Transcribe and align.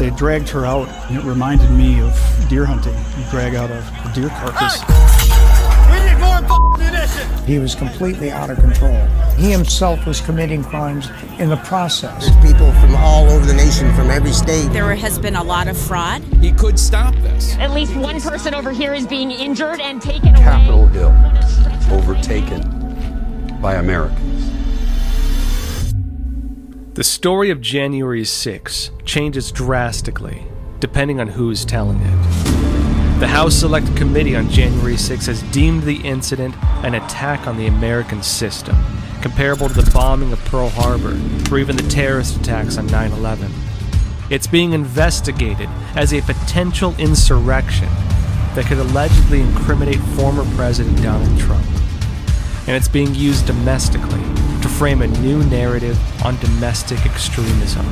They 0.00 0.08
dragged 0.08 0.48
her 0.48 0.64
out, 0.64 0.88
and 1.10 1.18
it 1.18 1.24
reminded 1.24 1.70
me 1.72 2.00
of 2.00 2.18
deer 2.48 2.64
hunting. 2.64 2.94
You 2.94 3.30
drag 3.30 3.54
out 3.54 3.70
a 3.70 3.84
deer 4.14 4.30
carcass. 4.30 4.80
We 5.90 6.00
need 6.08 6.18
more 6.18 6.78
munitions! 6.78 7.44
He 7.46 7.58
was 7.58 7.74
completely 7.74 8.30
out 8.30 8.48
of 8.48 8.56
control. 8.60 8.96
He 9.36 9.50
himself 9.50 10.06
was 10.06 10.22
committing 10.22 10.64
crimes 10.64 11.10
in 11.38 11.50
the 11.50 11.58
process. 11.58 12.24
There's 12.24 12.52
people 12.52 12.72
from 12.80 12.96
all 12.96 13.28
over 13.28 13.44
the 13.44 13.52
nation, 13.52 13.94
from 13.94 14.08
every 14.10 14.32
state. 14.32 14.72
There 14.72 14.94
has 14.94 15.18
been 15.18 15.36
a 15.36 15.44
lot 15.44 15.68
of 15.68 15.76
fraud. 15.76 16.22
He 16.40 16.50
could 16.50 16.78
stop 16.78 17.14
this. 17.16 17.54
At 17.58 17.72
least 17.72 17.94
one 17.94 18.22
person 18.22 18.54
over 18.54 18.72
here 18.72 18.94
is 18.94 19.06
being 19.06 19.30
injured 19.30 19.80
and 19.80 20.00
taken 20.00 20.30
away. 20.30 20.44
Capitol 20.44 20.86
Hill 20.86 21.14
overtaken 21.92 23.58
by 23.60 23.74
Americans. 23.74 24.29
The 27.00 27.04
story 27.04 27.48
of 27.48 27.62
January 27.62 28.26
6 28.26 28.90
changes 29.06 29.50
drastically 29.50 30.44
depending 30.80 31.18
on 31.18 31.28
who's 31.28 31.64
telling 31.64 31.98
it. 31.98 33.20
The 33.20 33.26
House 33.26 33.54
Select 33.54 33.96
Committee 33.96 34.36
on 34.36 34.50
January 34.50 34.98
6 34.98 35.24
has 35.24 35.42
deemed 35.44 35.84
the 35.84 35.96
incident 36.02 36.54
an 36.84 36.96
attack 36.96 37.46
on 37.46 37.56
the 37.56 37.68
American 37.68 38.22
system, 38.22 38.76
comparable 39.22 39.68
to 39.68 39.80
the 39.80 39.90
bombing 39.92 40.30
of 40.30 40.44
Pearl 40.44 40.68
Harbor 40.68 41.18
or 41.50 41.58
even 41.58 41.74
the 41.74 41.88
terrorist 41.88 42.36
attacks 42.36 42.76
on 42.76 42.86
9 42.88 43.12
11. 43.12 43.50
It's 44.28 44.46
being 44.46 44.74
investigated 44.74 45.70
as 45.96 46.12
a 46.12 46.20
potential 46.20 46.94
insurrection 46.98 47.88
that 48.54 48.66
could 48.66 48.76
allegedly 48.76 49.40
incriminate 49.40 50.00
former 50.18 50.44
President 50.54 51.02
Donald 51.02 51.40
Trump. 51.40 51.64
And 52.66 52.76
it's 52.76 52.88
being 52.88 53.14
used 53.14 53.46
domestically 53.46 54.22
frame 54.78 55.02
a 55.02 55.06
new 55.06 55.42
narrative 55.44 55.98
on 56.24 56.38
domestic 56.38 57.04
extremism. 57.04 57.86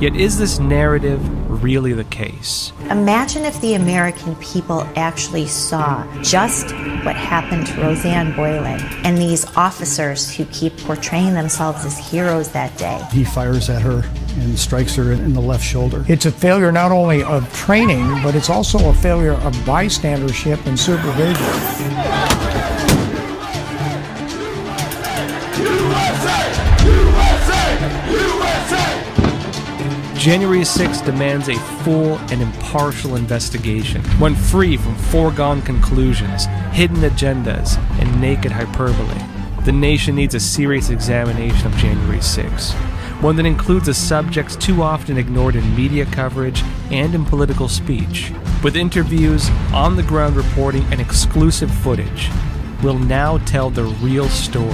Yet, 0.00 0.16
is 0.16 0.36
this 0.36 0.58
narrative 0.58 1.20
really 1.62 1.92
the 1.92 2.02
case? 2.04 2.72
Imagine 2.90 3.44
if 3.44 3.60
the 3.60 3.74
American 3.74 4.34
people 4.36 4.80
actually 4.96 5.46
saw 5.46 6.04
just 6.22 6.72
what 7.04 7.14
happened 7.14 7.68
to 7.68 7.80
Rosanne 7.80 8.34
Boyland 8.34 8.82
and 9.06 9.16
these 9.16 9.44
officers 9.56 10.34
who 10.34 10.44
keep 10.46 10.76
portraying 10.78 11.34
themselves 11.34 11.84
as 11.84 11.98
heroes 12.10 12.48
that 12.48 12.76
day. 12.76 13.00
He 13.12 13.22
fires 13.22 13.70
at 13.70 13.82
her 13.82 14.02
and 14.40 14.58
strikes 14.58 14.96
her 14.96 15.12
in 15.12 15.34
the 15.34 15.40
left 15.40 15.64
shoulder. 15.64 16.04
It's 16.08 16.26
a 16.26 16.32
failure 16.32 16.72
not 16.72 16.90
only 16.90 17.22
of 17.22 17.52
training, 17.54 18.04
but 18.24 18.34
it's 18.34 18.50
also 18.50 18.88
a 18.90 18.94
failure 18.94 19.34
of 19.34 19.54
bystandership 19.64 20.66
and 20.66 20.76
supervision. 20.76 22.51
January 30.22 30.64
6 30.64 31.00
demands 31.00 31.48
a 31.48 31.58
full 31.82 32.16
and 32.30 32.40
impartial 32.40 33.16
investigation, 33.16 34.00
one 34.20 34.36
free 34.36 34.76
from 34.76 34.94
foregone 34.94 35.60
conclusions, 35.62 36.44
hidden 36.70 36.98
agendas, 36.98 37.76
and 37.98 38.20
naked 38.20 38.52
hyperbole. 38.52 39.20
The 39.64 39.72
nation 39.72 40.14
needs 40.14 40.36
a 40.36 40.38
serious 40.38 40.90
examination 40.90 41.66
of 41.66 41.76
January 41.76 42.20
6, 42.20 42.72
one 43.20 43.34
that 43.34 43.46
includes 43.46 43.86
the 43.86 43.94
subjects 43.94 44.54
too 44.54 44.80
often 44.80 45.18
ignored 45.18 45.56
in 45.56 45.74
media 45.74 46.06
coverage 46.06 46.62
and 46.92 47.16
in 47.16 47.24
political 47.24 47.68
speech. 47.68 48.30
With 48.62 48.76
interviews, 48.76 49.50
on 49.72 49.96
the 49.96 50.04
ground 50.04 50.36
reporting, 50.36 50.84
and 50.92 51.00
exclusive 51.00 51.68
footage, 51.68 52.30
we'll 52.80 52.96
now 52.96 53.38
tell 53.38 53.70
the 53.70 53.86
real 54.00 54.28
story 54.28 54.70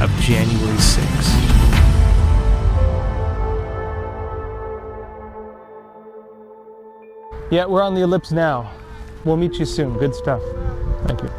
of 0.00 0.12
January 0.20 0.78
6. 0.78 1.65
Yeah, 7.50 7.66
we're 7.66 7.82
on 7.82 7.94
the 7.94 8.02
ellipse 8.02 8.32
now. 8.32 8.72
We'll 9.24 9.36
meet 9.36 9.54
you 9.54 9.64
soon. 9.64 9.96
Good 9.98 10.14
stuff. 10.14 10.42
Thank 11.06 11.22
you. 11.22 11.30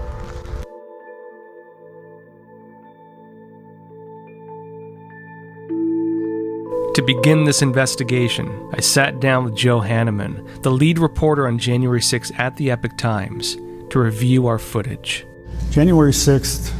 To 6.95 7.03
begin 7.03 7.43
this 7.43 7.61
investigation, 7.61 8.71
I 8.73 8.79
sat 8.79 9.19
down 9.19 9.43
with 9.43 9.55
Joe 9.55 9.81
Hanneman, 9.81 10.63
the 10.63 10.71
lead 10.71 10.97
reporter 10.97 11.45
on 11.45 11.59
January 11.59 11.99
6th 11.99 12.37
at 12.39 12.55
the 12.55 12.71
Epoch 12.71 12.97
Times, 12.97 13.55
to 13.89 13.99
review 13.99 14.47
our 14.47 14.57
footage. 14.57 15.27
January 15.69 16.11
6th 16.11 16.73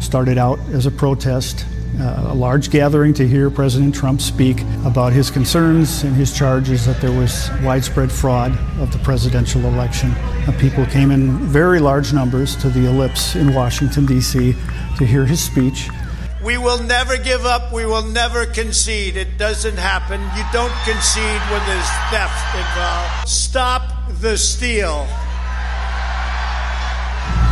started 0.00 0.38
out 0.38 0.60
as 0.72 0.86
a 0.86 0.90
protest 0.90 1.66
a 2.00 2.34
large 2.34 2.70
gathering 2.70 3.12
to 3.14 3.26
hear 3.26 3.50
President 3.50 3.94
Trump 3.94 4.20
speak 4.20 4.62
about 4.84 5.12
his 5.12 5.30
concerns 5.30 6.04
and 6.04 6.14
his 6.14 6.36
charges 6.36 6.86
that 6.86 7.00
there 7.00 7.12
was 7.12 7.50
widespread 7.62 8.10
fraud 8.10 8.56
of 8.78 8.92
the 8.92 8.98
presidential 8.98 9.64
election. 9.66 10.10
Uh, 10.12 10.56
people 10.60 10.86
came 10.86 11.10
in 11.10 11.38
very 11.38 11.80
large 11.80 12.12
numbers 12.12 12.56
to 12.56 12.68
the 12.68 12.86
ellipse 12.86 13.34
in 13.34 13.52
Washington, 13.52 14.06
D.C. 14.06 14.54
to 14.96 15.04
hear 15.04 15.24
his 15.24 15.42
speech. 15.42 15.88
We 16.44 16.56
will 16.56 16.82
never 16.84 17.16
give 17.18 17.44
up. 17.44 17.72
We 17.72 17.84
will 17.84 18.06
never 18.06 18.46
concede. 18.46 19.16
It 19.16 19.36
doesn't 19.38 19.76
happen. 19.76 20.20
You 20.36 20.44
don't 20.52 20.72
concede 20.84 21.42
when 21.50 21.66
there's 21.66 21.90
theft 22.10 22.54
involved. 22.56 23.28
Stop 23.28 24.08
the 24.20 24.38
steal. 24.38 25.06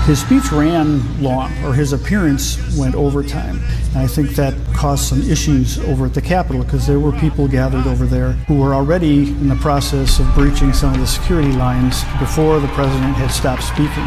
His 0.07 0.21
speech 0.21 0.53
ran 0.53 1.21
long, 1.21 1.53
or 1.65 1.75
his 1.75 1.93
appearance 1.93 2.79
went 2.79 2.95
overtime. 2.95 3.61
And 3.89 3.99
I 3.99 4.07
think 4.07 4.37
that 4.37 4.55
caused 4.73 5.03
some 5.03 5.21
issues 5.29 5.81
over 5.81 6.07
at 6.07 6.15
the 6.15 6.23
Capitol 6.23 6.63
because 6.63 6.87
there 6.87 7.01
were 7.01 7.11
people 7.11 7.49
gathered 7.49 7.89
over 7.89 8.07
there 8.07 8.31
who 8.47 8.55
were 8.61 8.73
already 8.73 9.31
in 9.31 9.49
the 9.49 9.57
process 9.57 10.21
of 10.21 10.33
breaching 10.33 10.73
some 10.73 10.95
of 10.95 11.01
the 11.01 11.09
security 11.09 11.51
lines 11.51 12.05
before 12.21 12.61
the 12.61 12.69
president 12.69 13.17
had 13.17 13.33
stopped 13.33 13.65
speaking. 13.65 14.07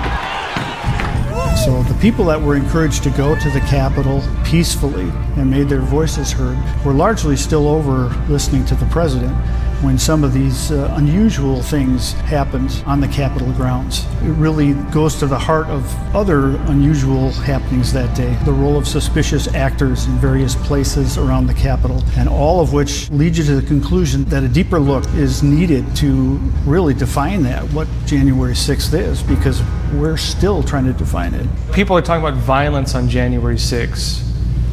So 1.66 1.84
the 1.84 2.00
people 2.00 2.24
that 2.28 2.42
were 2.42 2.56
encouraged 2.56 3.04
to 3.04 3.10
go 3.10 3.38
to 3.38 3.50
the 3.50 3.60
Capitol 3.60 4.24
peacefully 4.46 5.12
and 5.36 5.52
made 5.52 5.68
their 5.68 5.82
voices 5.82 6.32
heard 6.32 6.58
were 6.86 6.94
largely 6.94 7.36
still 7.36 7.68
over 7.68 8.08
listening 8.30 8.64
to 8.68 8.76
the 8.76 8.86
president 8.86 9.36
when 9.82 9.98
some 9.98 10.24
of 10.24 10.34
these 10.34 10.72
uh, 10.72 10.94
unusual 10.98 11.62
things 11.62 12.14
happened 12.14 12.84
on 12.86 13.00
the 13.00 13.08
Capitol 13.08 13.52
grounds. 13.54 14.06
It 14.22 14.32
really 14.32 14.74
goes 14.92 15.16
to 15.20 15.26
the 15.26 15.40
heart 15.40 15.68
of 15.68 15.84
other 16.16 16.58
unusual 16.68 17.32
happenings 17.32 17.94
that 17.94 18.16
day. 18.16 18.38
The 18.46 18.52
role 18.52 18.78
of 18.78 18.88
suspicious 18.88 19.48
actors 19.54 20.06
in 20.06 20.14
various 20.18 20.56
places 20.56 21.18
around 21.18 21.48
the 21.48 21.54
Capitol, 21.54 22.04
and 22.18 22.28
all 22.28 22.60
of 22.60 22.74
which 22.74 23.10
lead 23.10 23.38
you 23.38 23.44
to 23.46 23.56
the 23.56 23.68
conclusion 23.68 24.26
that 24.26 24.44
a 24.44 24.50
deeper 24.50 24.80
look 24.80 25.06
is 25.14 25.44
needed 25.44 25.96
to 25.98 26.38
really 26.66 26.94
define 26.94 27.44
that, 27.44 27.64
what 27.72 27.88
January 28.06 28.54
6th 28.54 28.94
is, 28.94 29.24
because 29.24 29.62
we're 29.94 30.18
still 30.18 30.62
trying 30.62 30.86
to 30.86 30.94
define 30.94 31.34
it. 31.34 31.48
People 31.74 31.98
are 31.98 32.02
talking 32.02 32.26
about 32.26 32.38
violence 32.38 32.96
on 32.96 33.08
January 33.08 33.56
6th. 33.56 34.29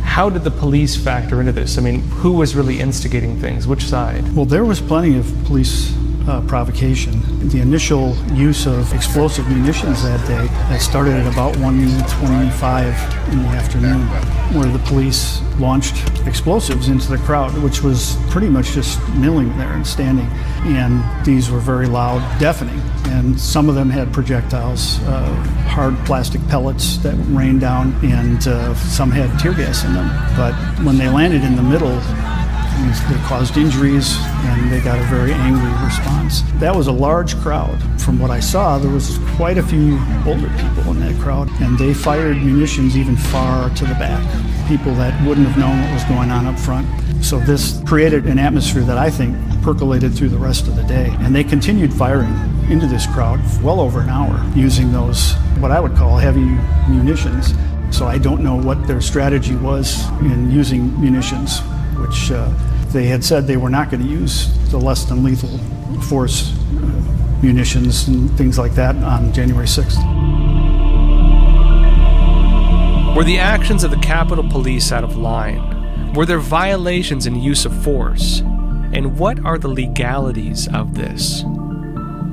How 0.06 0.31
did 0.31 0.44
the 0.44 0.50
police 0.50 0.97
factor 0.97 1.41
into 1.41 1.53
this? 1.53 1.77
I 1.77 1.83
mean, 1.83 2.00
who 2.00 2.33
was 2.33 2.56
really 2.56 2.81
instigating 2.81 3.39
things? 3.39 3.67
Which 3.67 3.84
side? 3.84 4.34
Well, 4.34 4.47
there 4.47 4.65
was 4.65 4.81
plenty 4.81 5.19
of 5.19 5.27
police 5.44 5.94
uh, 6.27 6.41
provocation. 6.43 7.49
The 7.49 7.61
initial 7.61 8.15
use 8.33 8.67
of 8.67 8.93
explosive 8.93 9.49
munitions 9.49 10.03
that 10.03 10.27
day 10.27 10.47
that 10.69 10.81
started 10.81 11.15
at 11.15 11.33
about 11.33 11.57
1:25 11.57 13.33
in 13.33 13.43
the 13.43 13.49
afternoon, 13.49 14.01
where 14.55 14.71
the 14.71 14.79
police 14.81 15.41
launched 15.59 15.97
explosives 16.27 16.89
into 16.89 17.11
the 17.11 17.19
crowd, 17.19 17.57
which 17.63 17.83
was 17.83 18.17
pretty 18.31 18.49
much 18.49 18.73
just 18.73 19.01
milling 19.15 19.57
there 19.57 19.73
and 19.73 19.87
standing. 19.87 20.27
And 20.65 21.03
these 21.25 21.51
were 21.51 21.61
very 21.61 21.87
loud, 21.87 22.21
deafening. 22.39 22.81
And 23.07 23.39
some 23.41 23.69
of 23.69 23.75
them 23.75 23.89
had 23.89 24.13
projectiles, 24.13 25.01
uh, 25.05 25.33
hard 25.69 25.97
plastic 26.05 26.47
pellets 26.49 26.99
that 26.99 27.15
rained 27.29 27.61
down, 27.61 27.95
and 28.03 28.47
uh, 28.47 28.75
some 28.75 29.11
had 29.11 29.39
tear 29.39 29.55
gas 29.55 29.85
in 29.85 29.95
them. 29.95 30.09
But 30.37 30.55
when 30.85 30.99
they 30.99 31.09
landed 31.09 31.45
in 31.45 31.57
the 31.57 31.63
middle, 31.63 32.01
they 33.09 33.17
caused 33.27 33.57
injuries 33.57 34.17
and 34.19 34.73
they 34.73 34.81
got 34.81 34.99
a 34.99 35.05
very 35.05 35.33
angry 35.33 35.72
response. 35.84 36.43
That 36.60 36.75
was 36.75 36.87
a 36.87 36.93
large 36.93 37.37
crowd. 37.37 37.78
From 38.01 38.19
what 38.19 38.31
I 38.31 38.41
saw, 38.41 38.78
there 38.78 38.91
was 38.91 39.19
quite 39.37 39.59
a 39.59 39.63
few 39.63 39.99
older 40.27 40.49
people 40.59 40.93
in 40.93 41.01
that 41.01 41.21
crowd, 41.21 41.49
and 41.60 41.78
they 41.78 41.93
fired 41.93 42.37
munitions 42.37 42.97
even 42.97 43.16
far 43.16 43.71
to 43.71 43.84
the 43.84 43.95
back. 43.95 44.22
People 44.69 44.95
that 44.95 45.27
wouldn't 45.27 45.47
have 45.47 45.59
known 45.59 45.81
what 45.81 45.93
was 45.93 46.05
going 46.05 46.31
on 46.31 46.47
up 46.47 46.59
front. 46.59 46.87
So 47.25 47.39
this 47.41 47.83
created 47.87 48.27
an 48.27 48.39
atmosphere 48.39 48.83
that 48.83 48.99
I 48.99 49.10
think 49.10 49.37
percolated 49.63 50.15
through 50.15 50.28
the 50.28 50.39
rest 50.39 50.69
of 50.69 50.77
the 50.77 50.84
day. 50.84 51.15
And 51.21 51.34
they 51.34 51.43
continued 51.43 51.93
firing 51.93 52.34
into 52.71 52.87
this 52.87 53.07
crowd 53.07 53.41
well 53.63 53.81
over 53.81 54.01
an 54.01 54.09
hour 54.09 54.41
using 54.55 54.93
those, 54.93 55.34
what 55.59 55.72
I 55.72 55.81
would 55.81 55.97
call 55.97 56.16
heavy 56.19 56.47
munitions. 56.89 57.53
So 57.91 58.07
I 58.07 58.19
don't 58.19 58.43
know 58.43 58.57
what 58.57 58.87
their 58.87 59.01
strategy 59.01 59.57
was 59.57 60.09
in 60.21 60.51
using 60.51 61.01
munitions, 61.01 61.60
which 61.99 62.31
uh, 62.31 62.53
they 62.92 63.06
had 63.06 63.24
said 63.24 63.47
they 63.47 63.56
were 63.56 63.71
not 63.71 63.91
going 63.91 64.03
to 64.03 64.09
use 64.09 64.53
the 64.71 64.78
less 64.78 65.04
than 65.04 65.22
lethal 65.22 65.59
force 66.03 66.53
uh, 66.53 67.38
munitions 67.42 68.09
and 68.09 68.30
things 68.36 68.59
like 68.59 68.72
that 68.72 68.97
on 68.97 69.33
January 69.33 69.66
6th. 69.66 69.97
Were 73.16 73.24
the 73.24 73.38
actions 73.38 73.83
of 73.83 73.91
the 73.91 73.97
Capitol 73.98 74.48
Police 74.48 74.92
out 74.92 75.03
of 75.03 75.16
line? 75.16 76.12
Were 76.12 76.27
there 76.27 76.38
violations 76.38 77.27
in 77.27 77.36
use 77.36 77.65
of 77.65 77.83
force? 77.83 78.41
And 78.92 79.18
what 79.18 79.44
are 79.44 79.59
the 79.59 79.68
legalities 79.68 80.68
of 80.68 80.94
this? 80.94 81.42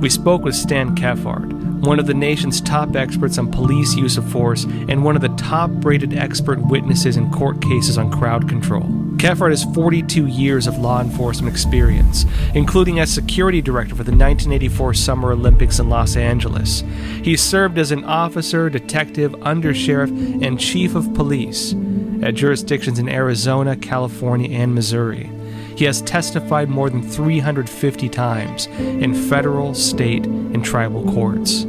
We 0.00 0.10
spoke 0.10 0.42
with 0.42 0.54
Stan 0.54 0.94
Kephart, 0.94 1.50
one 1.80 1.98
of 1.98 2.06
the 2.06 2.14
nation's 2.14 2.60
top 2.60 2.96
experts 2.96 3.38
on 3.38 3.50
police 3.50 3.94
use 3.94 4.16
of 4.16 4.30
force 4.30 4.64
and 4.64 5.04
one 5.04 5.16
of 5.16 5.22
the 5.22 5.34
top 5.36 5.70
rated 5.84 6.14
expert 6.14 6.58
witnesses 6.66 7.16
in 7.16 7.30
court 7.30 7.62
cases 7.62 7.98
on 7.98 8.10
crowd 8.10 8.48
control. 8.48 9.03
Kephart 9.16 9.50
has 9.50 9.64
42 9.74 10.26
years 10.26 10.66
of 10.66 10.78
law 10.78 11.00
enforcement 11.00 11.52
experience, 11.52 12.26
including 12.54 13.00
as 13.00 13.12
security 13.12 13.62
director 13.62 13.94
for 13.94 14.04
the 14.04 14.10
1984 14.10 14.94
Summer 14.94 15.32
Olympics 15.32 15.78
in 15.78 15.88
Los 15.88 16.16
Angeles. 16.16 16.82
He 17.22 17.36
served 17.36 17.78
as 17.78 17.90
an 17.90 18.04
officer, 18.04 18.68
detective, 18.68 19.32
undersheriff, 19.32 20.44
and 20.44 20.60
chief 20.60 20.94
of 20.94 21.14
police 21.14 21.74
at 22.22 22.34
jurisdictions 22.34 22.98
in 22.98 23.08
Arizona, 23.08 23.76
California, 23.76 24.50
and 24.50 24.74
Missouri. 24.74 25.30
He 25.76 25.84
has 25.84 26.02
testified 26.02 26.68
more 26.68 26.88
than 26.88 27.02
350 27.02 28.08
times 28.08 28.66
in 28.66 29.14
federal, 29.14 29.74
state, 29.74 30.24
and 30.24 30.64
tribal 30.64 31.04
courts. 31.12 31.66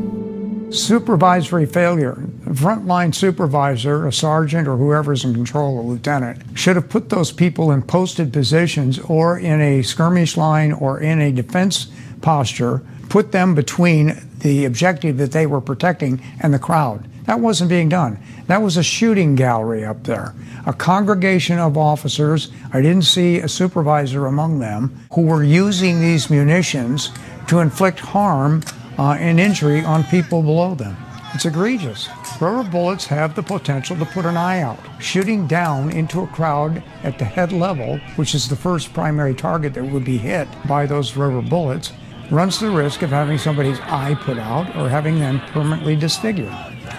Supervisory 0.71 1.65
failure. 1.65 2.13
A 2.45 2.49
frontline 2.49 3.13
supervisor, 3.13 4.07
a 4.07 4.11
sergeant, 4.11 4.67
or 4.67 4.77
whoever's 4.77 5.23
in 5.23 5.33
control, 5.33 5.79
a 5.79 5.83
lieutenant, 5.83 6.41
should 6.57 6.75
have 6.75 6.89
put 6.89 7.09
those 7.09 7.31
people 7.31 7.71
in 7.71 7.81
posted 7.81 8.33
positions 8.33 8.99
or 8.99 9.37
in 9.37 9.61
a 9.61 9.83
skirmish 9.83 10.35
line 10.37 10.71
or 10.71 10.99
in 10.99 11.21
a 11.21 11.31
defense 11.31 11.87
posture, 12.21 12.81
put 13.09 13.31
them 13.31 13.55
between 13.55 14.17
the 14.39 14.65
objective 14.65 15.17
that 15.17 15.31
they 15.31 15.45
were 15.45 15.61
protecting 15.61 16.21
and 16.41 16.53
the 16.53 16.59
crowd. 16.59 17.07
That 17.25 17.39
wasn't 17.39 17.69
being 17.69 17.89
done. 17.89 18.19
That 18.47 18.61
was 18.61 18.77
a 18.77 18.83
shooting 18.83 19.35
gallery 19.35 19.83
up 19.85 20.03
there. 20.03 20.33
A 20.65 20.73
congregation 20.73 21.57
of 21.57 21.77
officers, 21.77 22.51
I 22.73 22.81
didn't 22.81 23.03
see 23.03 23.39
a 23.39 23.47
supervisor 23.47 24.25
among 24.25 24.59
them, 24.59 25.07
who 25.13 25.21
were 25.21 25.43
using 25.43 25.99
these 25.99 26.29
munitions 26.29 27.11
to 27.47 27.59
inflict 27.59 27.99
harm 27.99 28.61
uh, 28.97 29.17
and 29.19 29.39
injury 29.39 29.83
on 29.83 30.03
people 30.05 30.41
below 30.41 30.75
them. 30.75 30.97
It's 31.33 31.45
egregious. 31.45 32.07
Rubber 32.39 32.69
bullets 32.69 33.05
have 33.07 33.35
the 33.35 33.43
potential 33.43 33.97
to 33.97 34.05
put 34.05 34.25
an 34.25 34.37
eye 34.37 34.61
out. 34.61 34.79
Shooting 34.99 35.47
down 35.47 35.91
into 35.91 36.21
a 36.21 36.27
crowd 36.27 36.81
at 37.03 37.19
the 37.19 37.25
head 37.25 37.51
level, 37.51 37.97
which 38.15 38.33
is 38.33 38.47
the 38.47 38.55
first 38.55 38.93
primary 38.93 39.33
target 39.33 39.73
that 39.73 39.83
would 39.83 40.05
be 40.05 40.17
hit 40.17 40.47
by 40.67 40.85
those 40.85 41.17
rubber 41.17 41.41
bullets, 41.41 41.91
runs 42.31 42.59
the 42.59 42.71
risk 42.71 43.01
of 43.01 43.09
having 43.09 43.37
somebody's 43.37 43.79
eye 43.81 44.15
put 44.21 44.37
out 44.37 44.75
or 44.75 44.89
having 44.89 45.19
them 45.19 45.39
permanently 45.51 45.95
disfigured 45.95 46.53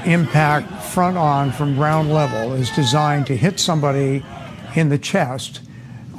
impact 0.07 0.71
front 0.85 1.17
on 1.17 1.51
from 1.51 1.75
ground 1.75 2.13
level 2.13 2.55
is 2.55 2.71
designed 2.71 3.27
to 3.27 3.37
hit 3.37 3.59
somebody 3.59 4.25
in 4.75 4.89
the 4.89 4.99
chest 4.99 5.61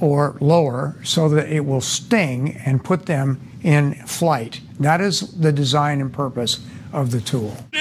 or 0.02 0.38
lower 0.42 0.96
so 1.04 1.30
that 1.30 1.50
it 1.50 1.66
will 1.66 1.82
sting 1.82 2.56
and 2.66 2.84
put 2.84 3.06
them 3.06 3.40
in 3.64 3.96
flight. 4.06 4.62
That 4.80 5.02
is 5.02 5.22
the 5.38 5.52
design 5.52 6.00
and 6.02 6.12
purpose 6.14 6.60
of 6.94 7.10
the 7.12 7.20
tool. 7.22 7.56
Hey, 7.74 7.80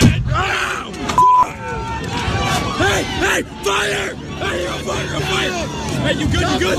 hey, 3.03 3.43
fire! 3.43 4.15
Hey, 4.15 4.63
you're 4.63 4.73
fire, 4.73 5.07
you're 5.07 5.21
fire! 5.21 5.67
Hey, 6.01 6.13
you 6.15 6.27
good, 6.27 6.41
you 6.41 6.59
good? 6.59 6.79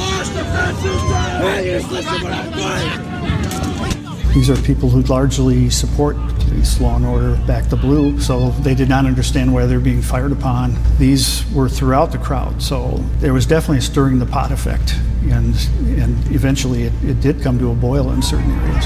Hey, 1.42 1.66
you 1.66 1.72
just 1.80 1.92
listen 1.92 2.22
when 2.24 2.34
I 2.34 2.52
fire! 2.52 4.34
These 4.34 4.50
are 4.50 4.58
people 4.62 4.90
who 4.90 5.02
largely 5.04 5.70
support 5.70 6.16
police, 6.48 6.80
law 6.80 6.96
and 6.96 7.06
order, 7.06 7.36
back 7.46 7.70
the 7.70 7.76
blue, 7.76 8.20
so 8.20 8.50
they 8.62 8.74
did 8.74 8.90
not 8.90 9.06
understand 9.06 9.54
why 9.54 9.66
they're 9.66 9.80
being 9.80 10.02
fired 10.02 10.32
upon. 10.32 10.76
These 10.98 11.44
were 11.54 11.70
throughout 11.70 12.12
the 12.12 12.18
crowd, 12.18 12.62
so 12.62 13.04
there 13.20 13.34
was 13.34 13.46
definitely 13.46 13.80
a 13.80 13.82
stirring 13.82 14.20
the 14.20 14.26
pot 14.26 14.52
effect, 14.52 14.96
and 15.30 15.56
and 16.00 16.16
eventually 16.32 16.84
it, 16.84 16.94
it 17.04 17.20
did 17.22 17.42
come 17.42 17.60
to 17.60 17.72
a 17.72 17.76
boil 17.76 18.12
in 18.12 18.22
certain 18.22 18.52
areas. 18.52 18.86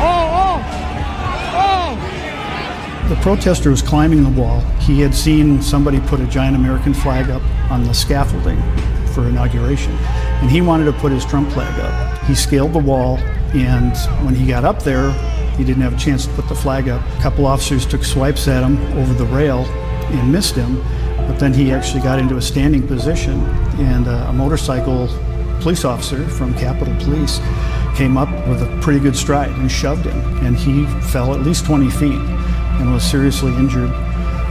Oh, 0.00 0.28
oh, 0.34 0.62
oh. 1.54 3.08
The 3.08 3.16
protester 3.16 3.70
was 3.70 3.82
climbing 3.82 4.22
the 4.22 4.40
wall. 4.40 4.60
He 4.80 5.00
had 5.00 5.14
seen 5.14 5.62
somebody 5.62 6.00
put 6.00 6.20
a 6.20 6.26
giant 6.26 6.56
American 6.56 6.94
flag 6.94 7.30
up 7.30 7.42
on 7.70 7.84
the 7.84 7.94
scaffolding 7.94 8.60
for 9.14 9.28
inauguration, 9.28 9.92
and 9.92 10.50
he 10.50 10.60
wanted 10.60 10.84
to 10.84 10.92
put 10.92 11.12
his 11.12 11.24
Trump 11.24 11.50
flag 11.52 11.80
up. 11.80 12.18
He 12.24 12.34
scaled 12.34 12.72
the 12.72 12.78
wall, 12.78 13.18
and 13.54 13.96
when 14.24 14.34
he 14.34 14.46
got 14.46 14.64
up 14.64 14.82
there, 14.82 15.10
he 15.58 15.64
didn't 15.64 15.82
have 15.82 15.92
a 15.92 15.98
chance 15.98 16.24
to 16.24 16.32
put 16.32 16.48
the 16.48 16.54
flag 16.54 16.88
up. 16.88 17.02
A 17.18 17.20
couple 17.20 17.44
officers 17.44 17.84
took 17.84 18.04
swipes 18.04 18.46
at 18.48 18.62
him 18.62 18.78
over 18.96 19.12
the 19.12 19.26
rail 19.26 19.64
and 20.14 20.32
missed 20.32 20.54
him, 20.54 20.76
but 21.26 21.38
then 21.38 21.52
he 21.52 21.72
actually 21.72 22.00
got 22.00 22.18
into 22.18 22.36
a 22.36 22.42
standing 22.42 22.86
position, 22.86 23.44
and 23.78 24.06
uh, 24.06 24.28
a 24.28 24.32
motorcycle 24.32 25.08
police 25.60 25.84
officer 25.84 26.26
from 26.28 26.54
Capitol 26.54 26.94
Police 27.00 27.40
came 27.96 28.16
up 28.16 28.30
with 28.46 28.62
a 28.62 28.78
pretty 28.80 29.00
good 29.00 29.16
stride 29.16 29.50
and 29.50 29.70
shoved 29.70 30.04
him, 30.06 30.46
and 30.46 30.56
he 30.56 30.86
fell 31.10 31.34
at 31.34 31.40
least 31.40 31.66
20 31.66 31.90
feet 31.90 32.20
and 32.78 32.92
was 32.92 33.02
seriously 33.02 33.52
injured. 33.56 33.90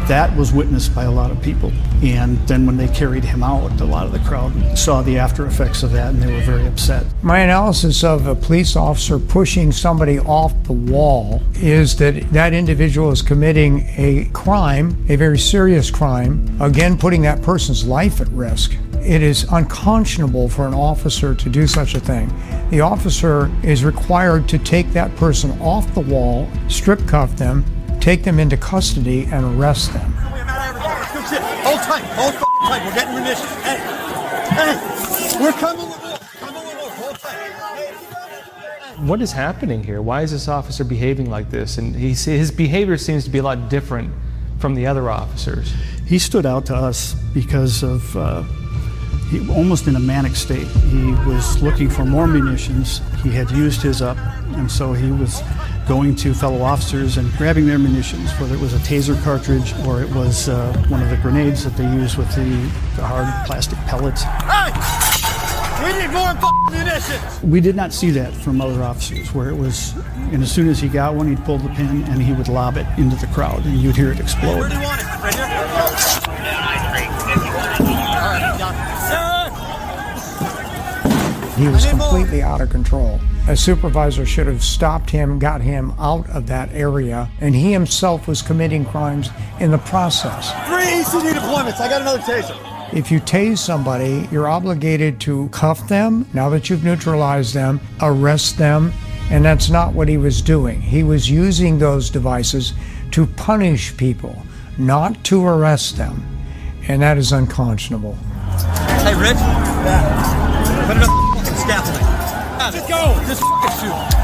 That 0.07 0.33
was 0.37 0.53
witnessed 0.53 0.95
by 0.95 1.03
a 1.03 1.11
lot 1.11 1.31
of 1.31 1.41
people. 1.41 1.71
And 2.01 2.37
then 2.47 2.65
when 2.65 2.77
they 2.77 2.87
carried 2.87 3.25
him 3.25 3.43
out, 3.43 3.81
a 3.81 3.85
lot 3.85 4.05
of 4.05 4.13
the 4.13 4.19
crowd 4.19 4.77
saw 4.77 5.01
the 5.01 5.17
after 5.17 5.45
effects 5.45 5.83
of 5.83 5.91
that 5.91 6.13
and 6.13 6.23
they 6.23 6.31
were 6.31 6.41
very 6.41 6.65
upset. 6.65 7.05
My 7.21 7.39
analysis 7.39 8.05
of 8.05 8.25
a 8.25 8.33
police 8.33 8.77
officer 8.77 9.19
pushing 9.19 9.73
somebody 9.73 10.19
off 10.19 10.53
the 10.63 10.71
wall 10.73 11.41
is 11.55 11.97
that 11.97 12.31
that 12.31 12.53
individual 12.53 13.11
is 13.11 13.21
committing 13.21 13.85
a 13.97 14.29
crime, 14.31 15.05
a 15.09 15.17
very 15.17 15.37
serious 15.37 15.91
crime, 15.91 16.55
again, 16.61 16.97
putting 16.97 17.23
that 17.23 17.41
person's 17.41 17.85
life 17.85 18.21
at 18.21 18.29
risk. 18.29 18.77
It 19.01 19.21
is 19.21 19.45
unconscionable 19.51 20.47
for 20.47 20.67
an 20.67 20.73
officer 20.73 21.35
to 21.35 21.49
do 21.49 21.67
such 21.67 21.95
a 21.95 21.99
thing. 21.99 22.31
The 22.69 22.81
officer 22.81 23.51
is 23.63 23.83
required 23.83 24.47
to 24.49 24.57
take 24.57 24.91
that 24.91 25.15
person 25.17 25.51
off 25.61 25.93
the 25.93 26.01
wall, 26.01 26.49
strip 26.67 27.05
cuff 27.07 27.35
them, 27.35 27.65
take 28.07 28.23
them 28.23 28.39
into 28.39 28.55
custody, 28.55 29.25
and 29.33 29.59
arrest 29.59 29.91
them. 29.91 30.13
Hold 30.13 31.79
tight, 31.81 32.05
hold 32.15 32.35
tight. 32.35 32.85
We're 32.85 32.93
getting 32.95 33.15
munitions. 33.15 33.49
Hey, 33.63 33.77
hey, 34.55 34.75
we're 35.41 35.51
coming. 35.51 35.91
Coming 36.39 36.63
hold 36.63 37.19
tight. 37.19 38.97
What 38.99 39.21
is 39.21 39.33
happening 39.33 39.83
here? 39.83 40.01
Why 40.01 40.21
is 40.21 40.31
this 40.31 40.47
officer 40.47 40.85
behaving 40.85 41.29
like 41.29 41.49
this? 41.49 41.77
And 41.77 41.93
he, 41.93 42.13
his 42.13 42.49
behavior 42.49 42.97
seems 42.97 43.25
to 43.25 43.29
be 43.29 43.39
a 43.39 43.43
lot 43.43 43.67
different 43.67 44.13
from 44.57 44.73
the 44.73 44.87
other 44.87 45.09
officers. 45.09 45.73
He 46.05 46.17
stood 46.17 46.45
out 46.45 46.65
to 46.67 46.75
us 46.77 47.13
because 47.33 47.83
of 47.83 48.15
uh, 48.15 48.43
he, 49.29 49.49
almost 49.49 49.87
in 49.87 49.95
a 49.95 49.99
manic 49.99 50.35
state. 50.35 50.67
He 50.67 51.11
was 51.25 51.61
looking 51.61 51.89
for 51.89 52.05
more 52.05 52.27
munitions. 52.27 53.01
He 53.23 53.29
had 53.29 53.51
used 53.51 53.81
his 53.81 54.01
up, 54.01 54.17
and 54.55 54.71
so 54.71 54.93
he 54.93 55.11
was 55.11 55.41
going 55.87 56.15
to 56.15 56.33
fellow 56.33 56.61
officers 56.61 57.17
and 57.17 57.31
grabbing 57.33 57.65
their 57.65 57.79
munitions, 57.79 58.29
whether 58.39 58.55
it 58.55 58.59
was 58.59 58.73
a 58.73 58.79
taser 58.79 59.21
cartridge 59.23 59.73
or 59.85 60.01
it 60.01 60.09
was 60.13 60.49
uh, 60.49 60.73
one 60.89 61.01
of 61.01 61.09
the 61.09 61.17
grenades 61.17 61.63
that 61.63 61.75
they 61.77 61.89
use 61.93 62.17
with 62.17 62.27
the, 62.35 62.43
the 62.95 63.05
hard 63.05 63.27
plastic 63.45 63.77
pellets. 63.79 64.23
Hey, 64.23 64.71
we 65.83 65.97
need 66.01 66.11
more 66.11 66.33
munitions. 66.71 67.43
We 67.43 67.61
did 67.61 67.75
not 67.75 67.93
see 67.93 68.11
that 68.11 68.33
from 68.33 68.59
other 68.61 68.83
officers, 68.83 69.33
where 69.33 69.49
it 69.49 69.55
was, 69.55 69.93
and 70.31 70.43
as 70.43 70.51
soon 70.51 70.67
as 70.67 70.79
he 70.79 70.89
got 70.89 71.15
one, 71.15 71.27
he'd 71.27 71.43
pull 71.45 71.57
the 71.57 71.69
pin 71.69 72.03
and 72.03 72.21
he 72.21 72.33
would 72.33 72.47
lob 72.47 72.77
it 72.77 72.85
into 72.97 73.15
the 73.15 73.27
crowd, 73.27 73.65
and 73.65 73.77
you'd 73.77 73.95
hear 73.95 74.11
it 74.11 74.19
explode. 74.19 74.59
Where 74.59 74.69
do 74.69 74.75
you 74.75 74.81
want 74.81 75.01
it? 75.01 75.05
Right 75.05 75.35
here. 75.35 75.86
He 81.57 81.67
was 81.67 81.85
I 81.85 81.91
need 81.91 81.97
more. 81.97 82.09
completely 82.09 82.41
out 82.43 82.61
of 82.61 82.69
control. 82.69 83.19
A 83.47 83.55
supervisor 83.57 84.25
should 84.25 84.45
have 84.45 84.63
stopped 84.63 85.09
him, 85.09 85.39
got 85.39 85.61
him 85.61 85.91
out 85.97 86.29
of 86.29 86.45
that 86.47 86.69
area, 86.71 87.29
and 87.41 87.55
he 87.55 87.71
himself 87.71 88.27
was 88.27 88.41
committing 88.43 88.85
crimes 88.85 89.29
in 89.59 89.71
the 89.71 89.79
process. 89.79 90.51
Three 90.67 90.85
ECD 91.01 91.33
deployments. 91.33 91.79
I 91.79 91.89
got 91.89 92.01
another 92.01 92.19
taser. 92.19 92.55
If 92.93 93.11
you 93.11 93.19
tase 93.19 93.57
somebody, 93.57 94.29
you're 94.31 94.47
obligated 94.47 95.19
to 95.21 95.49
cuff 95.49 95.87
them 95.87 96.27
now 96.33 96.47
that 96.49 96.69
you've 96.69 96.83
neutralized 96.83 97.53
them, 97.53 97.81
arrest 98.01 98.57
them, 98.57 98.93
and 99.31 99.43
that's 99.43 99.69
not 99.69 99.93
what 99.93 100.07
he 100.07 100.17
was 100.17 100.41
doing. 100.41 100.79
He 100.79 101.03
was 101.03 101.29
using 101.29 101.79
those 101.79 102.09
devices 102.09 102.73
to 103.11 103.25
punish 103.25 103.97
people, 103.97 104.41
not 104.77 105.21
to 105.25 105.43
arrest 105.45 105.97
them, 105.97 106.23
and 106.87 107.01
that 107.01 107.17
is 107.17 107.31
unconscionable. 107.31 108.13
Hey, 109.03 109.15
Rich. 109.15 109.37
Yeah. 109.37 111.26
Put 111.47 111.69
it 111.69 111.71
up 111.71 111.85
the 111.87 112.01
fucking 112.01 112.67
scaffolding. 112.67 112.71
Just 112.71 112.87
go. 112.89 113.15
Just 113.27 113.41
fucking 113.41 113.77
shoot. 113.79 114.17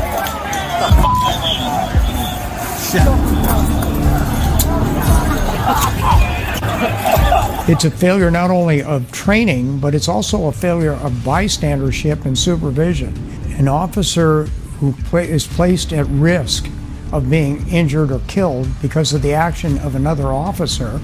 It's 7.66 7.86
a 7.86 7.92
failure 7.92 8.30
not 8.30 8.52
only 8.52 8.84
of 8.84 9.10
training, 9.12 9.80
but 9.80 9.96
it's 9.96 10.10
also 10.10 10.48
a 10.48 10.52
failure 10.52 10.92
of 10.92 11.14
bystandership 11.24 12.26
and 12.26 12.38
supervision. 12.38 13.14
An 13.58 13.70
officer 13.70 14.44
who 14.80 14.92
pla- 14.92 15.20
is 15.20 15.48
placed 15.48 15.94
at 15.94 16.06
risk 16.08 16.68
of 17.14 17.30
being 17.30 17.66
injured 17.70 18.12
or 18.12 18.20
killed 18.28 18.68
because 18.82 19.14
of 19.14 19.22
the 19.22 19.34
action 19.34 19.78
of 19.80 19.96
another 19.96 20.28
officer 20.34 21.00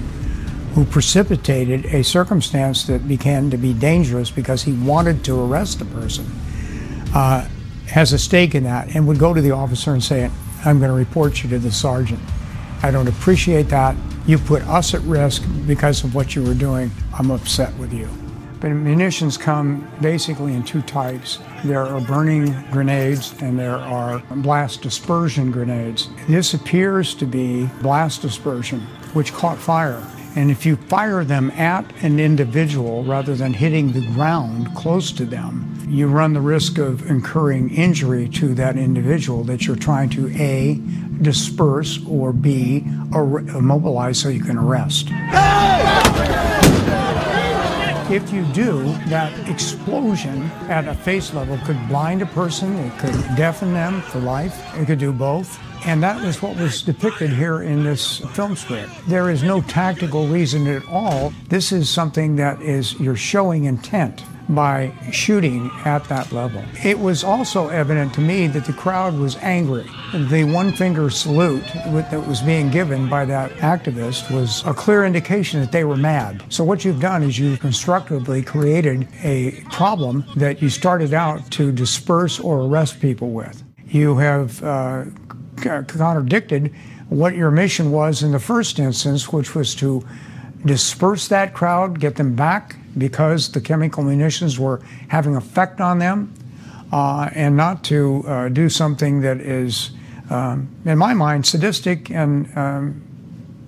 who 0.74 0.84
precipitated 0.84 1.86
a 1.86 2.04
circumstance 2.04 2.84
that 2.86 3.06
began 3.08 3.50
to 3.50 3.56
be 3.58 3.74
dangerous 3.74 4.30
because 4.30 4.62
he 4.62 4.72
wanted 4.74 5.24
to 5.24 5.40
arrest 5.44 5.78
the 5.78 5.84
person. 5.86 6.24
uh, 7.14 7.48
has 7.86 8.12
a 8.12 8.18
stake 8.18 8.54
in 8.54 8.64
that 8.64 8.94
and 8.94 9.06
would 9.06 9.18
go 9.18 9.34
to 9.34 9.40
the 9.40 9.50
officer 9.50 9.92
and 9.92 10.02
say, 10.02 10.30
I'm 10.64 10.78
going 10.78 10.90
to 10.90 10.96
report 10.96 11.42
you 11.42 11.50
to 11.50 11.58
the 11.58 11.72
sergeant. 11.72 12.20
I 12.82 12.90
don't 12.90 13.08
appreciate 13.08 13.68
that. 13.70 13.96
You 14.26 14.38
put 14.38 14.62
us 14.62 14.94
at 14.94 15.00
risk 15.02 15.42
because 15.66 16.04
of 16.04 16.14
what 16.14 16.36
you 16.36 16.44
were 16.44 16.54
doing. 16.54 16.90
I'm 17.18 17.30
upset 17.30 17.74
with 17.78 17.92
you. 17.92 18.08
But 18.60 18.68
munitions 18.68 19.38
come 19.38 19.90
basically 20.00 20.54
in 20.54 20.62
two 20.62 20.82
types. 20.82 21.38
There 21.64 21.82
are 21.82 22.00
burning 22.00 22.54
grenades 22.70 23.34
and 23.40 23.58
there 23.58 23.76
are 23.76 24.20
blast 24.36 24.82
dispersion 24.82 25.50
grenades. 25.50 26.08
This 26.28 26.54
appears 26.54 27.14
to 27.16 27.26
be 27.26 27.68
blast 27.82 28.22
dispersion, 28.22 28.80
which 29.14 29.32
caught 29.32 29.58
fire. 29.58 30.02
And 30.36 30.50
if 30.50 30.64
you 30.64 30.76
fire 30.76 31.24
them 31.24 31.50
at 31.52 31.84
an 32.02 32.20
individual 32.20 33.04
rather 33.04 33.34
than 33.34 33.52
hitting 33.52 33.92
the 33.92 34.06
ground 34.12 34.74
close 34.76 35.10
to 35.12 35.24
them, 35.24 35.66
you 35.88 36.06
run 36.06 36.34
the 36.34 36.40
risk 36.40 36.78
of 36.78 37.10
incurring 37.10 37.74
injury 37.74 38.28
to 38.28 38.54
that 38.54 38.76
individual 38.76 39.42
that 39.44 39.66
you're 39.66 39.74
trying 39.74 40.08
to 40.10 40.30
A, 40.40 40.80
disperse, 41.20 41.98
or 42.06 42.32
B, 42.32 42.84
immobilize 43.12 44.20
so 44.20 44.28
you 44.28 44.44
can 44.44 44.56
arrest. 44.56 45.08
If 48.10 48.32
you 48.32 48.44
do, 48.46 48.82
that 49.06 49.48
explosion 49.48 50.42
at 50.68 50.88
a 50.88 50.94
face 50.94 51.32
level 51.32 51.56
could 51.58 51.78
blind 51.86 52.22
a 52.22 52.26
person, 52.26 52.76
it 52.76 52.98
could 52.98 53.14
deafen 53.36 53.72
them 53.72 54.02
for 54.02 54.18
life, 54.18 54.60
it 54.74 54.86
could 54.86 54.98
do 54.98 55.12
both. 55.12 55.60
And 55.86 56.02
that 56.02 56.20
was 56.20 56.42
what 56.42 56.56
was 56.56 56.82
depicted 56.82 57.30
here 57.30 57.62
in 57.62 57.84
this 57.84 58.18
film 58.34 58.56
script. 58.56 58.90
There 59.06 59.30
is 59.30 59.44
no 59.44 59.60
tactical 59.60 60.26
reason 60.26 60.66
at 60.66 60.84
all. 60.88 61.32
This 61.48 61.70
is 61.70 61.88
something 61.88 62.34
that 62.34 62.60
is, 62.60 62.98
you're 62.98 63.14
showing 63.14 63.66
intent 63.66 64.24
by 64.54 64.92
shooting 65.12 65.70
at 65.84 66.04
that 66.04 66.32
level. 66.32 66.62
It 66.84 66.98
was 66.98 67.22
also 67.22 67.68
evident 67.68 68.14
to 68.14 68.20
me 68.20 68.46
that 68.48 68.64
the 68.64 68.72
crowd 68.72 69.14
was 69.14 69.36
angry. 69.36 69.86
The 70.12 70.44
one 70.44 70.72
finger 70.72 71.10
salute 71.10 71.64
that 71.64 72.26
was 72.26 72.40
being 72.40 72.70
given 72.70 73.08
by 73.08 73.24
that 73.26 73.50
activist 73.52 74.30
was 74.34 74.64
a 74.66 74.74
clear 74.74 75.04
indication 75.04 75.60
that 75.60 75.72
they 75.72 75.84
were 75.84 75.96
mad. 75.96 76.42
So, 76.48 76.64
what 76.64 76.84
you've 76.84 77.00
done 77.00 77.22
is 77.22 77.38
you've 77.38 77.60
constructively 77.60 78.42
created 78.42 79.08
a 79.22 79.62
problem 79.70 80.24
that 80.36 80.60
you 80.60 80.68
started 80.68 81.14
out 81.14 81.50
to 81.52 81.72
disperse 81.72 82.40
or 82.40 82.62
arrest 82.62 83.00
people 83.00 83.30
with. 83.30 83.62
You 83.86 84.18
have 84.18 84.62
uh, 84.62 85.04
contradicted 85.56 86.74
what 87.08 87.34
your 87.34 87.50
mission 87.50 87.90
was 87.90 88.22
in 88.22 88.32
the 88.32 88.38
first 88.38 88.78
instance, 88.78 89.32
which 89.32 89.54
was 89.54 89.74
to 89.76 90.04
disperse 90.64 91.28
that 91.28 91.54
crowd, 91.54 91.98
get 92.00 92.16
them 92.16 92.34
back 92.34 92.76
because 92.98 93.52
the 93.52 93.60
chemical 93.60 94.02
munitions 94.02 94.58
were 94.58 94.80
having 95.08 95.36
effect 95.36 95.80
on 95.80 95.98
them, 95.98 96.32
uh, 96.92 97.30
and 97.34 97.56
not 97.56 97.84
to 97.84 98.24
uh, 98.26 98.48
do 98.48 98.68
something 98.68 99.20
that 99.20 99.40
is, 99.40 99.90
um, 100.30 100.68
in 100.84 100.98
my 100.98 101.14
mind, 101.14 101.46
sadistic 101.46 102.10
and 102.10 102.50
um, 102.56 103.02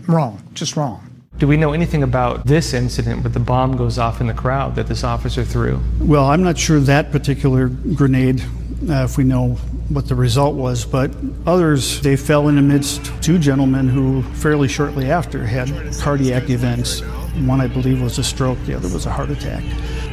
wrong, 0.09 0.43
just 0.55 0.77
wrong. 0.77 1.09
Do 1.39 1.49
we 1.49 1.57
know 1.57 1.73
anything 1.73 2.03
about 2.03 2.47
this 2.47 2.73
incident 2.73 3.23
where 3.23 3.31
the 3.31 3.41
bomb 3.41 3.77
goes 3.77 3.99
off 3.99 4.21
in 4.21 4.27
the 4.27 4.35
crowd 4.35 4.75
that 4.77 4.87
this 4.87 5.03
officer 5.03 5.45
threw? 5.45 5.81
Well, 6.01 6.27
I'm 6.27 6.43
not 6.43 6.59
sure 6.59 6.79
that 6.81 7.11
particular 7.11 7.69
grenade, 7.69 8.43
uh, 8.89 9.05
if 9.05 9.17
we 9.17 9.25
know 9.25 9.57
what 9.89 10.09
the 10.09 10.15
result 10.15 10.55
was, 10.55 10.85
but 10.85 11.11
others, 11.47 12.01
they 12.01 12.17
fell 12.17 12.49
in 12.49 12.59
amidst 12.59 13.05
two 13.23 13.39
gentlemen 13.39 13.89
who 13.89 14.23
fairly 14.35 14.69
shortly 14.69 15.11
after 15.11 15.45
had 15.45 15.69
cardiac 15.99 16.51
events. 16.51 17.03
One, 17.47 17.61
I 17.61 17.67
believe, 17.67 18.03
was 18.03 18.19
a 18.19 18.25
stroke, 18.25 18.59
the 18.67 18.75
other 18.75 18.89
was 18.89 19.07
a 19.07 19.11
heart 19.11 19.31
attack. 19.31 19.65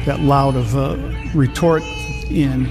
That 0.06 0.20
loud 0.20 0.56
of 0.56 0.74
a 0.74 0.96
retort 1.34 1.82
in 2.30 2.66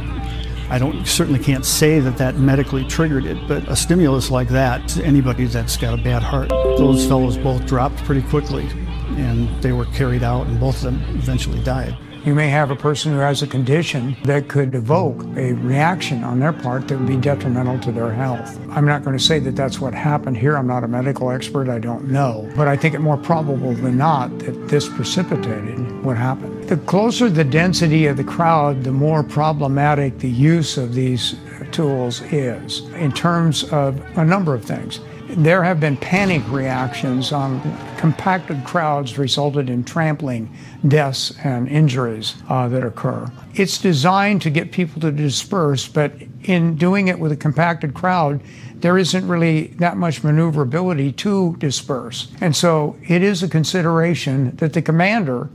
I 0.71 0.77
don't 0.77 1.07
certainly 1.07 1.39
can't 1.39 1.65
say 1.65 1.99
that 1.99 2.17
that 2.17 2.35
medically 2.35 2.85
triggered 2.85 3.25
it, 3.25 3.47
but 3.47 3.67
a 3.67 3.75
stimulus 3.75 4.29
like 4.29 4.49
that, 4.49 4.87
to 4.89 5.03
anybody 5.03 5.45
that's 5.45 5.75
got 5.77 5.99
a 5.99 6.03
bad 6.03 6.21
heart, 6.21 6.49
those 6.49 7.07
fellows 7.07 7.37
both 7.37 7.65
dropped 7.65 7.97
pretty 8.03 8.21
quickly, 8.21 8.69
and 9.17 9.49
they 9.63 9.71
were 9.71 9.85
carried 9.85 10.21
out, 10.21 10.45
and 10.45 10.59
both 10.59 10.75
of 10.75 10.83
them 10.83 11.01
eventually 11.17 11.59
died. 11.63 11.97
You 12.25 12.35
may 12.35 12.49
have 12.49 12.69
a 12.69 12.75
person 12.75 13.13
who 13.13 13.19
has 13.19 13.41
a 13.41 13.47
condition 13.47 14.17
that 14.25 14.49
could 14.49 14.75
evoke 14.75 15.23
a 15.37 15.53
reaction 15.53 16.21
on 16.25 16.39
their 16.39 16.51
part 16.51 16.89
that 16.89 16.97
would 16.97 17.07
be 17.07 17.15
detrimental 17.15 17.79
to 17.79 17.93
their 17.93 18.11
health. 18.11 18.59
I'm 18.71 18.85
not 18.85 19.05
going 19.05 19.17
to 19.17 19.23
say 19.23 19.39
that 19.39 19.55
that's 19.55 19.79
what 19.79 19.93
happened 19.93 20.35
here. 20.35 20.57
I'm 20.57 20.67
not 20.67 20.83
a 20.83 20.87
medical 20.87 21.31
expert. 21.31 21.69
I 21.69 21.79
don't 21.79 22.11
know. 22.11 22.51
But 22.57 22.67
I 22.67 22.75
think 22.75 22.93
it 22.93 22.99
more 22.99 23.15
probable 23.15 23.73
than 23.73 23.97
not 23.97 24.37
that 24.39 24.67
this 24.67 24.89
precipitated 24.89 26.03
what 26.03 26.17
happened. 26.17 26.67
The 26.67 26.75
closer 26.77 27.29
the 27.29 27.45
density 27.45 28.05
of 28.05 28.17
the 28.17 28.25
crowd, 28.25 28.83
the 28.83 28.91
more 28.91 29.23
problematic 29.23 30.19
the 30.19 30.29
use 30.29 30.77
of 30.77 30.93
these 30.93 31.35
tools 31.71 32.21
is 32.33 32.81
in 32.95 33.13
terms 33.13 33.63
of 33.71 33.97
a 34.17 34.25
number 34.25 34.53
of 34.53 34.65
things. 34.65 34.99
There 35.29 35.63
have 35.63 35.79
been 35.79 35.95
panic 35.95 36.41
reactions 36.49 37.31
on 37.31 37.61
compacted 37.97 38.63
crowds 38.63 39.19
resulted 39.19 39.69
in 39.69 39.83
trampling, 39.83 40.51
deaths, 40.87 41.37
and 41.43 41.67
injuries 41.67 42.33
uh, 42.49 42.67
that 42.69 42.83
occur. 42.83 43.31
It's 43.53 43.77
designed 43.77 44.41
to 44.41 44.49
get 44.49 44.71
people 44.71 44.99
to 45.01 45.11
disperse, 45.11 45.87
but 45.87 46.13
in 46.43 46.77
doing 46.77 47.09
it 47.09 47.19
with 47.19 47.31
a 47.31 47.35
compacted 47.35 47.93
crowd, 47.93 48.41
there 48.77 48.97
isn't 48.97 49.27
really 49.27 49.67
that 49.77 49.97
much 49.97 50.23
maneuverability 50.23 51.11
to 51.11 51.55
disperse. 51.59 52.31
And 52.41 52.55
so 52.55 52.97
it 53.07 53.21
is 53.21 53.43
a 53.43 53.47
consideration 53.47 54.55
that 54.55 54.73
the 54.73 54.81
commander 54.81 55.49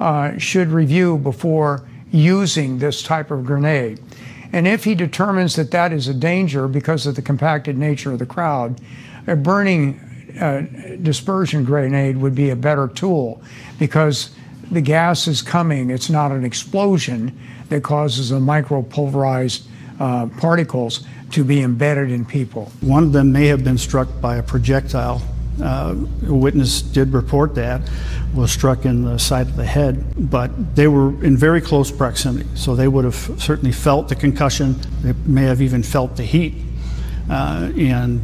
uh, 0.00 0.36
should 0.38 0.68
review 0.68 1.18
before 1.18 1.88
using 2.10 2.78
this 2.78 3.00
type 3.00 3.30
of 3.30 3.46
grenade. 3.46 4.00
And 4.52 4.66
if 4.66 4.82
he 4.82 4.96
determines 4.96 5.54
that 5.54 5.70
that 5.70 5.92
is 5.92 6.08
a 6.08 6.14
danger 6.14 6.66
because 6.66 7.06
of 7.06 7.14
the 7.14 7.22
compacted 7.22 7.78
nature 7.78 8.10
of 8.10 8.18
the 8.18 8.26
crowd, 8.26 8.80
a 9.26 9.36
burning 9.36 9.98
uh, 10.40 10.62
dispersion 11.02 11.64
grenade 11.64 12.16
would 12.16 12.34
be 12.34 12.50
a 12.50 12.56
better 12.56 12.88
tool 12.88 13.42
because 13.78 14.30
the 14.70 14.80
gas 14.80 15.26
is 15.26 15.42
coming. 15.42 15.90
It's 15.90 16.10
not 16.10 16.30
an 16.32 16.44
explosion 16.44 17.38
that 17.68 17.82
causes 17.82 18.30
the 18.30 18.38
micropulverized 18.38 19.66
uh, 19.98 20.26
particles 20.38 21.06
to 21.32 21.44
be 21.44 21.62
embedded 21.62 22.10
in 22.10 22.24
people. 22.24 22.72
One 22.80 23.04
of 23.04 23.12
them 23.12 23.32
may 23.32 23.46
have 23.46 23.64
been 23.64 23.78
struck 23.78 24.08
by 24.20 24.36
a 24.36 24.42
projectile. 24.42 25.22
Uh, 25.62 25.94
a 26.26 26.34
witness 26.34 26.80
did 26.80 27.12
report 27.12 27.54
that 27.54 27.82
was 28.34 28.50
struck 28.50 28.84
in 28.86 29.04
the 29.04 29.18
side 29.18 29.46
of 29.46 29.56
the 29.56 29.64
head, 29.64 30.30
but 30.30 30.74
they 30.74 30.88
were 30.88 31.22
in 31.24 31.36
very 31.36 31.60
close 31.60 31.90
proximity, 31.90 32.48
so 32.54 32.74
they 32.74 32.88
would 32.88 33.04
have 33.04 33.30
certainly 33.38 33.72
felt 33.72 34.08
the 34.08 34.14
concussion. 34.14 34.74
They 35.02 35.12
may 35.26 35.42
have 35.42 35.60
even 35.60 35.82
felt 35.82 36.16
the 36.16 36.22
heat, 36.22 36.54
uh, 37.28 37.70
and 37.76 38.20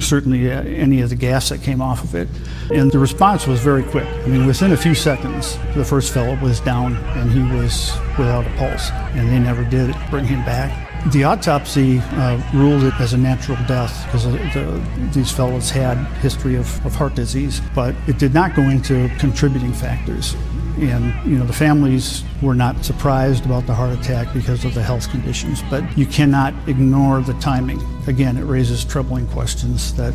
certainly 0.00 0.50
uh, 0.50 0.62
any 0.62 1.00
of 1.00 1.10
the 1.10 1.16
gas 1.16 1.48
that 1.48 1.62
came 1.62 1.80
off 1.80 2.02
of 2.04 2.14
it. 2.14 2.28
And 2.70 2.90
the 2.90 2.98
response 2.98 3.46
was 3.46 3.60
very 3.60 3.82
quick. 3.82 4.06
I 4.06 4.26
mean, 4.26 4.46
within 4.46 4.72
a 4.72 4.76
few 4.76 4.94
seconds, 4.94 5.58
the 5.74 5.84
first 5.84 6.12
fellow 6.12 6.36
was 6.42 6.60
down 6.60 6.96
and 6.96 7.30
he 7.30 7.42
was 7.56 7.96
without 8.18 8.46
a 8.46 8.50
pulse, 8.56 8.90
and 9.14 9.28
they 9.28 9.38
never 9.38 9.64
did 9.64 9.94
bring 10.10 10.24
him 10.24 10.44
back. 10.44 10.86
The 11.12 11.22
autopsy 11.22 12.00
uh, 12.00 12.42
ruled 12.52 12.82
it 12.82 12.94
as 12.98 13.12
a 13.12 13.18
natural 13.18 13.56
death 13.68 14.04
because 14.06 14.24
the, 14.24 14.82
these 15.12 15.30
fellows 15.30 15.70
had 15.70 15.96
history 16.16 16.56
of, 16.56 16.84
of 16.84 16.96
heart 16.96 17.14
disease, 17.14 17.60
but 17.74 17.94
it 18.08 18.18
did 18.18 18.34
not 18.34 18.56
go 18.56 18.62
into 18.62 19.08
contributing 19.18 19.72
factors. 19.72 20.34
And 20.78 21.14
you 21.30 21.38
know 21.38 21.46
the 21.46 21.54
families 21.54 22.22
were 22.42 22.54
not 22.54 22.84
surprised 22.84 23.46
about 23.46 23.66
the 23.66 23.74
heart 23.74 23.98
attack 23.98 24.32
because 24.34 24.64
of 24.64 24.74
the 24.74 24.82
health 24.82 25.10
conditions, 25.10 25.62
but 25.70 25.96
you 25.96 26.04
cannot 26.04 26.52
ignore 26.68 27.22
the 27.22 27.32
timing. 27.34 27.80
Again, 28.06 28.36
it 28.36 28.44
raises 28.44 28.84
troubling 28.84 29.26
questions 29.28 29.94
that 29.94 30.12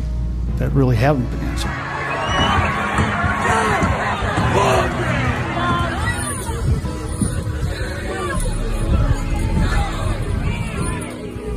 that 0.58 0.70
really 0.70 0.96
haven't 0.96 1.28
been 1.30 1.40
answered. 1.40 1.92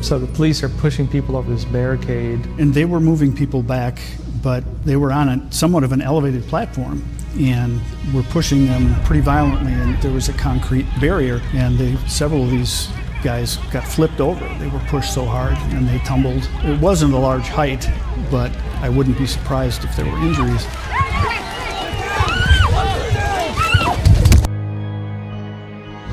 So 0.05 0.19
the 0.19 0.27
police 0.27 0.61
are 0.61 0.69
pushing 0.69 1.07
people 1.07 1.35
over 1.35 1.51
this 1.51 1.65
barricade. 1.65 2.45
And 2.59 2.75
they 2.75 2.85
were 2.85 2.99
moving 2.99 3.35
people 3.35 3.63
back, 3.63 3.99
but 4.43 4.63
they 4.85 4.97
were 4.97 5.11
on 5.11 5.29
a 5.29 5.51
somewhat 5.51 5.83
of 5.83 5.91
an 5.91 6.01
elevated 6.01 6.43
platform 6.43 7.03
and 7.37 7.81
we 8.07 8.19
were 8.19 8.27
pushing 8.29 8.65
them 8.65 8.95
pretty 9.03 9.21
violently. 9.21 9.73
And 9.73 10.01
there 10.01 10.11
was 10.11 10.29
a 10.29 10.33
concrete 10.33 10.85
barrier, 10.99 11.41
and 11.53 11.77
they, 11.77 11.95
several 12.07 12.43
of 12.43 12.51
these 12.51 12.89
guys 13.25 13.57
got 13.71 13.87
flipped 13.87 14.21
over. 14.21 14.47
They 14.59 14.67
were 14.67 14.79
pushed 14.87 15.11
so 15.13 15.25
hard 15.25 15.57
and 15.73 15.87
they 15.87 15.97
tumbled. 15.99 16.47
It 16.63 16.79
wasn't 16.79 17.13
a 17.15 17.17
large 17.17 17.47
height, 17.47 17.89
but 18.29 18.55
I 18.81 18.89
wouldn't 18.89 19.17
be 19.17 19.25
surprised 19.25 19.83
if 19.83 19.95
there 19.95 20.05
were 20.05 20.17
injuries. 20.19 20.63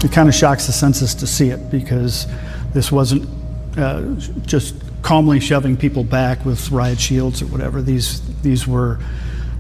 It 0.03 0.11
kind 0.11 0.29
of 0.29 0.35
shocks 0.35 0.67
the 0.67 0.73
census 0.73 1.15
to 1.17 1.27
see 1.27 1.51
it 1.51 1.71
because 1.71 2.27
this 2.73 2.91
wasn't 2.91 3.29
uh, 3.77 4.03
just 4.47 4.75
calmly 5.03 5.39
shoving 5.39 5.77
people 5.77 6.05
back 6.05 6.45
with 6.47 6.71
riot 6.71 6.99
shields 6.99 7.43
or 7.43 7.47
whatever. 7.47 7.83
These 7.83 8.21
these 8.41 8.67
were 8.67 8.99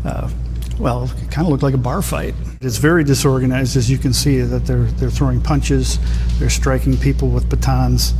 uh, 0.04 0.30
well, 0.78 1.04
it 1.04 1.30
kind 1.30 1.46
of 1.46 1.50
looked 1.50 1.62
like 1.62 1.74
a 1.74 1.78
bar 1.78 2.02
fight. 2.02 2.34
It's 2.60 2.78
very 2.78 3.04
disorganized, 3.04 3.76
as 3.76 3.90
you 3.90 3.98
can 3.98 4.12
see, 4.12 4.40
that 4.40 4.66
they're 4.66 4.84
they're 4.84 5.10
throwing 5.10 5.40
punches, 5.40 5.98
they're 6.38 6.50
striking 6.50 6.96
people 6.96 7.28
with 7.28 7.48
batons, 7.48 8.14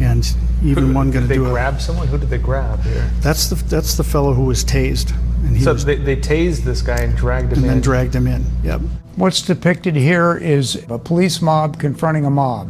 and 0.00 0.26
even 0.62 0.94
one 0.94 1.10
going 1.10 1.26
to 1.26 1.34
Did 1.34 1.42
they 1.42 1.50
grab 1.50 1.74
a. 1.74 1.80
someone? 1.80 2.06
Who 2.08 2.18
did 2.18 2.28
they 2.30 2.38
grab 2.38 2.80
here? 2.82 3.10
That's 3.20 3.48
the 3.48 3.56
that's 3.56 3.96
the 3.96 4.04
fellow 4.04 4.32
who 4.34 4.44
was 4.44 4.64
tased, 4.64 5.12
and 5.44 5.56
he 5.56 5.62
So 5.64 5.72
was, 5.72 5.84
they, 5.84 5.96
they 5.96 6.16
tased 6.16 6.64
this 6.64 6.82
guy 6.82 6.98
and 6.98 7.16
dragged 7.16 7.52
him 7.52 7.58
and 7.58 7.64
in. 7.66 7.68
then 7.72 7.80
dragged 7.80 8.14
him 8.14 8.26
in. 8.26 8.44
Yep. 8.64 8.80
What's 9.16 9.40
depicted 9.42 9.96
here 9.96 10.36
is 10.36 10.84
a 10.90 10.98
police 10.98 11.40
mob 11.40 11.78
confronting 11.78 12.24
a 12.26 12.30
mob 12.30 12.68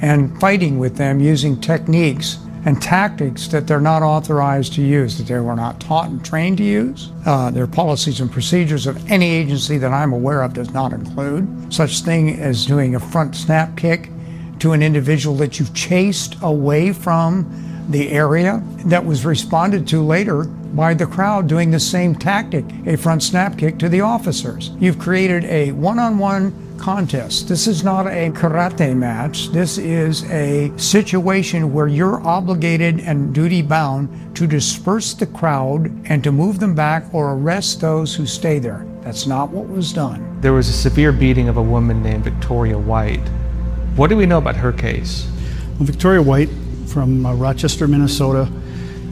and 0.00 0.38
fighting 0.40 0.78
with 0.78 0.96
them 0.96 1.18
using 1.20 1.60
techniques 1.60 2.38
and 2.66 2.82
tactics 2.82 3.46
that 3.46 3.68
they're 3.68 3.80
not 3.80 4.02
authorized 4.02 4.74
to 4.74 4.82
use, 4.82 5.16
that 5.18 5.28
they 5.28 5.38
were 5.38 5.54
not 5.54 5.80
taught 5.80 6.08
and 6.08 6.24
trained 6.24 6.58
to 6.58 6.64
use. 6.64 7.12
Uh, 7.24 7.48
their 7.48 7.68
policies 7.68 8.20
and 8.20 8.30
procedures 8.30 8.88
of 8.88 9.10
any 9.10 9.30
agency 9.30 9.78
that 9.78 9.92
I'm 9.92 10.12
aware 10.12 10.42
of 10.42 10.52
does 10.52 10.72
not 10.72 10.92
include 10.92 11.72
such 11.72 12.00
thing 12.00 12.40
as 12.40 12.66
doing 12.66 12.96
a 12.96 13.00
front 13.00 13.36
snap 13.36 13.76
kick 13.76 14.10
to 14.58 14.72
an 14.72 14.82
individual 14.82 15.36
that 15.36 15.60
you've 15.60 15.74
chased 15.74 16.36
away 16.42 16.92
from 16.92 17.86
the 17.88 18.10
area 18.10 18.60
that 18.86 19.04
was 19.04 19.24
responded 19.24 19.86
to 19.86 20.02
later 20.02 20.42
by 20.44 20.92
the 20.92 21.06
crowd 21.06 21.46
doing 21.46 21.70
the 21.70 21.78
same 21.78 22.16
tactic, 22.16 22.64
a 22.84 22.96
front 22.96 23.22
snap 23.22 23.56
kick 23.56 23.78
to 23.78 23.88
the 23.88 24.00
officers. 24.00 24.70
You've 24.80 24.98
created 24.98 25.44
a 25.44 25.70
one 25.70 26.00
on 26.00 26.18
one 26.18 26.65
contest. 26.78 27.48
This 27.48 27.66
is 27.66 27.82
not 27.82 28.06
a 28.06 28.30
karate 28.30 28.96
match. 28.96 29.48
This 29.50 29.78
is 29.78 30.24
a 30.30 30.72
situation 30.76 31.72
where 31.72 31.88
you're 31.88 32.20
obligated 32.26 33.00
and 33.00 33.34
duty 33.34 33.62
bound 33.62 34.36
to 34.36 34.46
disperse 34.46 35.14
the 35.14 35.26
crowd 35.26 35.90
and 36.06 36.22
to 36.24 36.32
move 36.32 36.60
them 36.60 36.74
back 36.74 37.12
or 37.12 37.32
arrest 37.32 37.80
those 37.80 38.14
who 38.14 38.26
stay 38.26 38.58
there. 38.58 38.86
That's 39.00 39.26
not 39.26 39.50
what 39.50 39.68
was 39.68 39.92
done. 39.92 40.40
There 40.40 40.52
was 40.52 40.68
a 40.68 40.72
severe 40.72 41.12
beating 41.12 41.48
of 41.48 41.56
a 41.56 41.62
woman 41.62 42.02
named 42.02 42.24
Victoria 42.24 42.78
White. 42.78 43.26
What 43.96 44.10
do 44.10 44.16
we 44.16 44.26
know 44.26 44.38
about 44.38 44.56
her 44.56 44.72
case? 44.72 45.28
Well, 45.78 45.86
Victoria 45.86 46.22
White 46.22 46.50
from 46.86 47.24
uh, 47.24 47.34
Rochester, 47.34 47.86
Minnesota, 47.86 48.50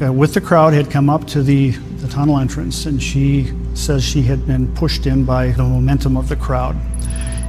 uh, 0.03 0.13
with 0.13 0.35
the 0.35 0.41
crowd 0.41 0.73
had 0.73 0.91
come 0.91 1.09
up 1.09 1.27
to 1.29 1.43
the, 1.43 1.71
the 1.71 2.09
tunnel 2.09 2.39
entrance, 2.39 2.87
and 2.87 3.03
she 3.03 3.53
says 3.75 4.03
she 4.03 4.23
had 4.23 4.47
been 4.47 4.73
pushed 4.75 5.07
in 5.07 5.25
by 5.25 5.49
the 5.49 5.63
momentum 5.63 6.17
of 6.17 6.29
the 6.29 6.37
crowd. 6.37 6.77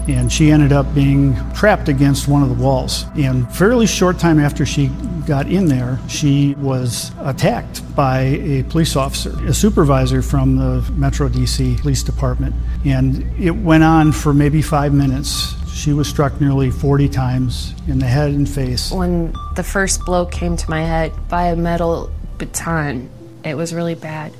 And 0.07 0.31
she 0.31 0.51
ended 0.51 0.71
up 0.71 0.93
being 0.93 1.35
trapped 1.53 1.89
against 1.89 2.27
one 2.27 2.43
of 2.43 2.49
the 2.49 2.63
walls. 2.63 3.05
And 3.15 3.51
fairly 3.53 3.87
short 3.87 4.19
time 4.19 4.39
after 4.39 4.65
she 4.65 4.87
got 5.25 5.47
in 5.47 5.65
there, 5.65 5.99
she 6.07 6.53
was 6.55 7.11
attacked 7.19 7.95
by 7.95 8.19
a 8.19 8.63
police 8.63 8.95
officer, 8.95 9.31
a 9.45 9.53
supervisor 9.53 10.21
from 10.21 10.57
the 10.57 10.89
Metro 10.91 11.27
DC 11.27 11.79
Police 11.81 12.03
Department. 12.03 12.55
And 12.85 13.29
it 13.39 13.51
went 13.51 13.83
on 13.83 14.11
for 14.11 14.33
maybe 14.33 14.61
five 14.61 14.93
minutes. 14.93 15.55
She 15.73 15.93
was 15.93 16.07
struck 16.07 16.39
nearly 16.39 16.71
40 16.71 17.09
times 17.09 17.73
in 17.87 17.99
the 17.99 18.05
head 18.05 18.31
and 18.31 18.47
face. 18.47 18.91
When 18.91 19.33
the 19.55 19.63
first 19.63 20.05
blow 20.05 20.25
came 20.25 20.55
to 20.55 20.69
my 20.69 20.81
head 20.81 21.11
by 21.27 21.47
a 21.47 21.55
metal 21.55 22.11
baton, 22.37 23.09
it 23.43 23.55
was 23.55 23.73
really 23.73 23.95
bad. 23.95 24.33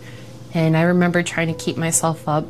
And 0.53 0.77
I 0.77 0.83
remember 0.83 1.21
trying 1.21 1.47
to 1.47 1.53
keep 1.53 1.75
myself 1.75 2.27
up 2.27 2.45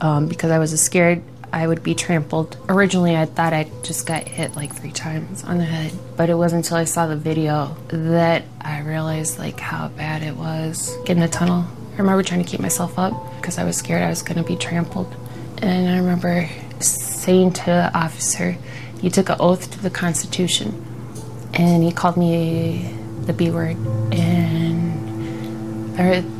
um, 0.00 0.26
because 0.26 0.50
I 0.50 0.58
was 0.58 0.78
scared 0.80 1.22
I 1.52 1.66
would 1.66 1.82
be 1.82 1.94
trampled. 1.94 2.56
Originally, 2.68 3.16
I 3.16 3.24
thought 3.24 3.52
I 3.52 3.70
just 3.82 4.06
got 4.06 4.22
hit 4.28 4.54
like 4.56 4.72
three 4.74 4.92
times 4.92 5.42
on 5.44 5.58
the 5.58 5.64
head, 5.64 5.92
but 6.16 6.30
it 6.30 6.34
wasn't 6.34 6.64
until 6.64 6.76
I 6.76 6.84
saw 6.84 7.06
the 7.06 7.16
video 7.16 7.76
that 7.88 8.44
I 8.60 8.80
realized 8.80 9.38
like 9.38 9.58
how 9.58 9.88
bad 9.88 10.22
it 10.22 10.36
was. 10.36 10.96
Get 11.04 11.16
in 11.16 11.20
the 11.20 11.28
tunnel. 11.28 11.64
I 11.94 11.96
remember 11.98 12.22
trying 12.22 12.42
to 12.42 12.48
keep 12.48 12.60
myself 12.60 12.98
up 12.98 13.12
because 13.36 13.58
I 13.58 13.64
was 13.64 13.76
scared 13.76 14.02
I 14.02 14.08
was 14.08 14.22
going 14.22 14.38
to 14.38 14.44
be 14.44 14.56
trampled. 14.56 15.14
And 15.60 15.90
I 15.90 15.98
remember 15.98 16.48
saying 16.78 17.52
to 17.54 17.64
the 17.66 17.90
officer, 17.98 18.56
"You 19.02 19.10
took 19.10 19.28
an 19.28 19.36
oath 19.40 19.70
to 19.72 19.82
the 19.82 19.90
Constitution," 19.90 20.82
and 21.52 21.82
he 21.82 21.92
called 21.92 22.16
me 22.16 22.94
the 23.26 23.32
B 23.32 23.50
word, 23.50 23.76
and 24.12 24.80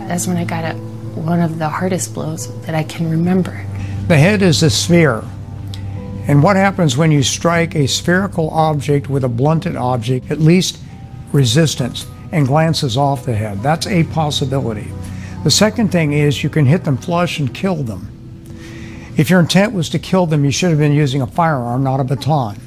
that's 0.08 0.26
when 0.26 0.36
I 0.36 0.44
got 0.44 0.64
a, 0.64 0.74
one 1.14 1.40
of 1.40 1.58
the 1.58 1.68
hardest 1.68 2.14
blows 2.14 2.48
that 2.62 2.74
I 2.74 2.82
can 2.82 3.10
remember. 3.10 3.64
The 4.10 4.18
head 4.18 4.42
is 4.42 4.64
a 4.64 4.70
sphere. 4.70 5.22
And 6.26 6.42
what 6.42 6.56
happens 6.56 6.96
when 6.96 7.12
you 7.12 7.22
strike 7.22 7.76
a 7.76 7.86
spherical 7.86 8.50
object 8.50 9.08
with 9.08 9.22
a 9.22 9.28
blunted 9.28 9.76
object, 9.76 10.32
at 10.32 10.40
least 10.40 10.78
resistance, 11.30 12.06
and 12.32 12.44
glances 12.44 12.96
off 12.96 13.24
the 13.24 13.36
head? 13.36 13.62
That's 13.62 13.86
a 13.86 14.02
possibility. 14.02 14.90
The 15.44 15.50
second 15.52 15.92
thing 15.92 16.12
is 16.12 16.42
you 16.42 16.50
can 16.50 16.66
hit 16.66 16.82
them 16.82 16.96
flush 16.96 17.38
and 17.38 17.54
kill 17.54 17.84
them. 17.84 18.10
If 19.16 19.30
your 19.30 19.38
intent 19.38 19.74
was 19.74 19.88
to 19.90 19.98
kill 20.00 20.26
them, 20.26 20.44
you 20.44 20.50
should 20.50 20.70
have 20.70 20.80
been 20.80 20.92
using 20.92 21.22
a 21.22 21.26
firearm, 21.28 21.84
not 21.84 22.00
a 22.00 22.04
baton. 22.04 22.58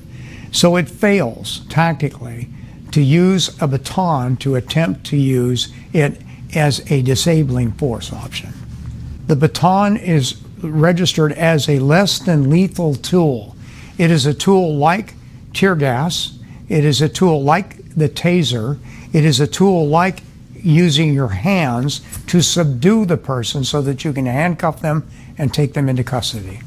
So 0.53 0.77
it 0.77 0.88
fails 0.88 1.65
tactically 1.67 2.47
to 2.91 3.01
use 3.01 3.62
a 3.62 3.67
baton 3.67 4.38
to 4.38 4.56
attempt 4.56 5.08
to 5.08 5.17
use 5.17 5.73
it 5.91 6.21
as 6.56 6.89
a 6.89 7.01
disabling 7.01 7.73
force 7.73 8.13
option. 8.13 8.53
The 9.27 9.36
baton 9.36 9.97
is 9.97 10.42
registered 10.63 11.32
as 11.34 11.69
a 11.69 11.80
less 11.80 12.19
than 12.19 12.49
lethal 12.49 12.95
tool. 12.95 13.56
It 13.97 14.10
is 14.10 14.26
a 14.26 14.34
tool 14.34 14.76
like 14.76 15.13
tear 15.54 15.76
gas, 15.76 16.39
it 16.69 16.84
is 16.84 17.02
a 17.02 17.10
tool 17.10 17.43
like 17.43 17.78
the 17.95 18.10
taser, 18.10 18.80
it 19.12 19.23
is 19.23 19.39
a 19.39 19.47
tool 19.47 19.88
like 19.88 20.23
using 20.56 21.13
your 21.13 21.28
hands 21.28 22.02
to 22.28 22.41
subdue 22.41 23.06
the 23.06 23.17
person 23.17 23.63
so 23.63 23.82
that 23.82 24.04
you 24.04 24.13
can 24.13 24.26
handcuff 24.26 24.82
them 24.82 25.08
and 25.38 25.54
take 25.54 25.73
them 25.73 25.89
into 25.89 26.04
custody. 26.04 26.62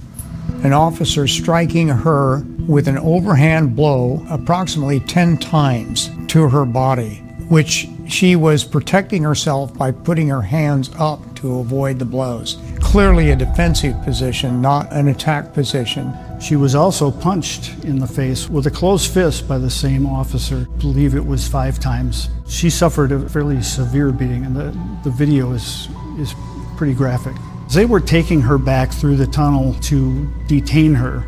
An 0.62 0.72
officer 0.72 1.26
striking 1.26 1.88
her 1.88 2.44
with 2.66 2.88
an 2.88 2.98
overhand 2.98 3.74
blow 3.74 4.24
approximately 4.30 5.00
10 5.00 5.38
times 5.38 6.10
to 6.28 6.48
her 6.48 6.64
body, 6.64 7.16
which 7.48 7.88
she 8.08 8.36
was 8.36 8.64
protecting 8.64 9.22
herself 9.22 9.74
by 9.74 9.90
putting 9.90 10.28
her 10.28 10.42
hands 10.42 10.90
up 10.98 11.34
to 11.36 11.58
avoid 11.58 11.98
the 11.98 12.04
blows. 12.04 12.58
Clearly 12.80 13.30
a 13.30 13.36
defensive 13.36 14.00
position, 14.04 14.60
not 14.60 14.92
an 14.92 15.08
attack 15.08 15.52
position. 15.52 16.12
She 16.40 16.56
was 16.56 16.74
also 16.74 17.10
punched 17.10 17.84
in 17.84 17.98
the 17.98 18.06
face 18.06 18.48
with 18.48 18.66
a 18.66 18.70
closed 18.70 19.12
fist 19.12 19.48
by 19.48 19.58
the 19.58 19.70
same 19.70 20.06
officer. 20.06 20.66
I 20.70 20.78
believe 20.78 21.14
it 21.14 21.24
was 21.24 21.46
five 21.46 21.78
times. 21.78 22.28
She 22.48 22.70
suffered 22.70 23.12
a 23.12 23.28
fairly 23.28 23.62
severe 23.62 24.12
beating, 24.12 24.44
and 24.44 24.54
the, 24.54 24.78
the 25.04 25.10
video 25.10 25.52
is, 25.52 25.88
is 26.18 26.34
pretty 26.76 26.94
graphic. 26.94 27.34
They 27.72 27.84
were 27.84 28.00
taking 28.00 28.40
her 28.42 28.58
back 28.58 28.92
through 28.92 29.16
the 29.16 29.26
tunnel 29.26 29.74
to 29.74 30.26
detain 30.46 30.94
her. 30.94 31.24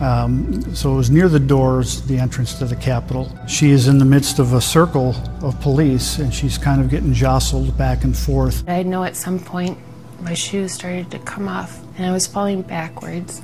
Um, 0.00 0.74
so 0.74 0.92
it 0.92 0.96
was 0.96 1.10
near 1.10 1.28
the 1.28 1.40
doors, 1.40 2.02
the 2.02 2.18
entrance 2.18 2.58
to 2.58 2.66
the 2.66 2.76
Capitol. 2.76 3.30
She 3.48 3.70
is 3.70 3.88
in 3.88 3.98
the 3.98 4.04
midst 4.04 4.38
of 4.38 4.52
a 4.52 4.60
circle 4.60 5.14
of 5.42 5.58
police, 5.60 6.18
and 6.18 6.32
she's 6.32 6.58
kind 6.58 6.80
of 6.80 6.90
getting 6.90 7.14
jostled 7.14 7.76
back 7.78 8.04
and 8.04 8.16
forth. 8.16 8.68
I 8.68 8.82
know 8.82 9.04
at 9.04 9.16
some 9.16 9.38
point 9.38 9.78
my 10.20 10.34
shoes 10.34 10.72
started 10.72 11.10
to 11.10 11.18
come 11.20 11.48
off, 11.48 11.80
and 11.96 12.06
I 12.06 12.12
was 12.12 12.26
falling 12.26 12.62
backwards, 12.62 13.42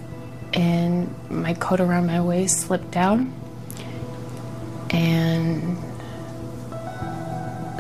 and 0.53 1.15
my 1.31 1.55
coat 1.55 1.81
around 1.81 2.07
my 2.07 2.21
waist 2.21 2.61
slipped 2.61 2.91
down, 2.91 3.33
and 4.91 5.77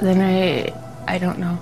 then 0.00 0.20
I, 0.20 0.72
I 1.06 1.18
don't 1.18 1.38
know, 1.38 1.58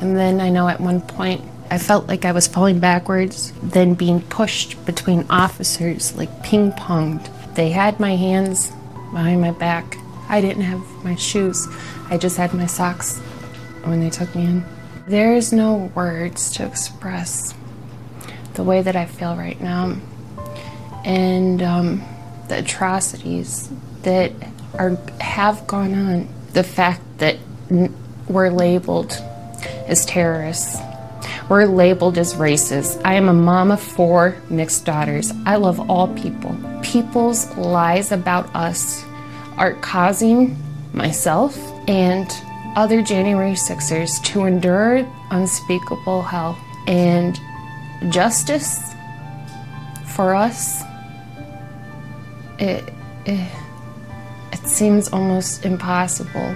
and 0.00 0.16
then 0.16 0.40
I 0.40 0.48
know 0.50 0.68
at 0.68 0.80
one 0.80 1.00
point 1.00 1.42
I 1.70 1.78
felt 1.78 2.06
like 2.06 2.24
I 2.24 2.32
was 2.32 2.46
falling 2.46 2.78
backwards, 2.78 3.52
then 3.62 3.94
being 3.94 4.20
pushed 4.20 4.84
between 4.86 5.26
officers, 5.28 6.16
like 6.16 6.42
ping 6.42 6.72
ponged. 6.72 7.28
They 7.54 7.70
had 7.70 7.98
my 7.98 8.14
hands 8.14 8.70
behind 9.12 9.40
my 9.40 9.50
back. 9.50 9.96
I 10.28 10.40
didn't 10.40 10.62
have 10.62 10.82
my 11.04 11.14
shoes, 11.16 11.66
I 12.10 12.18
just 12.18 12.36
had 12.36 12.52
my 12.54 12.66
socks 12.66 13.18
when 13.84 14.00
they 14.00 14.10
took 14.10 14.34
me 14.34 14.44
in. 14.44 14.75
There's 15.06 15.52
no 15.52 15.92
words 15.94 16.50
to 16.52 16.66
express 16.66 17.54
the 18.54 18.64
way 18.64 18.82
that 18.82 18.96
I 18.96 19.06
feel 19.06 19.36
right 19.36 19.60
now 19.60 19.96
and 21.04 21.62
um, 21.62 22.02
the 22.48 22.58
atrocities 22.58 23.70
that 24.02 24.32
are 24.74 24.96
have 25.20 25.66
gone 25.66 25.94
on. 25.94 26.28
The 26.52 26.64
fact 26.64 27.02
that 27.18 27.36
we're 28.28 28.50
labeled 28.50 29.12
as 29.86 30.04
terrorists 30.06 30.80
we're 31.48 31.66
labeled 31.66 32.18
as 32.18 32.34
racist. 32.34 33.00
I 33.04 33.14
am 33.14 33.28
a 33.28 33.32
mom 33.32 33.70
of 33.70 33.80
four 33.80 34.36
mixed 34.50 34.84
daughters. 34.84 35.32
I 35.44 35.56
love 35.56 35.88
all 35.88 36.08
people. 36.14 36.56
People's 36.82 37.56
lies 37.56 38.10
about 38.10 38.52
us 38.54 39.04
are 39.56 39.74
causing 39.74 40.56
myself 40.92 41.56
and 41.88 42.28
other 42.76 43.00
January 43.00 43.52
6ers 43.52 44.22
to 44.22 44.44
endure 44.44 45.10
unspeakable 45.30 46.22
hell. 46.22 46.56
And 46.86 47.40
justice 48.10 48.92
for 50.14 50.34
us, 50.34 50.82
it, 52.58 52.92
it, 53.24 53.50
it 54.52 54.66
seems 54.66 55.08
almost 55.08 55.64
impossible. 55.64 56.54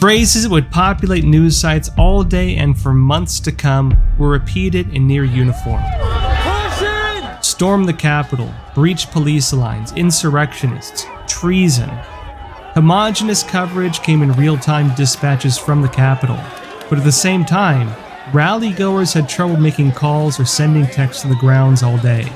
Phrases 0.00 0.44
that 0.44 0.50
would 0.50 0.70
populate 0.70 1.24
news 1.24 1.60
sites 1.60 1.90
all 1.98 2.22
day 2.22 2.56
and 2.56 2.80
for 2.80 2.94
months 2.94 3.40
to 3.40 3.52
come 3.52 3.98
were 4.16 4.28
repeated 4.28 4.94
in 4.94 5.06
near 5.08 5.24
uniform. 5.24 5.82
Storm 7.58 7.82
the 7.82 7.92
Capitol, 7.92 8.54
breach 8.72 9.10
police 9.10 9.52
lines, 9.52 9.90
insurrectionists, 9.94 11.06
treason. 11.26 11.88
Homogenous 12.74 13.42
coverage 13.42 14.00
came 14.00 14.22
in 14.22 14.30
real 14.34 14.56
time 14.56 14.94
dispatches 14.94 15.58
from 15.58 15.82
the 15.82 15.88
Capitol, 15.88 16.38
but 16.88 16.98
at 16.98 17.04
the 17.04 17.10
same 17.10 17.44
time, 17.44 17.92
rally 18.32 18.70
goers 18.70 19.12
had 19.12 19.28
trouble 19.28 19.56
making 19.56 19.90
calls 19.90 20.38
or 20.38 20.44
sending 20.44 20.86
texts 20.86 21.22
to 21.22 21.28
the 21.28 21.34
grounds 21.34 21.82
all 21.82 21.98
day. 21.98 22.30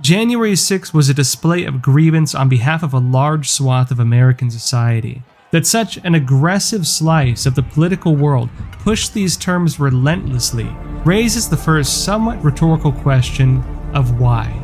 January 0.00 0.54
6 0.54 0.94
was 0.94 1.08
a 1.08 1.14
display 1.14 1.64
of 1.64 1.82
grievance 1.82 2.32
on 2.32 2.48
behalf 2.48 2.84
of 2.84 2.94
a 2.94 3.00
large 3.00 3.50
swath 3.50 3.90
of 3.90 3.98
American 3.98 4.48
society. 4.48 5.24
That 5.50 5.66
such 5.66 5.96
an 6.04 6.14
aggressive 6.14 6.86
slice 6.86 7.46
of 7.46 7.56
the 7.56 7.64
political 7.64 8.14
world 8.14 8.50
pushed 8.70 9.12
these 9.12 9.36
terms 9.36 9.80
relentlessly 9.80 10.68
raises 11.04 11.48
the 11.48 11.56
first 11.56 12.04
somewhat 12.04 12.44
rhetorical 12.44 12.92
question 12.92 13.64
of 13.96 14.20
why. 14.20 14.62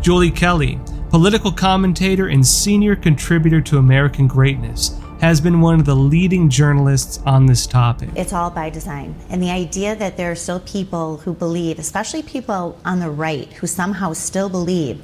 Julie 0.00 0.30
Kelly, 0.30 0.78
political 1.08 1.50
commentator 1.50 2.28
and 2.28 2.46
senior 2.46 2.94
contributor 2.94 3.60
to 3.62 3.78
American 3.78 4.28
Greatness, 4.28 5.00
has 5.20 5.40
been 5.40 5.60
one 5.60 5.80
of 5.80 5.86
the 5.86 5.96
leading 5.96 6.48
journalists 6.48 7.18
on 7.26 7.46
this 7.46 7.66
topic. 7.66 8.10
It's 8.14 8.32
all 8.32 8.50
by 8.50 8.70
design. 8.70 9.16
And 9.30 9.42
the 9.42 9.50
idea 9.50 9.96
that 9.96 10.16
there 10.16 10.30
are 10.30 10.36
still 10.36 10.60
people 10.60 11.16
who 11.16 11.32
believe, 11.32 11.78
especially 11.78 12.22
people 12.22 12.78
on 12.84 13.00
the 13.00 13.10
right, 13.10 13.52
who 13.54 13.66
somehow 13.66 14.12
still 14.12 14.48
believe 14.48 15.02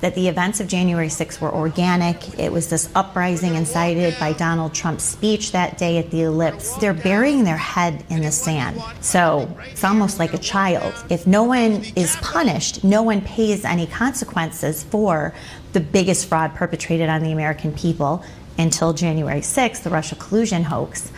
that 0.00 0.14
the 0.14 0.28
events 0.28 0.60
of 0.60 0.68
January 0.68 1.08
6th 1.08 1.40
were 1.40 1.52
organic. 1.52 2.38
It 2.38 2.52
was 2.52 2.68
this 2.68 2.88
uprising 2.94 3.54
incited 3.54 4.18
by 4.20 4.32
Donald 4.32 4.74
Trump's 4.74 5.04
speech 5.04 5.52
that 5.52 5.78
day 5.78 5.98
at 5.98 6.10
the 6.10 6.22
Ellipse. 6.22 6.74
They're 6.76 6.94
burying 6.94 7.44
their 7.44 7.56
head 7.56 8.04
in 8.10 8.22
the 8.22 8.30
sand. 8.30 8.82
So 9.00 9.48
it's 9.70 9.84
almost 9.84 10.18
like 10.18 10.34
a 10.34 10.38
child. 10.38 10.94
If 11.08 11.26
no 11.26 11.44
one 11.44 11.84
is 11.96 12.16
punished, 12.16 12.84
no 12.84 13.02
one 13.02 13.20
pays 13.22 13.64
any 13.64 13.86
consequences 13.86 14.82
for 14.84 15.34
the 15.72 15.80
biggest 15.80 16.28
fraud 16.28 16.54
perpetrated 16.54 17.08
on 17.08 17.22
the 17.22 17.32
American 17.32 17.72
people 17.72 18.24
until 18.58 18.92
January 18.92 19.40
6th, 19.40 19.82
the 19.82 19.90
Russia 19.90 20.14
collusion 20.14 20.64
hoax. 20.64 21.10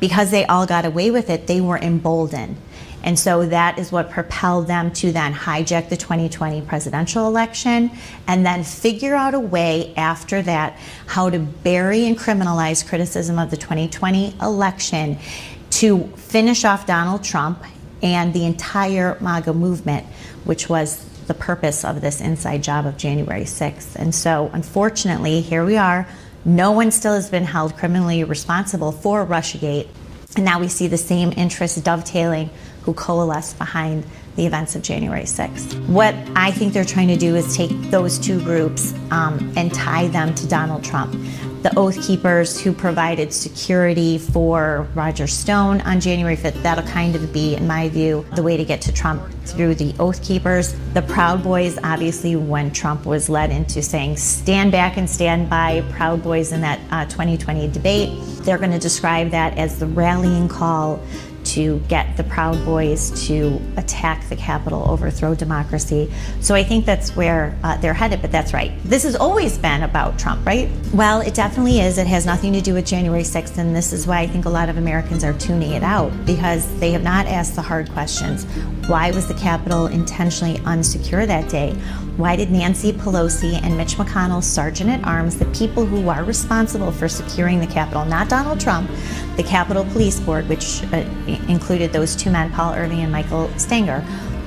Because 0.00 0.30
they 0.30 0.44
all 0.46 0.66
got 0.66 0.84
away 0.84 1.10
with 1.10 1.30
it, 1.30 1.46
they 1.46 1.60
were 1.60 1.78
emboldened. 1.78 2.56
And 3.04 3.18
so 3.18 3.44
that 3.46 3.78
is 3.78 3.92
what 3.92 4.10
propelled 4.10 4.66
them 4.66 4.90
to 4.94 5.12
then 5.12 5.34
hijack 5.34 5.90
the 5.90 5.96
2020 5.96 6.62
presidential 6.62 7.28
election 7.28 7.90
and 8.26 8.46
then 8.46 8.64
figure 8.64 9.14
out 9.14 9.34
a 9.34 9.40
way 9.40 9.92
after 9.94 10.40
that 10.40 10.78
how 11.06 11.28
to 11.28 11.38
bury 11.38 12.06
and 12.06 12.18
criminalize 12.18 12.84
criticism 12.86 13.38
of 13.38 13.50
the 13.50 13.58
2020 13.58 14.34
election 14.40 15.18
to 15.68 16.04
finish 16.16 16.64
off 16.64 16.86
Donald 16.86 17.22
Trump 17.22 17.62
and 18.02 18.32
the 18.32 18.46
entire 18.46 19.18
MAGA 19.20 19.52
movement, 19.52 20.06
which 20.44 20.70
was 20.70 21.04
the 21.26 21.34
purpose 21.34 21.84
of 21.84 22.00
this 22.00 22.22
inside 22.22 22.62
job 22.62 22.86
of 22.86 22.96
January 22.96 23.44
6th. 23.44 23.96
And 23.96 24.14
so, 24.14 24.50
unfortunately, 24.54 25.42
here 25.42 25.64
we 25.64 25.76
are. 25.76 26.08
No 26.46 26.72
one 26.72 26.90
still 26.90 27.14
has 27.14 27.28
been 27.28 27.44
held 27.44 27.76
criminally 27.76 28.24
responsible 28.24 28.92
for 28.92 29.26
Russiagate. 29.26 29.88
And 30.36 30.44
now 30.44 30.58
we 30.58 30.68
see 30.68 30.86
the 30.86 30.98
same 30.98 31.32
interests 31.36 31.80
dovetailing 31.80 32.50
who 32.84 32.92
coalesced 32.94 33.58
behind 33.58 34.04
the 34.36 34.46
events 34.46 34.74
of 34.74 34.82
January 34.82 35.22
6th. 35.22 35.88
What 35.88 36.14
I 36.34 36.50
think 36.50 36.72
they're 36.72 36.84
trying 36.84 37.08
to 37.08 37.16
do 37.16 37.36
is 37.36 37.56
take 37.56 37.70
those 37.90 38.18
two 38.18 38.40
groups 38.40 38.92
um, 39.10 39.52
and 39.56 39.72
tie 39.72 40.08
them 40.08 40.34
to 40.34 40.48
Donald 40.48 40.84
Trump. 40.84 41.12
The 41.62 41.74
Oath 41.78 42.06
Keepers 42.06 42.60
who 42.60 42.74
provided 42.74 43.32
security 43.32 44.18
for 44.18 44.86
Roger 44.94 45.26
Stone 45.26 45.80
on 45.82 45.98
January 45.98 46.36
5th, 46.36 46.62
that'll 46.62 46.84
kind 46.84 47.16
of 47.16 47.32
be, 47.32 47.54
in 47.54 47.66
my 47.66 47.88
view, 47.88 48.26
the 48.34 48.42
way 48.42 48.58
to 48.58 48.64
get 48.66 48.82
to 48.82 48.92
Trump 48.92 49.22
through 49.46 49.76
the 49.76 49.94
Oath 49.98 50.22
Keepers. 50.22 50.74
The 50.92 51.00
Proud 51.00 51.42
Boys, 51.42 51.78
obviously, 51.82 52.36
when 52.36 52.70
Trump 52.70 53.06
was 53.06 53.30
led 53.30 53.50
into 53.50 53.82
saying 53.82 54.18
stand 54.18 54.72
back 54.72 54.98
and 54.98 55.08
stand 55.08 55.48
by 55.48 55.82
Proud 55.92 56.22
Boys 56.22 56.52
in 56.52 56.60
that 56.60 56.80
uh, 56.90 57.06
2020 57.06 57.68
debate, 57.68 58.10
they're 58.42 58.58
going 58.58 58.72
to 58.72 58.78
describe 58.78 59.30
that 59.30 59.56
as 59.56 59.78
the 59.78 59.86
rallying 59.86 60.48
call 60.48 61.00
to 61.44 61.78
get 61.88 62.16
the 62.16 62.24
Proud 62.24 62.64
Boys 62.64 63.26
to 63.26 63.60
attack 63.76 64.28
the 64.28 64.36
Capitol, 64.36 64.84
overthrow 64.88 65.34
democracy. 65.34 66.12
So 66.40 66.54
I 66.54 66.64
think 66.64 66.84
that's 66.84 67.14
where 67.16 67.56
uh, 67.62 67.76
they're 67.78 67.94
headed, 67.94 68.22
but 68.22 68.32
that's 68.32 68.52
right. 68.52 68.72
This 68.84 69.02
has 69.02 69.16
always 69.16 69.58
been 69.58 69.82
about 69.82 70.18
Trump, 70.18 70.44
right? 70.46 70.68
Well, 70.92 71.20
it 71.20 71.34
definitely 71.34 71.80
is. 71.80 71.98
It 71.98 72.06
has 72.06 72.26
nothing 72.26 72.52
to 72.54 72.60
do 72.60 72.74
with 72.74 72.86
January 72.86 73.22
6th, 73.22 73.58
and 73.58 73.74
this 73.74 73.92
is 73.92 74.06
why 74.06 74.20
I 74.20 74.26
think 74.26 74.44
a 74.44 74.50
lot 74.50 74.68
of 74.68 74.76
Americans 74.76 75.24
are 75.24 75.32
tuning 75.34 75.72
it 75.72 75.82
out 75.82 76.10
because 76.26 76.66
they 76.80 76.92
have 76.92 77.02
not 77.02 77.26
asked 77.26 77.54
the 77.54 77.62
hard 77.62 77.90
questions. 77.90 78.44
Why 78.88 79.10
was 79.10 79.26
the 79.26 79.34
Capitol 79.34 79.86
intentionally 79.86 80.58
unsecure 80.60 81.26
that 81.26 81.48
day? 81.48 81.74
Why 82.16 82.36
did 82.36 82.52
Nancy 82.52 82.92
Pelosi 82.92 83.60
and 83.62 83.76
Mitch 83.76 83.96
McConnell, 83.96 84.42
Sergeant 84.42 84.88
at 84.88 85.04
Arms, 85.04 85.36
the 85.36 85.46
people 85.46 85.84
who 85.84 86.08
are 86.08 86.22
responsible 86.22 86.92
for 86.92 87.08
securing 87.08 87.58
the 87.58 87.66
Capitol, 87.66 88.04
not 88.04 88.28
Donald 88.28 88.60
Trump, 88.60 88.88
the 89.36 89.42
Capitol 89.42 89.84
Police 89.86 90.20
Board, 90.20 90.48
which 90.48 90.84
uh, 90.92 91.04
included 91.48 91.92
those 91.92 92.16
two 92.16 92.30
men, 92.30 92.50
Paul 92.50 92.74
Irving 92.74 93.00
and 93.00 93.12
Michael 93.12 93.48
Stenger, 93.58 94.00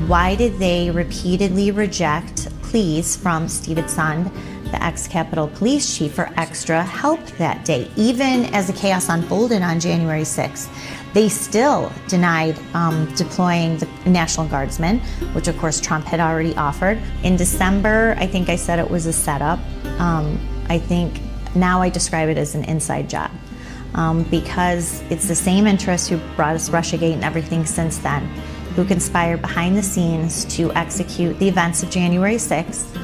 why 0.06 0.36
did 0.36 0.60
they 0.60 0.92
repeatedly 0.92 1.72
reject 1.72 2.48
pleas 2.62 3.16
from 3.16 3.48
Steven 3.48 3.86
Sund, 3.86 4.32
the 4.72 4.84
ex 4.84 5.08
Capitol 5.08 5.48
Police 5.48 5.98
Chief, 5.98 6.14
for 6.14 6.32
extra 6.38 6.84
help 6.84 7.26
that 7.38 7.66
day? 7.66 7.90
Even 7.96 8.46
as 8.54 8.68
the 8.68 8.74
chaos 8.74 9.10
unfolded 9.10 9.64
on 9.64 9.80
January 9.80 10.22
6th, 10.22 10.70
they 11.14 11.30
still 11.30 11.92
denied 12.08 12.60
um, 12.76 13.12
deploying 13.16 13.78
the 13.78 13.88
National 14.06 14.48
Guardsmen, 14.48 15.00
which 15.34 15.48
of 15.48 15.58
course 15.58 15.82
Trump 15.82 16.06
had 16.06 16.20
already 16.20 16.56
offered. 16.56 17.02
In 17.24 17.36
December, 17.36 18.16
I 18.20 18.28
think 18.28 18.50
I 18.50 18.56
said 18.56 18.78
it 18.78 18.90
was 18.90 19.08
a 19.08 19.14
setup. 19.14 19.60
Um, 20.00 20.40
I 20.70 20.78
think 20.78 21.22
now 21.56 21.82
I 21.82 21.90
describe 21.90 22.30
it 22.30 22.38
as 22.38 22.54
an 22.54 22.66
inside 22.66 23.10
job 23.10 23.32
um, 23.96 24.24
because 24.24 25.02
it's 25.10 25.28
the 25.28 25.36
same 25.36 25.68
interests 25.68 26.08
who 26.08 26.18
brought 26.36 26.56
us 26.56 26.70
Russiagate 26.70 27.14
and 27.14 27.24
everything 27.24 27.66
since 27.66 27.98
then, 27.98 28.26
who 28.76 28.86
conspired 28.86 29.42
behind 29.42 29.78
the 29.78 29.84
scenes 29.84 30.46
to 30.56 30.72
execute 30.74 31.38
the 31.40 31.48
events 31.48 31.84
of 31.84 31.90
January 31.90 32.36
6th 32.36 32.96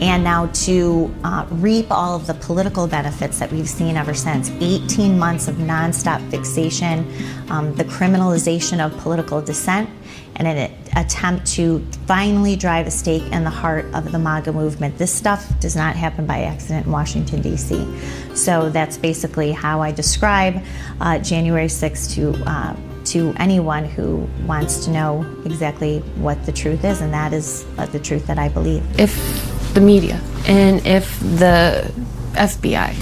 and 0.00 0.24
now 0.24 0.46
to 0.46 1.14
uh, 1.24 1.46
reap 1.50 1.90
all 1.90 2.16
of 2.16 2.26
the 2.26 2.34
political 2.34 2.86
benefits 2.86 3.38
that 3.38 3.52
we've 3.52 3.68
seen 3.68 3.96
ever 3.96 4.14
since. 4.14 4.50
18 4.60 5.18
months 5.18 5.46
of 5.46 5.56
nonstop 5.56 6.26
fixation, 6.30 7.06
um, 7.50 7.74
the 7.74 7.84
criminalization 7.84 8.84
of 8.84 8.96
political 8.98 9.42
dissent, 9.42 9.90
and 10.36 10.48
an 10.48 10.72
attempt 10.96 11.46
to 11.46 11.84
finally 12.06 12.56
drive 12.56 12.86
a 12.86 12.90
stake 12.90 13.22
in 13.32 13.44
the 13.44 13.50
heart 13.50 13.86
of 13.94 14.12
the 14.12 14.18
MAGA 14.18 14.52
movement. 14.52 14.98
This 14.98 15.12
stuff 15.12 15.58
does 15.60 15.76
not 15.76 15.96
happen 15.96 16.26
by 16.26 16.42
accident 16.42 16.86
in 16.86 16.92
Washington, 16.92 17.42
D.C. 17.42 17.86
So 18.34 18.70
that's 18.70 18.96
basically 18.96 19.52
how 19.52 19.80
I 19.80 19.92
describe 19.92 20.62
uh, 21.00 21.18
January 21.18 21.66
6th 21.66 22.14
to. 22.14 22.50
Uh, 22.50 22.76
to 23.02 23.32
anyone 23.38 23.86
who 23.86 24.28
wants 24.46 24.84
to 24.84 24.90
know 24.90 25.24
exactly 25.46 26.00
what 26.16 26.44
the 26.44 26.52
truth 26.52 26.84
is, 26.84 27.00
and 27.00 27.12
that 27.14 27.32
is 27.32 27.66
uh, 27.78 27.86
the 27.86 27.98
truth 27.98 28.26
that 28.26 28.38
I 28.38 28.50
believe. 28.50 28.84
If 29.00 29.74
the 29.74 29.80
media 29.80 30.20
and 30.46 30.86
if 30.86 31.18
the 31.18 31.90
FBI 32.32 32.94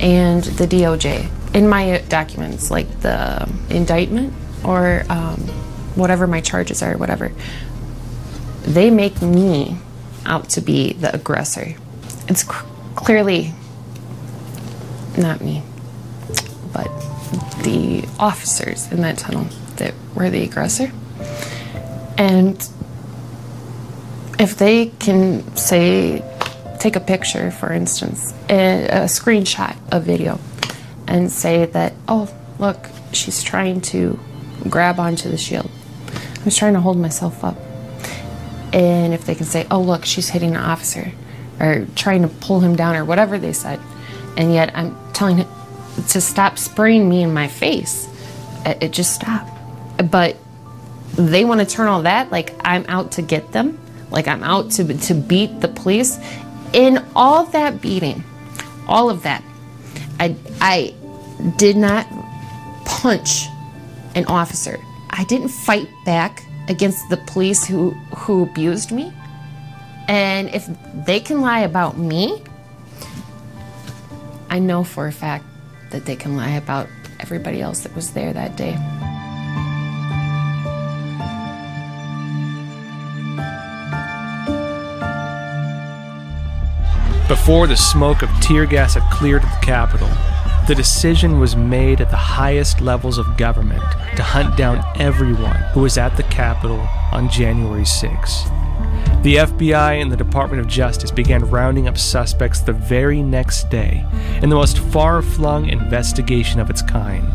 and 0.00 0.44
the 0.44 0.66
DOJ 0.66 1.54
in 1.54 1.68
my 1.68 2.02
documents, 2.08 2.70
like 2.70 2.88
the 3.00 3.50
indictment 3.70 4.32
or 4.64 5.04
um, 5.08 5.42
whatever 5.96 6.26
my 6.26 6.40
charges 6.40 6.82
are, 6.82 6.96
whatever, 6.96 7.32
they 8.62 8.90
make 8.90 9.20
me 9.22 9.76
out 10.24 10.48
to 10.50 10.60
be 10.60 10.92
the 10.92 11.14
aggressor. 11.14 11.74
It's 12.28 12.42
c- 12.42 12.66
clearly 12.94 13.52
not 15.16 15.40
me, 15.40 15.62
but 16.72 16.88
the 17.62 18.06
officers 18.18 18.90
in 18.92 19.00
that 19.00 19.18
tunnel 19.18 19.46
that 19.76 19.94
were 20.14 20.30
the 20.30 20.42
aggressor. 20.42 20.92
And 22.18 22.56
if 24.38 24.56
they 24.56 24.86
can 24.98 25.56
say, 25.56 26.22
take 26.78 26.96
a 26.96 27.00
picture, 27.00 27.50
for 27.50 27.72
instance, 27.72 28.32
a, 28.48 28.84
a 28.88 29.00
screenshot 29.04 29.76
of 29.92 30.04
video, 30.04 30.38
and 31.06 31.30
say 31.30 31.66
that, 31.66 31.94
oh, 32.08 32.32
look, 32.58 32.88
she's 33.12 33.42
trying 33.42 33.80
to 33.80 34.18
grab 34.68 34.98
onto 34.98 35.30
the 35.30 35.38
shield. 35.38 35.70
Was 36.46 36.56
trying 36.56 36.74
to 36.74 36.80
hold 36.80 36.96
myself 36.96 37.44
up. 37.44 37.58
And 38.72 39.12
if 39.12 39.26
they 39.26 39.34
can 39.34 39.46
say, 39.46 39.66
oh, 39.70 39.82
look, 39.82 40.04
she's 40.04 40.28
hitting 40.28 40.50
an 40.50 40.62
officer, 40.62 41.12
or 41.60 41.86
trying 41.96 42.22
to 42.22 42.28
pull 42.28 42.60
him 42.60 42.76
down, 42.76 42.96
or 42.96 43.04
whatever 43.04 43.36
they 43.36 43.52
said, 43.52 43.80
and 44.38 44.54
yet 44.54 44.70
I'm 44.74 44.96
telling 45.12 45.38
him 45.38 45.48
to 46.08 46.20
stop 46.20 46.56
spraying 46.58 47.08
me 47.08 47.22
in 47.22 47.34
my 47.34 47.48
face, 47.48 48.08
it, 48.64 48.84
it 48.84 48.92
just 48.92 49.14
stopped. 49.14 49.50
But 50.10 50.36
they 51.16 51.44
want 51.44 51.60
to 51.60 51.66
turn 51.66 51.88
all 51.88 52.02
that 52.02 52.30
like 52.30 52.54
I'm 52.64 52.84
out 52.88 53.12
to 53.12 53.22
get 53.22 53.52
them 53.52 53.78
like 54.10 54.28
I'm 54.28 54.42
out 54.42 54.70
to 54.72 54.84
to 54.84 55.14
beat 55.14 55.60
the 55.60 55.68
police. 55.68 56.18
In 56.72 57.04
all 57.14 57.44
that 57.46 57.80
beating, 57.80 58.24
all 58.86 59.10
of 59.10 59.22
that, 59.22 59.42
I 60.20 60.36
I 60.60 60.94
did 61.56 61.76
not 61.76 62.06
punch 62.84 63.46
an 64.14 64.26
officer. 64.26 64.78
I 65.18 65.24
didn't 65.24 65.48
fight 65.48 65.88
back 66.04 66.44
against 66.68 67.08
the 67.08 67.16
police 67.16 67.64
who, 67.66 67.92
who 68.14 68.42
abused 68.42 68.92
me. 68.92 69.12
And 70.08 70.48
if 70.50 70.68
they 71.06 71.20
can 71.20 71.40
lie 71.40 71.60
about 71.60 71.96
me, 71.96 72.42
I 74.50 74.58
know 74.58 74.84
for 74.84 75.06
a 75.06 75.12
fact 75.12 75.44
that 75.90 76.04
they 76.04 76.16
can 76.16 76.36
lie 76.36 76.50
about 76.50 76.88
everybody 77.18 77.62
else 77.62 77.80
that 77.80 77.94
was 77.94 78.12
there 78.12 78.32
that 78.34 78.56
day. 78.56 78.76
Before 87.26 87.66
the 87.66 87.76
smoke 87.76 88.22
of 88.22 88.30
tear 88.40 88.66
gas 88.66 88.94
had 88.94 89.10
cleared 89.10 89.42
the 89.42 89.58
Capitol, 89.62 90.08
the 90.66 90.74
decision 90.74 91.38
was 91.38 91.54
made 91.54 92.00
at 92.00 92.10
the 92.10 92.16
highest 92.16 92.80
levels 92.80 93.18
of 93.18 93.36
government 93.36 93.84
to 94.16 94.22
hunt 94.22 94.56
down 94.56 94.84
everyone 95.00 95.54
who 95.72 95.80
was 95.80 95.96
at 95.96 96.16
the 96.16 96.24
Capitol 96.24 96.80
on 97.12 97.30
January 97.30 97.84
6. 97.84 98.44
The 99.22 99.36
FBI 99.36 100.02
and 100.02 100.10
the 100.10 100.16
Department 100.16 100.60
of 100.60 100.66
Justice 100.66 101.12
began 101.12 101.48
rounding 101.48 101.86
up 101.86 101.96
suspects 101.96 102.60
the 102.60 102.72
very 102.72 103.22
next 103.22 103.70
day 103.70 104.04
in 104.42 104.50
the 104.50 104.56
most 104.56 104.78
far 104.78 105.22
flung 105.22 105.68
investigation 105.68 106.58
of 106.58 106.68
its 106.68 106.82
kind. 106.82 107.32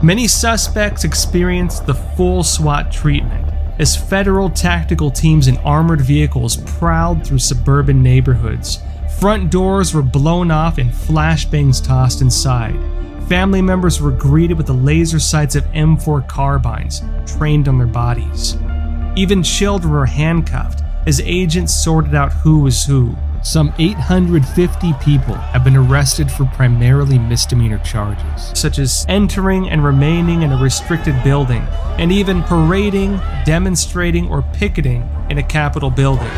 Many 0.00 0.28
suspects 0.28 1.02
experienced 1.02 1.86
the 1.86 1.94
full 1.94 2.44
SWAT 2.44 2.92
treatment 2.92 3.52
as 3.80 3.96
federal 3.96 4.48
tactical 4.48 5.10
teams 5.10 5.48
in 5.48 5.56
armored 5.58 6.00
vehicles 6.00 6.56
prowled 6.56 7.26
through 7.26 7.40
suburban 7.40 8.00
neighborhoods. 8.00 8.78
Front 9.22 9.52
doors 9.52 9.94
were 9.94 10.02
blown 10.02 10.50
off 10.50 10.78
and 10.78 10.90
flashbangs 10.90 11.80
tossed 11.80 12.22
inside. 12.22 12.74
Family 13.28 13.62
members 13.62 14.00
were 14.00 14.10
greeted 14.10 14.56
with 14.56 14.66
the 14.66 14.72
laser 14.72 15.20
sights 15.20 15.54
of 15.54 15.62
M4 15.66 16.26
carbines 16.26 17.02
trained 17.24 17.68
on 17.68 17.78
their 17.78 17.86
bodies. 17.86 18.56
Even 19.14 19.44
children 19.44 19.92
were 19.92 20.06
handcuffed 20.06 20.82
as 21.06 21.20
agents 21.20 21.72
sorted 21.72 22.16
out 22.16 22.32
who 22.32 22.62
was 22.62 22.84
who. 22.84 23.14
Some 23.44 23.72
850 23.78 24.92
people 24.94 25.34
have 25.34 25.62
been 25.62 25.76
arrested 25.76 26.28
for 26.28 26.46
primarily 26.46 27.16
misdemeanor 27.16 27.78
charges, 27.84 28.50
such 28.58 28.80
as 28.80 29.06
entering 29.08 29.70
and 29.70 29.84
remaining 29.84 30.42
in 30.42 30.50
a 30.50 30.60
restricted 30.60 31.14
building, 31.22 31.62
and 31.96 32.10
even 32.10 32.42
parading, 32.42 33.20
demonstrating, 33.44 34.28
or 34.28 34.42
picketing 34.52 35.08
in 35.30 35.38
a 35.38 35.44
Capitol 35.44 35.90
building. 35.90 36.32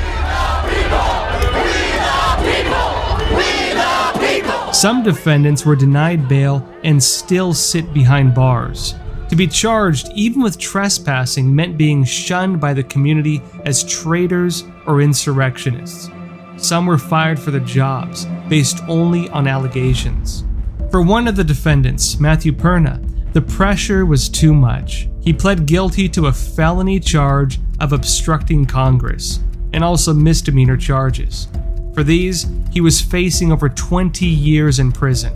Some 4.84 5.02
defendants 5.02 5.64
were 5.64 5.76
denied 5.76 6.28
bail 6.28 6.62
and 6.82 7.02
still 7.02 7.54
sit 7.54 7.94
behind 7.94 8.34
bars. 8.34 8.94
To 9.30 9.34
be 9.34 9.46
charged, 9.46 10.10
even 10.14 10.42
with 10.42 10.58
trespassing, 10.58 11.56
meant 11.56 11.78
being 11.78 12.04
shunned 12.04 12.60
by 12.60 12.74
the 12.74 12.82
community 12.82 13.40
as 13.64 13.82
traitors 13.84 14.62
or 14.86 15.00
insurrectionists. 15.00 16.10
Some 16.58 16.84
were 16.84 16.98
fired 16.98 17.40
for 17.40 17.50
their 17.50 17.62
jobs, 17.62 18.26
based 18.50 18.82
only 18.86 19.30
on 19.30 19.48
allegations. 19.48 20.44
For 20.90 21.00
one 21.00 21.28
of 21.28 21.36
the 21.36 21.44
defendants, 21.44 22.20
Matthew 22.20 22.52
Perna, 22.52 23.00
the 23.32 23.40
pressure 23.40 24.04
was 24.04 24.28
too 24.28 24.52
much. 24.52 25.08
He 25.22 25.32
pled 25.32 25.64
guilty 25.64 26.10
to 26.10 26.26
a 26.26 26.32
felony 26.34 27.00
charge 27.00 27.58
of 27.80 27.94
obstructing 27.94 28.66
Congress 28.66 29.40
and 29.72 29.82
also 29.82 30.12
misdemeanor 30.12 30.76
charges. 30.76 31.48
For 31.94 32.02
these, 32.02 32.46
he 32.72 32.80
was 32.80 33.00
facing 33.00 33.52
over 33.52 33.68
20 33.68 34.26
years 34.26 34.78
in 34.78 34.92
prison, 34.92 35.32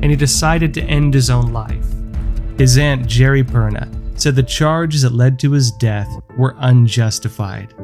and 0.00 0.06
he 0.06 0.16
decided 0.16 0.72
to 0.74 0.82
end 0.82 1.14
his 1.14 1.28
own 1.28 1.52
life. 1.52 1.86
His 2.56 2.78
aunt, 2.78 3.06
Geri 3.06 3.42
Perna, 3.42 3.88
said 4.18 4.36
the 4.36 4.42
charges 4.42 5.02
that 5.02 5.12
led 5.12 5.38
to 5.40 5.52
his 5.52 5.72
death 5.72 6.08
were 6.36 6.54
unjustified 6.58 7.74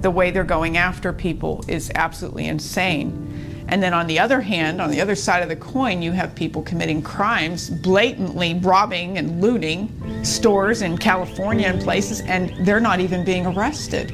the 0.00 0.10
way 0.10 0.30
they're 0.30 0.44
going 0.44 0.76
after 0.76 1.12
people 1.12 1.64
is 1.66 1.90
absolutely 1.94 2.46
insane. 2.46 3.64
And 3.68 3.82
then 3.82 3.92
on 3.92 4.06
the 4.06 4.18
other 4.18 4.40
hand, 4.40 4.80
on 4.80 4.90
the 4.90 5.00
other 5.00 5.14
side 5.14 5.42
of 5.42 5.48
the 5.48 5.56
coin, 5.56 6.00
you 6.00 6.12
have 6.12 6.34
people 6.34 6.62
committing 6.62 7.02
crimes, 7.02 7.68
blatantly 7.68 8.54
robbing 8.54 9.18
and 9.18 9.40
looting 9.40 10.24
stores 10.24 10.80
in 10.80 10.96
California 10.96 11.66
and 11.66 11.82
places, 11.82 12.20
and 12.22 12.54
they're 12.64 12.80
not 12.80 13.00
even 13.00 13.24
being 13.24 13.44
arrested. 13.44 14.12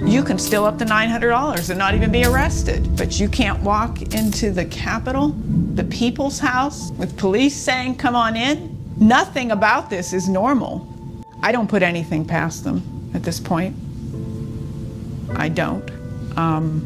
You 0.00 0.22
can 0.22 0.38
steal 0.38 0.64
up 0.64 0.78
to 0.78 0.84
$900 0.84 1.70
and 1.70 1.78
not 1.78 1.94
even 1.94 2.12
be 2.12 2.24
arrested, 2.24 2.96
but 2.96 3.18
you 3.18 3.28
can't 3.28 3.62
walk 3.62 4.02
into 4.14 4.50
the 4.50 4.66
Capitol, 4.66 5.28
the 5.74 5.84
people's 5.84 6.38
house, 6.38 6.90
with 6.92 7.16
police 7.16 7.56
saying, 7.56 7.96
come 7.96 8.14
on 8.14 8.36
in. 8.36 8.76
Nothing 8.98 9.52
about 9.52 9.88
this 9.88 10.12
is 10.12 10.28
normal. 10.28 10.86
I 11.42 11.50
don't 11.50 11.68
put 11.68 11.82
anything 11.82 12.26
past 12.26 12.62
them 12.62 13.10
at 13.14 13.22
this 13.22 13.40
point. 13.40 13.74
I 15.34 15.48
don't. 15.48 15.90
Um, 16.36 16.84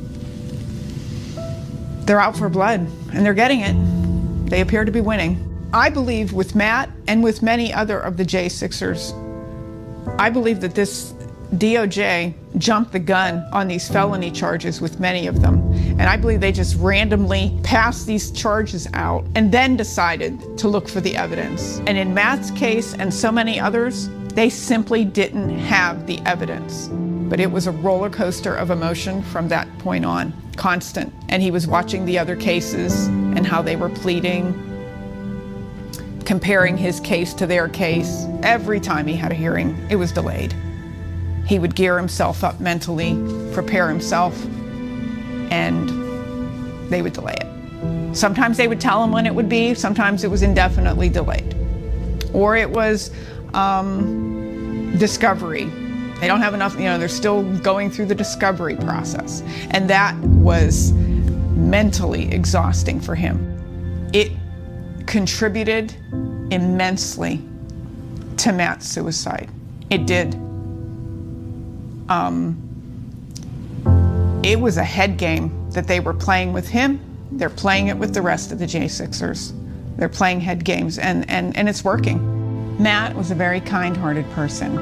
they're 2.07 2.21
out 2.21 2.37
for 2.37 2.49
blood, 2.49 2.81
and 3.13 3.27
they're 3.27 3.35
getting 3.35 3.61
it. 3.61 4.51
They 4.51 4.61
appear 4.61 4.85
to 4.85 4.93
be 4.93 5.01
winning. 5.01 5.47
I 5.73 5.91
believe 5.91 6.33
with 6.33 6.55
Matt 6.55 6.91
and 7.07 7.23
with 7.23 7.43
many 7.43 7.73
other 7.73 7.99
of 7.99 8.17
the 8.17 8.25
J6ers, 8.25 9.17
I 10.19 10.31
believe 10.31 10.61
that 10.61 10.75
this 10.75 11.13
DOJ 11.55 12.33
jumped 12.59 12.93
the 12.93 12.99
gun 12.99 13.45
on 13.53 13.67
these 13.67 13.89
felony 13.89 14.31
charges 14.31 14.81
with 14.81 15.01
many 15.01 15.27
of 15.27 15.41
them. 15.41 15.59
And 15.99 16.03
I 16.03 16.17
believe 16.17 16.41
they 16.41 16.53
just 16.53 16.77
randomly 16.77 17.59
passed 17.65 18.07
these 18.07 18.31
charges 18.31 18.89
out 18.95 19.25
and 19.35 19.51
then 19.51 19.77
decided 19.77 20.59
to 20.59 20.69
look 20.69 20.89
for 20.89 21.01
the 21.01 21.17
evidence. 21.17 21.81
And 21.87 21.99
in 21.99 22.15
Matt's 22.15 22.53
case 22.53 22.95
and 22.95 23.13
so 23.13 23.33
many 23.33 23.59
others, 23.59 24.09
they 24.35 24.49
simply 24.49 25.05
didn't 25.05 25.59
have 25.59 26.07
the 26.07 26.21
evidence. 26.21 26.89
But 26.89 27.41
it 27.41 27.51
was 27.51 27.67
a 27.67 27.73
roller 27.73 28.11
coaster 28.11 28.55
of 28.55 28.71
emotion 28.71 29.23
from 29.23 29.49
that 29.49 29.67
point 29.79 30.05
on, 30.05 30.33
constant. 30.57 31.13
And 31.29 31.43
he 31.43 31.51
was 31.51 31.67
watching 31.67 32.05
the 32.05 32.19
other 32.19 32.37
cases 32.37 33.07
and 33.09 33.45
how 33.45 33.61
they 33.61 33.75
were 33.75 33.89
pleading, 33.89 34.55
comparing 36.25 36.77
his 36.77 37.01
case 37.01 37.35
to 37.35 37.47
their 37.47 37.69
case. 37.69 38.27
Every 38.45 38.79
time 38.79 39.09
he 39.09 39.15
had 39.17 39.33
a 39.33 39.35
hearing, 39.35 39.77
it 39.91 39.97
was 39.97 40.13
delayed. 40.13 40.55
He 41.51 41.59
would 41.59 41.75
gear 41.75 41.99
himself 41.99 42.45
up 42.45 42.61
mentally, 42.61 43.19
prepare 43.53 43.89
himself, 43.89 44.41
and 45.51 45.91
they 46.89 47.03
would 47.03 47.13
delay 47.13 47.35
it. 47.41 48.17
Sometimes 48.17 48.57
they 48.57 48.69
would 48.69 48.81
tell 48.81 49.03
him 49.03 49.11
when 49.11 49.27
it 49.27 49.35
would 49.35 49.49
be, 49.49 49.75
sometimes 49.75 50.23
it 50.23 50.31
was 50.31 50.43
indefinitely 50.43 51.09
delayed. 51.09 51.57
Or 52.33 52.55
it 52.55 52.71
was 52.71 53.11
um, 53.53 54.97
discovery 54.97 55.69
they 56.21 56.27
don't 56.27 56.41
have 56.41 56.53
enough, 56.53 56.75
you 56.75 56.85
know, 56.85 56.99
they're 56.99 57.09
still 57.09 57.43
going 57.61 57.91
through 57.91 58.07
the 58.07 58.15
discovery 58.15 58.77
process. 58.77 59.43
And 59.71 59.89
that 59.89 60.15
was 60.19 60.93
mentally 60.93 62.31
exhausting 62.31 63.01
for 63.01 63.15
him. 63.15 64.11
It 64.13 64.31
contributed 65.07 65.95
immensely 66.53 67.43
to 68.37 68.53
Matt's 68.53 68.87
suicide. 68.87 69.49
It 69.89 70.07
did. 70.07 70.39
Um, 72.11 72.67
it 74.43 74.61
was 74.61 74.77
a 74.77 74.85
head 74.85 75.17
game 75.17 75.71
that 75.71 75.87
they 75.87 76.01
were 76.01 76.13
playing 76.13 76.53
with 76.53 76.69
him. 76.69 77.01
They're 77.33 77.49
playing 77.49 77.87
it 77.87 77.97
with 77.97 78.13
the 78.13 78.23
rest 78.23 78.53
of 78.53 78.59
the 78.59 78.67
J6ers. 78.67 79.53
They're 79.97 80.09
playing 80.09 80.41
head 80.41 80.65
games, 80.65 80.99
and, 80.99 81.29
and, 81.31 81.57
and 81.57 81.69
it's 81.69 81.85
working. 81.85 82.83
Matt 82.83 83.15
was 83.15 83.31
a 83.31 83.35
very 83.35 83.61
kind 83.61 83.97
hearted 83.97 84.29
person. 84.33 84.77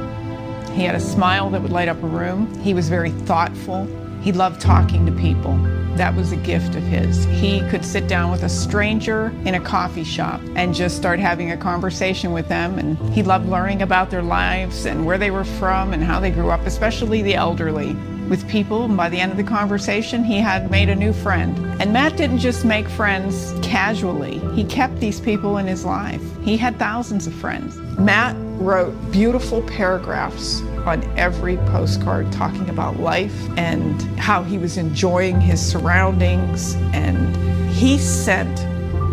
He 0.72 0.84
had 0.84 0.94
a 0.94 1.00
smile 1.00 1.50
that 1.50 1.60
would 1.60 1.72
light 1.72 1.88
up 1.88 2.02
a 2.02 2.06
room. 2.06 2.58
He 2.60 2.72
was 2.72 2.88
very 2.88 3.10
thoughtful. 3.10 3.86
He 4.22 4.32
loved 4.32 4.60
talking 4.60 5.04
to 5.04 5.12
people. 5.12 5.58
That 5.96 6.14
was 6.14 6.32
a 6.32 6.36
gift 6.36 6.74
of 6.74 6.82
his. 6.82 7.24
He 7.24 7.60
could 7.68 7.84
sit 7.84 8.06
down 8.06 8.30
with 8.30 8.42
a 8.42 8.48
stranger 8.48 9.32
in 9.44 9.54
a 9.54 9.60
coffee 9.60 10.04
shop 10.04 10.40
and 10.54 10.74
just 10.74 10.96
start 10.96 11.18
having 11.18 11.50
a 11.50 11.56
conversation 11.56 12.32
with 12.32 12.48
them. 12.48 12.78
And 12.78 12.98
he 13.12 13.22
loved 13.22 13.48
learning 13.48 13.82
about 13.82 14.10
their 14.10 14.22
lives 14.22 14.86
and 14.86 15.04
where 15.04 15.18
they 15.18 15.30
were 15.30 15.44
from 15.44 15.92
and 15.92 16.02
how 16.02 16.20
they 16.20 16.30
grew 16.30 16.50
up, 16.50 16.66
especially 16.66 17.22
the 17.22 17.34
elderly 17.34 17.94
with 18.28 18.48
people. 18.48 18.84
And 18.84 18.96
by 18.96 19.08
the 19.08 19.18
end 19.18 19.32
of 19.32 19.38
the 19.38 19.44
conversation, 19.44 20.22
he 20.22 20.38
had 20.38 20.70
made 20.70 20.88
a 20.88 20.94
new 20.94 21.12
friend. 21.12 21.58
And 21.80 21.92
Matt 21.92 22.16
didn't 22.16 22.38
just 22.38 22.64
make 22.64 22.88
friends 22.88 23.54
casually, 23.62 24.38
he 24.54 24.64
kept 24.64 25.00
these 25.00 25.20
people 25.20 25.58
in 25.58 25.66
his 25.66 25.84
life. 25.84 26.22
He 26.42 26.56
had 26.56 26.78
thousands 26.78 27.26
of 27.26 27.34
friends. 27.34 27.76
Matt 27.98 28.36
wrote 28.60 28.92
beautiful 29.10 29.62
paragraphs 29.62 30.62
on 30.88 31.04
every 31.18 31.58
postcard 31.58 32.32
talking 32.32 32.68
about 32.70 32.98
life 32.98 33.48
and 33.58 34.00
how 34.18 34.42
he 34.42 34.56
was 34.56 34.78
enjoying 34.78 35.38
his 35.38 35.64
surroundings. 35.64 36.74
And 36.94 37.36
he 37.70 37.98
sent 37.98 38.58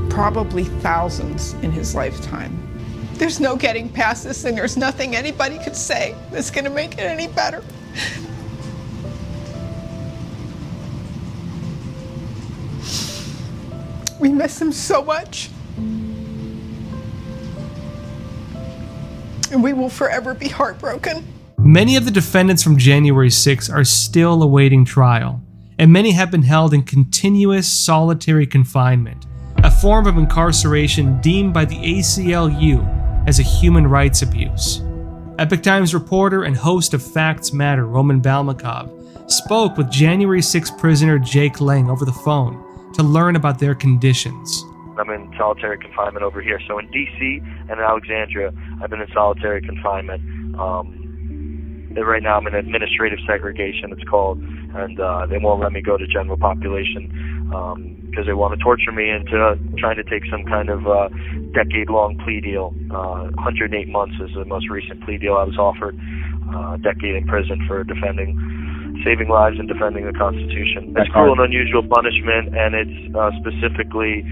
probably 0.09 0.63
thousands 0.63 1.53
in 1.55 1.71
his 1.71 1.93
lifetime. 1.93 2.57
There's 3.15 3.41
no 3.41 3.57
getting 3.57 3.89
past 3.89 4.23
this, 4.23 4.45
and 4.45 4.57
there's 4.57 4.77
nothing 4.77 5.15
anybody 5.15 5.59
could 5.59 5.75
say 5.75 6.15
that's 6.31 6.49
going 6.49 6.63
to 6.63 6.71
make 6.71 6.93
it 6.93 7.01
any 7.01 7.27
better. 7.27 7.61
We 14.19 14.29
miss 14.29 14.61
him 14.61 14.71
so 14.71 15.03
much. 15.03 15.49
And 19.51 19.61
we 19.61 19.73
will 19.73 19.89
forever 19.89 20.33
be 20.33 20.47
heartbroken. 20.47 21.34
Many 21.65 21.95
of 21.95 22.05
the 22.05 22.11
defendants 22.11 22.61
from 22.61 22.77
January 22.77 23.31
6 23.31 23.71
are 23.71 23.83
still 23.83 24.43
awaiting 24.43 24.85
trial, 24.85 25.41
and 25.79 25.91
many 25.91 26.11
have 26.11 26.29
been 26.29 26.43
held 26.43 26.75
in 26.75 26.83
continuous 26.83 27.67
solitary 27.67 28.45
confinement, 28.45 29.25
a 29.63 29.71
form 29.71 30.05
of 30.05 30.15
incarceration 30.15 31.19
deemed 31.21 31.55
by 31.55 31.65
the 31.65 31.77
ACLU 31.77 33.27
as 33.27 33.39
a 33.39 33.41
human 33.41 33.87
rights 33.87 34.21
abuse. 34.21 34.83
Epoch 35.39 35.63
Times 35.63 35.95
reporter 35.95 36.43
and 36.43 36.55
host 36.55 36.93
of 36.93 37.01
Facts 37.01 37.51
Matter, 37.51 37.87
Roman 37.87 38.21
Balmakov, 38.21 39.31
spoke 39.31 39.75
with 39.75 39.89
January 39.89 40.43
6 40.43 40.69
prisoner 40.77 41.17
Jake 41.17 41.59
Lang 41.59 41.89
over 41.89 42.05
the 42.05 42.13
phone 42.13 42.93
to 42.93 43.01
learn 43.01 43.35
about 43.35 43.57
their 43.57 43.73
conditions. 43.73 44.63
I'm 44.99 45.09
in 45.09 45.33
solitary 45.35 45.79
confinement 45.79 46.23
over 46.23 46.41
here. 46.41 46.59
So 46.67 46.77
in 46.77 46.91
D.C. 46.91 47.41
and 47.61 47.71
in 47.71 47.79
Alexandria, 47.79 48.53
I've 48.83 48.91
been 48.91 49.01
in 49.01 49.11
solitary 49.13 49.63
confinement. 49.63 50.55
Um, 50.59 51.04
right 52.03 52.23
now, 52.23 52.37
I'm 52.37 52.47
in 52.47 52.55
administrative 52.55 53.19
segregation, 53.27 53.91
it's 53.91 54.03
called, 54.09 54.39
and 54.39 54.99
uh, 54.99 55.25
they 55.27 55.37
won't 55.37 55.61
let 55.61 55.71
me 55.71 55.81
go 55.81 55.97
to 55.97 56.05
general 56.07 56.37
population 56.37 57.07
because 58.09 58.25
um, 58.25 58.27
they 58.27 58.33
want 58.33 58.57
to 58.57 58.59
torture 58.63 58.91
me 58.91 59.09
into 59.09 59.39
uh, 59.39 59.55
trying 59.77 59.95
to 59.95 60.03
take 60.03 60.23
some 60.29 60.43
kind 60.43 60.69
of 60.69 60.87
uh, 60.87 61.07
decade-long 61.53 62.19
plea 62.25 62.41
deal. 62.41 62.73
Uh, 62.91 63.31
108 63.39 63.87
months 63.87 64.15
is 64.19 64.33
the 64.35 64.45
most 64.45 64.67
recent 64.69 65.03
plea 65.05 65.17
deal 65.17 65.35
I 65.35 65.43
was 65.43 65.57
offered. 65.57 65.95
Uh, 66.51 66.75
a 66.75 66.77
decade 66.77 67.15
in 67.15 67.25
prison 67.25 67.63
for 67.67 67.83
defending 67.83 68.37
saving 69.03 69.29
lives 69.29 69.57
and 69.59 69.67
defending 69.67 70.05
the 70.05 70.13
Constitution. 70.13 70.93
It's 70.97 71.09
cruel 71.11 71.33
and 71.33 71.41
unusual 71.41 71.83
punishment, 71.83 72.55
and 72.55 72.73
it's 72.73 72.97
uh, 73.13 73.31
specifically 73.41 74.23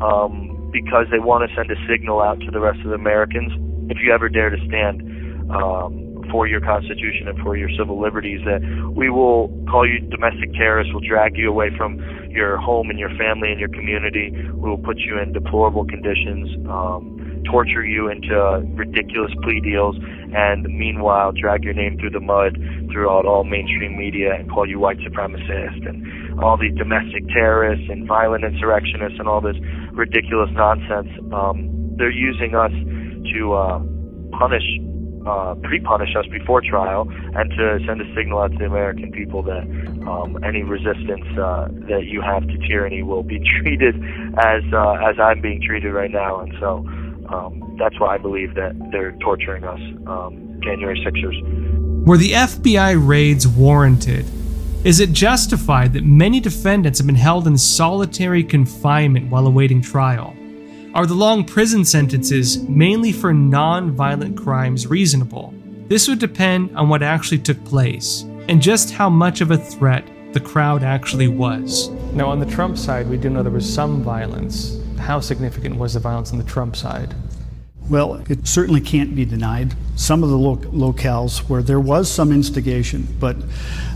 um, 0.00 0.52
because 0.72 1.06
they 1.10 1.18
want 1.18 1.48
to 1.48 1.50
send 1.54 1.70
a 1.70 1.78
signal 1.88 2.22
out 2.22 2.40
to 2.40 2.50
the 2.50 2.60
rest 2.60 2.80
of 2.80 2.90
the 2.90 2.98
Americans. 2.98 3.52
If 3.90 3.98
you 4.00 4.12
ever 4.12 4.28
dare 4.28 4.48
to 4.48 4.60
stand 4.68 5.02
um, 5.50 6.11
for 6.32 6.48
your 6.48 6.60
Constitution 6.60 7.28
and 7.28 7.38
for 7.44 7.56
your 7.56 7.68
civil 7.78 8.00
liberties, 8.00 8.40
that 8.48 8.64
we 8.96 9.10
will 9.10 9.52
call 9.70 9.86
you 9.86 10.00
domestic 10.08 10.50
terrorists, 10.54 10.92
we'll 10.92 11.06
drag 11.06 11.36
you 11.36 11.48
away 11.48 11.68
from 11.76 12.00
your 12.30 12.56
home 12.56 12.88
and 12.88 12.98
your 12.98 13.12
family 13.20 13.52
and 13.52 13.60
your 13.60 13.68
community, 13.68 14.32
we 14.56 14.70
will 14.70 14.80
put 14.80 14.96
you 14.98 15.20
in 15.20 15.32
deplorable 15.32 15.84
conditions. 15.84 16.48
Um, 16.66 17.22
torture 17.50 17.84
you 17.84 18.08
into 18.08 18.62
ridiculous 18.74 19.32
plea 19.42 19.60
deals, 19.60 19.96
and 20.34 20.64
meanwhile 20.64 21.32
drag 21.32 21.64
your 21.64 21.74
name 21.74 21.98
through 21.98 22.10
the 22.10 22.20
mud 22.20 22.56
throughout 22.92 23.26
all 23.26 23.44
mainstream 23.44 23.96
media 23.96 24.34
and 24.34 24.50
call 24.50 24.68
you 24.68 24.78
white 24.78 24.98
supremacist 24.98 25.86
and 25.88 26.40
all 26.40 26.56
these 26.56 26.74
domestic 26.76 27.26
terrorists 27.28 27.86
and 27.90 28.06
violent 28.06 28.44
insurrectionists 28.44 29.18
and 29.18 29.28
all 29.28 29.40
this 29.40 29.56
ridiculous 29.92 30.50
nonsense. 30.52 31.08
Um, 31.32 31.68
they're 31.96 32.10
using 32.10 32.54
us 32.54 32.72
to 33.34 33.52
uh, 33.52 33.78
punish, 34.38 34.64
uh, 35.26 35.54
pre-punish 35.62 36.14
us 36.16 36.26
before 36.26 36.60
trial, 36.60 37.08
and 37.10 37.50
to 37.50 37.78
send 37.86 38.00
a 38.00 38.14
signal 38.14 38.40
out 38.40 38.52
to 38.52 38.58
the 38.58 38.66
American 38.66 39.12
people 39.12 39.42
that 39.42 39.62
um, 40.06 40.38
any 40.44 40.62
resistance 40.62 41.26
uh, 41.38 41.68
that 41.88 42.04
you 42.04 42.20
have 42.20 42.46
to 42.46 42.58
tyranny 42.68 43.02
will 43.02 43.22
be 43.22 43.38
treated 43.60 43.96
as 44.38 44.62
uh, 44.72 45.08
as 45.08 45.18
I'm 45.18 45.40
being 45.40 45.60
treated 45.60 45.92
right 45.92 46.10
now, 46.10 46.40
and 46.40 46.52
so. 46.60 46.86
Um, 47.28 47.76
that's 47.78 47.98
why 47.98 48.14
I 48.14 48.18
believe 48.18 48.54
that 48.56 48.76
they're 48.90 49.12
torturing 49.22 49.64
us, 49.64 49.80
um, 50.06 50.60
January 50.62 51.02
6ers. 51.06 52.04
Were 52.04 52.18
the 52.18 52.32
FBI 52.32 52.96
raids 52.98 53.48
warranted? 53.48 54.26
Is 54.84 54.98
it 54.98 55.12
justified 55.12 55.92
that 55.92 56.04
many 56.04 56.40
defendants 56.40 56.98
have 56.98 57.06
been 57.06 57.14
held 57.14 57.46
in 57.46 57.56
solitary 57.56 58.42
confinement 58.42 59.30
while 59.30 59.46
awaiting 59.46 59.80
trial? 59.80 60.34
Are 60.94 61.06
the 61.06 61.14
long 61.14 61.44
prison 61.44 61.86
sentences, 61.86 62.68
mainly 62.68 63.12
for 63.12 63.32
non 63.32 63.92
violent 63.92 64.36
crimes, 64.36 64.86
reasonable? 64.86 65.54
This 65.88 66.06
would 66.06 66.18
depend 66.18 66.76
on 66.76 66.90
what 66.90 67.02
actually 67.02 67.38
took 67.38 67.64
place 67.64 68.26
and 68.48 68.60
just 68.60 68.90
how 68.90 69.08
much 69.08 69.40
of 69.40 69.50
a 69.50 69.56
threat 69.56 70.06
the 70.34 70.40
crowd 70.40 70.82
actually 70.82 71.28
was. 71.28 71.88
Now, 72.12 72.28
on 72.28 72.40
the 72.40 72.46
Trump 72.46 72.76
side, 72.76 73.08
we 73.08 73.16
do 73.16 73.30
know 73.30 73.42
there 73.42 73.50
was 73.50 73.72
some 73.72 74.02
violence. 74.02 74.78
How 74.98 75.18
significant 75.18 75.76
was 75.76 75.94
the 75.94 76.00
violence 76.00 76.30
on 76.30 76.36
the 76.36 76.44
Trump 76.44 76.76
side? 76.76 77.14
Well, 77.88 78.22
it 78.28 78.46
certainly 78.46 78.82
can't 78.82 79.16
be 79.16 79.24
denied. 79.24 79.74
Some 79.96 80.22
of 80.22 80.28
the 80.28 80.36
lo- 80.36 80.56
locales 80.56 81.48
where 81.48 81.62
there 81.62 81.80
was 81.80 82.10
some 82.10 82.30
instigation, 82.30 83.08
but 83.18 83.36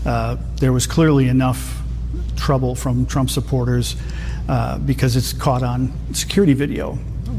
uh, 0.03 0.37
there 0.55 0.73
was 0.73 0.87
clearly 0.87 1.27
enough 1.27 1.79
trouble 2.35 2.73
from 2.73 3.05
Trump 3.05 3.29
supporters 3.29 3.95
uh, 4.47 4.77
because 4.79 5.15
it's 5.15 5.33
caught 5.33 5.63
on 5.63 5.91
security 6.13 6.53
video 6.53 6.93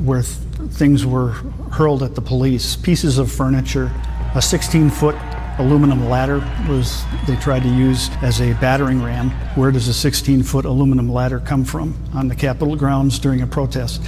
where 0.04 0.22
th- 0.22 0.70
things 0.70 1.06
were 1.06 1.30
hurled 1.72 2.02
at 2.02 2.14
the 2.14 2.20
police. 2.20 2.76
Pieces 2.76 3.18
of 3.18 3.30
furniture, 3.30 3.90
a 4.34 4.42
16 4.42 4.90
foot 4.90 5.16
aluminum 5.58 6.08
ladder 6.08 6.38
was 6.68 7.04
they 7.26 7.34
tried 7.36 7.62
to 7.62 7.68
use 7.68 8.10
as 8.22 8.40
a 8.40 8.52
battering 8.54 9.02
ram. 9.02 9.30
Where 9.56 9.70
does 9.70 9.88
a 9.88 9.94
16 9.94 10.42
foot 10.42 10.64
aluminum 10.64 11.10
ladder 11.10 11.40
come 11.40 11.64
from 11.64 11.96
on 12.14 12.28
the 12.28 12.34
Capitol 12.34 12.76
grounds 12.76 13.18
during 13.18 13.42
a 13.42 13.46
protest? 13.46 14.02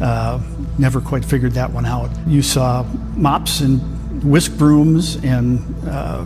Uh, 0.00 0.40
never 0.78 1.00
quite 1.00 1.24
figured 1.24 1.52
that 1.52 1.70
one 1.70 1.86
out. 1.86 2.10
You 2.26 2.42
saw 2.42 2.84
mops 3.16 3.60
and 3.60 4.24
whisk 4.24 4.56
brooms 4.56 5.16
and 5.16 5.62
uh, 5.86 6.24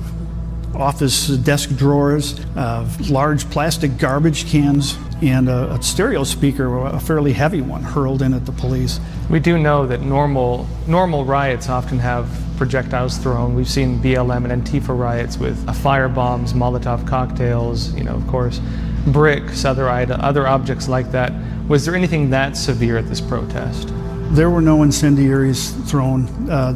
office 0.74 1.28
desk 1.28 1.70
drawers, 1.76 2.38
uh, 2.56 2.88
large 3.08 3.48
plastic 3.50 3.98
garbage 3.98 4.46
cans, 4.46 4.96
and 5.22 5.48
a, 5.48 5.72
a, 5.72 5.82
stereo 5.82 6.24
speaker, 6.24 6.84
a 6.86 6.98
fairly 6.98 7.32
heavy 7.32 7.60
one, 7.60 7.82
hurled 7.82 8.22
in 8.22 8.34
at 8.34 8.44
the 8.44 8.52
police. 8.52 8.98
We 9.30 9.38
do 9.38 9.58
know 9.58 9.86
that 9.86 10.02
normal 10.02 10.66
normal 10.86 11.24
riots 11.24 11.68
often 11.68 11.98
have 11.98 12.28
projectiles 12.56 13.18
thrown. 13.18 13.54
We've 13.54 13.68
seen 13.68 14.02
BLM 14.02 14.50
and 14.50 14.64
Antifa 14.64 14.96
riots 14.98 15.38
with 15.38 15.56
fire 15.76 16.08
bombs, 16.08 16.52
Molotov 16.52 17.06
cocktails, 17.06 17.94
you 17.94 18.04
know, 18.04 18.14
of 18.14 18.26
course, 18.26 18.60
bricks, 19.06 19.64
other 19.64 19.88
other 19.88 20.46
objects 20.46 20.88
like 20.88 21.10
that. 21.12 21.32
Was 21.68 21.84
there 21.84 21.94
anything 21.94 22.30
that 22.30 22.56
severe 22.56 22.98
at 22.98 23.08
this 23.08 23.20
protest? 23.20 23.92
There 24.34 24.50
were 24.50 24.62
no 24.62 24.82
incendiaries 24.82 25.70
thrown. 25.90 26.26
Uh, 26.50 26.72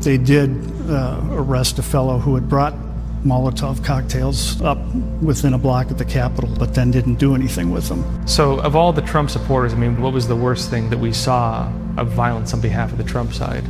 they 0.00 0.16
did 0.16 0.50
uh, 0.88 1.20
arrest 1.30 1.78
a 1.78 1.82
fellow 1.82 2.18
who 2.18 2.34
had 2.34 2.48
brought 2.48 2.74
Molotov 3.28 3.84
cocktails 3.84 4.60
up 4.62 4.78
within 5.22 5.52
a 5.52 5.58
block 5.58 5.90
of 5.90 5.98
the 5.98 6.04
Capitol, 6.04 6.50
but 6.58 6.74
then 6.74 6.90
didn't 6.90 7.16
do 7.16 7.34
anything 7.34 7.70
with 7.70 7.88
them. 7.88 8.26
So, 8.26 8.58
of 8.60 8.74
all 8.74 8.92
the 8.92 9.02
Trump 9.02 9.28
supporters, 9.30 9.74
I 9.74 9.76
mean, 9.76 10.00
what 10.00 10.12
was 10.12 10.26
the 10.26 10.36
worst 10.36 10.70
thing 10.70 10.88
that 10.90 10.98
we 10.98 11.12
saw 11.12 11.70
of 11.98 12.08
violence 12.08 12.54
on 12.54 12.60
behalf 12.60 12.90
of 12.90 12.98
the 12.98 13.04
Trump 13.04 13.34
side? 13.34 13.64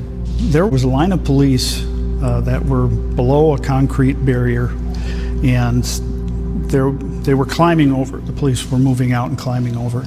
There 0.52 0.66
was 0.66 0.84
a 0.84 0.88
line 0.88 1.10
of 1.10 1.24
police 1.24 1.84
uh, 2.22 2.40
that 2.44 2.64
were 2.64 2.86
below 2.86 3.54
a 3.54 3.58
concrete 3.58 4.24
barrier, 4.24 4.68
and 5.42 5.84
there, 6.70 6.92
they 6.92 7.34
were 7.34 7.46
climbing 7.46 7.92
over. 7.92 8.18
The 8.18 8.32
police 8.32 8.70
were 8.70 8.78
moving 8.78 9.12
out 9.12 9.28
and 9.28 9.36
climbing 9.36 9.76
over. 9.76 10.06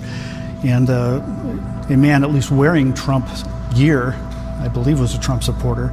And 0.64 0.90
uh, 0.90 1.22
a 1.90 1.98
man, 1.98 2.24
at 2.24 2.32
least 2.32 2.52
wearing 2.52 2.94
Trump 2.94 3.28
gear, 3.76 4.14
I 4.60 4.68
believe 4.68 5.00
was 5.00 5.16
a 5.16 5.20
Trump 5.20 5.44
supporter, 5.44 5.92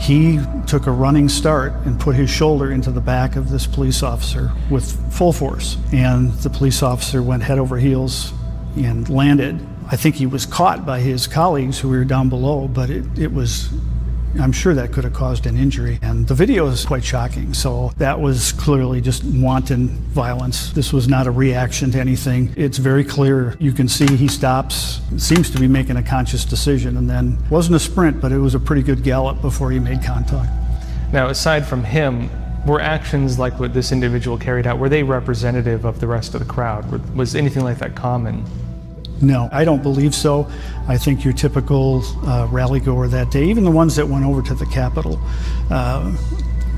he 0.00 0.40
took 0.66 0.86
a 0.86 0.90
running 0.90 1.28
start 1.28 1.72
and 1.84 1.98
put 1.98 2.14
his 2.16 2.30
shoulder 2.30 2.70
into 2.70 2.90
the 2.90 3.00
back 3.00 3.36
of 3.36 3.50
this 3.50 3.66
police 3.66 4.02
officer 4.02 4.52
with 4.70 5.12
full 5.12 5.32
force. 5.32 5.76
And 5.92 6.32
the 6.34 6.50
police 6.50 6.82
officer 6.82 7.22
went 7.22 7.42
head 7.42 7.58
over 7.58 7.76
heels 7.78 8.32
and 8.76 9.08
landed. 9.08 9.66
I 9.90 9.96
think 9.96 10.16
he 10.16 10.26
was 10.26 10.46
caught 10.46 10.84
by 10.84 11.00
his 11.00 11.26
colleagues 11.26 11.78
who 11.78 11.88
were 11.88 12.04
down 12.04 12.28
below, 12.28 12.68
but 12.68 12.90
it, 12.90 13.04
it 13.18 13.32
was 13.32 13.70
I'm 14.40 14.52
sure 14.52 14.74
that 14.74 14.92
could 14.92 15.04
have 15.04 15.12
caused 15.12 15.46
an 15.46 15.56
injury. 15.56 15.98
And 16.02 16.26
the 16.26 16.34
video 16.34 16.66
is 16.66 16.84
quite 16.84 17.04
shocking. 17.04 17.54
So 17.54 17.92
that 17.98 18.20
was 18.20 18.52
clearly 18.52 19.00
just 19.00 19.24
wanton 19.24 19.88
violence. 19.88 20.72
This 20.72 20.92
was 20.92 21.08
not 21.08 21.26
a 21.26 21.30
reaction 21.30 21.90
to 21.92 21.98
anything. 21.98 22.52
It's 22.56 22.78
very 22.78 23.04
clear. 23.04 23.56
You 23.58 23.72
can 23.72 23.88
see 23.88 24.06
he 24.16 24.28
stops, 24.28 25.00
seems 25.16 25.50
to 25.50 25.58
be 25.58 25.68
making 25.68 25.96
a 25.96 26.02
conscious 26.02 26.44
decision, 26.44 26.96
and 26.96 27.08
then 27.08 27.38
wasn't 27.50 27.76
a 27.76 27.80
sprint, 27.80 28.20
but 28.20 28.32
it 28.32 28.38
was 28.38 28.54
a 28.54 28.60
pretty 28.60 28.82
good 28.82 29.02
gallop 29.02 29.40
before 29.40 29.70
he 29.70 29.78
made 29.78 30.02
contact. 30.02 30.50
Now, 31.12 31.28
aside 31.28 31.66
from 31.66 31.84
him, 31.84 32.30
were 32.66 32.80
actions 32.80 33.38
like 33.38 33.60
what 33.60 33.72
this 33.72 33.92
individual 33.92 34.36
carried 34.36 34.66
out, 34.66 34.78
were 34.78 34.88
they 34.88 35.02
representative 35.02 35.84
of 35.84 36.00
the 36.00 36.06
rest 36.06 36.34
of 36.34 36.40
the 36.40 36.46
crowd? 36.46 36.84
Was 37.14 37.36
anything 37.36 37.62
like 37.62 37.78
that 37.78 37.94
common? 37.94 38.44
No, 39.20 39.48
I 39.50 39.64
don't 39.64 39.82
believe 39.82 40.14
so. 40.14 40.50
I 40.88 40.98
think 40.98 41.24
your 41.24 41.32
typical 41.32 42.02
uh, 42.26 42.48
rally 42.50 42.80
goer 42.80 43.08
that 43.08 43.30
day, 43.30 43.44
even 43.44 43.64
the 43.64 43.70
ones 43.70 43.96
that 43.96 44.06
went 44.06 44.24
over 44.24 44.42
to 44.42 44.54
the 44.54 44.66
Capitol, 44.66 45.18
uh, 45.70 46.14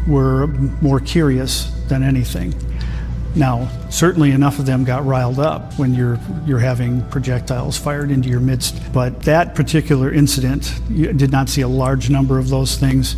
were 0.06 0.46
more 0.80 1.00
curious 1.00 1.70
than 1.88 2.02
anything. 2.02 2.54
Now, 3.34 3.68
certainly 3.90 4.30
enough 4.30 4.58
of 4.58 4.66
them 4.66 4.84
got 4.84 5.04
riled 5.04 5.38
up 5.38 5.78
when 5.78 5.94
you're 5.94 6.18
you're 6.46 6.58
having 6.58 7.02
projectiles 7.08 7.76
fired 7.76 8.10
into 8.10 8.28
your 8.28 8.40
midst. 8.40 8.92
But 8.92 9.22
that 9.22 9.54
particular 9.54 10.12
incident, 10.12 10.72
you 10.88 11.12
did 11.12 11.30
not 11.30 11.48
see 11.48 11.60
a 11.60 11.68
large 11.68 12.08
number 12.08 12.38
of 12.38 12.48
those 12.48 12.76
things, 12.76 13.16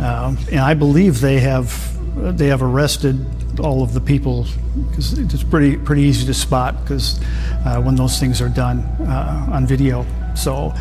uh, 0.00 0.34
and 0.50 0.60
I 0.60 0.74
believe 0.74 1.20
they 1.20 1.40
have 1.40 1.96
they 2.36 2.48
have 2.48 2.62
arrested 2.62 3.24
all 3.60 3.82
of 3.82 3.94
the 3.94 4.00
people 4.00 4.46
because 4.88 5.18
it's 5.18 5.42
pretty 5.42 5.76
pretty 5.76 6.02
easy 6.02 6.26
to 6.26 6.34
spot 6.34 6.80
because 6.82 7.20
uh, 7.64 7.80
when 7.80 7.96
those 7.96 8.18
things 8.18 8.40
are 8.40 8.48
done 8.48 8.80
uh, 9.06 9.48
on 9.52 9.66
video. 9.66 10.06
So, 10.34 10.72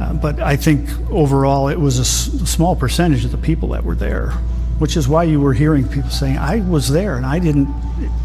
uh, 0.00 0.14
but 0.14 0.40
I 0.40 0.56
think 0.56 0.88
overall 1.10 1.68
it 1.68 1.78
was 1.78 1.98
a 1.98 2.04
small 2.04 2.74
percentage 2.74 3.24
of 3.24 3.30
the 3.30 3.38
people 3.38 3.68
that 3.70 3.84
were 3.84 3.94
there, 3.94 4.30
which 4.78 4.96
is 4.96 5.08
why 5.08 5.24
you 5.24 5.40
were 5.40 5.52
hearing 5.52 5.86
people 5.88 6.10
saying, 6.10 6.38
"I 6.38 6.60
was 6.60 6.88
there 6.88 7.16
and 7.16 7.24
I 7.24 7.38
didn't, 7.38 7.68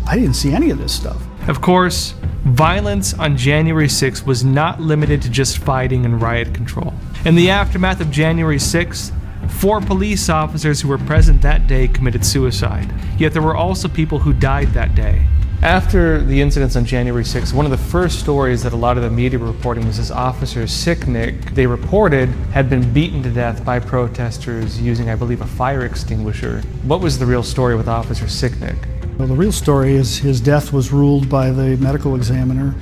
I 0.07 0.15
didn't 0.17 0.35
see 0.35 0.51
any 0.51 0.71
of 0.71 0.77
this 0.77 0.93
stuff." 0.93 1.21
Of 1.47 1.61
course, 1.61 2.13
violence 2.43 3.13
on 3.13 3.37
January 3.37 3.87
6th 3.87 4.25
was 4.25 4.43
not 4.43 4.79
limited 4.79 5.21
to 5.23 5.29
just 5.29 5.57
fighting 5.57 6.05
and 6.05 6.21
riot 6.21 6.53
control. 6.53 6.93
In 7.25 7.35
the 7.35 7.49
aftermath 7.49 8.01
of 8.01 8.11
January 8.11 8.57
6th, 8.57 9.11
four 9.51 9.81
police 9.81 10.29
officers 10.29 10.81
who 10.81 10.87
were 10.87 10.97
present 10.97 11.41
that 11.41 11.67
day 11.67 11.87
committed 11.87 12.25
suicide. 12.25 12.91
Yet 13.17 13.33
there 13.33 13.41
were 13.41 13.55
also 13.55 13.87
people 13.87 14.19
who 14.19 14.33
died 14.33 14.69
that 14.73 14.95
day. 14.95 15.25
After 15.61 16.19
the 16.19 16.41
incidents 16.41 16.75
on 16.75 16.85
January 16.85 17.23
6th, 17.23 17.53
one 17.53 17.65
of 17.65 17.71
the 17.71 17.77
first 17.77 18.19
stories 18.19 18.63
that 18.63 18.73
a 18.73 18.75
lot 18.75 18.97
of 18.97 19.03
the 19.03 19.11
media 19.11 19.37
were 19.37 19.45
reporting 19.45 19.85
was 19.85 19.97
this 19.97 20.09
officer 20.09 20.63
Sicknick, 20.63 21.53
they 21.53 21.67
reported, 21.67 22.29
had 22.51 22.67
been 22.67 22.91
beaten 22.91 23.21
to 23.21 23.29
death 23.29 23.63
by 23.63 23.79
protesters 23.79 24.81
using, 24.81 25.11
I 25.11 25.15
believe, 25.15 25.41
a 25.41 25.45
fire 25.45 25.85
extinguisher. 25.85 26.61
What 26.81 26.99
was 26.99 27.19
the 27.19 27.27
real 27.27 27.43
story 27.43 27.75
with 27.75 27.87
Officer 27.87 28.25
Sicknick? 28.25 28.87
Well, 29.19 29.27
the 29.27 29.35
real 29.35 29.51
story 29.51 29.93
is 29.93 30.17
his 30.17 30.41
death 30.41 30.73
was 30.73 30.91
ruled 30.91 31.29
by 31.29 31.51
the 31.51 31.77
medical 31.77 32.15
examiner 32.15 32.73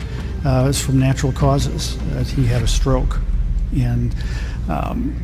uh, 0.46 0.68
as 0.68 0.82
from 0.82 0.98
natural 0.98 1.34
causes. 1.34 1.98
That 2.14 2.28
he 2.28 2.46
had 2.46 2.62
a 2.62 2.68
stroke, 2.68 3.20
and 3.76 4.16
um, 4.70 5.22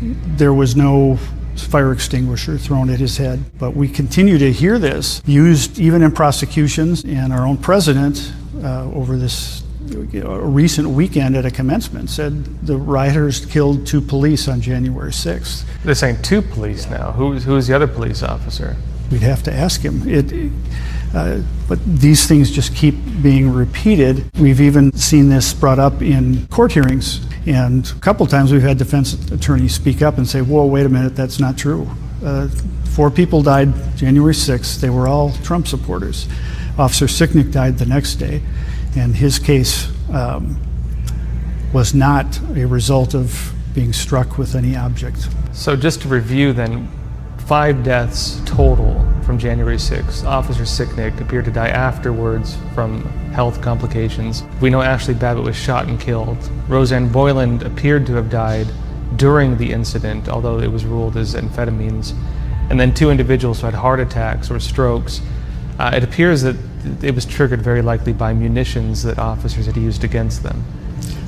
there 0.00 0.52
was 0.52 0.76
no 0.76 1.18
fire 1.56 1.92
extinguisher 1.92 2.58
thrown 2.58 2.90
at 2.90 3.00
his 3.00 3.16
head. 3.16 3.44
But 3.58 3.74
we 3.74 3.88
continue 3.88 4.38
to 4.38 4.52
hear 4.52 4.78
this 4.78 5.22
used 5.26 5.78
even 5.78 6.02
in 6.02 6.12
prosecutions, 6.12 7.04
and 7.04 7.32
our 7.32 7.46
own 7.46 7.56
president 7.56 8.32
uh, 8.62 8.90
over 8.92 9.16
this 9.16 9.62
a 9.92 10.40
recent 10.40 10.88
weekend 10.88 11.36
at 11.36 11.44
a 11.44 11.50
commencement 11.50 12.10
said 12.10 12.44
the 12.66 12.76
rioters 12.76 13.46
killed 13.46 13.86
two 13.86 14.00
police 14.00 14.48
on 14.48 14.60
January 14.60 15.12
6th. 15.12 15.64
They're 15.84 15.94
saying 15.94 16.22
two 16.22 16.42
police 16.42 16.88
now. 16.90 17.12
Who's, 17.12 17.44
who's 17.44 17.68
the 17.68 17.74
other 17.76 17.86
police 17.86 18.22
officer? 18.22 18.76
We'd 19.12 19.22
have 19.22 19.44
to 19.44 19.52
ask 19.52 19.82
him. 19.82 20.08
It, 20.08 20.32
uh, 21.14 21.40
but 21.68 21.78
these 21.84 22.26
things 22.26 22.50
just 22.50 22.74
keep 22.74 22.94
being 23.22 23.52
repeated. 23.52 24.24
We've 24.38 24.60
even 24.60 24.92
seen 24.92 25.28
this 25.28 25.52
brought 25.54 25.78
up 25.78 26.02
in 26.02 26.46
court 26.48 26.72
hearings, 26.72 27.26
and 27.46 27.90
a 27.90 28.00
couple 28.00 28.26
times 28.26 28.52
we've 28.52 28.62
had 28.62 28.78
defense 28.78 29.14
attorneys 29.30 29.74
speak 29.74 30.02
up 30.02 30.18
and 30.18 30.28
say, 30.28 30.42
"Whoa, 30.42 30.66
wait 30.66 30.86
a 30.86 30.88
minute, 30.88 31.16
that's 31.16 31.40
not 31.40 31.56
true." 31.56 31.88
Uh, 32.24 32.48
four 32.96 33.10
people 33.10 33.42
died 33.42 33.72
January 33.96 34.34
6th. 34.34 34.80
They 34.80 34.90
were 34.90 35.06
all 35.06 35.32
Trump 35.42 35.66
supporters. 35.68 36.26
Officer 36.78 37.06
Sicknick 37.06 37.52
died 37.52 37.78
the 37.78 37.86
next 37.86 38.16
day, 38.16 38.42
and 38.96 39.14
his 39.14 39.38
case 39.38 39.88
um, 40.12 40.60
was 41.72 41.94
not 41.94 42.40
a 42.54 42.64
result 42.64 43.14
of 43.14 43.52
being 43.74 43.92
struck 43.92 44.38
with 44.38 44.54
any 44.54 44.76
object. 44.76 45.28
So, 45.52 45.76
just 45.76 46.02
to 46.02 46.08
review 46.08 46.52
then, 46.52 46.88
five 47.38 47.84
deaths 47.84 48.40
total 48.44 49.05
from 49.26 49.38
January 49.38 49.76
6th. 49.76 50.24
Officer 50.24 50.62
Sicknick 50.62 51.20
appeared 51.20 51.44
to 51.46 51.50
die 51.50 51.68
afterwards 51.68 52.56
from 52.74 53.02
health 53.32 53.60
complications. 53.60 54.44
We 54.60 54.70
know 54.70 54.78
Ashli 54.78 55.18
Babbitt 55.18 55.42
was 55.42 55.56
shot 55.56 55.88
and 55.88 56.00
killed. 56.00 56.38
Rosanne 56.68 57.10
Boyland 57.10 57.64
appeared 57.64 58.06
to 58.06 58.14
have 58.14 58.30
died 58.30 58.68
during 59.16 59.56
the 59.56 59.72
incident, 59.72 60.28
although 60.28 60.60
it 60.60 60.70
was 60.70 60.84
ruled 60.84 61.16
as 61.16 61.34
amphetamines. 61.34 62.14
And 62.70 62.78
then 62.78 62.94
two 62.94 63.10
individuals 63.10 63.60
who 63.60 63.66
had 63.66 63.74
heart 63.74 63.98
attacks 63.98 64.50
or 64.50 64.60
strokes. 64.60 65.20
Uh, 65.78 65.90
it 65.94 66.04
appears 66.04 66.42
that 66.42 66.56
it 67.02 67.14
was 67.14 67.26
triggered 67.26 67.60
very 67.60 67.82
likely 67.82 68.12
by 68.12 68.32
munitions 68.32 69.02
that 69.02 69.18
officers 69.18 69.66
had 69.66 69.76
used 69.76 70.04
against 70.04 70.44
them. 70.44 70.64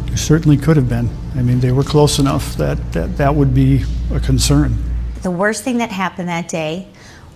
There 0.07 0.17
certainly 0.17 0.57
could 0.57 0.77
have 0.77 0.89
been. 0.89 1.11
I 1.35 1.43
mean, 1.43 1.61
they 1.61 1.73
were 1.73 1.83
close 1.83 2.19
enough 2.19 2.57
that 2.57 2.93
that, 2.93 3.17
that 3.17 3.35
would 3.35 3.55
be 3.55 3.85
a 4.13 4.21
concern. 4.21 4.77
The 5.23 5.31
worst 5.33 5.65
thing 5.65 5.79
that 5.79 5.91
happened 5.91 6.29
that 6.29 6.49
day 6.49 6.89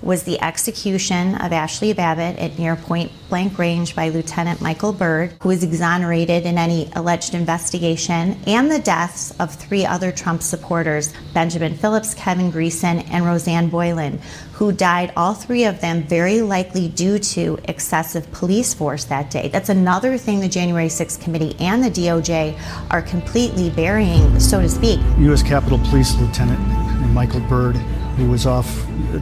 was 0.03 0.25
the 0.25 0.41
execution 0.43 1.35
of 1.37 1.53
Ashli 1.53 1.95
Babbitt 1.95 2.39
at 2.39 2.59
near 2.59 2.77
point 2.77 3.13
blank 3.29 3.59
range 3.59 3.95
by 3.95 4.09
Lieutenant 4.09 4.61
Michael 4.61 4.93
Byrd, 4.93 5.33
who 5.41 5.49
was 5.49 5.63
exonerated 5.63 6.45
in 6.45 6.59
any 6.59 6.91
alleged 6.95 7.35
investigation, 7.35 8.39
and 8.47 8.71
the 8.71 8.79
deaths 8.79 9.33
of 9.39 9.55
three 9.55 9.87
other 9.87 10.13
Trump 10.13 10.43
supporters 10.43 11.15
Benjamin 11.33 11.75
Philips, 11.75 12.15
Kevin 12.15 12.51
Greeson, 12.51 13.07
and 13.11 13.25
Rosanne 13.25 13.69
Boylan, 13.69 14.21
who 14.53 14.73
died, 14.73 15.13
all 15.17 15.35
three 15.35 15.65
of 15.65 15.81
them, 15.81 16.03
very 16.03 16.43
likely 16.43 16.89
due 16.89 17.19
to 17.19 17.59
excessive 17.65 18.31
police 18.33 18.75
force 18.75 19.05
that 19.05 19.31
day. 19.31 19.49
That's 19.49 19.69
another 19.69 20.19
thing 20.19 20.41
the 20.41 20.49
January 20.49 20.89
6th 20.89 21.21
committee 21.21 21.57
and 21.59 21.83
the 21.83 21.91
DOJ 21.91 22.59
are 22.91 23.03
completely 23.03 23.71
burying, 23.71 24.39
so 24.39 24.61
to 24.61 24.69
speak. 24.69 25.01
U.S. 25.19 25.43
Capitol 25.43 25.79
Police 25.79 26.15
Lieutenant 26.17 26.61
Michael 27.13 27.41
Byrd 27.41 27.77
who 28.17 28.29
was 28.29 28.47
off 28.47 28.67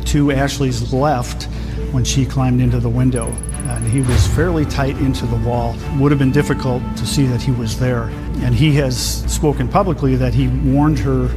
to 0.06 0.32
Ashli's 0.32 0.92
left 0.92 1.44
when 1.92 2.04
she 2.04 2.24
climbed 2.24 2.60
into 2.60 2.80
the 2.80 2.88
window. 2.88 3.26
And 3.68 3.86
he 3.86 4.00
was 4.00 4.26
fairly 4.28 4.64
tight 4.64 4.96
into 4.98 5.26
the 5.26 5.36
wall. 5.36 5.76
Would 5.98 6.10
have 6.10 6.18
been 6.18 6.32
difficult 6.32 6.82
to 6.96 7.06
see 7.06 7.26
that 7.26 7.40
he 7.40 7.52
was 7.52 7.78
there. 7.78 8.04
And 8.42 8.54
he 8.54 8.72
has 8.76 9.22
spoken 9.32 9.68
publicly 9.68 10.16
that 10.16 10.34
he 10.34 10.48
warned 10.48 10.98
her, 11.00 11.28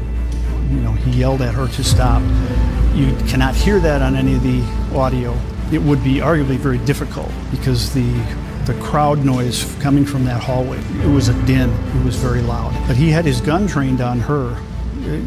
you 0.70 0.80
know, 0.80 0.94
he 0.94 1.12
yelled 1.12 1.42
at 1.42 1.54
her 1.54 1.68
to 1.68 1.84
stop. 1.84 2.22
You 2.96 3.16
cannot 3.28 3.56
hear 3.56 3.80
that 3.80 4.02
on 4.02 4.16
any 4.16 4.36
of 4.36 4.44
the 4.44 4.62
audio. 4.96 5.38
It 5.72 5.82
would 5.82 6.04
be 6.04 6.16
arguably 6.16 6.58
very 6.58 6.80
difficult 6.80 7.32
because 7.52 7.94
the 7.94 8.12
the 8.66 8.74
crowd 8.76 9.26
noise 9.26 9.76
coming 9.82 10.06
from 10.06 10.24
that 10.24 10.42
hallway, 10.42 10.78
it 11.04 11.14
was 11.14 11.28
a 11.28 11.34
din. 11.46 11.70
It 11.70 12.06
was 12.06 12.16
very 12.16 12.40
loud. 12.40 12.72
But 12.88 12.96
he 12.96 13.10
had 13.10 13.26
his 13.26 13.42
gun 13.42 13.68
trained 13.68 14.00
on 14.00 14.22
her 14.22 14.58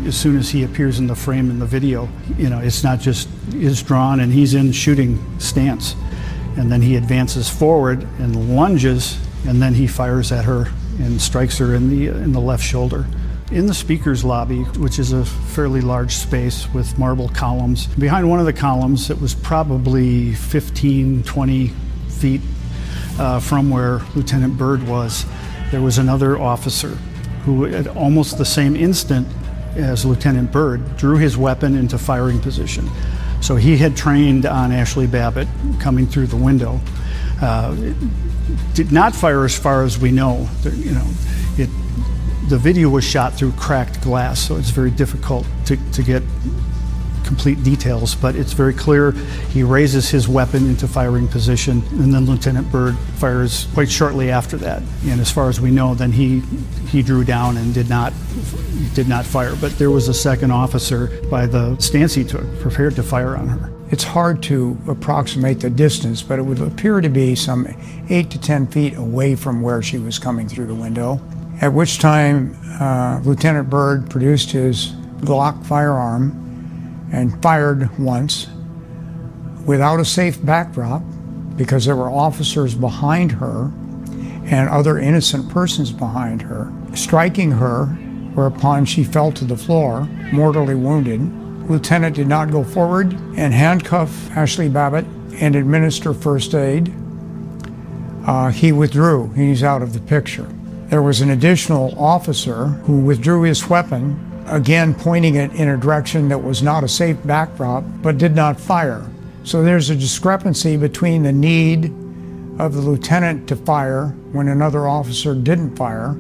as 0.07 0.17
soon 0.17 0.37
as 0.37 0.51
he 0.51 0.63
appears 0.65 0.99
in 0.99 1.07
the 1.07 1.15
frame 1.15 1.51
in 1.51 1.59
the 1.59 1.67
video, 1.67 2.09
you 2.39 2.49
know, 2.49 2.59
it's 2.59 2.83
not 2.83 3.01
just 3.01 3.29
is 3.55 3.83
drawn 3.83 4.21
and 4.21 4.33
he's 4.33 4.55
in 4.55 4.73
shooting 4.73 5.23
stance. 5.39 5.95
And 6.57 6.73
then 6.73 6.81
he 6.81 6.97
advances 6.97 7.51
forward 7.51 8.03
and 8.19 8.57
lunges, 8.57 9.19
and 9.47 9.61
then 9.61 9.75
he 9.75 9.87
fires 9.87 10.33
at 10.33 10.47
her 10.47 10.71
and 10.99 11.21
strikes 11.21 11.59
her 11.59 11.75
in 11.75 11.91
the 11.91 12.09
in 12.09 12.33
the 12.33 12.41
left 12.41 12.65
shoulder. 12.65 13.07
In 13.53 13.67
the 13.67 13.75
speaker's 13.75 14.25
lobby, 14.25 14.63
which 14.63 14.99
is 14.99 15.13
a 15.13 15.25
fairly 15.25 15.81
large 15.81 16.13
space 16.15 16.67
with 16.73 16.99
marble 16.99 17.29
columns, 17.29 17.87
behind 17.87 18.29
one 18.29 18.41
of 18.41 18.47
the 18.47 18.53
columns, 18.53 19.09
it 19.09 19.21
was 19.21 19.35
probably 19.35 20.35
15, 20.35 21.23
20 21.23 21.69
feet 22.09 22.41
uh, 23.19 23.39
from 23.39 23.71
where 23.71 24.01
Lieutenant 24.17 24.59
Byrd 24.59 24.83
was, 24.89 25.25
there 25.71 25.81
was 25.81 25.99
another 25.99 26.39
officer 26.39 26.97
who, 27.45 27.67
at 27.67 27.87
almost 27.87 28.39
the 28.39 28.45
same 28.45 28.75
instant, 28.75 29.29
as 29.77 30.05
Lieutenant 30.05 30.51
Byrd, 30.53 30.97
drew 30.97 31.17
his 31.17 31.37
weapon 31.37 31.77
into 31.77 31.99
firing 31.99 32.41
position. 32.41 32.89
So 33.41 33.57
he 33.57 33.77
had 33.77 33.97
trained 33.97 34.47
on 34.47 34.71
Ashli 34.71 35.11
Babbitt 35.11 35.49
coming 35.79 36.07
through 36.07 36.27
the 36.29 36.37
window. 36.37 36.81
Uh, 37.41 37.75
did 38.75 38.93
not 38.93 39.15
fire 39.15 39.45
as 39.45 39.57
far 39.57 39.83
as 39.83 39.99
we 39.99 40.11
know. 40.11 40.49
You 40.65 40.93
know, 40.93 41.07
it, 41.59 41.69
the 42.49 42.59
video 42.59 42.89
was 42.89 43.05
shot 43.05 43.35
through 43.35 43.53
cracked 43.53 44.01
glass, 44.01 44.41
so 44.41 44.57
it's 44.57 44.71
very 44.71 44.91
difficult 44.91 45.47
to, 45.67 45.77
to 45.93 46.03
get 46.03 46.23
complete 47.27 47.63
details, 47.63 48.15
but 48.15 48.37
it's 48.37 48.53
very 48.53 48.73
clear 48.73 49.13
he 49.51 49.63
raises 49.63 50.09
his 50.09 50.29
weapon 50.29 50.67
into 50.67 50.87
firing 50.87 51.29
position, 51.29 51.83
and 51.93 52.15
then 52.15 52.25
Lieutenant 52.27 52.71
Byrd 52.71 52.97
fires 53.17 53.67
quite 53.75 53.91
shortly 53.91 54.31
after 54.31 54.57
that. 54.59 54.83
And 55.07 55.21
as 55.21 55.31
far 55.31 55.49
as 55.49 55.61
we 55.61 55.71
know, 55.71 55.95
then 55.95 56.13
he 56.13 56.41
he 56.89 57.03
drew 57.03 57.25
down 57.25 57.57
and 57.57 57.75
did 57.75 57.89
not 57.89 58.13
did 58.95 59.09
not 59.09 59.27
fire. 59.27 59.55
But 59.57 59.77
there 59.79 59.91
was 59.91 60.09
a 60.09 60.15
second 60.15 60.51
officer 60.51 61.21
by 61.31 61.47
the 61.47 61.77
stance 61.79 62.15
he 62.15 62.25
took, 62.25 62.47
prepared 62.61 62.97
to 62.97 63.03
fire 63.03 63.37
on 63.37 63.49
her. 63.49 63.73
It's 63.91 64.05
hard 64.05 64.43
to 64.45 64.77
approximate 64.89 65.61
the 65.61 65.71
distance, 65.71 66.23
but 66.23 66.39
it 66.39 66.43
would 66.43 66.61
appear 66.61 67.01
to 67.01 67.09
be 67.09 67.35
some 67.35 67.69
eight 68.09 68.31
to 68.31 68.41
ten 68.41 68.67
feet 68.67 68.95
away 68.97 69.37
from 69.37 69.63
where 69.63 69.83
she 69.83 69.99
was 69.99 70.19
coming 70.19 70.49
through 70.49 70.67
the 70.67 70.75
window. 70.75 71.21
At 71.61 71.73
which 71.73 71.99
time, 71.99 72.57
uh, 72.81 73.21
Lieutenant 73.25 73.71
Byrd 73.71 74.11
produced 74.11 74.51
his 74.51 74.93
Glock 75.21 75.65
firearm 75.65 76.43
and 77.13 77.41
fired 77.43 77.97
once 77.99 78.49
without 79.65 80.01
a 80.01 80.05
safe 80.05 80.45
backdrop 80.45 81.03
because 81.57 81.85
there 81.85 81.97
were 81.97 82.11
officers 82.11 82.75
behind 82.75 83.33
her 83.33 83.73
and 84.47 84.69
other 84.69 84.99
innocent 84.99 85.49
persons 85.49 85.91
behind 85.91 86.43
her, 86.43 86.73
striking 86.95 87.51
her, 87.51 87.87
whereupon 88.35 88.85
she 88.85 89.03
fell 89.03 89.33
to 89.33 89.45
the 89.45 89.57
floor, 89.57 90.05
mortally 90.33 90.75
wounded. 90.75 91.21
Lieutenant 91.69 92.15
did 92.15 92.29
not 92.29 92.51
go 92.51 92.63
forward 92.63 93.13
and 93.37 93.53
handcuff 93.53 94.11
Ashli 94.31 94.73
Babbitt 94.73 95.05
and 95.41 95.57
administer 95.57 96.15
first 96.15 96.55
aid. 96.55 96.93
Uh, 98.25 98.51
he 98.51 98.73
withdrew. 98.73 99.33
He's 99.33 99.63
out 99.63 99.83
of 99.83 99.93
the 99.93 100.01
picture. 100.01 100.49
There 100.89 101.03
was 101.03 101.21
an 101.21 101.31
additional 101.31 101.99
officer 101.99 102.67
who 102.67 103.01
withdrew 103.01 103.43
his 103.43 103.69
weapon 103.69 104.26
again 104.47 104.95
pointing 104.95 105.35
it 105.35 105.53
in 105.53 105.69
a 105.69 105.77
direction 105.77 106.29
that 106.29 106.39
was 106.39 106.63
not 106.63 106.85
a 106.85 106.89
safe 106.89 107.17
backdrop, 107.25 107.85
but 108.03 108.19
did 108.19 108.35
not 108.35 108.61
fire. 108.61 109.09
So 109.45 109.63
there's 109.63 109.91
a 109.91 109.97
discrepancy 109.97 110.77
between 110.77 111.23
the 111.23 111.33
need 111.33 111.87
of 112.59 112.75
the 112.75 112.81
lieutenant 112.81 113.49
to 113.49 113.57
fire 113.57 114.09
when 114.33 114.49
another 114.49 114.89
officer 114.89 115.35
didn't 115.35 115.77
fire, 115.77 116.13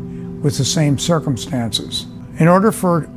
with 0.42 0.58
the 0.58 0.64
same 0.64 0.98
circumstances. 0.98 2.06
In 2.38 2.46
order 2.46 2.70
for 2.70 3.08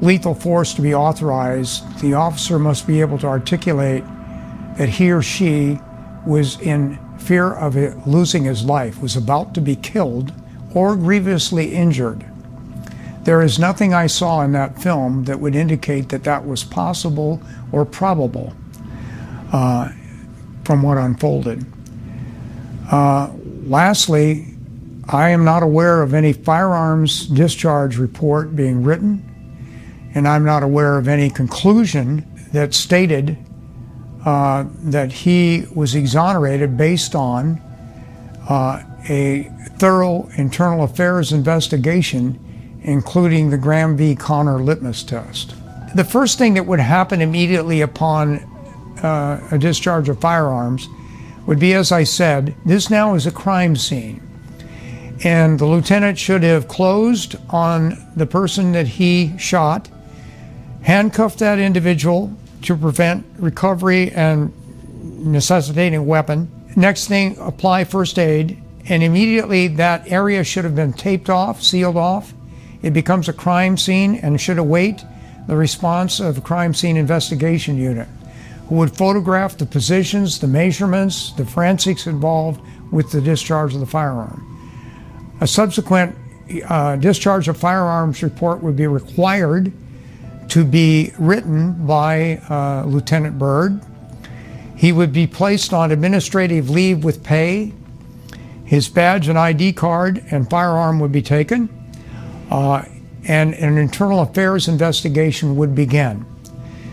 lethal 0.00 0.34
force 0.34 0.74
to 0.74 0.82
be 0.82 0.94
authorized, 0.94 2.00
the 2.00 2.14
officer 2.14 2.58
must 2.58 2.86
be 2.86 3.00
able 3.00 3.18
to 3.18 3.26
articulate 3.26 4.04
that 4.76 4.88
he 4.88 5.10
or 5.10 5.22
she 5.22 5.78
was 6.26 6.60
in 6.60 6.98
fear 7.18 7.52
of 7.52 7.74
losing 8.06 8.44
his 8.44 8.64
life, 8.64 9.00
was 9.00 9.16
about 9.16 9.54
to 9.54 9.60
be 9.60 9.76
killed 9.76 10.32
or 10.74 10.96
grievously 10.96 11.74
injured. 11.74 12.24
There 13.28 13.42
is 13.42 13.58
nothing 13.58 13.92
I 13.92 14.06
saw 14.06 14.40
in 14.40 14.52
that 14.52 14.80
film 14.80 15.24
that 15.24 15.38
would 15.38 15.54
indicate 15.54 16.08
that 16.08 16.24
that 16.24 16.46
was 16.46 16.64
possible 16.64 17.42
or 17.72 17.84
probable 17.84 18.54
uh, 19.52 19.90
from 20.64 20.80
what 20.80 20.96
unfolded. 20.96 21.62
Uh, 22.90 23.30
lastly, 23.66 24.54
I 25.10 25.28
am 25.28 25.44
not 25.44 25.62
aware 25.62 26.00
of 26.00 26.14
any 26.14 26.32
firearms 26.32 27.26
discharge 27.26 27.98
report 27.98 28.56
being 28.56 28.82
written, 28.82 29.22
and 30.14 30.26
I'm 30.26 30.46
not 30.46 30.62
aware 30.62 30.96
of 30.96 31.06
any 31.06 31.28
conclusion 31.28 32.26
that 32.54 32.72
stated 32.72 33.36
uh, 34.24 34.64
that 34.84 35.12
he 35.12 35.66
was 35.74 35.94
exonerated 35.94 36.78
based 36.78 37.14
on 37.14 37.60
uh, 38.48 38.82
a 39.10 39.52
thorough 39.76 40.30
internal 40.38 40.82
affairs 40.84 41.30
investigation, 41.30 42.42
including 42.82 43.50
the 43.50 43.58
Graham 43.58 43.96
v. 43.96 44.14
Connor 44.14 44.58
litmus 44.58 45.02
test. 45.02 45.54
The 45.94 46.04
first 46.04 46.38
thing 46.38 46.54
that 46.54 46.66
would 46.66 46.80
happen 46.80 47.20
immediately 47.20 47.80
upon 47.80 48.38
uh, 49.02 49.40
a 49.50 49.58
discharge 49.58 50.08
of 50.08 50.20
firearms 50.20 50.88
would 51.46 51.58
be, 51.58 51.72
as 51.72 51.92
I 51.92 52.04
said, 52.04 52.54
this 52.66 52.90
now 52.90 53.14
is 53.14 53.26
a 53.26 53.30
crime 53.30 53.74
scene. 53.74 54.22
And 55.24 55.58
the 55.58 55.64
lieutenant 55.64 56.18
should 56.18 56.42
have 56.42 56.68
closed 56.68 57.36
on 57.48 57.96
the 58.14 58.26
person 58.26 58.72
that 58.72 58.86
he 58.86 59.36
shot, 59.38 59.88
handcuffed 60.82 61.38
that 61.38 61.58
individual 61.58 62.32
to 62.62 62.76
prevent 62.76 63.26
recovery 63.38 64.12
and 64.12 64.52
necessitating 65.24 66.06
weapon. 66.06 66.50
Next 66.76 67.08
thing, 67.08 67.36
apply 67.38 67.84
first 67.84 68.18
aid, 68.18 68.62
and 68.88 69.02
immediately 69.02 69.68
that 69.68 70.10
area 70.10 70.44
should 70.44 70.64
have 70.64 70.76
been 70.76 70.92
taped 70.92 71.30
off, 71.30 71.62
sealed 71.62 71.96
off. 71.96 72.32
It 72.82 72.92
becomes 72.92 73.28
a 73.28 73.32
crime 73.32 73.76
scene 73.76 74.16
and 74.16 74.40
should 74.40 74.58
await 74.58 75.04
the 75.46 75.56
response 75.56 76.20
of 76.20 76.38
a 76.38 76.40
crime 76.40 76.74
scene 76.74 76.96
investigation 76.96 77.76
unit 77.76 78.08
who 78.68 78.76
would 78.76 78.94
photograph 78.94 79.56
the 79.56 79.66
positions, 79.66 80.38
the 80.38 80.46
measurements, 80.46 81.32
the 81.32 81.44
forensics 81.44 82.06
involved 82.06 82.60
with 82.92 83.10
the 83.10 83.20
discharge 83.20 83.74
of 83.74 83.80
the 83.80 83.86
firearm. 83.86 84.44
A 85.40 85.46
subsequent 85.46 86.14
uh, 86.68 86.96
discharge 86.96 87.48
of 87.48 87.56
firearms 87.56 88.22
report 88.22 88.62
would 88.62 88.76
be 88.76 88.86
required 88.86 89.72
to 90.48 90.64
be 90.64 91.12
written 91.18 91.86
by 91.86 92.40
uh, 92.48 92.84
Lieutenant 92.86 93.38
Byrd. 93.38 93.80
He 94.76 94.92
would 94.92 95.12
be 95.12 95.26
placed 95.26 95.72
on 95.72 95.90
administrative 95.90 96.70
leave 96.70 97.04
with 97.04 97.22
pay. 97.22 97.72
His 98.64 98.88
badge 98.88 99.28
and 99.28 99.38
ID 99.38 99.72
card 99.72 100.22
and 100.30 100.48
firearm 100.48 101.00
would 101.00 101.12
be 101.12 101.22
taken, 101.22 101.68
uh, 102.50 102.82
and 103.26 103.54
an 103.54 103.78
internal 103.78 104.20
affairs 104.20 104.68
investigation 104.68 105.56
would 105.56 105.74
begin. 105.74 106.24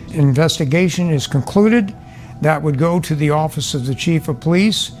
An 0.08 0.20
Investigation 0.20 1.10
is 1.10 1.26
concluded. 1.26 1.94
That 2.42 2.62
would 2.62 2.78
go 2.78 3.00
to 3.00 3.14
the 3.14 3.30
office 3.30 3.74
of 3.74 3.86
the 3.86 3.94
chief 3.94 4.28
of 4.28 4.40
police, 4.40 4.92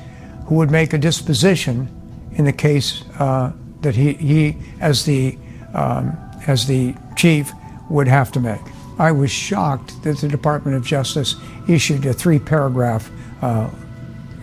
who 0.46 0.54
would 0.56 0.70
make 0.70 0.92
a 0.92 0.98
disposition 0.98 1.88
in 2.32 2.44
the 2.44 2.52
case 2.52 3.02
uh, 3.18 3.52
that 3.82 3.94
he, 3.94 4.14
he 4.14 4.56
as 4.80 5.04
the 5.04 5.38
um, 5.74 6.16
as 6.46 6.66
the 6.66 6.94
chief 7.16 7.52
would 7.90 8.08
have 8.08 8.32
to 8.32 8.40
make. 8.40 8.60
I 8.98 9.12
was 9.12 9.30
shocked 9.30 10.02
that 10.04 10.18
the 10.18 10.28
Department 10.28 10.76
of 10.76 10.84
Justice 10.84 11.34
issued 11.68 12.06
a 12.06 12.14
three 12.14 12.38
paragraph 12.38 13.10
uh, 13.42 13.68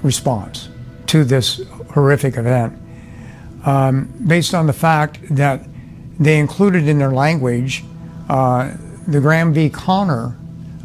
response 0.03 0.69
to 1.07 1.23
this 1.23 1.61
horrific 1.91 2.37
event 2.37 2.77
um, 3.65 4.13
based 4.27 4.53
on 4.53 4.67
the 4.67 4.73
fact 4.73 5.19
that 5.35 5.65
they 6.19 6.39
included 6.39 6.87
in 6.87 6.99
their 6.99 7.11
language 7.11 7.83
uh, 8.29 8.75
the 9.07 9.19
Graham 9.19 9.53
v. 9.53 9.69
Connor 9.69 10.35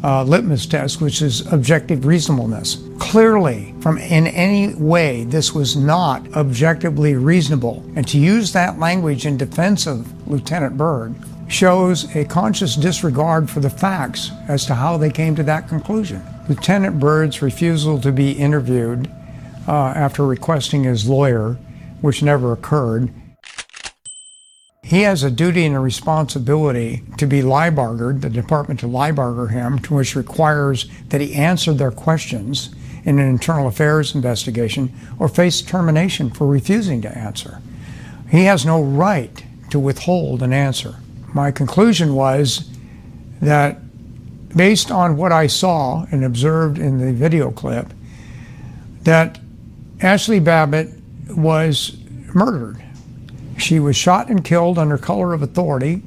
uh, 0.03 0.23
litmus 0.23 0.65
test, 0.65 1.01
which 1.01 1.21
is 1.21 1.45
objective 1.51 2.05
reasonableness. 2.05 2.83
Clearly, 2.99 3.73
from 3.81 3.97
in 3.97 4.27
any 4.27 4.73
way, 4.75 5.23
this 5.25 5.53
was 5.53 5.75
not 5.75 6.25
objectively 6.35 7.15
reasonable. 7.15 7.83
And 7.95 8.07
to 8.07 8.17
use 8.17 8.53
that 8.53 8.79
language 8.79 9.25
in 9.25 9.37
defense 9.37 9.87
of 9.87 10.27
Lieutenant 10.27 10.77
Byrd 10.77 11.15
shows 11.49 12.15
a 12.15 12.23
conscious 12.25 12.75
disregard 12.75 13.49
for 13.49 13.59
the 13.59 13.69
facts 13.69 14.31
as 14.47 14.65
to 14.67 14.75
how 14.75 14.97
they 14.97 15.09
came 15.09 15.35
to 15.35 15.43
that 15.43 15.67
conclusion. 15.67 16.21
Lieutenant 16.47 16.99
Byrd's 16.99 17.41
refusal 17.41 17.99
to 18.01 18.11
be 18.11 18.31
interviewed 18.31 19.09
uh, 19.67 19.93
after 19.95 20.25
requesting 20.25 20.83
his 20.83 21.07
lawyer, 21.07 21.57
which 22.01 22.23
never 22.23 22.53
occurred, 22.53 23.11
he 24.89 25.01
has 25.01 25.21
a 25.21 25.29
duty 25.29 25.67
and 25.67 25.75
a 25.75 25.79
responsibility 25.79 27.03
to 27.17 27.27
be 27.27 27.43
Lybargered, 27.43 28.21
the 28.21 28.29
department 28.29 28.79
to 28.79 28.87
Lybarger 28.87 29.51
him, 29.51 29.77
to 29.79 29.93
which 29.93 30.15
requires 30.15 30.89
that 31.09 31.21
he 31.21 31.35
answer 31.35 31.75
their 31.75 31.91
questions 31.91 32.73
in 33.03 33.19
an 33.19 33.29
internal 33.29 33.67
affairs 33.67 34.15
investigation 34.15 34.91
or 35.19 35.27
face 35.27 35.61
termination 35.61 36.31
for 36.31 36.47
refusing 36.47 37.03
to 37.03 37.17
answer. 37.17 37.61
He 38.31 38.45
has 38.45 38.65
no 38.65 38.81
right 38.81 39.43
to 39.69 39.77
withhold 39.79 40.41
an 40.41 40.53
answer. 40.53 40.95
My 41.35 41.51
conclusion 41.51 42.15
was 42.15 42.67
that 43.41 43.77
based 44.57 44.89
on 44.89 45.17
what 45.17 45.31
I 45.31 45.45
saw 45.45 46.07
and 46.09 46.25
observed 46.25 46.79
in 46.79 46.97
the 46.97 47.13
video 47.13 47.51
clip, 47.51 47.93
that 49.03 49.39
Ashli 49.99 50.43
Babbitt 50.43 50.89
was 51.29 51.95
murdered 52.33 52.83
she 53.61 53.79
was 53.79 53.95
shot 53.95 54.29
and 54.29 54.43
killed 54.43 54.77
under 54.77 54.97
color 54.97 55.33
of 55.33 55.41
authority 55.41 56.01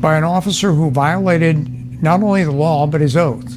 by 0.00 0.16
an 0.16 0.24
officer 0.24 0.72
who 0.72 0.90
violated 0.90 2.02
not 2.02 2.22
only 2.22 2.44
the 2.44 2.52
law 2.52 2.86
but 2.86 3.00
his 3.00 3.16
oath 3.16 3.56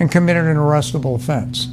and 0.00 0.10
committed 0.10 0.44
an 0.44 0.56
arrestable 0.56 1.14
offense. 1.16 1.68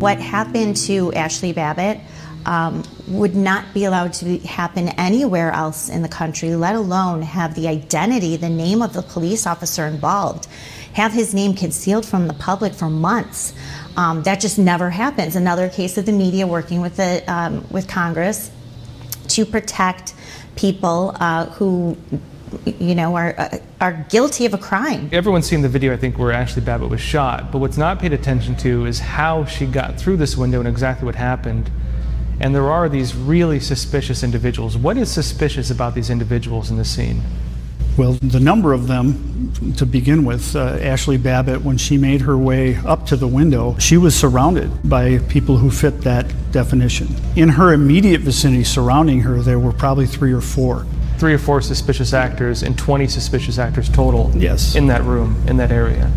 What 0.00 0.18
happened 0.18 0.76
to 0.78 1.12
Ashli 1.12 1.54
Babbitt 1.54 2.00
um, 2.46 2.82
would 3.06 3.36
not 3.36 3.72
be 3.72 3.84
allowed 3.84 4.12
to 4.14 4.24
be, 4.24 4.38
happen 4.38 4.88
anywhere 4.90 5.52
else 5.52 5.88
in 5.88 6.02
the 6.02 6.08
country, 6.08 6.54
let 6.54 6.74
alone 6.74 7.22
have 7.22 7.54
the 7.54 7.68
identity, 7.68 8.36
the 8.36 8.50
name 8.50 8.82
of 8.82 8.92
the 8.92 9.02
police 9.02 9.46
officer 9.46 9.86
involved, 9.86 10.48
have 10.94 11.12
his 11.12 11.34
name 11.34 11.54
concealed 11.54 12.04
from 12.04 12.26
the 12.26 12.34
public 12.34 12.72
for 12.72 12.90
months. 12.90 13.54
Um, 13.96 14.22
that 14.22 14.40
just 14.40 14.58
never 14.58 14.90
happens. 14.90 15.36
Another 15.36 15.68
case 15.68 15.98
of 15.98 16.06
the 16.06 16.12
media 16.12 16.46
working 16.46 16.80
with 16.80 16.96
the 16.96 17.22
um, 17.32 17.66
with 17.70 17.88
Congress 17.88 18.50
to 19.28 19.44
protect 19.44 20.14
people 20.56 21.16
uh, 21.20 21.46
who 21.46 21.96
you 22.64 22.94
know 22.94 23.14
are 23.16 23.34
uh, 23.38 23.58
are 23.80 24.06
guilty 24.08 24.46
of 24.46 24.54
a 24.54 24.58
crime. 24.58 25.08
Everyone's 25.12 25.46
seen 25.46 25.62
the 25.62 25.68
video, 25.68 25.92
I 25.92 25.96
think, 25.96 26.18
where 26.18 26.32
Ashli 26.32 26.64
Babbitt 26.64 26.88
was 26.88 27.00
shot. 27.00 27.52
But 27.52 27.58
what's 27.58 27.76
not 27.76 27.98
paid 27.98 28.12
attention 28.12 28.56
to 28.56 28.86
is 28.86 28.98
how 28.98 29.44
she 29.44 29.66
got 29.66 29.98
through 29.98 30.16
this 30.16 30.36
window 30.36 30.58
and 30.58 30.68
exactly 30.68 31.04
what 31.04 31.14
happened. 31.14 31.70
And 32.40 32.54
there 32.54 32.70
are 32.70 32.88
these 32.88 33.14
really 33.14 33.60
suspicious 33.60 34.22
individuals. 34.22 34.76
What 34.76 34.96
is 34.96 35.10
suspicious 35.10 35.70
about 35.70 35.94
these 35.94 36.10
individuals 36.10 36.70
in 36.70 36.76
the 36.76 36.84
scene? 36.84 37.22
Well, 37.96 38.14
the 38.14 38.40
number 38.40 38.72
of 38.72 38.88
them 38.88 39.31
to 39.76 39.86
begin 39.86 40.24
with, 40.24 40.54
uh, 40.56 40.78
Ashli 40.78 41.22
Babbitt, 41.22 41.62
when 41.62 41.76
she 41.76 41.96
made 41.96 42.22
her 42.22 42.36
way 42.36 42.76
up 42.84 43.06
to 43.06 43.16
the 43.16 43.28
window, 43.28 43.76
she 43.78 43.96
was 43.96 44.14
surrounded 44.14 44.70
by 44.88 45.18
people 45.28 45.56
who 45.56 45.70
fit 45.70 46.02
that 46.02 46.26
definition. 46.52 47.08
In 47.36 47.48
her 47.50 47.72
immediate 47.72 48.20
vicinity 48.20 48.64
surrounding 48.64 49.20
her, 49.20 49.40
there 49.40 49.58
were 49.58 49.72
probably 49.72 50.06
three 50.06 50.32
or 50.32 50.40
four. 50.40 50.86
Three 51.18 51.34
or 51.34 51.38
four 51.38 51.60
suspicious 51.60 52.12
actors 52.12 52.62
and 52.62 52.76
20 52.76 53.06
suspicious 53.06 53.58
actors 53.58 53.88
total 53.88 54.32
yes. 54.34 54.74
in 54.74 54.88
that 54.88 55.02
room, 55.04 55.36
in 55.46 55.56
that 55.58 55.70
area. 55.70 56.10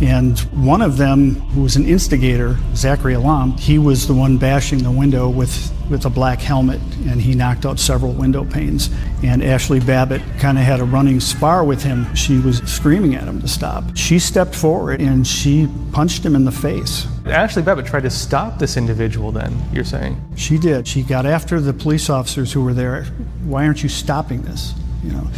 And 0.00 0.38
one 0.52 0.80
of 0.80 0.96
them, 0.96 1.34
who 1.34 1.62
was 1.62 1.76
an 1.76 1.84
instigator, 1.84 2.56
Zachary 2.74 3.14
Alam, 3.14 3.52
he 3.58 3.78
was 3.78 4.06
the 4.06 4.14
one 4.14 4.38
bashing 4.38 4.82
the 4.82 4.90
window 4.90 5.28
with, 5.28 5.72
with 5.90 6.06
a 6.06 6.10
black 6.10 6.40
helmet, 6.40 6.80
and 7.06 7.20
he 7.20 7.34
knocked 7.34 7.66
out 7.66 7.78
several 7.78 8.12
window 8.12 8.44
panes. 8.44 8.88
And 9.22 9.42
Ashli 9.42 9.84
Babbitt 9.84 10.22
kind 10.38 10.56
of 10.56 10.64
had 10.64 10.80
a 10.80 10.84
running 10.84 11.20
spar 11.20 11.64
with 11.64 11.82
him. 11.82 12.14
She 12.14 12.38
was 12.38 12.58
screaming 12.60 13.14
at 13.14 13.24
him 13.24 13.42
to 13.42 13.48
stop. 13.48 13.84
She 13.94 14.18
stepped 14.18 14.54
forward 14.54 15.02
and 15.02 15.26
she 15.26 15.68
punched 15.92 16.24
him 16.24 16.34
in 16.34 16.46
the 16.46 16.52
face. 16.52 17.04
Ashli 17.24 17.62
Babbitt 17.62 17.84
tried 17.84 18.04
to 18.04 18.10
stop 18.10 18.58
this 18.58 18.78
individual, 18.78 19.30
then, 19.32 19.54
you're 19.70 19.84
saying? 19.84 20.18
She 20.34 20.56
did. 20.56 20.88
She 20.88 21.02
got 21.02 21.26
after 21.26 21.60
the 21.60 21.74
police 21.74 22.08
officers 22.08 22.52
who 22.54 22.64
were 22.64 22.72
there. 22.72 23.04
Why 23.44 23.66
aren't 23.66 23.82
you 23.82 23.90
stopping 23.90 24.40
this? 24.42 24.72
You 25.04 25.12
know, 25.12 25.30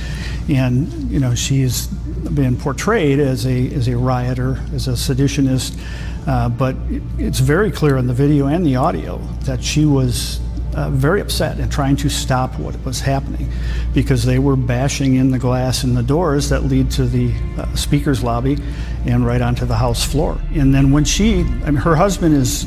and, 0.49 0.93
you 1.11 1.21
know, 1.21 1.35
she 1.37 1.63
is 1.63 1.89
been 2.35 2.57
portrayed 2.57 3.19
as 3.19 3.47
a 3.47 3.73
as 3.73 3.89
a 3.89 3.97
rioter, 3.97 4.61
as 4.75 4.89
a 4.89 4.93
seditionist, 4.93 5.79
uh, 6.27 6.49
but 6.49 6.77
it, 6.91 7.03
it's 7.19 7.41
very 7.41 7.71
clear 7.71 7.97
in 7.97 8.07
the 8.07 8.15
video 8.15 8.47
and 8.47 8.65
the 8.65 8.77
audio 8.77 9.19
that 9.45 9.63
she 9.63 9.85
was 9.85 10.41
uh, 10.75 10.89
very 10.91 11.21
upset 11.21 11.59
and 11.59 11.71
trying 11.71 11.97
to 11.97 12.09
stop 12.09 12.59
what 12.59 12.83
was 12.85 13.01
happening 13.01 13.51
because 13.93 14.25
they 14.25 14.39
were 14.39 14.57
bashing 14.57 15.17
in 15.17 15.31
the 15.31 15.39
glass 15.39 15.85
in 15.85 15.95
the 15.95 16.03
doors 16.03 16.49
that 16.49 16.65
lead 16.65 16.91
to 16.91 17.05
the 17.05 17.33
uh, 17.59 17.75
speaker's 17.75 18.23
lobby 18.23 18.57
and 19.05 19.27
right 19.27 19.43
onto 19.43 19.67
the 19.67 19.77
house 19.77 20.05
floor. 20.05 20.39
And 20.55 20.75
then 20.75 20.91
when 20.91 21.05
she, 21.05 21.41
I 21.41 21.71
mean, 21.71 21.77
her 21.77 21.95
husband 21.95 22.35
is 22.35 22.67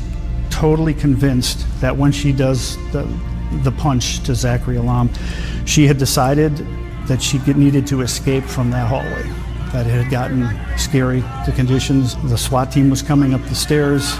totally 0.50 0.94
convinced 0.94 1.66
that 1.80 1.96
when 1.96 2.12
she 2.12 2.32
does 2.32 2.76
the 2.92 3.06
the 3.62 3.70
punch 3.72 4.20
to 4.24 4.34
Zachary 4.34 4.76
Alam, 4.76 5.08
she 5.66 5.86
had 5.86 5.98
decided 5.98 6.56
that 7.06 7.22
she 7.22 7.38
needed 7.38 7.86
to 7.86 8.00
escape 8.00 8.44
from 8.44 8.70
that 8.70 8.88
hallway. 8.88 9.45
That 9.72 9.86
it 9.86 9.90
had 9.90 10.10
gotten 10.10 10.48
scary, 10.78 11.20
the 11.44 11.52
conditions. 11.54 12.16
The 12.30 12.38
SWAT 12.38 12.72
team 12.72 12.88
was 12.88 13.02
coming 13.02 13.34
up 13.34 13.42
the 13.42 13.54
stairs, 13.54 14.14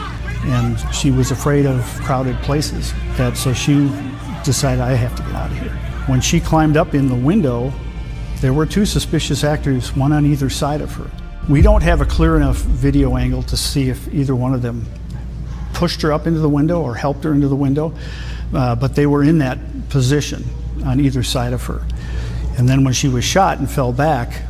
and 0.45 0.79
she 0.95 1.11
was 1.11 1.31
afraid 1.31 1.67
of 1.67 1.83
crowded 2.03 2.37
places. 2.39 2.93
That 3.17 3.37
so 3.37 3.53
she 3.53 3.91
decided 4.45 4.81
I 4.81 4.95
have 4.95 5.17
to 5.17 5.23
get 5.23 5.33
out 5.33 5.51
of 5.51 5.59
here. 5.59 5.73
When 6.07 6.21
she 6.21 6.41
climbed 6.41 6.77
up 6.77 6.95
in 6.95 7.09
the 7.09 7.15
window, 7.15 7.73
there 8.41 8.53
were 8.53 8.67
two 8.67 8.85
suspicious 8.85 9.45
actors, 9.45 9.97
one 9.97 10.13
on 10.13 10.27
either 10.27 10.51
side 10.51 10.81
of 10.81 10.93
her. 10.95 11.11
We 11.49 11.63
don't 11.63 11.83
have 11.83 12.01
a 12.01 12.05
clear 12.05 12.37
enough 12.37 12.57
video 12.57 13.17
angle 13.17 13.43
to 13.45 13.57
see 13.57 13.89
if 13.89 14.13
either 14.13 14.35
one 14.35 14.53
of 14.53 14.63
them 14.63 14.87
pushed 15.73 16.03
her 16.03 16.13
up 16.13 16.27
into 16.27 16.41
the 16.41 16.49
window 16.49 16.83
or 16.83 16.95
helped 16.95 17.25
her 17.25 17.33
into 17.33 17.49
the 17.49 17.57
window, 17.57 17.95
uh, 18.55 18.75
but 18.75 18.95
they 18.95 19.07
were 19.07 19.23
in 19.23 19.39
that 19.39 19.59
position 19.89 20.45
on 20.85 21.01
either 21.01 21.23
side 21.23 21.53
of 21.53 21.65
her. 21.65 21.87
And 22.59 22.69
then 22.69 22.85
when 22.85 22.95
she 22.95 23.09
was 23.09 23.25
shot 23.25 23.59
and 23.59 23.71
fell 23.71 23.93
back, 23.93 24.43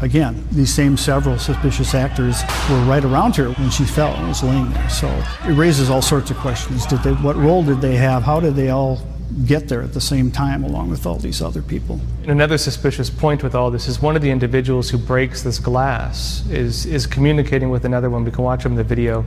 again, 0.00 0.46
these 0.50 0.72
same 0.72 0.96
several 0.96 1.38
suspicious 1.38 1.94
actors 1.94 2.42
were 2.70 2.80
right 2.84 3.04
around 3.04 3.36
her 3.36 3.50
when 3.52 3.70
she 3.70 3.84
fell 3.84 4.14
and 4.14 4.28
was 4.28 4.42
laying 4.42 4.70
there. 4.72 4.88
So 4.88 5.08
it 5.44 5.54
raises 5.54 5.90
all 5.90 6.02
sorts 6.02 6.30
of 6.30 6.36
questions. 6.38 6.86
Did 6.86 7.02
they, 7.02 7.12
what 7.12 7.36
role 7.36 7.62
did 7.62 7.80
they 7.80 7.96
have? 7.96 8.22
How 8.22 8.40
did 8.40 8.54
they 8.54 8.70
all 8.70 9.00
get 9.46 9.68
there 9.68 9.82
at 9.82 9.92
the 9.92 10.00
same 10.00 10.30
time 10.30 10.64
along 10.64 10.90
with 10.90 11.06
all 11.06 11.16
these 11.16 11.40
other 11.40 11.62
people? 11.62 12.00
And 12.22 12.30
another 12.30 12.58
suspicious 12.58 13.10
point 13.10 13.42
with 13.42 13.54
all 13.54 13.70
this 13.70 13.88
is 13.88 14.02
one 14.02 14.16
of 14.16 14.22
the 14.22 14.30
individuals 14.30 14.90
who 14.90 14.98
breaks 14.98 15.42
this 15.42 15.58
glass 15.58 16.44
is, 16.48 16.86
is 16.86 17.06
communicating 17.06 17.70
with 17.70 17.84
another 17.84 18.10
one. 18.10 18.24
We 18.24 18.30
can 18.30 18.44
watch 18.44 18.64
him 18.64 18.72
in 18.72 18.78
the 18.78 18.84
video. 18.84 19.24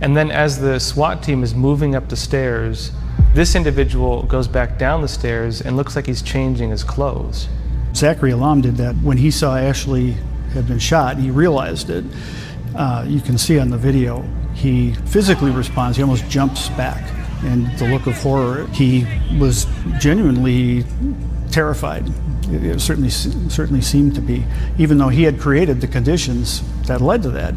And 0.00 0.16
then 0.16 0.30
as 0.30 0.60
the 0.60 0.78
SWAT 0.78 1.22
team 1.22 1.42
is 1.42 1.54
moving 1.54 1.94
up 1.94 2.08
the 2.08 2.16
stairs, 2.16 2.92
this 3.32 3.54
individual 3.54 4.22
goes 4.24 4.48
back 4.48 4.78
down 4.78 5.02
the 5.02 5.08
stairs 5.08 5.60
and 5.60 5.76
looks 5.76 5.96
like 5.96 6.06
he's 6.06 6.22
changing 6.22 6.70
his 6.70 6.84
clothes. 6.84 7.48
Zachary 7.94 8.32
Alam 8.32 8.60
did 8.60 8.76
that 8.76 8.94
when 8.96 9.16
he 9.16 9.30
saw 9.30 9.56
Ashli 9.56 10.14
had 10.52 10.66
been 10.66 10.78
shot. 10.78 11.16
He 11.16 11.30
realized 11.30 11.90
it. 11.90 12.04
Uh, 12.74 13.04
you 13.06 13.20
can 13.20 13.38
see 13.38 13.58
on 13.58 13.70
the 13.70 13.78
video, 13.78 14.22
he 14.54 14.94
physically 15.06 15.50
responds. 15.50 15.96
He 15.96 16.02
almost 16.02 16.28
jumps 16.28 16.68
back, 16.70 17.02
and 17.44 17.66
the 17.78 17.88
look 17.88 18.06
of 18.06 18.14
horror. 18.14 18.66
He 18.68 19.06
was 19.38 19.66
genuinely 20.00 20.84
terrified. 21.50 22.04
It, 22.48 22.80
certainly 22.80 23.10
certainly 23.10 23.80
seemed 23.80 24.14
to 24.16 24.20
be, 24.20 24.44
even 24.78 24.98
though 24.98 25.08
he 25.08 25.22
had 25.22 25.40
created 25.40 25.80
the 25.80 25.86
conditions 25.86 26.62
that 26.86 27.00
led 27.00 27.22
to 27.22 27.30
that 27.30 27.54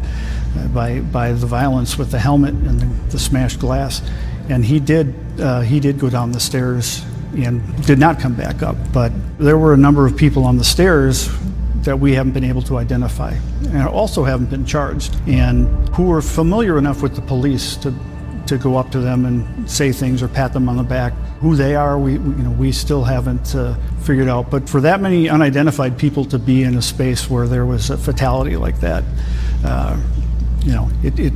uh, 0.56 0.68
by 0.68 1.00
by 1.00 1.32
the 1.32 1.46
violence 1.46 1.98
with 1.98 2.10
the 2.10 2.18
helmet 2.18 2.54
and 2.54 2.80
the, 2.80 2.86
the 3.10 3.18
smashed 3.18 3.58
glass. 3.58 4.02
And 4.48 4.64
he 4.64 4.80
did 4.80 5.14
uh, 5.40 5.60
he 5.60 5.78
did 5.80 5.98
go 5.98 6.08
down 6.10 6.32
the 6.32 6.40
stairs 6.40 7.04
and 7.38 7.86
did 7.86 7.98
not 7.98 8.20
come 8.20 8.34
back 8.34 8.62
up. 8.62 8.76
But 8.92 9.12
there 9.38 9.58
were 9.58 9.74
a 9.74 9.76
number 9.76 10.06
of 10.06 10.16
people 10.16 10.44
on 10.44 10.58
the 10.58 10.64
stairs 10.64 11.28
that 11.82 11.98
we 11.98 12.14
haven't 12.14 12.32
been 12.32 12.44
able 12.44 12.62
to 12.62 12.76
identify 12.76 13.34
and 13.68 13.88
also 13.88 14.24
haven't 14.24 14.50
been 14.50 14.66
charged 14.66 15.16
and 15.26 15.68
who 15.90 16.04
were 16.04 16.20
familiar 16.20 16.76
enough 16.76 17.02
with 17.02 17.14
the 17.14 17.22
police 17.22 17.76
to 17.76 17.94
to 18.46 18.56
go 18.56 18.76
up 18.76 18.90
to 18.90 18.98
them 18.98 19.26
and 19.26 19.70
say 19.70 19.92
things 19.92 20.22
or 20.22 20.28
pat 20.28 20.54
them 20.54 20.70
on 20.70 20.76
the 20.78 20.82
back. 20.82 21.12
Who 21.40 21.54
they 21.54 21.76
are, 21.76 21.98
we 21.98 22.12
you 22.12 22.18
know 22.18 22.50
we 22.50 22.72
still 22.72 23.04
haven't 23.04 23.54
uh, 23.54 23.74
figured 24.00 24.28
out. 24.28 24.50
But 24.50 24.68
for 24.68 24.80
that 24.80 25.00
many 25.00 25.28
unidentified 25.28 25.98
people 25.98 26.24
to 26.26 26.38
be 26.38 26.62
in 26.62 26.76
a 26.76 26.82
space 26.82 27.28
where 27.30 27.46
there 27.46 27.66
was 27.66 27.90
a 27.90 27.98
fatality 27.98 28.56
like 28.56 28.80
that, 28.80 29.04
uh, 29.64 30.00
you 30.64 30.72
know, 30.72 30.90
it, 31.02 31.18
it 31.18 31.34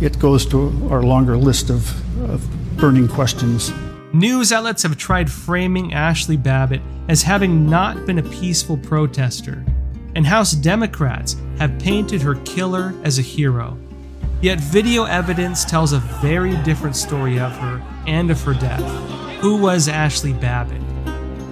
it 0.00 0.18
goes 0.18 0.46
to 0.46 0.88
our 0.90 1.02
longer 1.02 1.36
list 1.36 1.70
of, 1.70 1.88
of 2.30 2.44
burning 2.76 3.08
questions. 3.08 3.72
News 4.14 4.52
outlets 4.52 4.84
have 4.84 4.96
tried 4.96 5.30
framing 5.30 5.90
Ashli 5.90 6.42
Babbitt 6.42 6.80
as 7.08 7.22
having 7.22 7.68
not 7.68 8.06
been 8.06 8.18
a 8.18 8.22
peaceful 8.22 8.78
protester, 8.78 9.62
and 10.14 10.26
House 10.26 10.52
Democrats 10.52 11.36
have 11.58 11.78
painted 11.78 12.22
her 12.22 12.36
killer 12.36 12.94
as 13.04 13.18
a 13.18 13.22
hero. 13.22 13.76
Yet 14.40 14.60
video 14.60 15.04
evidence 15.04 15.62
tells 15.66 15.92
a 15.92 15.98
very 15.98 16.56
different 16.62 16.96
story 16.96 17.38
of 17.38 17.52
her 17.58 17.82
and 18.06 18.30
of 18.30 18.40
her 18.44 18.54
death. 18.54 18.82
Who 19.40 19.58
was 19.58 19.88
Ashli 19.88 20.38
Babbitt? 20.40 20.80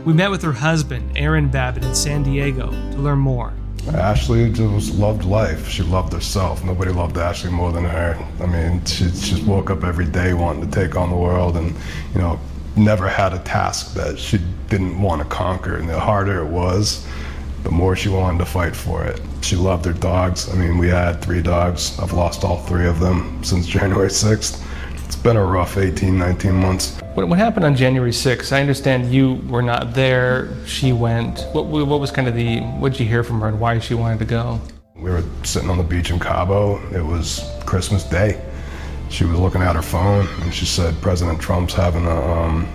We 0.07 0.15
met 0.15 0.31
with 0.31 0.41
her 0.41 0.53
husband, 0.53 1.13
Aaron 1.15 1.51
Babbitt, 1.51 1.85
in 1.85 1.95
San 1.95 2.23
Diego 2.23 2.71
to 2.71 2.97
learn 2.97 3.19
more. 3.19 3.53
Ashli 3.93 4.53
just 4.53 4.95
loved 4.95 5.25
life. 5.25 5.69
She 5.69 5.83
loved 5.83 6.13
herself. 6.13 6.65
Nobody 6.65 6.91
loved 6.91 7.17
Ashli 7.17 7.51
more 7.51 7.73
than 7.73 7.85
her. 7.85 8.19
I 8.41 8.47
mean, 8.47 8.85
she 8.85 9.05
just 9.05 9.45
woke 9.45 9.71
up 9.71 9.85
every 9.85 10.07
day 10.07 10.35
wanting 10.35 10.69
to 10.69 10.71
take 10.71 10.97
on 10.97 11.11
the 11.11 11.17
world 11.17 11.57
and, 11.57 11.75
you 12.13 12.21
know, 12.21 12.41
never 12.77 13.09
had 13.09 13.33
a 13.33 13.39
task 13.41 13.95
that 13.95 14.19
she 14.19 14.41
didn't 14.69 15.01
want 15.01 15.23
to 15.23 15.29
conquer. 15.29 15.77
And 15.77 15.89
the 15.89 15.99
harder 16.01 16.43
it 16.43 16.49
was, 16.49 17.07
the 17.63 17.71
more 17.71 17.97
she 17.97 18.09
wanted 18.09 18.39
to 18.39 18.45
fight 18.45 18.75
for 18.75 19.05
it. 19.05 19.21
She 19.41 19.57
loved 19.57 19.85
her 19.85 19.93
dogs. 19.93 20.49
I 20.53 20.57
mean, 20.57 20.79
we 20.79 20.89
had 20.89 21.23
three 21.23 21.43
dogs. 21.43 21.99
I've 21.99 22.13
lost 22.13 22.45
all 22.45 22.59
three 22.59 22.87
of 22.87 23.01
them 23.01 23.43
since 23.45 23.67
January 23.79 24.09
6th. 24.09 24.66
It's 25.07 25.15
been 25.15 25.37
a 25.37 25.45
rough 25.45 25.79
18, 25.79 26.19
19 26.19 26.53
months. 26.53 26.99
What, 27.15 27.29
what 27.29 27.39
happened 27.39 27.65
on 27.65 27.77
January 27.77 28.11
6th? 28.11 28.53
I 28.53 28.61
understand 28.61 29.15
you 29.15 29.35
were 29.49 29.63
not 29.63 29.95
there. 29.95 30.53
She 30.67 30.93
went. 30.93 31.47
What, 31.53 31.67
what 31.67 32.01
was 32.01 32.11
kind 32.11 32.27
of 32.27 32.35
the, 32.35 32.59
what 32.81 32.91
did 32.91 33.01
you 33.01 33.07
hear 33.07 33.23
from 33.23 33.41
her 33.41 33.47
and 33.47 33.61
why 33.61 33.79
she 33.79 33.95
wanted 33.95 34.19
to 34.19 34.25
go? 34.25 34.61
We 34.97 35.11
were 35.11 35.23
sitting 35.45 35.71
on 35.71 35.79
the 35.79 35.85
beach 35.85 36.11
in 36.11 36.19
Cabo. 36.19 36.85
It 36.91 37.01
was 37.01 37.49
Christmas 37.65 38.03
Day. 38.03 38.45
She 39.09 39.25
was 39.25 39.39
looking 39.39 39.63
at 39.63 39.77
her 39.77 39.83
phone 39.83 40.27
and 40.41 40.53
she 40.53 40.67
said, 40.67 41.01
President 41.01 41.41
Trump's 41.41 41.73
having 41.73 42.05
a, 42.05 42.33
um, 42.33 42.69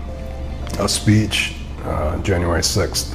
a 0.80 0.88
speech 0.88 1.58
uh, 1.84 2.18
January 2.22 2.62
6th. 2.62 3.14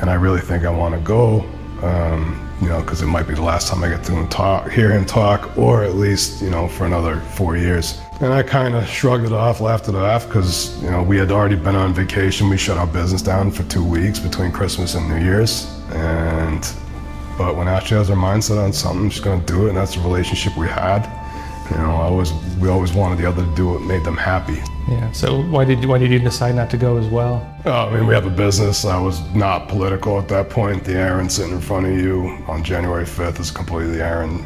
And 0.00 0.08
I 0.08 0.14
really 0.14 0.40
think 0.40 0.64
I 0.64 0.70
want 0.70 0.94
to 0.94 1.00
go. 1.02 1.40
Um, 1.82 2.48
you 2.62 2.68
know, 2.68 2.80
because 2.80 3.02
it 3.02 3.06
might 3.06 3.28
be 3.28 3.34
the 3.34 3.42
last 3.42 3.68
time 3.68 3.84
I 3.84 3.88
get 3.88 4.02
to 4.04 4.26
talk, 4.28 4.70
hear 4.70 4.90
him 4.90 5.04
talk, 5.04 5.56
or 5.56 5.84
at 5.84 5.94
least, 5.94 6.42
you 6.42 6.50
know, 6.50 6.66
for 6.66 6.86
another 6.86 7.20
four 7.20 7.56
years. 7.56 8.00
And 8.20 8.32
I 8.32 8.42
kind 8.42 8.74
of 8.74 8.84
shrugged 8.88 9.26
it 9.26 9.32
off, 9.32 9.60
laughed 9.60 9.88
it 9.88 9.94
off, 9.94 10.26
because, 10.26 10.82
you 10.82 10.90
know, 10.90 11.04
we 11.04 11.16
had 11.16 11.30
already 11.30 11.54
been 11.54 11.76
on 11.76 11.94
vacation. 11.94 12.48
We 12.48 12.56
shut 12.56 12.76
our 12.76 12.86
business 12.86 13.22
down 13.22 13.52
for 13.52 13.62
two 13.64 13.84
weeks 13.84 14.18
between 14.18 14.50
Christmas 14.50 14.96
and 14.96 15.08
New 15.08 15.24
Year's. 15.24 15.72
And, 15.90 16.60
but 17.38 17.54
when 17.56 17.68
Ashli 17.68 17.90
has 17.90 18.08
her 18.08 18.16
mindset 18.16 18.58
on 18.62 18.72
something, 18.72 19.08
she's 19.08 19.22
going 19.22 19.38
to 19.38 19.46
do 19.46 19.66
it, 19.66 19.68
and 19.68 19.78
that's 19.78 19.94
the 19.94 20.00
relationship 20.00 20.56
we 20.56 20.66
had. 20.66 21.06
You 21.70 21.76
know, 21.76 21.90
I 21.90 22.04
always, 22.04 22.32
we 22.58 22.68
always 22.68 22.92
wanted 22.92 23.18
the 23.18 23.28
other 23.28 23.44
to 23.44 23.54
do 23.54 23.68
what 23.68 23.82
made 23.82 24.02
them 24.02 24.16
happy. 24.16 24.60
Yeah. 24.88 25.12
So 25.12 25.42
why 25.42 25.64
did 25.64 25.84
why 25.84 25.98
did 25.98 26.10
you 26.10 26.18
decide 26.18 26.54
not 26.54 26.70
to 26.70 26.78
go 26.78 26.96
as 26.96 27.06
well? 27.08 27.46
Oh, 27.66 27.88
I 27.88 27.94
mean, 27.94 28.06
we 28.06 28.14
have 28.14 28.26
a 28.26 28.30
business. 28.30 28.86
I 28.86 28.98
was 28.98 29.20
not 29.34 29.68
political 29.68 30.18
at 30.18 30.28
that 30.28 30.48
point. 30.48 30.82
The 30.82 30.94
Aaron 30.94 31.28
sitting 31.28 31.52
in 31.52 31.60
front 31.60 31.86
of 31.86 31.92
you 31.92 32.42
on 32.48 32.64
January 32.64 33.04
5th 33.04 33.38
is 33.38 33.50
completely 33.50 34.00
Aaron, 34.00 34.44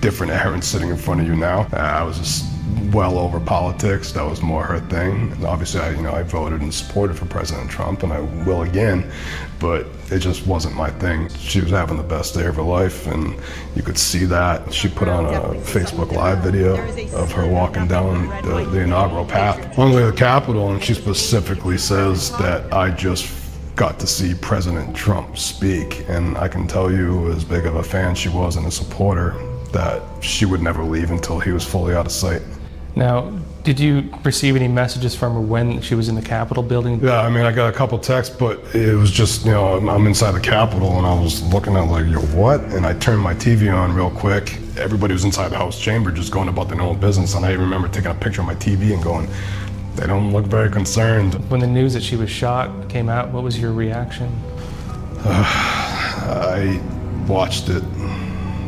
different 0.00 0.32
Aaron 0.32 0.62
sitting 0.62 0.90
in 0.90 0.96
front 0.96 1.20
of 1.20 1.26
you 1.26 1.36
now. 1.36 1.68
Uh, 1.72 1.76
I 1.76 2.02
was 2.02 2.18
just 2.18 2.44
well 2.92 3.18
over 3.18 3.40
politics. 3.40 4.12
That 4.12 4.24
was 4.24 4.42
more 4.42 4.64
her 4.64 4.80
thing. 4.80 5.32
And 5.32 5.44
obviously, 5.44 5.80
I, 5.80 5.90
you 5.90 6.02
know, 6.02 6.12
I 6.12 6.22
voted 6.22 6.60
and 6.60 6.72
supported 6.72 7.16
for 7.16 7.26
President 7.26 7.70
Trump, 7.70 8.02
and 8.02 8.12
I 8.12 8.20
will 8.20 8.62
again. 8.62 9.10
But 9.58 9.86
it 10.10 10.20
just 10.20 10.46
wasn't 10.46 10.76
my 10.76 10.90
thing. 10.90 11.28
She 11.30 11.60
was 11.60 11.70
having 11.70 11.96
the 11.96 12.02
best 12.02 12.34
day 12.34 12.46
of 12.46 12.56
her 12.56 12.62
life, 12.62 13.06
and 13.06 13.34
you 13.74 13.82
could 13.82 13.98
see 13.98 14.24
that. 14.26 14.72
She 14.72 14.88
put 14.88 15.08
on 15.08 15.26
a 15.26 15.54
Facebook 15.60 16.12
Live 16.12 16.38
video 16.38 16.76
of 17.16 17.32
her 17.32 17.46
walking 17.46 17.88
down 17.88 18.28
the, 18.42 18.64
the 18.70 18.80
inaugural 18.80 19.26
path 19.26 19.78
on 19.78 19.90
the 19.90 19.96
way 19.96 20.02
to 20.02 20.10
the 20.10 20.16
Capitol, 20.16 20.70
and 20.70 20.82
she 20.82 20.94
specifically 20.94 21.78
says 21.78 22.30
that 22.38 22.72
I 22.72 22.90
just 22.90 23.34
got 23.76 24.00
to 24.00 24.06
see 24.06 24.34
President 24.34 24.94
Trump 24.94 25.38
speak. 25.38 26.04
And 26.08 26.36
I 26.36 26.48
can 26.48 26.66
tell 26.66 26.90
you, 26.90 27.30
as 27.32 27.44
big 27.44 27.66
of 27.66 27.76
a 27.76 27.82
fan 27.82 28.14
she 28.14 28.28
was 28.28 28.56
and 28.56 28.66
a 28.66 28.70
supporter, 28.70 29.36
that 29.72 30.02
she 30.22 30.44
would 30.44 30.62
never 30.62 30.82
leave 30.82 31.10
until 31.10 31.38
he 31.38 31.50
was 31.50 31.64
fully 31.64 31.94
out 31.94 32.06
of 32.06 32.12
sight. 32.12 32.42
Now, 32.96 33.30
did 33.64 33.78
you 33.78 34.10
receive 34.24 34.56
any 34.56 34.66
messages 34.66 35.14
from 35.14 35.34
her 35.34 35.40
when 35.40 35.80
she 35.82 35.94
was 35.94 36.08
in 36.08 36.14
the 36.14 36.22
Capitol 36.22 36.62
building? 36.62 37.00
Yeah, 37.04 37.20
I 37.20 37.28
mean, 37.28 37.44
I 37.44 37.52
got 37.52 37.72
a 37.72 37.76
couple 37.76 37.98
texts, 37.98 38.34
but 38.34 38.58
it 38.74 38.94
was 38.94 39.10
just, 39.10 39.44
you 39.44 39.52
know, 39.52 39.86
I'm 39.88 40.06
inside 40.06 40.32
the 40.32 40.40
Capitol 40.40 40.96
and 40.96 41.06
I 41.06 41.20
was 41.20 41.42
looking 41.52 41.76
at 41.76 41.82
like, 41.82 42.06
yo, 42.06 42.20
what? 42.34 42.60
And 42.72 42.86
I 42.86 42.94
turned 42.94 43.20
my 43.20 43.34
TV 43.34 43.72
on 43.72 43.94
real 43.94 44.10
quick. 44.10 44.58
Everybody 44.78 45.12
was 45.12 45.24
inside 45.24 45.50
the 45.50 45.58
House 45.58 45.78
chamber 45.78 46.10
just 46.10 46.32
going 46.32 46.48
about 46.48 46.68
their 46.68 46.80
own 46.80 46.98
business. 46.98 47.34
And 47.34 47.44
I 47.44 47.52
remember 47.52 47.88
taking 47.88 48.10
a 48.10 48.14
picture 48.14 48.40
of 48.40 48.46
my 48.46 48.54
TV 48.54 48.94
and 48.94 49.02
going, 49.02 49.28
they 49.96 50.06
don't 50.06 50.32
look 50.32 50.46
very 50.46 50.70
concerned. 50.70 51.34
When 51.50 51.60
the 51.60 51.66
news 51.66 51.92
that 51.94 52.02
she 52.02 52.16
was 52.16 52.30
shot 52.30 52.88
came 52.88 53.08
out, 53.08 53.30
what 53.32 53.42
was 53.42 53.60
your 53.60 53.72
reaction? 53.72 54.28
Uh, 55.18 55.44
I 56.26 56.80
watched 57.28 57.68
it 57.68 57.82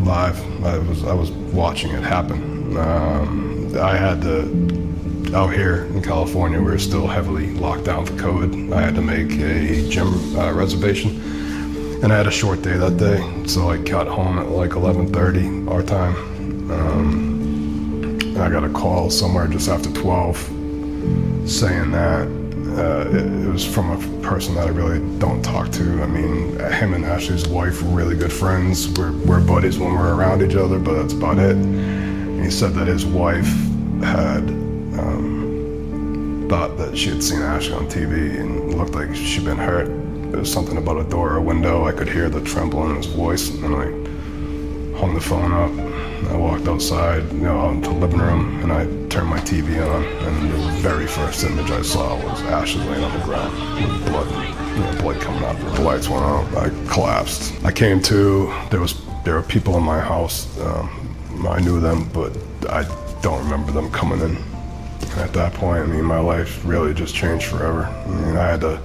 live. 0.04 0.64
I 0.64 0.78
was 0.78 1.04
I 1.04 1.14
was 1.14 1.30
watching 1.30 1.92
it 1.92 2.02
happen. 2.02 2.76
Um, 2.76 3.76
I 3.76 3.96
had 3.96 4.22
to 4.22 5.34
out 5.34 5.52
here 5.52 5.86
in 5.86 6.02
California. 6.02 6.58
We 6.58 6.64
were 6.64 6.78
still 6.78 7.06
heavily 7.06 7.52
locked 7.54 7.84
down 7.84 8.06
for 8.06 8.14
COVID. 8.14 8.72
I 8.72 8.80
had 8.80 8.94
to 8.96 9.02
make 9.02 9.30
a 9.32 9.88
gym 9.88 10.36
uh, 10.36 10.52
reservation, 10.52 11.20
and 12.02 12.12
I 12.12 12.16
had 12.16 12.26
a 12.26 12.30
short 12.30 12.62
day 12.62 12.76
that 12.76 12.96
day, 12.96 13.46
so 13.46 13.70
I 13.70 13.76
got 13.76 14.06
home 14.06 14.38
at 14.38 14.48
like 14.48 14.70
11:30 14.70 15.70
our 15.70 15.82
time. 15.82 16.14
Um, 16.70 18.18
I 18.40 18.48
got 18.48 18.64
a 18.64 18.70
call 18.70 19.10
somewhere 19.10 19.46
just 19.46 19.68
after 19.68 19.90
12 19.92 20.36
saying 21.46 21.90
that 21.90 22.39
uh, 22.78 23.08
it, 23.08 23.26
it, 23.26 23.50
was 23.50 23.64
from 23.64 23.90
a 23.90 24.22
person 24.22 24.54
that 24.54 24.66
I 24.66 24.70
really 24.70 24.98
don't 25.18 25.42
talk 25.42 25.70
to. 25.72 26.02
I 26.02 26.06
mean, 26.06 26.58
him 26.58 26.94
and 26.94 27.04
Ashli's 27.04 27.48
wife 27.48 27.82
were 27.82 27.90
really 27.90 28.16
good 28.16 28.32
friends. 28.32 28.88
We're, 28.90 29.12
we're 29.12 29.40
buddies 29.40 29.78
when 29.78 29.92
we're 29.92 30.14
around 30.14 30.42
each 30.42 30.54
other, 30.54 30.78
but 30.78 30.94
that's 30.94 31.12
about 31.12 31.38
it. 31.38 31.56
And 31.56 32.44
he 32.44 32.50
said 32.50 32.74
that 32.74 32.86
his 32.86 33.04
wife 33.04 33.48
had 34.02 34.48
um, 34.98 36.46
thought 36.48 36.76
that 36.78 36.96
she 36.96 37.10
had 37.10 37.22
seen 37.22 37.40
Ashli 37.40 37.76
on 37.76 37.86
TV 37.86 38.38
and 38.38 38.74
looked 38.74 38.94
like 38.94 39.14
she'd 39.14 39.44
been 39.44 39.58
hurt. 39.58 39.86
There 40.30 40.40
was 40.40 40.52
something 40.52 40.76
about 40.76 40.98
a 40.98 41.04
door 41.04 41.32
or 41.32 41.36
a 41.38 41.42
window. 41.42 41.86
I 41.86 41.92
could 41.92 42.08
hear 42.08 42.30
the 42.30 42.40
tremble 42.40 42.88
in 42.88 42.96
his 42.96 43.06
voice, 43.06 43.50
and 43.50 43.64
then 43.64 43.74
I 43.74 44.98
hung 44.98 45.14
the 45.14 45.20
phone 45.20 45.52
up. 45.52 45.89
I 46.28 46.36
walked 46.36 46.68
outside, 46.68 47.24
you 47.32 47.40
know, 47.40 47.58
out 47.58 47.74
into 47.74 47.88
the 47.88 47.94
living 47.94 48.20
room, 48.20 48.60
and 48.60 48.72
I 48.72 48.84
turned 49.08 49.28
my 49.28 49.40
TV 49.40 49.80
on, 49.84 50.04
and 50.04 50.52
the 50.52 50.58
very 50.80 51.06
first 51.06 51.42
image 51.44 51.70
I 51.70 51.82
saw 51.82 52.14
was 52.16 52.40
Ashli 52.42 52.86
laying 52.86 53.02
on 53.02 53.18
the 53.18 53.24
ground 53.24 53.52
with 53.76 54.06
blood, 54.06 54.30
you 54.76 54.80
know, 54.80 55.00
blood 55.00 55.20
coming 55.20 55.42
out. 55.44 55.58
The 55.74 55.82
lights 55.82 56.08
went 56.08 56.22
out. 56.22 56.46
I 56.56 56.68
collapsed. 56.92 57.64
I 57.64 57.72
came 57.72 58.02
to. 58.02 58.52
There 58.70 58.80
was 58.80 59.00
there 59.24 59.34
were 59.34 59.42
people 59.42 59.76
in 59.76 59.82
my 59.82 59.98
house. 59.98 60.58
Um, 60.60 61.16
I 61.48 61.60
knew 61.60 61.80
them, 61.80 62.08
but 62.12 62.36
I 62.68 62.84
don't 63.22 63.42
remember 63.42 63.72
them 63.72 63.90
coming 63.90 64.20
in. 64.20 64.36
At 65.16 65.32
that 65.32 65.54
point, 65.54 65.82
I 65.82 65.86
mean, 65.86 66.04
my 66.04 66.20
life 66.20 66.64
really 66.64 66.92
just 66.92 67.14
changed 67.14 67.46
forever. 67.46 67.84
I 67.84 68.06
mean, 68.08 68.36
I 68.36 68.46
had 68.46 68.60
to. 68.60 68.80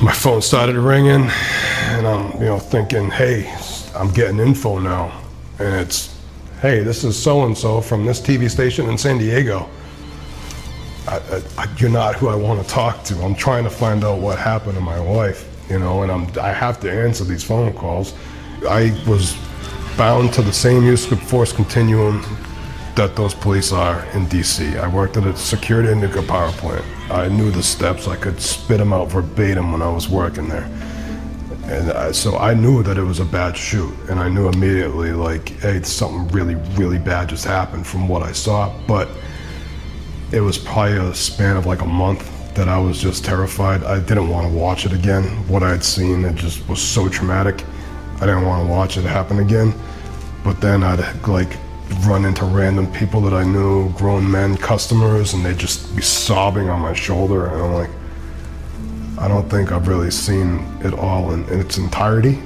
My 0.00 0.12
phone 0.12 0.42
started 0.42 0.76
ringing, 0.76 1.28
and 1.30 2.06
I'm, 2.06 2.32
you 2.40 2.46
know, 2.46 2.58
thinking, 2.58 3.10
hey, 3.10 3.52
I'm 3.94 4.12
getting 4.12 4.38
info 4.38 4.78
now 4.78 5.22
and 5.58 5.74
it's, 5.74 6.18
hey, 6.60 6.82
this 6.82 7.04
is 7.04 7.20
so 7.20 7.44
and 7.44 7.56
so 7.56 7.80
from 7.80 8.04
this 8.04 8.20
TV 8.20 8.50
station 8.50 8.88
in 8.88 8.98
San 8.98 9.18
Diego. 9.18 9.68
I, 11.08 11.42
I, 11.56 11.68
you're 11.78 11.90
not 11.90 12.16
who 12.16 12.28
I 12.28 12.34
want 12.34 12.60
to 12.60 12.68
talk 12.68 13.04
to. 13.04 13.22
I'm 13.22 13.34
trying 13.34 13.64
to 13.64 13.70
find 13.70 14.04
out 14.04 14.20
what 14.20 14.38
happened 14.38 14.74
to 14.74 14.80
my 14.80 14.98
wife, 14.98 15.48
you 15.70 15.78
know, 15.78 16.02
and 16.02 16.10
I'm, 16.10 16.26
I 16.40 16.52
have 16.52 16.80
to 16.80 16.90
answer 16.90 17.22
these 17.24 17.44
phone 17.44 17.72
calls. 17.74 18.12
I 18.68 19.00
was 19.06 19.36
bound 19.96 20.32
to 20.34 20.42
the 20.42 20.52
same 20.52 20.82
use 20.82 21.10
of 21.10 21.22
force 21.22 21.52
continuum 21.52 22.22
that 22.96 23.14
those 23.14 23.34
police 23.34 23.72
are 23.72 24.04
in 24.14 24.26
DC. 24.26 24.78
I 24.80 24.88
worked 24.88 25.16
at 25.16 25.26
a 25.26 25.36
security 25.36 25.94
nuclear 25.94 26.26
power 26.26 26.50
plant. 26.52 26.84
I 27.10 27.28
knew 27.28 27.50
the 27.50 27.62
steps. 27.62 28.08
I 28.08 28.16
could 28.16 28.40
spit 28.40 28.78
them 28.78 28.92
out 28.92 29.10
verbatim 29.10 29.70
when 29.70 29.82
I 29.82 29.90
was 29.90 30.08
working 30.08 30.48
there. 30.48 30.68
And 31.68 31.90
I, 31.90 32.12
so 32.12 32.36
I 32.38 32.54
knew 32.54 32.82
that 32.84 32.96
it 32.96 33.02
was 33.02 33.18
a 33.18 33.24
bad 33.24 33.56
shoot, 33.56 33.92
and 34.08 34.20
I 34.20 34.28
knew 34.28 34.48
immediately, 34.48 35.12
like, 35.12 35.48
hey, 35.60 35.82
something 35.82 36.28
really, 36.28 36.54
really 36.76 36.98
bad 36.98 37.28
just 37.28 37.44
happened 37.44 37.86
from 37.86 38.06
what 38.06 38.22
I 38.22 38.32
saw. 38.32 38.72
But 38.86 39.08
it 40.32 40.40
was 40.40 40.58
probably 40.58 40.98
a 40.98 41.14
span 41.14 41.56
of 41.56 41.66
like 41.66 41.82
a 41.82 41.86
month 41.86 42.54
that 42.54 42.68
I 42.68 42.78
was 42.78 43.00
just 43.00 43.24
terrified. 43.24 43.82
I 43.84 43.98
didn't 43.98 44.28
want 44.28 44.46
to 44.50 44.52
watch 44.56 44.86
it 44.86 44.92
again. 44.92 45.24
What 45.48 45.62
I 45.62 45.70
had 45.70 45.84
seen, 45.84 46.24
it 46.24 46.36
just 46.36 46.66
was 46.68 46.80
so 46.80 47.08
traumatic. 47.08 47.64
I 48.16 48.20
didn't 48.20 48.46
want 48.46 48.66
to 48.66 48.72
watch 48.72 48.96
it 48.96 49.04
happen 49.04 49.40
again. 49.40 49.74
But 50.42 50.60
then 50.60 50.82
I'd 50.82 51.26
like 51.26 51.56
run 52.06 52.24
into 52.24 52.44
random 52.44 52.90
people 52.92 53.20
that 53.22 53.34
I 53.34 53.44
knew, 53.44 53.92
grown 53.94 54.30
men, 54.30 54.56
customers, 54.56 55.34
and 55.34 55.44
they'd 55.44 55.58
just 55.58 55.94
be 55.94 56.02
sobbing 56.02 56.68
on 56.68 56.80
my 56.80 56.92
shoulder, 56.92 57.46
and 57.46 57.62
I'm 57.62 57.72
like 57.72 57.90
I 59.18 59.28
don't 59.28 59.48
think 59.48 59.72
I've 59.72 59.88
really 59.88 60.10
seen 60.10 60.58
it 60.84 60.92
all 60.94 61.32
in, 61.32 61.48
in 61.48 61.60
its 61.60 61.78
entirety. 61.78 62.38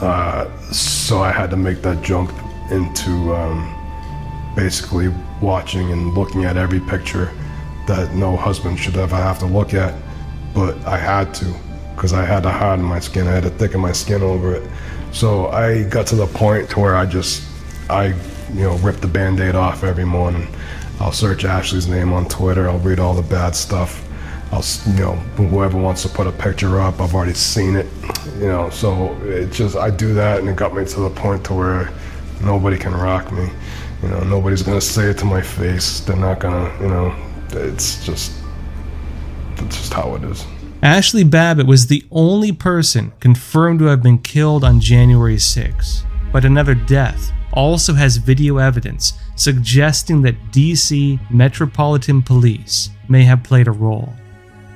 Uh, 0.00 0.50
so 0.70 1.18
I 1.18 1.30
had 1.30 1.50
to 1.50 1.56
make 1.56 1.82
that 1.82 2.02
jump 2.02 2.30
into 2.70 3.34
um, 3.34 3.74
basically 4.56 5.08
watching 5.40 5.92
and 5.92 6.14
looking 6.14 6.44
at 6.44 6.56
every 6.56 6.80
picture 6.80 7.30
that 7.86 8.14
no 8.14 8.36
husband 8.36 8.78
should 8.78 8.96
ever 8.96 9.16
have 9.16 9.38
to 9.40 9.46
look 9.46 9.74
at. 9.74 9.94
But 10.54 10.76
I 10.86 10.96
had 10.96 11.34
to 11.34 11.54
because 11.94 12.12
I 12.12 12.24
had 12.24 12.42
to 12.42 12.50
harden 12.50 12.84
my 12.84 13.00
skin. 13.00 13.26
I 13.26 13.32
had 13.32 13.44
to 13.44 13.50
thicken 13.50 13.80
my 13.80 13.92
skin 13.92 14.22
over 14.22 14.54
it. 14.54 14.68
So 15.12 15.48
I 15.48 15.84
got 15.84 16.06
to 16.08 16.16
the 16.16 16.26
point 16.26 16.70
to 16.70 16.80
where 16.80 16.96
I 16.96 17.06
just, 17.06 17.44
I, 17.88 18.06
you 18.52 18.62
know, 18.62 18.76
ripped 18.78 19.00
the 19.00 19.08
band-aid 19.08 19.54
off 19.54 19.84
every 19.84 20.04
morning. 20.04 20.48
I'll 21.00 21.12
search 21.12 21.44
Ashli's 21.44 21.86
name 21.86 22.12
on 22.12 22.28
Twitter. 22.28 22.68
I'll 22.68 22.80
read 22.80 22.98
all 22.98 23.14
the 23.14 23.22
bad 23.22 23.54
stuff. 23.54 24.03
I'll, 24.52 24.64
you 24.86 25.00
know, 25.00 25.12
whoever 25.36 25.76
wants 25.78 26.02
to 26.02 26.08
put 26.08 26.26
a 26.26 26.32
picture 26.32 26.80
up, 26.80 27.00
I've 27.00 27.14
already 27.14 27.34
seen 27.34 27.76
it, 27.76 27.86
you 28.38 28.46
know. 28.46 28.70
So 28.70 29.14
it 29.22 29.50
just, 29.50 29.76
I 29.76 29.90
do 29.90 30.14
that, 30.14 30.40
and 30.40 30.48
it 30.48 30.56
got 30.56 30.74
me 30.74 30.84
to 30.84 31.00
the 31.00 31.10
point 31.10 31.44
to 31.46 31.54
where 31.54 31.90
nobody 32.42 32.78
can 32.78 32.92
rock 32.92 33.32
me. 33.32 33.48
You 34.02 34.08
know, 34.08 34.20
nobody's 34.20 34.62
gonna 34.62 34.80
say 34.80 35.06
it 35.06 35.18
to 35.18 35.24
my 35.24 35.40
face. 35.40 36.00
They're 36.00 36.16
not 36.16 36.40
gonna, 36.40 36.72
you 36.80 36.88
know. 36.88 37.14
It's 37.50 38.04
just, 38.04 38.32
it's 39.56 39.76
just 39.76 39.92
how 39.92 40.14
it 40.14 40.24
is. 40.24 40.44
Ashli 40.82 41.28
Babbitt 41.28 41.66
was 41.66 41.86
the 41.86 42.04
only 42.10 42.52
person 42.52 43.12
confirmed 43.18 43.78
to 43.78 43.86
have 43.86 44.02
been 44.02 44.18
killed 44.18 44.64
on 44.64 44.80
January 44.80 45.38
6, 45.38 46.04
but 46.32 46.44
another 46.44 46.74
death 46.74 47.32
also 47.54 47.94
has 47.94 48.18
video 48.18 48.58
evidence 48.58 49.14
suggesting 49.36 50.22
that 50.22 50.36
DC 50.50 51.18
Metropolitan 51.30 52.22
Police 52.22 52.90
may 53.08 53.24
have 53.24 53.42
played 53.42 53.68
a 53.68 53.72
role 53.72 54.12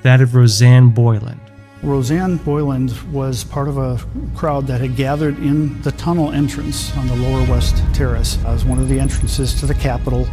that 0.02 0.20
of 0.20 0.34
Rosanne 0.34 0.90
Boyland. 0.90 1.40
Rosanne 1.82 2.38
Boyland 2.38 2.92
was 3.12 3.44
part 3.44 3.68
of 3.68 3.78
a 3.78 4.00
crowd 4.34 4.66
that 4.66 4.80
had 4.80 4.96
gathered 4.96 5.38
in 5.38 5.80
the 5.82 5.92
tunnel 5.92 6.32
entrance 6.32 6.96
on 6.96 7.06
the 7.06 7.14
lower 7.16 7.48
west 7.48 7.76
terrace. 7.94 8.36
It 8.36 8.44
was 8.44 8.64
one 8.64 8.78
of 8.78 8.88
the 8.88 8.98
entrances 8.98 9.54
to 9.60 9.66
the 9.66 9.74
Capitol, 9.74 10.26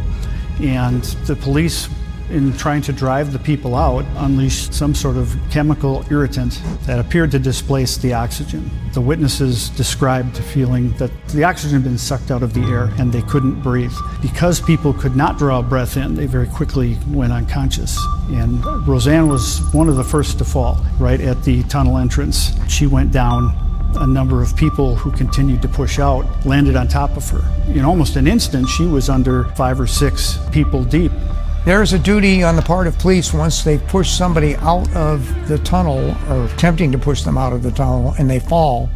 and 0.60 1.02
the 1.26 1.36
police 1.36 1.88
in 2.30 2.52
trying 2.54 2.82
to 2.82 2.92
drive 2.92 3.32
the 3.32 3.38
people 3.38 3.74
out, 3.74 4.04
unleashed 4.16 4.74
some 4.74 4.94
sort 4.94 5.16
of 5.16 5.36
chemical 5.50 6.04
irritant 6.10 6.60
that 6.86 6.98
appeared 6.98 7.30
to 7.30 7.38
displace 7.38 7.96
the 7.96 8.12
oxygen. 8.12 8.70
The 8.92 9.00
witnesses 9.00 9.68
described 9.70 10.36
feeling 10.36 10.92
that 10.96 11.10
the 11.28 11.44
oxygen 11.44 11.74
had 11.74 11.84
been 11.84 11.98
sucked 11.98 12.30
out 12.30 12.42
of 12.42 12.54
the 12.54 12.62
air 12.62 12.90
and 12.98 13.12
they 13.12 13.22
couldn't 13.22 13.62
breathe. 13.62 13.92
Because 14.22 14.60
people 14.60 14.92
could 14.92 15.16
not 15.16 15.38
draw 15.38 15.62
breath 15.62 15.96
in, 15.96 16.14
they 16.14 16.26
very 16.26 16.48
quickly 16.48 16.98
went 17.08 17.32
unconscious. 17.32 17.98
And 18.28 18.64
Rosanne 18.86 19.28
was 19.28 19.60
one 19.72 19.88
of 19.88 19.96
the 19.96 20.04
first 20.04 20.38
to 20.38 20.44
fall 20.44 20.84
right 20.98 21.20
at 21.20 21.44
the 21.44 21.62
tunnel 21.64 21.98
entrance. 21.98 22.52
She 22.68 22.86
went 22.86 23.12
down 23.12 23.54
a 23.98 24.06
number 24.06 24.42
of 24.42 24.54
people 24.56 24.94
who 24.94 25.10
continued 25.12 25.62
to 25.62 25.68
push 25.68 25.98
out 25.98 26.26
landed 26.44 26.76
on 26.76 26.88
top 26.88 27.16
of 27.16 27.28
her. 27.30 27.42
In 27.72 27.84
almost 27.84 28.16
an 28.16 28.26
instant, 28.26 28.68
she 28.68 28.84
was 28.84 29.08
under 29.08 29.44
five 29.54 29.80
or 29.80 29.86
six 29.86 30.38
people 30.50 30.84
deep. 30.84 31.12
There 31.66 31.82
is 31.82 31.92
a 31.92 31.98
duty 31.98 32.44
on 32.44 32.54
the 32.54 32.62
part 32.62 32.86
of 32.86 32.96
police 32.96 33.34
once 33.34 33.64
they 33.64 33.78
push 33.78 34.10
somebody 34.10 34.54
out 34.54 34.88
of 34.94 35.48
the 35.48 35.58
tunnel 35.58 36.14
or 36.30 36.44
attempting 36.44 36.92
to 36.92 36.98
push 36.98 37.22
them 37.22 37.36
out 37.36 37.52
of 37.52 37.64
the 37.64 37.72
tunnel 37.72 38.14
and 38.20 38.30
they 38.30 38.38
fall 38.38 38.88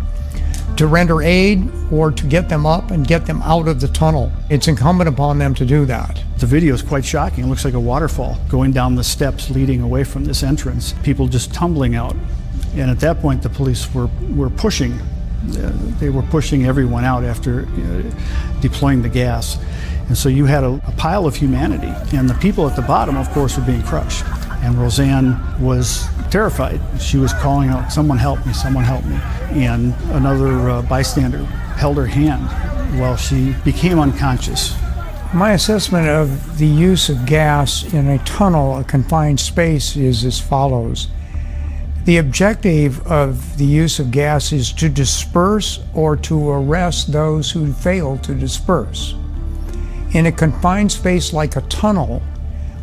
to 0.76 0.86
render 0.86 1.20
aid 1.20 1.68
or 1.90 2.12
to 2.12 2.26
get 2.28 2.48
them 2.48 2.66
up 2.66 2.92
and 2.92 3.08
get 3.08 3.26
them 3.26 3.42
out 3.42 3.66
of 3.66 3.80
the 3.80 3.88
tunnel. 3.88 4.30
It's 4.50 4.68
incumbent 4.68 5.08
upon 5.08 5.36
them 5.36 5.52
to 5.56 5.66
do 5.66 5.84
that. 5.86 6.22
The 6.38 6.46
video 6.46 6.72
is 6.72 6.80
quite 6.80 7.04
shocking. 7.04 7.42
It 7.42 7.46
looks 7.48 7.64
like 7.64 7.74
a 7.74 7.80
waterfall 7.80 8.38
going 8.48 8.70
down 8.70 8.94
the 8.94 9.02
steps 9.02 9.50
leading 9.50 9.82
away 9.82 10.04
from 10.04 10.24
this 10.24 10.44
entrance. 10.44 10.94
People 11.02 11.26
just 11.26 11.52
tumbling 11.52 11.96
out. 11.96 12.14
And 12.76 12.88
at 12.88 13.00
that 13.00 13.20
point, 13.20 13.42
the 13.42 13.50
police 13.50 13.92
were, 13.92 14.08
were 14.36 14.48
pushing. 14.48 14.92
Uh, 14.92 15.72
they 15.98 16.08
were 16.08 16.22
pushing 16.22 16.66
everyone 16.66 17.04
out 17.04 17.24
after 17.24 17.62
uh, 17.62 18.60
deploying 18.60 19.02
the 19.02 19.08
gas. 19.08 19.58
And 20.10 20.18
so 20.18 20.28
you 20.28 20.44
had 20.46 20.64
a, 20.64 20.80
a 20.88 20.92
pile 20.96 21.24
of 21.24 21.36
humanity. 21.36 21.86
And 22.16 22.28
the 22.28 22.34
people 22.34 22.68
at 22.68 22.74
the 22.74 22.82
bottom, 22.82 23.16
of 23.16 23.30
course, 23.30 23.56
were 23.56 23.64
being 23.64 23.84
crushed. 23.84 24.24
And 24.64 24.74
Rosanne 24.74 25.38
was 25.62 26.04
terrified. 26.32 26.80
She 27.00 27.16
was 27.16 27.32
calling 27.34 27.68
out, 27.68 27.92
Someone 27.92 28.18
help 28.18 28.44
me, 28.44 28.52
someone 28.52 28.82
help 28.82 29.04
me. 29.04 29.20
And 29.62 29.94
another 30.10 30.68
uh, 30.68 30.82
bystander 30.82 31.44
held 31.78 31.96
her 31.96 32.06
hand 32.06 32.42
while 32.98 33.16
she 33.16 33.54
became 33.64 34.00
unconscious. 34.00 34.76
My 35.32 35.52
assessment 35.52 36.08
of 36.08 36.58
the 36.58 36.66
use 36.66 37.08
of 37.08 37.24
gas 37.24 37.84
in 37.94 38.08
a 38.08 38.18
tunnel, 38.24 38.78
a 38.78 38.82
confined 38.82 39.38
space, 39.38 39.94
is 39.94 40.24
as 40.24 40.40
follows. 40.40 41.06
The 42.04 42.16
objective 42.16 43.06
of 43.06 43.58
the 43.58 43.64
use 43.64 44.00
of 44.00 44.10
gas 44.10 44.50
is 44.50 44.72
to 44.72 44.88
disperse 44.88 45.78
or 45.94 46.16
to 46.16 46.50
arrest 46.50 47.12
those 47.12 47.52
who 47.52 47.72
fail 47.72 48.18
to 48.18 48.34
disperse. 48.34 49.14
In 50.12 50.26
a 50.26 50.32
confined 50.32 50.90
space 50.90 51.32
like 51.32 51.54
a 51.54 51.60
tunnel, 51.62 52.20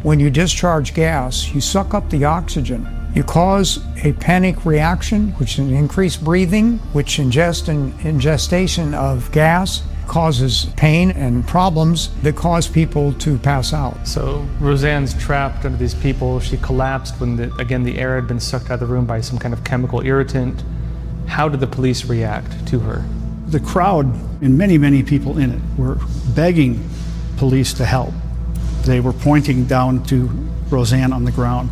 when 0.01 0.19
you 0.19 0.29
discharge 0.29 0.93
gas, 0.93 1.53
you 1.53 1.59
suck 1.59 1.93
up 1.93 2.09
the 2.09 2.23
oxygen 2.23 2.87
You 3.17 3.23
cause 3.23 3.79
a 4.05 4.13
panic 4.13 4.63
reaction, 4.63 5.31
which 5.39 5.57
is 5.57 5.71
increased 5.71 6.23
breathing, 6.23 6.77
which 6.93 7.17
ingest 7.17 7.67
and 7.67 7.99
ingestation 8.01 8.93
of 8.93 9.31
gas 9.31 9.81
causes 10.07 10.67
pain 10.77 11.09
and 11.11 11.45
problems 11.47 12.09
that 12.21 12.35
cause 12.35 12.67
people 12.67 13.13
to 13.13 13.37
pass 13.39 13.73
out. 13.73 14.07
So 14.07 14.47
Rosanne's 14.59 15.13
trapped 15.15 15.65
under 15.65 15.77
these 15.77 15.95
people. 15.95 16.39
She 16.39 16.57
collapsed 16.57 17.19
when, 17.19 17.35
the, 17.35 17.53
again, 17.55 17.83
the 17.83 17.97
air 17.97 18.15
had 18.15 18.27
been 18.27 18.39
sucked 18.39 18.65
out 18.65 18.75
of 18.75 18.79
the 18.81 18.85
room 18.85 19.05
by 19.05 19.19
some 19.19 19.39
kind 19.39 19.53
of 19.53 19.63
chemical 19.63 20.01
irritant. 20.01 20.63
How 21.25 21.49
did 21.49 21.59
the 21.59 21.67
police 21.67 22.05
react 22.05 22.67
to 22.67 22.79
her? 22.79 23.03
The 23.47 23.59
crowd 23.59 24.05
and 24.43 24.57
many, 24.57 24.77
many 24.77 25.01
people 25.01 25.39
in 25.39 25.51
it 25.51 25.61
were 25.77 25.97
begging 26.35 26.87
police 27.37 27.73
to 27.73 27.85
help. 27.85 28.13
They 28.83 28.99
were 28.99 29.13
pointing 29.13 29.65
down 29.65 30.03
to 30.05 30.27
Rosanne 30.69 31.13
on 31.13 31.23
the 31.23 31.31
ground, 31.31 31.69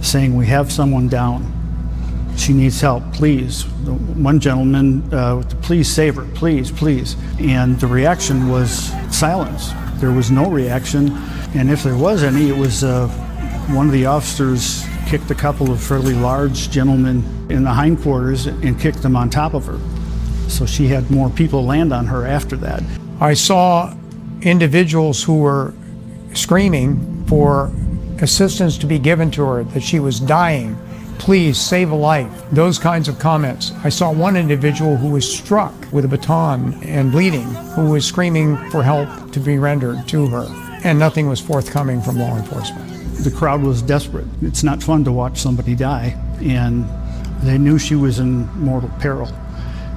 saying, 0.00 0.36
We 0.36 0.46
have 0.46 0.72
someone 0.72 1.08
down. 1.08 1.56
She 2.36 2.52
needs 2.52 2.80
help, 2.80 3.02
please. 3.12 3.66
One 3.66 4.40
gentleman, 4.40 5.12
uh, 5.12 5.42
please 5.62 5.92
save 5.92 6.16
her, 6.16 6.26
please, 6.34 6.70
please. 6.70 7.16
And 7.38 7.78
the 7.80 7.86
reaction 7.86 8.48
was 8.48 8.90
silence. 9.14 9.72
There 9.96 10.12
was 10.12 10.30
no 10.30 10.50
reaction. 10.50 11.12
And 11.54 11.70
if 11.70 11.82
there 11.82 11.96
was 11.96 12.22
any, 12.22 12.48
it 12.48 12.56
was 12.56 12.84
uh, 12.84 13.08
one 13.68 13.86
of 13.86 13.92
the 13.92 14.06
officers 14.06 14.84
kicked 15.06 15.30
a 15.30 15.34
couple 15.34 15.70
of 15.70 15.82
fairly 15.82 16.14
large 16.14 16.70
gentlemen 16.70 17.24
in 17.50 17.64
the 17.64 17.74
hindquarters 17.74 18.46
and 18.46 18.78
kicked 18.78 19.02
them 19.02 19.16
on 19.16 19.28
top 19.28 19.54
of 19.54 19.66
her. 19.66 19.78
So 20.48 20.66
she 20.66 20.86
had 20.86 21.10
more 21.10 21.28
people 21.30 21.64
land 21.64 21.92
on 21.92 22.06
her 22.06 22.26
after 22.26 22.56
that. 22.56 22.82
I 23.20 23.34
saw 23.34 23.94
individuals 24.42 25.22
who 25.22 25.38
were 25.38 25.74
screaming 26.34 27.24
for 27.26 27.72
assistance 28.20 28.78
to 28.78 28.86
be 28.86 28.98
given 28.98 29.30
to 29.32 29.44
her, 29.44 29.64
that 29.64 29.82
she 29.82 30.00
was 30.00 30.20
dying. 30.20 30.76
Please 31.18 31.58
save 31.58 31.90
a 31.90 31.94
life. 31.94 32.30
Those 32.50 32.78
kinds 32.78 33.08
of 33.08 33.18
comments. 33.18 33.72
I 33.84 33.88
saw 33.88 34.10
one 34.12 34.36
individual 34.36 34.96
who 34.96 35.10
was 35.10 35.30
struck 35.30 35.74
with 35.92 36.04
a 36.04 36.08
baton 36.08 36.82
and 36.84 37.12
bleeding, 37.12 37.46
who 37.74 37.90
was 37.90 38.06
screaming 38.06 38.56
for 38.70 38.82
help 38.82 39.32
to 39.32 39.40
be 39.40 39.58
rendered 39.58 40.08
to 40.08 40.26
her, 40.28 40.46
and 40.82 40.98
nothing 40.98 41.28
was 41.28 41.40
forthcoming 41.40 42.00
from 42.00 42.18
law 42.18 42.36
enforcement. 42.36 42.88
The 43.22 43.30
crowd 43.30 43.62
was 43.62 43.82
desperate. 43.82 44.26
It's 44.40 44.62
not 44.62 44.82
fun 44.82 45.04
to 45.04 45.12
watch 45.12 45.38
somebody 45.38 45.74
die, 45.74 46.18
and 46.40 46.86
they 47.42 47.58
knew 47.58 47.78
she 47.78 47.96
was 47.96 48.18
in 48.18 48.46
mortal 48.58 48.90
peril. 48.98 49.28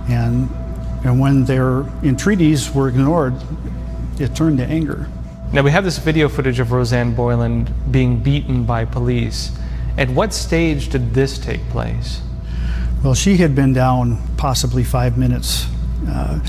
And, 0.10 0.50
and 1.06 1.20
when 1.20 1.46
their 1.46 1.82
entreaties 2.04 2.70
were 2.74 2.90
ignored, 2.90 3.34
it 4.20 4.36
turned 4.36 4.58
to 4.60 4.66
anger. 4.66 5.08
Now, 5.52 5.62
we 5.62 5.72
have 5.72 5.84
this 5.84 6.00
video 6.00 6.30
footage 6.30 6.60
of 6.60 6.72
Rosanne 6.72 7.14
Boyland 7.14 7.72
being 7.92 8.22
beaten 8.22 8.64
by 8.64 8.86
police. 8.86 9.52
At 9.98 10.10
what 10.10 10.34
stage 10.34 10.90
did 10.90 11.14
this 11.14 11.38
take 11.38 11.62
place? 11.70 12.22
Well, 13.04 13.14
she 13.14 13.38
had 13.38 13.54
been 13.54 13.74
down 13.74 14.18
possibly 14.38 14.84
five 14.84 15.18
minutes, 15.18 15.68
uh, 16.08 16.40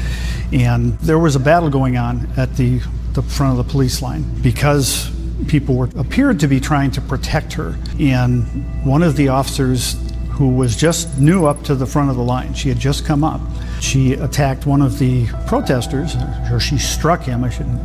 and 0.52 0.98
there 1.00 1.18
was 1.18 1.36
a 1.36 1.40
battle 1.40 1.68
going 1.68 1.96
on 1.96 2.30
at 2.36 2.56
the, 2.56 2.80
the 3.12 3.22
front 3.22 3.58
of 3.58 3.66
the 3.66 3.70
police 3.70 4.00
line 4.00 4.22
because 4.40 5.10
people 5.48 5.74
were 5.74 5.90
appeared 5.96 6.40
to 6.40 6.46
be 6.46 6.60
trying 6.60 6.90
to 6.92 7.00
protect 7.00 7.52
her. 7.54 7.76
And 7.98 8.84
one 8.84 9.02
of 9.02 9.16
the 9.16 9.28
officers 9.28 9.96
who 10.30 10.48
was 10.48 10.76
just 10.76 11.18
new 11.18 11.46
up 11.46 11.62
to 11.64 11.74
the 11.74 11.86
front 11.86 12.10
of 12.10 12.16
the 12.16 12.22
line, 12.22 12.54
she 12.54 12.68
had 12.68 12.78
just 12.78 13.04
come 13.04 13.22
up. 13.22 13.40
She 13.80 14.14
attacked 14.14 14.66
one 14.66 14.82
of 14.82 14.98
the 14.98 15.26
protesters, 15.46 16.16
or 16.50 16.60
she 16.60 16.78
struck 16.78 17.22
him, 17.22 17.44
I 17.44 17.50
shouldn't, 17.50 17.80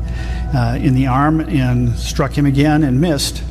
uh, 0.56 0.78
in 0.82 0.94
the 0.94 1.08
arm 1.08 1.42
and 1.42 1.96
struck 1.98 2.38
him 2.38 2.46
again 2.46 2.84
and 2.84 3.00
missed. 3.00 3.44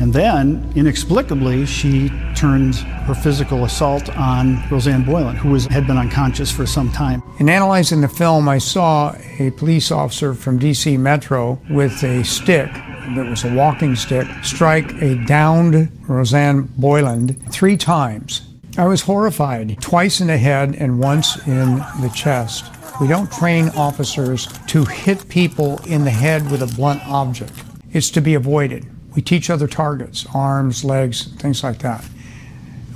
And 0.00 0.12
then, 0.12 0.72
inexplicably, 0.76 1.66
she 1.66 2.10
turned 2.36 2.76
her 2.76 3.14
physical 3.14 3.64
assault 3.64 4.08
on 4.16 4.62
Rosanne 4.70 5.04
Boylan, 5.04 5.34
who 5.34 5.50
was, 5.50 5.66
had 5.66 5.88
been 5.88 5.98
unconscious 5.98 6.52
for 6.52 6.66
some 6.66 6.92
time. 6.92 7.22
In 7.40 7.48
analyzing 7.48 8.00
the 8.00 8.08
film, 8.08 8.48
I 8.48 8.58
saw 8.58 9.16
a 9.40 9.50
police 9.52 9.90
officer 9.90 10.34
from 10.34 10.60
DC 10.60 10.98
Metro 10.98 11.60
with 11.68 12.02
a 12.04 12.22
stick 12.22 12.72
that 12.72 13.26
was 13.28 13.44
a 13.44 13.52
walking 13.54 13.96
stick 13.96 14.28
strike 14.42 14.92
a 15.02 15.16
downed 15.24 15.90
Rosanne 16.06 16.68
Boyland 16.76 17.40
three 17.50 17.76
times. 17.76 18.47
I 18.78 18.86
was 18.86 19.02
horrified, 19.02 19.76
twice 19.80 20.20
in 20.20 20.28
the 20.28 20.38
head 20.38 20.76
and 20.78 21.00
once 21.00 21.44
in 21.48 21.78
the 22.00 22.12
chest. 22.14 22.64
We 23.00 23.08
don't 23.08 23.30
train 23.32 23.70
officers 23.70 24.46
to 24.68 24.84
hit 24.84 25.28
people 25.28 25.80
in 25.84 26.04
the 26.04 26.12
head 26.12 26.48
with 26.48 26.62
a 26.62 26.72
blunt 26.76 27.04
object. 27.08 27.52
It's 27.92 28.08
to 28.10 28.20
be 28.20 28.34
avoided. 28.34 28.86
We 29.16 29.20
teach 29.20 29.50
other 29.50 29.66
targets, 29.66 30.26
arms, 30.32 30.84
legs, 30.84 31.24
things 31.38 31.64
like 31.64 31.80
that. 31.80 32.04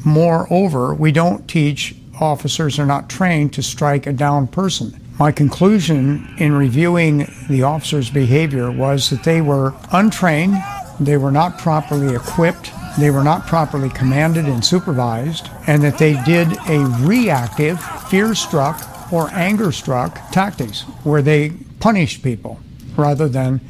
Moreover, 0.05 0.95
we 0.95 1.11
don't 1.11 1.49
teach 1.49 1.97
officers 2.21 2.79
are 2.79 2.87
not 2.87 3.11
trained 3.11 3.53
to 3.55 3.63
strike 3.65 4.07
a 4.07 4.13
down 4.13 4.47
person. 4.47 5.01
My 5.19 5.33
conclusion 5.33 6.33
in 6.39 6.53
reviewing 6.53 7.27
the 7.49 7.65
officers' 7.65 8.09
behavior 8.09 8.71
was 8.71 9.11
that 9.11 9.25
they 9.25 9.41
were 9.41 9.75
untrained, 9.91 10.63
they 11.01 11.17
were 11.17 11.33
not 11.33 11.59
properly 11.59 12.15
equipped, 12.15 12.71
they 12.99 13.11
were 13.11 13.25
not 13.25 13.47
properly 13.47 13.89
commanded 13.91 14.47
and 14.47 14.65
supervised, 14.65 15.49
and 15.67 15.83
that 15.83 15.99
they 15.99 16.23
did 16.25 16.49
a 16.69 16.85
reactive, 17.01 17.81
fear 18.09 18.35
struck, 18.35 19.13
or 19.13 19.31
anger 19.33 19.73
struck 19.73 20.31
tactics 20.31 20.83
where 21.05 21.23
they 21.23 21.51
punished 21.81 22.23
people 22.23 22.61
rather 22.97 23.29
than 23.29 23.61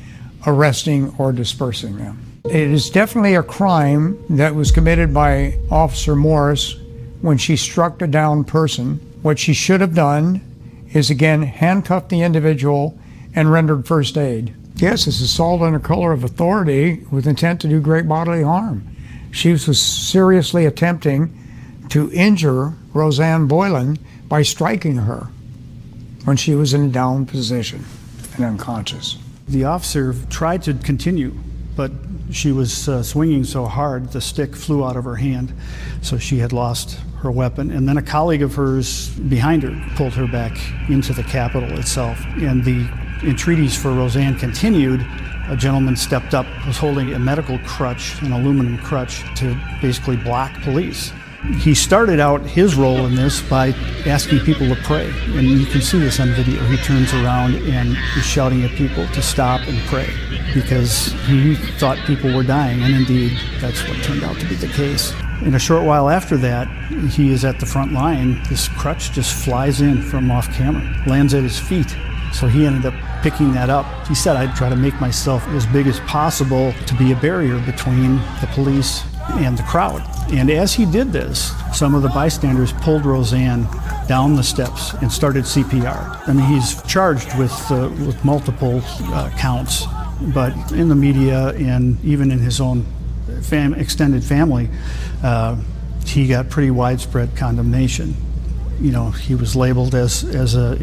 arresting 0.46 1.14
or 1.18 1.32
dispersing 1.32 1.96
them. 1.98 2.40
It 2.44 2.70
is 2.70 2.90
definitely 2.90 3.34
a 3.34 3.42
crime 3.42 4.22
that 4.30 4.54
was 4.54 4.72
committed 4.72 5.14
by 5.14 5.58
Officer 5.70 6.16
Morris 6.16 6.76
when 7.20 7.38
she 7.38 7.56
struck 7.56 8.02
a 8.02 8.06
down 8.06 8.44
person. 8.44 8.96
What 9.22 9.38
she 9.38 9.52
should 9.52 9.80
have 9.80 9.94
done 9.94 10.40
is 10.92 11.10
again 11.10 11.42
handcuffed 11.42 12.08
the 12.08 12.22
individual 12.22 12.98
and 13.34 13.50
rendered 13.50 13.86
first 13.86 14.18
aid. 14.18 14.54
Yes, 14.76 15.06
it's 15.06 15.20
assault 15.20 15.62
under 15.62 15.78
color 15.78 16.12
of 16.12 16.24
authority 16.24 17.04
with 17.10 17.26
intent 17.26 17.60
to 17.60 17.68
do 17.68 17.80
great 17.80 18.08
bodily 18.08 18.42
harm. 18.42 18.91
She 19.32 19.50
was 19.50 19.80
seriously 19.80 20.66
attempting 20.66 21.36
to 21.88 22.12
injure 22.12 22.74
Rosanne 22.92 23.48
Boylan 23.48 23.98
by 24.28 24.42
striking 24.42 24.96
her 24.96 25.28
when 26.24 26.36
she 26.36 26.54
was 26.54 26.72
in 26.72 26.84
a 26.84 26.88
down 26.88 27.26
position 27.26 27.84
and 28.36 28.44
unconscious. 28.44 29.18
The 29.48 29.64
officer 29.64 30.14
tried 30.30 30.62
to 30.62 30.74
continue, 30.74 31.34
but 31.74 31.90
she 32.30 32.52
was 32.52 32.88
uh, 32.88 33.02
swinging 33.02 33.44
so 33.44 33.66
hard 33.66 34.12
the 34.12 34.20
stick 34.20 34.54
flew 34.54 34.84
out 34.84 34.96
of 34.96 35.04
her 35.04 35.16
hand, 35.16 35.52
so 36.02 36.18
she 36.18 36.38
had 36.38 36.52
lost 36.52 36.98
her 37.18 37.30
weapon. 37.30 37.70
And 37.70 37.88
then 37.88 37.96
a 37.96 38.02
colleague 38.02 38.42
of 38.42 38.54
hers 38.54 39.10
behind 39.10 39.62
her 39.62 39.96
pulled 39.96 40.14
her 40.14 40.26
back 40.26 40.56
into 40.88 41.12
the 41.12 41.22
Capitol 41.22 41.78
itself. 41.78 42.22
And 42.36 42.64
the 42.64 42.88
entreaties 43.22 43.76
for 43.76 43.92
Rosanne 43.92 44.38
continued. 44.38 45.06
A 45.48 45.56
gentleman 45.56 45.96
stepped 45.96 46.34
up, 46.34 46.46
was 46.66 46.78
holding 46.78 47.14
a 47.14 47.18
medical 47.18 47.58
crutch, 47.60 48.20
an 48.22 48.32
aluminum 48.32 48.78
crutch, 48.78 49.22
to 49.36 49.58
basically 49.80 50.16
block 50.16 50.52
police. 50.62 51.12
He 51.58 51.74
started 51.74 52.20
out 52.20 52.40
his 52.42 52.76
role 52.76 53.04
in 53.06 53.16
this 53.16 53.42
by 53.42 53.70
asking 54.06 54.40
people 54.40 54.68
to 54.68 54.76
pray. 54.84 55.12
And 55.26 55.42
you 55.48 55.66
can 55.66 55.80
see 55.80 55.98
this 55.98 56.20
on 56.20 56.28
video. 56.34 56.62
He 56.66 56.76
turns 56.78 57.12
around 57.12 57.56
and 57.56 57.96
is 58.16 58.24
shouting 58.24 58.62
at 58.62 58.70
people 58.72 59.08
to 59.08 59.22
stop 59.22 59.60
and 59.66 59.78
pray 59.88 60.08
because 60.54 61.12
he 61.26 61.56
thought 61.78 61.98
people 62.06 62.32
were 62.32 62.44
dying. 62.44 62.80
And 62.82 62.94
indeed, 62.94 63.36
that's 63.60 63.86
what 63.88 64.00
turned 64.04 64.22
out 64.22 64.38
to 64.38 64.48
be 64.48 64.54
the 64.54 64.68
case. 64.68 65.12
In 65.42 65.56
a 65.56 65.58
short 65.58 65.84
while 65.84 66.08
after 66.08 66.36
that, 66.36 66.68
he 67.10 67.32
is 67.32 67.44
at 67.44 67.58
the 67.58 67.66
front 67.66 67.92
line. 67.92 68.40
This 68.48 68.68
crutch 68.68 69.10
just 69.10 69.34
flies 69.44 69.80
in 69.80 70.00
from 70.00 70.30
off 70.30 70.52
camera, 70.54 70.82
lands 71.08 71.34
at 71.34 71.42
his 71.42 71.58
feet. 71.58 71.96
So 72.32 72.48
he 72.48 72.66
ended 72.66 72.86
up 72.86 73.22
picking 73.22 73.52
that 73.52 73.70
up. 73.70 73.86
He 74.06 74.14
said, 74.14 74.36
I'd 74.36 74.56
try 74.56 74.68
to 74.68 74.76
make 74.76 75.00
myself 75.00 75.46
as 75.48 75.66
big 75.66 75.86
as 75.86 76.00
possible 76.00 76.72
to 76.86 76.94
be 76.94 77.12
a 77.12 77.16
barrier 77.16 77.58
between 77.60 78.16
the 78.40 78.48
police 78.52 79.04
and 79.34 79.56
the 79.56 79.62
crowd. 79.64 80.02
And 80.32 80.50
as 80.50 80.74
he 80.74 80.84
did 80.84 81.12
this, 81.12 81.52
some 81.76 81.94
of 81.94 82.02
the 82.02 82.08
bystanders 82.08 82.72
pulled 82.72 83.04
Rosanne 83.04 83.66
down 84.08 84.34
the 84.34 84.42
steps 84.42 84.94
and 84.94 85.12
started 85.12 85.44
CPR. 85.44 86.28
I 86.28 86.32
mean, 86.32 86.46
he's 86.46 86.82
charged 86.82 87.36
with, 87.38 87.52
uh, 87.70 87.90
with 88.04 88.24
multiple 88.24 88.82
uh, 88.84 89.30
counts, 89.38 89.86
but 90.34 90.52
in 90.72 90.88
the 90.88 90.94
media 90.94 91.50
and 91.50 92.02
even 92.04 92.30
in 92.30 92.38
his 92.38 92.60
own 92.60 92.84
fam- 93.42 93.74
extended 93.74 94.24
family, 94.24 94.68
uh, 95.22 95.56
he 96.06 96.26
got 96.26 96.50
pretty 96.50 96.70
widespread 96.70 97.36
condemnation. 97.36 98.14
You 98.80 98.92
know, 98.92 99.10
he 99.10 99.34
was 99.34 99.54
labeled 99.54 99.94
as, 99.94 100.24
as 100.24 100.54
a, 100.56 100.76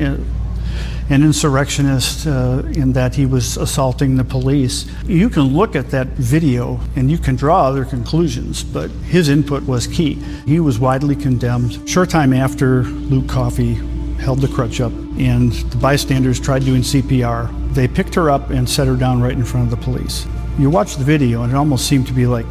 an 1.09 1.23
insurrectionist 1.23 2.27
uh, 2.27 2.61
in 2.73 2.93
that 2.93 3.15
he 3.15 3.25
was 3.25 3.57
assaulting 3.57 4.15
the 4.15 4.23
police. 4.23 4.85
You 5.05 5.29
can 5.29 5.43
look 5.43 5.75
at 5.75 5.89
that 5.89 6.07
video 6.09 6.79
and 6.95 7.09
you 7.09 7.17
can 7.17 7.35
draw 7.35 7.65
other 7.65 7.83
conclusions, 7.83 8.63
but 8.63 8.91
his 8.91 9.27
input 9.27 9.63
was 9.63 9.87
key. 9.87 10.15
He 10.45 10.59
was 10.59 10.77
widely 10.77 11.15
condemned. 11.15 11.89
Short 11.89 12.11
time 12.11 12.31
after 12.31 12.83
Luke 12.83 13.27
Coffey 13.27 13.73
held 14.19 14.41
the 14.41 14.47
crutch 14.49 14.81
up 14.81 14.91
and 15.17 15.51
the 15.51 15.77
bystanders 15.77 16.39
tried 16.39 16.63
doing 16.63 16.81
CPR, 16.81 17.73
they 17.73 17.87
picked 17.87 18.13
her 18.13 18.29
up 18.29 18.51
and 18.51 18.69
set 18.69 18.87
her 18.87 18.95
down 18.95 19.19
right 19.19 19.33
in 19.33 19.43
front 19.43 19.71
of 19.71 19.79
the 19.79 19.83
police. 19.83 20.27
You 20.59 20.69
watch 20.69 20.97
the 20.97 21.03
video 21.03 21.41
and 21.41 21.51
it 21.51 21.55
almost 21.55 21.87
seemed 21.87 22.05
to 22.07 22.13
be 22.13 22.27
like 22.27 22.45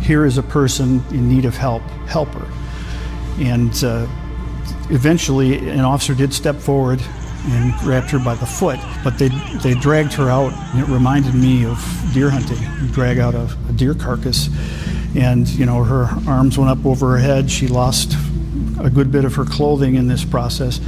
here 0.00 0.24
is 0.24 0.38
a 0.38 0.42
person 0.42 1.02
in 1.10 1.28
need 1.28 1.44
of 1.44 1.56
help, 1.56 1.82
help 2.08 2.28
her. 2.30 2.50
And 3.38 3.84
uh, 3.84 4.06
eventually, 4.88 5.68
an 5.68 5.80
officer 5.80 6.14
did 6.14 6.32
step 6.32 6.56
forward 6.56 7.02
and 7.46 7.74
grabbed 7.80 8.10
her 8.10 8.18
by 8.18 8.34
the 8.34 8.46
foot, 8.46 8.78
but 9.02 9.18
they, 9.18 9.28
they 9.62 9.74
dragged 9.74 10.12
her 10.14 10.28
out, 10.28 10.52
and 10.52 10.80
it 10.80 10.92
reminded 10.92 11.34
me 11.34 11.64
of 11.64 11.78
deer 12.12 12.30
hunting. 12.30 12.58
You 12.82 12.88
drag 12.92 13.18
out 13.18 13.34
a, 13.34 13.48
a 13.68 13.72
deer 13.72 13.94
carcass, 13.94 14.48
and 15.16 15.48
you 15.48 15.66
know 15.66 15.82
her 15.84 16.08
arms 16.28 16.58
went 16.58 16.70
up 16.70 16.84
over 16.84 17.12
her 17.12 17.18
head. 17.18 17.50
She 17.50 17.68
lost 17.68 18.14
a 18.80 18.90
good 18.90 19.10
bit 19.10 19.24
of 19.24 19.34
her 19.34 19.44
clothing 19.44 19.94
in 19.94 20.08
this 20.08 20.24
process, 20.24 20.80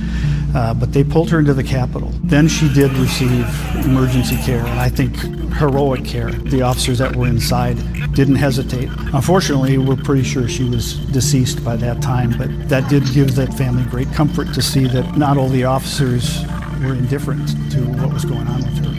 uh, 0.55 0.75
but 0.75 0.93
they 0.93 1.05
pulled 1.05 1.31
her 1.31 1.39
into 1.39 1.55
the 1.55 1.65
Capitol. 1.65 2.11
Then 2.25 2.49
she 2.49 2.73
did 2.73 2.93
receive 2.93 3.47
emergency 3.85 4.37
care, 4.39 4.65
and 4.65 4.81
I 4.81 4.89
think 4.89 5.17
heroic 5.55 6.05
care. 6.05 6.31
The 6.31 6.63
officers 6.63 6.99
that 6.99 7.15
were 7.15 7.27
inside 7.27 7.77
didn't 8.15 8.37
hesitate. 8.37 8.89
Unfortunately, 9.13 9.79
we're 9.79 9.97
pretty 9.97 10.25
sure 10.25 10.49
she 10.49 10.65
was 10.65 10.97
deceased 11.07 11.65
by 11.65 11.77
that 11.77 12.03
time, 12.03 12.37
but 12.37 12.69
that 12.69 12.89
did 12.89 13.05
give 13.13 13.35
that 13.37 13.55
family 13.55 13.85
great 13.85 14.13
comfort 14.13 14.53
to 14.55 14.63
see 14.63 14.87
that 14.87 15.17
not 15.17 15.37
all 15.37 15.49
the 15.49 15.65
officers 15.65 16.45
were 16.83 16.95
indifferent 16.95 17.49
to 17.71 17.81
what 18.01 18.13
was 18.13 18.25
going 18.25 18.47
on 18.47 18.61
with 18.63 18.85
her. 18.85 18.93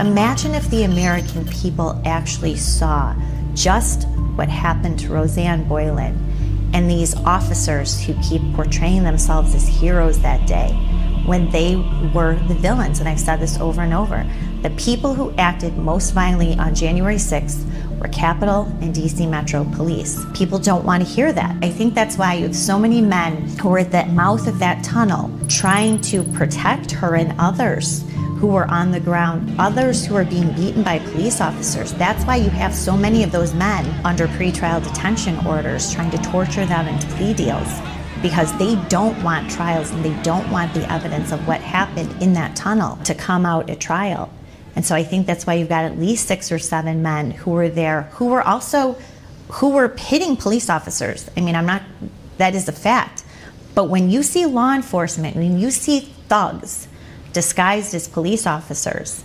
Imagine 0.00 0.54
if 0.54 0.68
the 0.70 0.84
American 0.84 1.46
people 1.46 2.00
actually 2.06 2.56
saw 2.56 3.14
just 3.54 4.08
what 4.34 4.48
happened 4.48 4.98
to 5.00 5.12
Rosanne 5.12 5.68
Boyland 5.68 6.29
and 6.72 6.90
these 6.90 7.14
officers 7.24 8.00
who 8.02 8.14
keep 8.22 8.42
portraying 8.54 9.02
themselves 9.02 9.54
as 9.54 9.66
heroes 9.66 10.20
that 10.20 10.46
day 10.46 10.68
when 11.26 11.50
they 11.50 11.76
were 12.14 12.36
the 12.48 12.54
villains. 12.54 13.00
And 13.00 13.08
I've 13.08 13.20
said 13.20 13.36
this 13.36 13.58
over 13.60 13.82
and 13.82 13.94
over. 13.94 14.26
The 14.62 14.70
people 14.70 15.14
who 15.14 15.32
acted 15.36 15.76
most 15.76 16.12
violently 16.12 16.58
on 16.58 16.74
January 16.74 17.16
6th 17.16 17.69
were 18.00 18.08
Capitol 18.08 18.62
and 18.80 18.94
DC 18.94 19.28
Metro 19.28 19.64
Police. 19.76 20.24
People 20.34 20.58
don't 20.58 20.84
want 20.84 21.06
to 21.06 21.08
hear 21.08 21.32
that. 21.32 21.56
I 21.62 21.70
think 21.70 21.94
that's 21.94 22.16
why 22.16 22.34
you 22.34 22.44
have 22.44 22.56
so 22.56 22.78
many 22.78 23.00
men 23.00 23.46
who 23.58 23.72
are 23.74 23.80
at 23.80 23.92
the 23.92 24.06
mouth 24.06 24.46
of 24.46 24.58
that 24.58 24.82
tunnel 24.82 25.30
trying 25.48 26.00
to 26.02 26.22
protect 26.32 26.90
her 26.92 27.14
and 27.14 27.34
others 27.38 28.04
who 28.38 28.46
were 28.46 28.66
on 28.68 28.90
the 28.90 29.00
ground, 29.00 29.54
others 29.58 30.06
who 30.06 30.16
are 30.16 30.24
being 30.24 30.50
beaten 30.54 30.82
by 30.82 30.98
police 30.98 31.42
officers. 31.42 31.92
That's 31.94 32.24
why 32.24 32.36
you 32.36 32.48
have 32.48 32.74
so 32.74 32.96
many 32.96 33.22
of 33.22 33.30
those 33.30 33.52
men 33.52 33.84
under 34.04 34.26
pretrial 34.28 34.82
detention 34.82 35.46
orders 35.46 35.92
trying 35.92 36.10
to 36.12 36.18
torture 36.18 36.64
them 36.64 36.88
into 36.88 37.06
plea 37.08 37.34
deals 37.34 37.68
because 38.22 38.56
they 38.58 38.76
don't 38.88 39.22
want 39.22 39.50
trials 39.50 39.90
and 39.90 40.02
they 40.02 40.14
don't 40.22 40.50
want 40.50 40.72
the 40.72 40.90
evidence 40.90 41.32
of 41.32 41.46
what 41.46 41.60
happened 41.60 42.10
in 42.22 42.32
that 42.34 42.56
tunnel 42.56 42.96
to 43.04 43.14
come 43.14 43.44
out 43.44 43.68
at 43.68 43.80
trial. 43.80 44.30
And 44.76 44.84
so 44.84 44.94
I 44.94 45.02
think 45.02 45.26
that's 45.26 45.46
why 45.46 45.54
you've 45.54 45.68
got 45.68 45.84
at 45.84 45.98
least 45.98 46.26
six 46.26 46.52
or 46.52 46.58
seven 46.58 47.02
men 47.02 47.32
who 47.32 47.50
were 47.50 47.68
there 47.68 48.02
who 48.12 48.26
were 48.26 48.42
also 48.42 48.96
who 49.48 49.70
were 49.70 49.88
hitting 49.96 50.36
police 50.36 50.70
officers. 50.70 51.28
I 51.36 51.40
mean, 51.40 51.56
I'm 51.56 51.66
not 51.66 51.82
that 52.38 52.54
is 52.54 52.68
a 52.68 52.72
fact. 52.72 53.24
But 53.74 53.84
when 53.84 54.10
you 54.10 54.22
see 54.22 54.46
law 54.46 54.74
enforcement, 54.74 55.36
when 55.36 55.58
you 55.58 55.70
see 55.70 56.00
thugs 56.28 56.88
disguised 57.32 57.94
as 57.94 58.08
police 58.08 58.46
officers, 58.46 59.22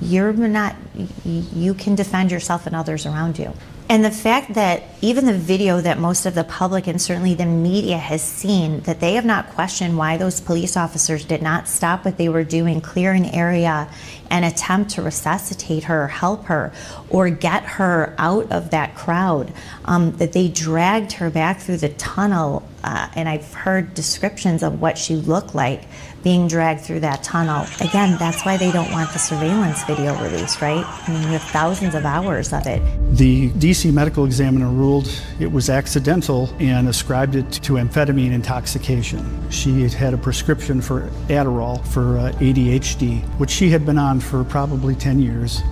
you're 0.00 0.32
not, 0.32 0.76
you 1.24 1.74
can 1.74 1.94
defend 1.94 2.30
yourself 2.30 2.66
and 2.66 2.76
others 2.76 3.06
around 3.06 3.38
you. 3.38 3.52
And 3.86 4.02
the 4.02 4.10
fact 4.10 4.54
that 4.54 4.82
even 5.02 5.26
the 5.26 5.36
video 5.36 5.80
that 5.80 5.98
most 5.98 6.24
of 6.24 6.34
the 6.34 6.42
public 6.42 6.86
and 6.86 7.00
certainly 7.00 7.34
the 7.34 7.44
media 7.44 7.98
has 7.98 8.22
seen, 8.22 8.80
that 8.80 9.00
they 9.00 9.14
have 9.14 9.26
not 9.26 9.50
questioned 9.50 9.98
why 9.98 10.16
those 10.16 10.40
police 10.40 10.74
officers 10.74 11.24
did 11.24 11.42
not 11.42 11.68
stop 11.68 12.04
what 12.04 12.16
they 12.16 12.30
were 12.30 12.44
doing, 12.44 12.80
clear 12.80 13.12
an 13.12 13.26
area, 13.26 13.88
and 14.30 14.44
attempt 14.44 14.92
to 14.92 15.02
resuscitate 15.02 15.84
her, 15.84 16.08
help 16.08 16.46
her, 16.46 16.72
or 17.10 17.28
get 17.28 17.62
her 17.64 18.14
out 18.16 18.50
of 18.50 18.70
that 18.70 18.94
crowd, 18.94 19.52
um, 19.84 20.12
that 20.16 20.32
they 20.32 20.48
dragged 20.48 21.12
her 21.12 21.28
back 21.28 21.60
through 21.60 21.76
the 21.76 21.90
tunnel. 21.90 22.62
Uh, 22.84 23.08
and 23.16 23.30
I've 23.30 23.52
heard 23.54 23.94
descriptions 23.94 24.62
of 24.62 24.78
what 24.82 24.98
she 24.98 25.16
looked 25.16 25.54
like 25.54 25.84
being 26.22 26.48
dragged 26.48 26.82
through 26.82 27.00
that 27.00 27.22
tunnel. 27.22 27.66
Again, 27.80 28.18
that's 28.18 28.44
why 28.44 28.58
they 28.58 28.70
don't 28.70 28.90
want 28.92 29.10
the 29.12 29.18
surveillance 29.18 29.82
video 29.84 30.14
released, 30.22 30.60
right? 30.60 30.84
I 30.84 31.10
mean, 31.10 31.22
you 31.22 31.28
have 31.28 31.42
thousands 31.44 31.94
of 31.94 32.04
hours 32.04 32.52
of 32.52 32.66
it. 32.66 32.82
The 33.16 33.48
DC 33.52 33.90
medical 33.90 34.26
examiner 34.26 34.68
ruled 34.68 35.10
it 35.40 35.50
was 35.50 35.70
accidental 35.70 36.50
and 36.58 36.88
ascribed 36.88 37.36
it 37.36 37.50
to 37.52 37.74
amphetamine 37.74 38.32
intoxication. 38.32 39.50
She 39.50 39.80
had 39.82 39.94
had 39.94 40.12
a 40.12 40.18
prescription 40.18 40.82
for 40.82 41.08
Adderall 41.28 41.86
for 41.86 42.18
uh, 42.18 42.32
ADHD, 42.32 43.22
which 43.38 43.50
she 43.50 43.70
had 43.70 43.86
been 43.86 43.98
on 43.98 44.20
for 44.20 44.44
probably 44.44 44.94
10 44.94 45.20
years. 45.20 45.62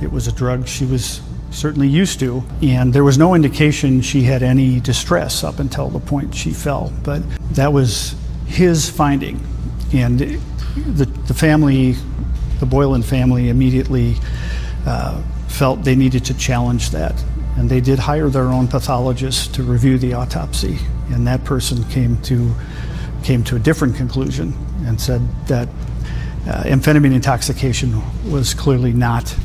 It 0.00 0.12
was 0.12 0.28
a 0.28 0.32
drug 0.32 0.68
she 0.68 0.86
was 0.86 1.20
certainly 1.50 1.88
used 1.88 2.20
to, 2.20 2.42
and 2.62 2.92
there 2.92 3.04
was 3.04 3.18
no 3.18 3.34
indication 3.34 4.00
she 4.00 4.22
had 4.22 4.42
any 4.42 4.80
distress 4.80 5.44
up 5.44 5.58
until 5.58 5.88
the 5.88 6.00
point 6.00 6.34
she 6.34 6.52
fell. 6.52 6.92
But 7.02 7.22
that 7.54 7.72
was 7.72 8.14
his 8.46 8.88
finding. 8.88 9.44
And 9.92 10.18
the, 10.18 11.06
the 11.26 11.34
family, 11.34 11.96
the 12.60 12.66
Boyland 12.66 13.04
family, 13.04 13.48
immediately 13.48 14.16
uh, 14.86 15.22
felt 15.48 15.82
they 15.84 15.96
needed 15.96 16.24
to 16.26 16.34
challenge 16.34 16.90
that. 16.90 17.22
And 17.56 17.68
they 17.68 17.80
did 17.80 17.98
hire 17.98 18.28
their 18.28 18.46
own 18.46 18.68
pathologist 18.68 19.54
to 19.56 19.62
review 19.62 19.98
the 19.98 20.14
autopsy. 20.14 20.78
And 21.10 21.26
that 21.26 21.44
person 21.44 21.84
came 21.90 22.16
to, 22.22 22.54
came 23.24 23.42
to 23.44 23.56
a 23.56 23.58
different 23.58 23.96
conclusion 23.96 24.54
and 24.86 25.00
said 25.00 25.20
that 25.48 25.68
uh, 26.46 26.62
amphetamine 26.62 27.12
intoxication 27.12 28.00
was 28.30 28.54
clearly 28.54 28.92
not 28.92 29.36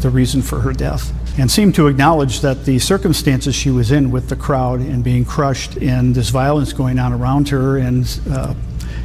the 0.00 0.08
reason 0.08 0.40
for 0.40 0.60
her 0.60 0.72
death 0.72 1.12
and 1.38 1.50
seemed 1.50 1.74
to 1.76 1.86
acknowledge 1.86 2.40
that 2.40 2.64
the 2.64 2.78
circumstances 2.78 3.54
she 3.54 3.70
was 3.70 3.92
in 3.92 4.10
with 4.10 4.28
the 4.28 4.36
crowd 4.36 4.80
and 4.80 5.04
being 5.04 5.24
crushed 5.24 5.76
and 5.76 6.14
this 6.14 6.30
violence 6.30 6.72
going 6.72 6.98
on 6.98 7.12
around 7.12 7.48
her 7.48 7.78
and 7.78 8.20
uh, 8.30 8.54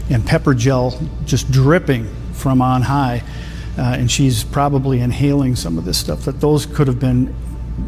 and 0.10 0.26
pepper 0.26 0.54
gel 0.54 1.00
just 1.26 1.50
dripping 1.52 2.08
from 2.34 2.62
on 2.62 2.82
high, 2.84 3.24
uh, 3.78 3.96
and 3.98 4.12
she's 4.12 4.44
probably 4.44 5.00
inhaling 5.00 5.56
some 5.56 5.78
of 5.78 5.86
this 5.86 5.98
stuff, 5.98 6.26
that 6.26 6.40
those 6.42 6.66
could 6.66 6.88
have 6.88 7.00
been 7.00 7.34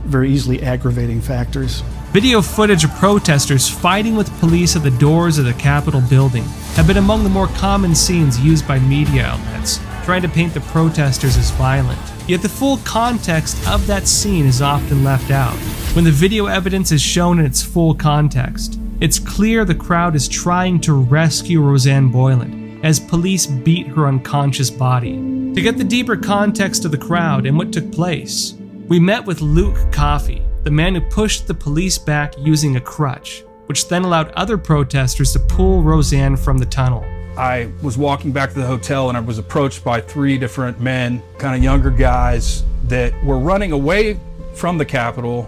very 0.05 0.31
easily 0.31 0.61
aggravating 0.63 1.21
factors. 1.21 1.81
Video 2.11 2.41
footage 2.41 2.83
of 2.83 2.91
protesters 2.95 3.69
fighting 3.69 4.15
with 4.15 4.31
police 4.39 4.75
at 4.75 4.83
the 4.83 4.91
doors 4.91 5.37
of 5.37 5.45
the 5.45 5.53
Capitol 5.53 6.01
building 6.09 6.43
have 6.75 6.87
been 6.87 6.97
among 6.97 7.23
the 7.23 7.29
more 7.29 7.47
common 7.47 7.93
scenes 7.93 8.39
used 8.39 8.67
by 8.67 8.79
media 8.79 9.25
outlets, 9.25 9.79
trying 10.03 10.21
to 10.21 10.29
paint 10.29 10.53
the 10.53 10.61
protesters 10.61 11.37
as 11.37 11.51
violent. 11.51 12.16
Yet 12.27 12.41
the 12.41 12.49
full 12.49 12.77
context 12.77 13.65
of 13.67 13.87
that 13.87 14.05
scene 14.05 14.45
is 14.45 14.61
often 14.61 15.03
left 15.03 15.31
out. 15.31 15.55
When 15.95 16.03
the 16.03 16.11
video 16.11 16.47
evidence 16.47 16.91
is 16.91 17.01
shown 17.01 17.39
in 17.39 17.45
its 17.45 17.63
full 17.63 17.95
context, 17.95 18.77
it's 18.99 19.17
clear 19.17 19.63
the 19.63 19.73
crowd 19.73 20.13
is 20.13 20.27
trying 20.27 20.81
to 20.81 20.93
rescue 20.93 21.61
Rosanne 21.61 22.11
Boyland 22.11 22.83
as 22.85 22.99
police 22.99 23.47
beat 23.47 23.87
her 23.87 24.07
unconscious 24.07 24.69
body. 24.69 25.13
To 25.53 25.61
get 25.61 25.77
the 25.77 25.83
deeper 25.85 26.17
context 26.17 26.83
of 26.83 26.91
the 26.91 26.97
crowd 26.97 27.45
and 27.45 27.57
what 27.57 27.71
took 27.71 27.91
place, 27.93 28.55
we 28.87 28.99
met 28.99 29.25
with 29.25 29.41
Luke 29.41 29.77
Coffey, 29.91 30.41
the 30.63 30.71
man 30.71 30.95
who 30.95 31.01
pushed 31.01 31.47
the 31.47 31.53
police 31.53 31.97
back 31.97 32.33
using 32.37 32.75
a 32.75 32.81
crutch, 32.81 33.43
which 33.67 33.87
then 33.87 34.03
allowed 34.03 34.31
other 34.31 34.57
protesters 34.57 35.31
to 35.31 35.39
pull 35.39 35.81
Roseanne 35.81 36.35
from 36.35 36.57
the 36.57 36.65
tunnel. 36.65 37.05
I 37.37 37.69
was 37.83 37.99
walking 37.99 38.31
back 38.31 38.49
to 38.53 38.59
the 38.59 38.65
hotel 38.65 39.09
and 39.09 39.17
I 39.17 39.21
was 39.21 39.37
approached 39.37 39.83
by 39.83 40.01
three 40.01 40.39
different 40.39 40.81
men, 40.81 41.21
kind 41.37 41.55
of 41.55 41.63
younger 41.63 41.91
guys, 41.91 42.63
that 42.85 43.13
were 43.23 43.37
running 43.37 43.71
away 43.71 44.19
from 44.55 44.79
the 44.79 44.85
Capitol 44.85 45.47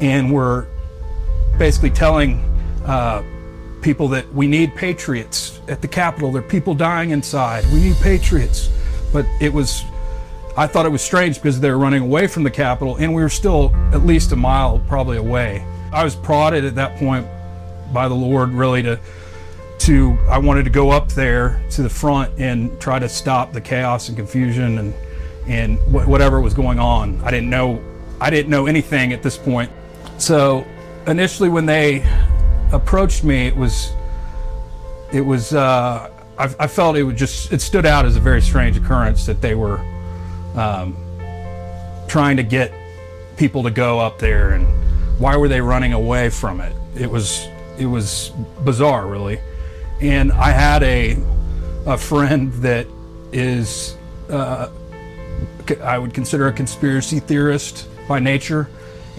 and 0.00 0.32
were 0.32 0.66
basically 1.58 1.90
telling 1.90 2.38
uh, 2.86 3.22
people 3.82 4.08
that 4.08 4.32
we 4.32 4.46
need 4.46 4.74
patriots 4.74 5.60
at 5.68 5.82
the 5.82 5.88
Capitol. 5.88 6.32
There 6.32 6.42
are 6.42 6.48
people 6.48 6.74
dying 6.74 7.10
inside. 7.10 7.66
We 7.66 7.80
need 7.80 7.96
patriots. 7.96 8.70
But 9.12 9.26
it 9.42 9.52
was, 9.52 9.82
I 10.56 10.66
thought 10.66 10.86
it 10.86 10.90
was 10.90 11.02
strange 11.02 11.36
because 11.36 11.60
they 11.60 11.68
were 11.70 11.78
running 11.78 12.02
away 12.02 12.28
from 12.28 12.44
the 12.44 12.50
Capitol 12.50 12.96
and 12.96 13.14
we 13.14 13.20
were 13.20 13.28
still 13.28 13.74
at 13.92 14.06
least 14.06 14.32
a 14.32 14.36
mile 14.36 14.78
probably 14.88 15.18
away. 15.18 15.66
I 15.92 16.02
was 16.02 16.16
prodded 16.16 16.64
at 16.64 16.76
that 16.76 16.96
point 16.98 17.26
by 17.92 18.08
the 18.08 18.14
Lord 18.14 18.50
really 18.50 18.82
to, 18.84 18.98
to, 19.80 20.18
I 20.28 20.38
wanted 20.38 20.64
to 20.64 20.70
go 20.70 20.90
up 20.90 21.08
there 21.10 21.62
to 21.70 21.82
the 21.82 21.88
front 21.88 22.38
and 22.38 22.78
try 22.80 22.98
to 22.98 23.08
stop 23.08 23.52
the 23.52 23.60
chaos 23.60 24.08
and 24.08 24.16
confusion 24.16 24.78
and, 24.78 24.94
and 25.46 25.78
wh 25.78 26.06
whatever 26.06 26.40
was 26.40 26.52
going 26.52 26.78
on. 26.78 27.20
I 27.24 27.30
didn't 27.30 27.48
know, 27.48 27.82
I 28.20 28.28
didn't 28.28 28.50
know 28.50 28.66
anything 28.66 29.12
at 29.12 29.22
this 29.22 29.38
point. 29.38 29.70
So 30.18 30.66
initially 31.06 31.48
when 31.48 31.64
they 31.64 32.04
approached 32.72 33.24
me, 33.24 33.46
it 33.46 33.56
was, 33.56 33.92
it 35.12 35.22
was, 35.22 35.54
uh, 35.54 36.10
I, 36.38 36.54
I, 36.58 36.66
felt 36.66 36.96
it 36.96 37.02
would 37.02 37.16
just, 37.16 37.50
it 37.50 37.62
stood 37.62 37.86
out 37.86 38.04
as 38.04 38.16
a 38.16 38.20
very 38.20 38.42
strange 38.42 38.76
occurrence 38.76 39.24
that 39.26 39.40
they 39.40 39.54
were 39.54 39.78
um, 40.56 40.94
trying 42.06 42.36
to 42.36 42.42
get 42.42 42.72
people 43.38 43.62
to 43.62 43.70
go 43.70 43.98
up 43.98 44.18
there 44.18 44.52
and 44.52 44.66
why 45.18 45.36
were 45.36 45.48
they 45.48 45.62
running 45.62 45.94
away 45.94 46.28
from 46.28 46.60
it? 46.60 46.74
It 46.94 47.10
was, 47.10 47.48
it 47.78 47.86
was 47.86 48.30
bizarre, 48.62 49.06
really. 49.06 49.40
And 50.00 50.32
I 50.32 50.50
had 50.50 50.82
a, 50.82 51.16
a 51.86 51.98
friend 51.98 52.52
that 52.54 52.86
is, 53.32 53.96
uh, 54.28 54.70
I 55.82 55.98
would 55.98 56.14
consider 56.14 56.48
a 56.48 56.52
conspiracy 56.52 57.20
theorist 57.20 57.88
by 58.08 58.18
nature 58.18 58.68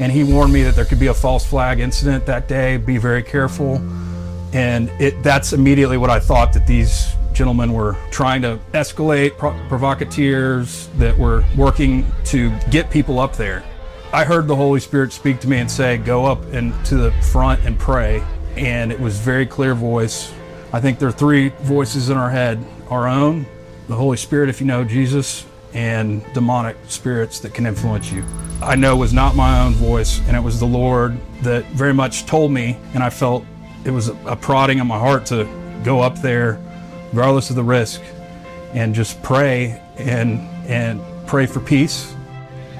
and 0.02 0.12
he 0.12 0.24
warned 0.24 0.54
me 0.54 0.64
that 0.64 0.76
there 0.76 0.86
could 0.86 1.00
be 1.00 1.08
a 1.08 1.14
false 1.14 1.46
flag 1.46 1.80
incident 1.80 2.26
that 2.26 2.48
day. 2.48 2.78
Be 2.78 2.98
very 2.98 3.22
careful. 3.22 3.76
And 4.54 4.90
it, 5.00 5.22
that's 5.24 5.54
immediately 5.54 5.98
what 5.98 6.10
I 6.10 6.20
thought 6.20 6.54
that 6.54 6.66
these 6.66 7.14
gentlemen 7.34 7.72
were 7.72 7.96
trying 8.10 8.42
to 8.42 8.60
escalate, 8.74 9.38
pro- 9.38 9.58
provocateurs 9.68 10.90
that 10.98 11.18
were 11.18 11.46
working 11.56 12.06
to 12.26 12.50
get 12.70 12.90
people 12.90 13.20
up 13.20 13.36
there. 13.36 13.64
I 14.12 14.26
heard 14.26 14.48
the 14.48 14.56
Holy 14.56 14.80
Spirit 14.80 15.14
speak 15.14 15.40
to 15.42 15.48
me 15.48 15.60
and 15.60 15.70
say, 15.70 15.98
Go 15.98 16.26
up 16.26 16.44
and 16.52 16.74
to 16.88 16.96
the 16.96 17.12
front 17.32 17.64
and 17.64 17.78
pray. 17.78 18.24
And 18.58 18.92
it 18.92 19.00
was 19.00 19.20
very 19.20 19.46
clear 19.46 19.74
voice. 19.74 20.34
I 20.74 20.80
think 20.80 21.00
there 21.00 21.10
are 21.10 21.14
three 21.14 21.50
voices 21.50 22.10
in 22.10 22.18
our 22.18 22.30
head 22.30 22.64
our 22.90 23.08
own, 23.08 23.46
the 23.88 23.96
Holy 23.96 24.18
Spirit, 24.18 24.50
if 24.50 24.60
you 24.60 24.68
know 24.68 24.84
Jesus, 24.84 25.46
and 25.74 26.22
demonic 26.34 26.76
spirits 26.88 27.40
that 27.40 27.54
can 27.54 27.66
influence 27.66 28.12
you. 28.12 28.24
I 28.62 28.76
know 28.76 28.96
it 28.96 29.00
was 29.00 29.14
not 29.14 29.36
my 29.36 29.62
own 29.62 29.74
voice, 29.74 30.20
and 30.28 30.36
it 30.36 30.40
was 30.40 30.60
the 30.60 30.66
Lord 30.66 31.18
that 31.42 31.66
very 31.68 31.94
much 31.94 32.26
told 32.26 32.52
me, 32.52 32.78
and 32.94 33.04
I 33.04 33.10
felt 33.10 33.46
it 33.86 33.92
was 33.92 34.10
a 34.10 34.36
prodding 34.36 34.80
in 34.80 34.88
my 34.88 35.00
heart 35.00 35.26
to 35.28 35.46
go 35.84 36.02
up 36.02 36.22
there, 36.22 36.60
regardless 37.12 37.50
of 37.50 37.56
the 37.56 37.64
risk, 37.64 38.02
and 38.74 38.94
just 38.94 39.22
pray 39.24 39.82
and 39.98 40.40
and 40.70 41.02
pray 41.28 41.46
for 41.46 41.60
peace. 41.60 42.14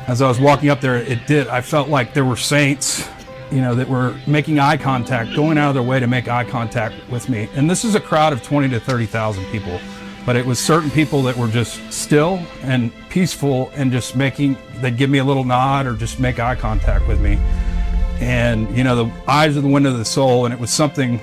As 0.08 0.22
I 0.22 0.28
was 0.28 0.40
walking 0.40 0.70
up 0.70 0.82
there, 0.82 0.98
it 0.98 1.26
did. 1.26 1.48
I 1.48 1.62
felt 1.62 1.90
like 1.90 2.14
there 2.14 2.26
were 2.26 2.38
saints, 2.38 3.08
you 3.52 3.62
know, 3.62 3.76
that 3.76 3.88
were 3.88 4.16
making 4.28 4.60
eye 4.60 4.78
contact, 4.78 5.36
going 5.36 5.58
out 5.58 5.70
of 5.70 5.74
their 5.76 5.84
way 5.84 6.00
to 6.00 6.08
make 6.08 6.28
eye 6.28 6.46
contact 6.46 6.96
with 7.10 7.30
me. 7.30 7.50
And 7.56 7.70
this 7.70 7.84
is 7.84 7.96
a 7.96 8.00
crowd 8.00 8.34
of 8.34 8.42
20 8.42 8.70
to 8.70 8.80
30,000 8.80 9.46
people 9.52 9.80
but 10.26 10.36
it 10.36 10.46
was 10.46 10.60
certain 10.60 10.92
people 10.92 11.24
that 11.24 11.36
were 11.36 11.48
just 11.48 11.92
still 11.92 12.42
and 12.62 12.92
peaceful 13.10 13.72
and 13.74 13.92
just 13.92 14.16
making 14.16 14.58
they'd 14.76 14.98
give 14.98 15.10
me 15.10 15.20
a 15.20 15.24
little 15.24 15.44
nod 15.44 15.86
or 15.86 15.96
just 15.96 16.20
make 16.20 16.40
eye 16.40 16.56
contact 16.56 17.08
with 17.08 17.20
me 17.20 17.40
and 18.20 18.76
you 18.76 18.84
know 18.84 19.04
the 19.04 19.12
eyes 19.28 19.58
are 19.58 19.62
the 19.62 19.68
window 19.68 19.92
of 19.92 19.98
the 19.98 20.06
soul 20.06 20.46
and 20.46 20.54
it 20.54 20.60
was 20.60 20.70
something 20.70 21.20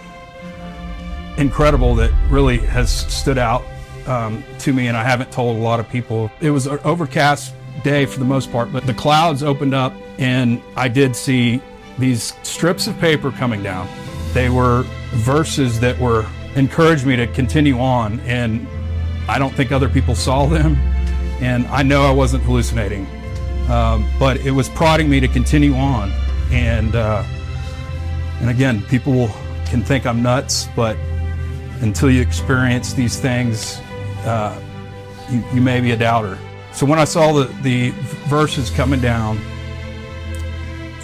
incredible 1.37 1.95
that 1.95 2.11
really 2.29 2.59
has 2.59 2.91
stood 2.91 3.39
out 3.39 3.63
um, 4.07 4.43
to 4.59 4.73
me 4.73 4.89
and 4.89 4.97
i 4.97 5.05
haven't 5.05 5.31
told 5.31 5.57
a 5.57 5.61
lot 5.61 5.79
of 5.79 5.89
people 5.89 6.31
it 6.41 6.51
was 6.51 6.67
an 6.67 6.79
overcast 6.85 7.55
day 7.85 8.05
for 8.05 8.19
the 8.19 8.25
most 8.25 8.51
part 8.51 8.73
but 8.73 8.85
the 8.87 8.95
clouds 8.95 9.43
opened 9.43 9.75
up 9.75 9.95
and 10.19 10.61
i 10.77 10.89
did 10.89 11.15
see 11.15 11.63
these 11.99 12.35
strips 12.43 12.87
of 12.87 12.99
paper 12.99 13.31
coming 13.31 13.63
down 13.63 13.89
they 14.33 14.49
were 14.49 14.83
verses 15.13 15.81
that 15.81 15.99
were 15.99 16.27
encouraged 16.55 17.07
me 17.07 17.17
to 17.17 17.27
continue 17.29 17.79
on 17.79 18.21
and 18.21 18.67
I 19.29 19.39
don't 19.39 19.55
think 19.55 19.73
other 19.73 19.91
people 19.91 20.15
saw 20.15 20.47
them, 20.47 20.77
and 21.41 21.67
I 21.67 21.83
know 21.83 22.03
I 22.03 22.11
wasn't 22.11 22.43
hallucinating. 22.45 23.07
Um, 23.69 24.09
but 24.19 24.39
it 24.39 24.51
was 24.51 24.71
prodding 24.71 25.11
me 25.11 25.21
to 25.21 25.29
continue 25.29 25.75
on. 25.75 26.11
And 26.51 26.97
uh, 26.97 27.23
and 28.41 28.49
again, 28.49 28.83
people 28.85 29.29
can 29.67 29.83
think 29.83 30.07
I'm 30.07 30.23
nuts, 30.23 30.69
but 30.75 30.97
until 31.81 32.11
you 32.11 32.23
experience 32.23 32.95
these 32.95 33.21
things, 33.21 33.79
uh, 34.25 34.59
you, 35.31 35.45
you 35.53 35.61
may 35.61 35.81
be 35.81 35.91
a 35.91 35.97
doubter. 35.97 36.39
So 36.73 36.87
when 36.87 36.99
I 36.99 37.05
saw 37.05 37.33
the, 37.33 37.45
the 37.63 37.91
verses 38.29 38.71
coming 38.71 39.01
down, 39.01 39.39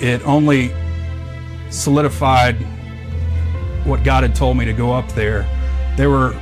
it 0.01 0.25
only 0.25 0.73
solidified 1.71 2.57
what 3.85 4.03
God 4.03 4.23
had 4.23 4.35
told 4.35 4.57
me 4.57 4.65
to 4.65 4.73
go 4.73 4.93
up 4.93 5.11
there. 5.13 5.47
There 5.97 6.11
were 6.11 6.35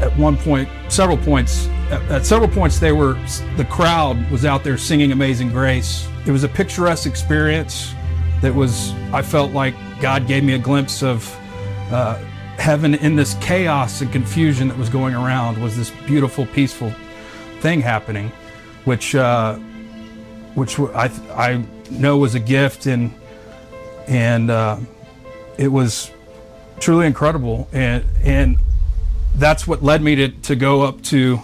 at 0.00 0.16
one 0.16 0.36
point, 0.36 0.68
several 0.88 1.16
points, 1.16 1.68
at, 1.90 2.02
at, 2.10 2.26
several 2.26 2.50
points, 2.50 2.78
they 2.78 2.92
were 2.92 3.14
the 3.56 3.66
crowd 3.70 4.30
was 4.30 4.44
out 4.44 4.64
there 4.64 4.76
singing 4.76 5.12
"Amazing 5.12 5.50
Grace." 5.50 6.06
It 6.26 6.32
was 6.32 6.44
a 6.44 6.48
picturesque 6.48 7.06
experience 7.06 7.94
that 8.40 8.54
was. 8.54 8.92
I 9.12 9.22
felt 9.22 9.52
like 9.52 9.74
God 10.00 10.26
gave 10.26 10.44
me 10.44 10.54
a 10.54 10.58
glimpse 10.58 11.02
of 11.02 11.32
uh, 11.90 12.16
heaven 12.58 12.94
in 12.94 13.16
this 13.16 13.34
chaos 13.34 14.00
and 14.00 14.12
confusion 14.12 14.68
that 14.68 14.76
was 14.76 14.88
going 14.88 15.14
around. 15.14 15.62
Was 15.62 15.76
this 15.76 15.90
beautiful, 16.06 16.46
peaceful 16.46 16.92
thing 17.60 17.80
happening, 17.80 18.32
which 18.84 19.14
uh, 19.14 19.56
which 20.54 20.78
I 20.78 21.10
I 21.34 21.64
know 21.90 22.18
was 22.18 22.34
a 22.34 22.40
gift 22.40 22.86
and 22.86 23.14
and 24.06 24.50
uh, 24.50 24.78
it 25.58 25.68
was 25.68 26.10
truly 26.80 27.06
incredible 27.06 27.68
and 27.72 28.04
and 28.22 28.58
that's 29.36 29.66
what 29.66 29.82
led 29.82 30.02
me 30.02 30.14
to, 30.16 30.28
to 30.28 30.56
go 30.56 30.82
up 30.82 31.02
to 31.02 31.38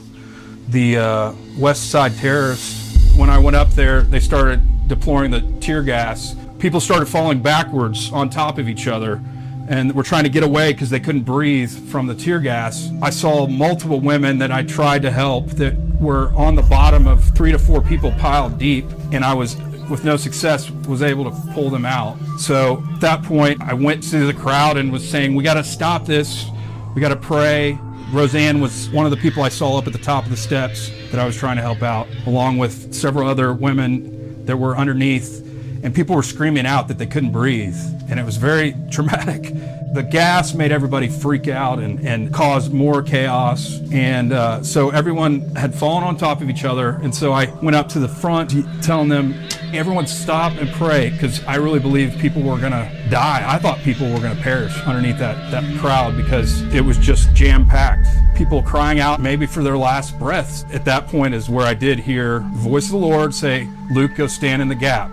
the 0.69 0.97
uh, 0.97 1.35
West 1.59 1.91
Side 1.91 2.17
Terrace. 2.17 2.79
When 3.17 3.29
I 3.29 3.39
went 3.39 3.57
up 3.57 3.71
there, 3.71 4.03
they 4.03 4.21
started 4.21 4.89
deploying 4.89 5.31
the 5.31 5.41
tear 5.61 5.83
gas. 5.83 6.35
People 6.59 6.81
started 6.81 7.07
falling 7.07 7.43
backwards 7.43 8.11
on 8.13 8.31
top 8.31 8.59
of 8.59 8.69
each 8.69 8.87
other 8.87 9.21
and 9.69 9.95
were 9.95 10.03
trying 10.03 10.25
to 10.25 10.31
get 10.31 10.43
away 10.43 10.73
because 10.73 10.91
they 10.91 11.01
couldn't 11.01 11.23
breathe 11.23 11.71
from 11.89 12.07
the 12.07 12.15
tear 12.15 12.41
gas. 12.41 12.91
I 13.01 13.11
saw 13.11 13.47
multiple 13.47 14.01
women 14.01 14.39
that 14.39 14.51
I 14.51 14.63
tried 14.63 15.03
to 15.03 15.11
help 15.11 15.49
that 15.51 15.77
were 16.01 16.33
on 16.35 16.55
the 16.55 16.63
bottom 16.63 17.07
of 17.07 17.25
three 17.37 17.53
to 17.53 17.59
four 17.59 17.81
people 17.81 18.13
piled 18.13 18.59
deep, 18.59 18.87
and 19.13 19.25
I 19.25 19.35
was 19.35 19.57
with 19.89 20.05
no 20.05 20.17
success 20.17 20.71
was 20.71 21.03
able 21.03 21.25
to 21.25 21.53
pull 21.53 21.71
them 21.71 21.85
out. 21.85 22.17
So 22.39 22.83
at 22.95 23.01
that 23.01 23.23
point, 23.23 23.61
I 23.63 23.75
went 23.75 24.03
to 24.11 24.27
the 24.27 24.35
crowd 24.35 24.77
and 24.77 24.93
was 24.93 25.09
saying, 25.09 25.35
"We 25.35 25.43
got 25.45 25.55
to 25.55 25.65
stop 25.65 26.07
this. 26.07 26.47
We 26.95 27.01
got 27.01 27.09
to 27.09 27.17
pray. 27.17 27.79
Rosanne 28.13 28.61
was 28.61 28.91
one 28.91 29.07
of 29.07 29.11
the 29.11 29.17
people 29.17 29.43
I 29.43 29.49
saw 29.49 29.79
up 29.79 29.87
at 29.87 29.95
the 29.95 29.99
top 29.99 30.25
of 30.25 30.31
the 30.31 30.37
steps 30.37 30.91
that 31.11 31.19
I 31.19 31.25
was 31.25 31.35
trying 31.37 31.57
to 31.57 31.63
help 31.63 31.83
out, 31.83 32.09
along 32.27 32.59
with 32.59 32.93
several 32.95 33.27
other 33.27 33.55
women 33.55 34.45
that 34.45 34.57
were 34.57 34.77
underneath. 34.77 35.41
And 35.83 35.95
people 35.95 36.15
were 36.15 36.23
screaming 36.23 36.67
out 36.67 36.89
that 36.89 36.99
they 36.99 37.07
couldn't 37.07 37.33
breathe. 37.33 37.77
And 38.09 38.21
it 38.21 38.25
was 38.25 38.37
very 38.37 38.75
traumatic. 38.91 39.53
The 39.95 40.03
gas 40.03 40.55
made 40.55 40.73
everybody 40.73 41.09
freak 41.09 41.49
out 41.49 41.79
and, 41.79 42.07
and 42.07 42.33
cause 42.33 42.71
more 42.71 43.03
chaos. 43.03 43.81
And 43.91 44.33
uh, 44.33 44.63
so 44.63 44.91
everyone 44.91 45.41
had 45.55 45.75
fallen 45.75 46.05
on 46.05 46.17
top 46.17 46.41
of 46.41 46.49
each 46.49 46.65
other. 46.65 47.01
And 47.03 47.15
so 47.15 47.33
I 47.33 47.47
went 47.63 47.77
up 47.77 47.89
to 47.91 47.99
the 47.99 48.09
front 48.09 48.55
telling 48.83 49.09
them, 49.09 49.35
everyone 49.75 50.07
stop 50.07 50.53
and 50.59 50.71
pray 50.73 51.11
because 51.11 51.43
I 51.45 51.57
really 51.57 51.79
believe 51.79 52.17
people 52.19 52.43
were 52.43 52.59
going 52.59 52.73
to 52.73 52.91
die. 53.11 53.43
I 53.47 53.59
thought 53.59 53.79
people 53.79 54.11
were 54.11 54.21
going 54.21 54.37
to 54.37 54.43
perish 54.43 54.79
underneath 54.83 55.19
that, 55.19 55.51
that 55.51 55.65
crowd 55.81 56.17
because 56.17 56.63
it 56.75 56.83
was 56.83 56.99
just 56.99 57.33
jam 57.35 57.67
packed. 57.67 58.07
People 58.37 58.63
crying 58.63 59.01
out 59.01 59.21
maybe 59.21 59.47
for 59.47 59.63
their 59.63 59.79
last 59.79 60.19
breaths. 60.19 60.65
At 60.73 60.85
that 60.85 61.07
point 61.07 61.35
is 61.35 61.49
where 61.49 61.67
I 61.67 61.75
did 61.75 61.99
hear 61.99 62.41
voice 62.55 62.87
of 62.87 62.93
the 62.93 62.99
Lord 62.99 63.35
say, 63.35 63.69
Luke, 63.91 64.15
go 64.17 64.27
stand 64.27 64.61
in 64.63 64.69
the 64.69 64.75
gap. 64.75 65.11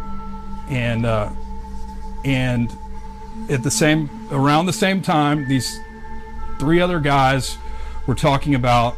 And, 0.70 1.06
uh, 1.06 1.32
and 2.24 2.72
at 3.50 3.64
the 3.64 3.72
same, 3.72 4.10
around 4.32 4.66
the 4.66 4.74
same 4.74 5.02
time, 5.02 5.48
these 5.48 5.80
three 6.60 6.80
other 6.80 7.00
guys 7.00 7.58
were 8.06 8.16
talking 8.16 8.56
about 8.56 8.96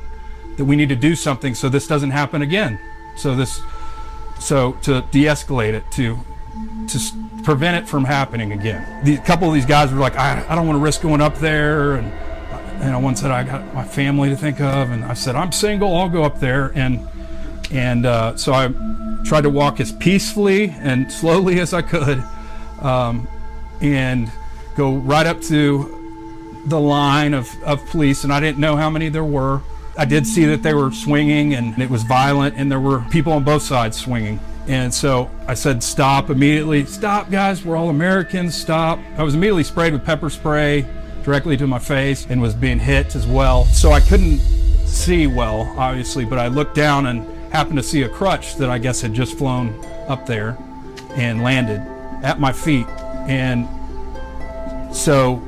that 0.58 0.66
we 0.66 0.76
need 0.76 0.90
to 0.90 0.96
do 0.96 1.16
something 1.16 1.56
so 1.56 1.70
this 1.70 1.88
doesn't 1.88 2.12
happen 2.12 2.42
again. 2.42 2.80
So 3.16 3.36
this 3.36 3.62
so 4.40 4.74
to 4.84 5.02
de-escalate 5.12 5.74
it, 5.74 5.90
to 5.92 6.20
to 6.88 7.00
prevent 7.44 7.84
it 7.84 7.88
from 7.88 8.04
happening 8.04 8.52
again. 8.52 9.04
The, 9.06 9.16
a 9.16 9.22
couple 9.22 9.48
of 9.48 9.54
these 9.54 9.66
guys 9.66 9.94
were 9.94 10.00
like, 10.00 10.18
I, 10.18 10.46
I 10.50 10.56
don't 10.56 10.68
want 10.68 10.78
to 10.78 10.84
risk 10.84 11.02
going 11.02 11.22
up 11.22 11.38
there, 11.38 11.96
and 11.96 12.12
know, 12.92 13.00
one 13.00 13.16
said 13.16 13.32
I 13.32 13.44
got 13.44 13.74
my 13.74 13.84
family 13.84 14.30
to 14.30 14.36
think 14.36 14.60
of, 14.60 14.90
and 14.90 15.06
I 15.06 15.14
said 15.14 15.36
I'm 15.36 15.52
single, 15.52 15.96
I'll 15.96 16.10
go 16.10 16.24
up 16.24 16.40
there, 16.40 16.72
and 16.76 17.08
and 17.72 18.06
uh, 18.06 18.36
so 18.36 18.54
I 18.54 18.74
tried 19.24 19.42
to 19.42 19.50
walk 19.50 19.80
as 19.80 19.92
peacefully 19.92 20.70
and 20.80 21.12
slowly 21.12 21.60
as 21.60 21.74
I 21.74 21.82
could, 21.82 22.24
um, 22.82 23.28
and 23.82 24.32
go 24.76 24.96
right 24.98 25.26
up 25.26 25.42
to 25.44 26.64
the 26.66 26.80
line 26.80 27.34
of, 27.34 27.50
of 27.64 27.86
police, 27.88 28.24
and 28.24 28.32
I 28.32 28.40
didn't 28.40 28.60
know 28.60 28.76
how 28.76 28.90
many 28.90 29.10
there 29.10 29.24
were. 29.24 29.62
I 29.98 30.06
did 30.06 30.26
see 30.26 30.46
that 30.46 30.64
they 30.64 30.74
were 30.74 30.92
swinging 30.92 31.54
and 31.54 31.78
it 31.82 31.90
was 31.90 32.04
violent, 32.04 32.56
and 32.58 32.72
there 32.72 32.80
were 32.80 33.02
people 33.12 33.34
on 33.34 33.44
both 33.44 33.64
sides 33.64 34.00
swinging. 34.00 34.40
And 34.68 34.94
so 34.94 35.30
I 35.48 35.56
said, 35.56 35.84
Stop 35.84 36.30
immediately. 36.30 36.86
Stop, 36.86 37.32
guys. 37.32 37.66
We're 37.66 37.76
all 37.76 37.90
Americans. 37.90 38.56
Stop. 38.56 39.00
I 39.18 39.24
was 39.24 39.34
immediately 39.34 39.64
sprayed 39.64 39.94
with 39.94 40.06
pepper 40.06 40.30
spray 40.30 40.86
directly 41.24 41.58
to 41.58 41.68
my 41.68 41.80
face 41.80 42.26
and 42.30 42.42
was 42.42 42.54
being 42.54 42.80
hit 42.80 43.16
as 43.16 43.28
well. 43.28 43.66
So 43.66 43.92
I 43.92 44.00
couldn't 44.00 44.40
see 44.86 45.28
well, 45.28 45.74
obviously, 45.78 46.26
but 46.26 46.40
I 46.40 46.48
looked 46.48 46.76
down 46.76 47.08
and 47.08 47.28
happened 47.52 47.78
to 47.78 47.84
see 47.84 48.04
a 48.04 48.10
crutch 48.10 48.56
that 48.56 48.70
I 48.70 48.78
guess 48.78 49.02
had 49.02 49.14
just 49.14 49.38
flown 49.38 49.80
up 50.08 50.26
there 50.26 50.58
and 51.16 51.44
landed 51.44 51.82
at 52.24 52.40
my 52.40 52.52
feet. 52.52 52.88
And 53.28 53.68
so 54.96 55.42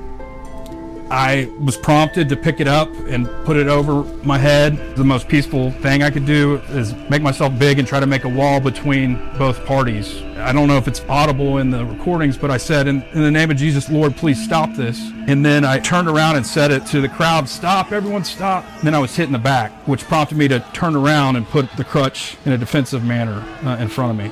I 1.13 1.47
was 1.59 1.77
prompted 1.77 2.27
to 2.29 2.35
pick 2.35 2.59
it 2.59 2.67
up 2.67 2.89
and 3.07 3.27
put 3.45 3.55
it 3.55 3.67
over 3.67 4.03
my 4.25 4.39
head. 4.39 4.95
The 4.95 5.03
most 5.03 5.27
peaceful 5.27 5.69
thing 5.69 6.01
I 6.01 6.09
could 6.09 6.25
do 6.25 6.55
is 6.69 6.95
make 7.07 7.21
myself 7.21 7.59
big 7.59 7.77
and 7.77 7.87
try 7.87 7.99
to 7.99 8.07
make 8.07 8.23
a 8.23 8.29
wall 8.29 8.59
between 8.59 9.17
both 9.37 9.63
parties. 9.63 10.23
I 10.37 10.51
don't 10.51 10.67
know 10.67 10.77
if 10.77 10.87
it's 10.87 11.01
audible 11.07 11.59
in 11.59 11.69
the 11.69 11.85
recordings, 11.85 12.35
but 12.35 12.49
I 12.49 12.57
said, 12.57 12.87
in, 12.87 13.03
in 13.13 13.21
the 13.21 13.29
name 13.29 13.51
of 13.51 13.57
Jesus, 13.57 13.91
Lord, 13.91 14.15
please 14.15 14.43
stop 14.43 14.73
this. 14.73 14.99
And 15.27 15.45
then 15.45 15.63
I 15.63 15.77
turned 15.77 16.07
around 16.07 16.37
and 16.37 16.43
said 16.47 16.71
it 16.71 16.83
to 16.87 16.99
the 16.99 17.09
crowd, 17.09 17.47
stop, 17.47 17.91
everyone 17.91 18.23
stop. 18.23 18.65
And 18.77 18.87
then 18.87 18.95
I 18.95 18.99
was 18.99 19.15
hit 19.15 19.27
in 19.27 19.33
the 19.33 19.37
back, 19.37 19.71
which 19.87 20.01
prompted 20.05 20.35
me 20.39 20.47
to 20.47 20.61
turn 20.73 20.95
around 20.95 21.35
and 21.35 21.45
put 21.45 21.71
the 21.73 21.83
crutch 21.83 22.37
in 22.43 22.53
a 22.53 22.57
defensive 22.57 23.03
manner 23.03 23.45
uh, 23.63 23.77
in 23.79 23.87
front 23.87 24.19
of 24.19 24.25
me. 24.25 24.31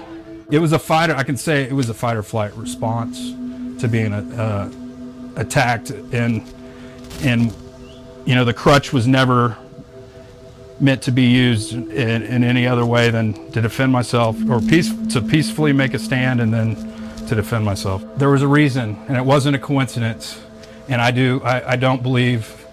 It 0.50 0.58
was 0.58 0.74
a 0.74 0.80
fighter. 0.80 1.14
I 1.16 1.22
can 1.22 1.38
say 1.38 1.62
it 1.62 1.74
was 1.74 1.90
a 1.90 1.94
fight 1.94 2.18
or 2.18 2.24
flight 2.24 2.56
response 2.56 3.20
to 3.82 3.88
being 3.88 4.14
uh, 4.14 4.72
attacked, 5.36 5.92
and 5.92 6.44
and 7.22 7.54
you 8.26 8.36
know 8.36 8.46
the 8.46 8.54
crutch 8.54 8.94
was 8.94 9.08
never 9.08 9.58
meant 10.82 11.04
to 11.04 11.12
be 11.12 11.24
used 11.24 11.74
in, 11.74 12.24
in 12.24 12.44
any 12.44 12.66
other 12.66 12.86
way 12.86 13.12
than 13.12 13.52
to 13.52 13.62
defend 13.62 13.92
myself 13.92 14.36
or 14.50 14.60
peace, 14.60 14.92
to 15.14 15.22
peacefully 15.22 15.72
make 15.72 15.94
a 15.94 16.00
stand 16.00 16.42
and 16.42 16.52
then 16.52 16.76
to 17.28 17.36
defend 17.36 17.64
myself. 17.64 18.04
There 18.18 18.30
was 18.30 18.42
a 18.42 18.48
reason, 18.48 18.98
and 19.08 19.16
it 19.16 19.24
wasn't 19.24 19.56
a 19.56 19.60
coincidence. 19.60 20.42
And 20.90 21.00
I 21.00 21.12
do, 21.12 21.40
I, 21.44 21.74
I 21.74 21.76
don't 21.76 22.02
believe 22.02 22.66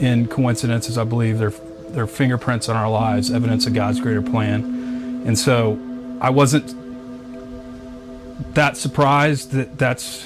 in 0.00 0.26
coincidences. 0.26 0.98
I 0.98 1.04
believe 1.04 1.38
they're, 1.38 1.54
they're 1.90 2.08
fingerprints 2.08 2.68
on 2.68 2.76
our 2.76 2.90
lives, 2.90 3.30
evidence 3.30 3.66
of 3.66 3.74
God's 3.74 4.00
greater 4.00 4.22
plan. 4.22 5.22
And 5.24 5.38
so 5.38 5.78
I 6.20 6.30
wasn't 6.30 6.74
that 8.54 8.76
surprised 8.76 9.52
that 9.52 9.78
that's 9.78 10.24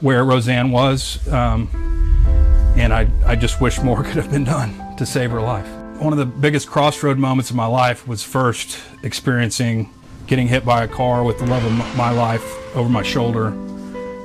where 0.00 0.24
Rosanne 0.24 0.70
was. 0.70 1.28
Um, 1.28 1.91
and 2.76 2.92
I, 2.92 3.08
I 3.26 3.36
just 3.36 3.60
wish 3.60 3.80
more 3.80 4.02
could 4.04 4.16
have 4.16 4.30
been 4.30 4.44
done 4.44 4.96
to 4.96 5.06
save 5.06 5.30
her 5.30 5.40
life. 5.40 5.68
One 6.00 6.12
of 6.12 6.18
the 6.18 6.26
biggest 6.26 6.68
crossroad 6.68 7.18
moments 7.18 7.50
of 7.50 7.56
my 7.56 7.66
life 7.66 8.08
was 8.08 8.22
first 8.22 8.78
experiencing 9.02 9.92
getting 10.26 10.48
hit 10.48 10.64
by 10.64 10.84
a 10.84 10.88
car 10.88 11.22
with 11.24 11.38
the 11.38 11.46
love 11.46 11.64
of 11.64 11.96
my 11.96 12.10
life 12.10 12.44
over 12.76 12.88
my 12.88 13.02
shoulder 13.02 13.48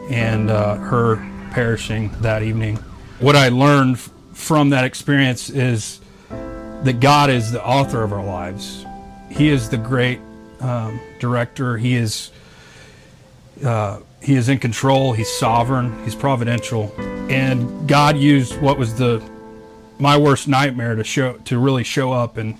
and 0.09 0.49
uh, 0.49 0.75
her 0.75 1.17
perishing 1.51 2.09
that 2.21 2.43
evening. 2.43 2.77
What 3.19 3.35
I 3.35 3.49
learned 3.49 3.99
from 3.99 4.69
that 4.69 4.85
experience 4.85 5.49
is 5.49 5.99
that 6.29 6.99
God 6.99 7.29
is 7.29 7.51
the 7.51 7.63
author 7.63 8.03
of 8.03 8.13
our 8.13 8.23
lives. 8.23 8.85
He 9.29 9.49
is 9.49 9.69
the 9.69 9.77
great 9.77 10.19
um, 10.59 10.99
director. 11.19 11.77
He 11.77 11.95
is 11.95 12.31
uh, 13.63 13.99
he 14.21 14.35
is 14.35 14.49
in 14.49 14.59
control. 14.59 15.13
He's 15.13 15.29
sovereign. 15.29 16.03
He's 16.03 16.15
providential. 16.15 16.93
And 17.29 17.87
God 17.87 18.17
used 18.17 18.59
what 18.61 18.77
was 18.77 18.95
the 18.95 19.21
my 19.99 20.17
worst 20.17 20.47
nightmare 20.47 20.95
to 20.95 21.03
show 21.03 21.33
to 21.45 21.59
really 21.59 21.83
show 21.83 22.11
up 22.11 22.37
and 22.37 22.57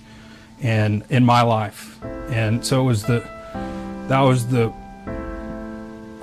and 0.60 1.04
in 1.08 1.24
my 1.24 1.42
life. 1.42 2.02
And 2.30 2.64
so 2.64 2.82
it 2.82 2.84
was 2.84 3.04
the 3.04 3.20
that 4.08 4.20
was 4.20 4.48
the 4.48 4.72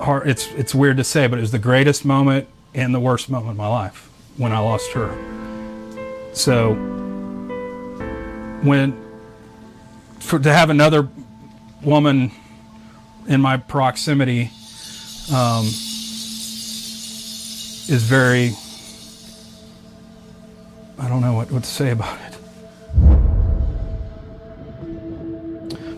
hard 0.00 0.28
it's 0.28 0.46
it's 0.52 0.74
weird 0.74 0.96
to 0.98 1.04
say, 1.04 1.26
but 1.26 1.38
it 1.38 1.42
was 1.42 1.52
the 1.52 1.58
greatest 1.58 2.04
moment 2.04 2.48
and 2.74 2.94
the 2.94 3.00
worst 3.00 3.30
moment 3.30 3.50
of 3.50 3.56
my 3.56 3.68
life 3.68 4.10
when 4.36 4.52
I 4.52 4.58
lost 4.58 4.92
her. 4.92 5.10
So 6.34 6.74
when 8.62 9.02
for 10.20 10.38
to 10.38 10.52
have 10.52 10.70
another 10.70 11.08
woman 11.82 12.32
in 13.26 13.40
my 13.40 13.56
proximity 13.56 14.50
um, 15.32 15.68
is 17.88 18.02
very 18.02 18.52
I 20.98 21.08
don't 21.08 21.20
know 21.20 21.34
what, 21.34 21.50
what 21.50 21.62
to 21.62 21.68
say 21.68 21.90
about 21.90 22.18
it. 22.20 22.38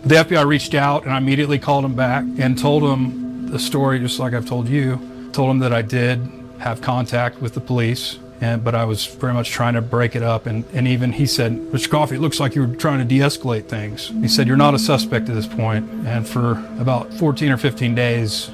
But 0.01 0.09
the 0.09 0.15
FBI 0.17 0.47
reached 0.47 0.75
out 0.75 1.05
and 1.05 1.13
I 1.13 1.19
immediately 1.19 1.59
called 1.59 1.85
him 1.85 1.95
back 1.95 2.25
and 2.39 2.59
told 2.59 2.83
him 2.83 3.49
the 3.51 3.59
story 3.59 4.01
just 4.01 4.19
like 4.19 4.35
I've 4.35 4.47
told 4.47 4.69
you. 4.69 5.31
Told 5.33 5.51
him 5.51 5.59
that 5.61 5.73
I 5.73 5.83
did 5.83 6.21
have 6.59 6.81
contact 6.81 7.41
with 7.41 7.55
the 7.55 7.61
police 7.61 8.19
and 8.41 8.65
but 8.65 8.75
I 8.75 8.85
was 8.85 9.07
very 9.07 9.33
much 9.33 9.51
trying 9.51 9.75
to 9.75 9.83
break 9.83 10.17
it 10.17 10.23
up 10.23 10.47
and, 10.47 10.65
and 10.73 10.89
even 10.89 11.13
he 11.13 11.27
said, 11.27 11.53
Mr. 11.53 11.91
Coffey, 11.91 12.17
it 12.17 12.21
looks 12.21 12.41
like 12.41 12.55
you 12.55 12.67
were 12.67 12.75
trying 12.75 12.99
to 12.99 13.05
de-escalate 13.05 13.67
things. 13.67 14.09
He 14.09 14.29
said, 14.29 14.49
You're 14.49 14.57
not 14.57 14.75
a 14.75 14.79
suspect 14.79 15.29
at 15.29 15.35
this 15.37 15.47
point 15.47 15.89
and 16.07 16.27
for 16.27 16.53
about 16.81 17.15
14 17.15 17.53
or 17.53 17.57
15 17.57 17.95
days 17.95 18.51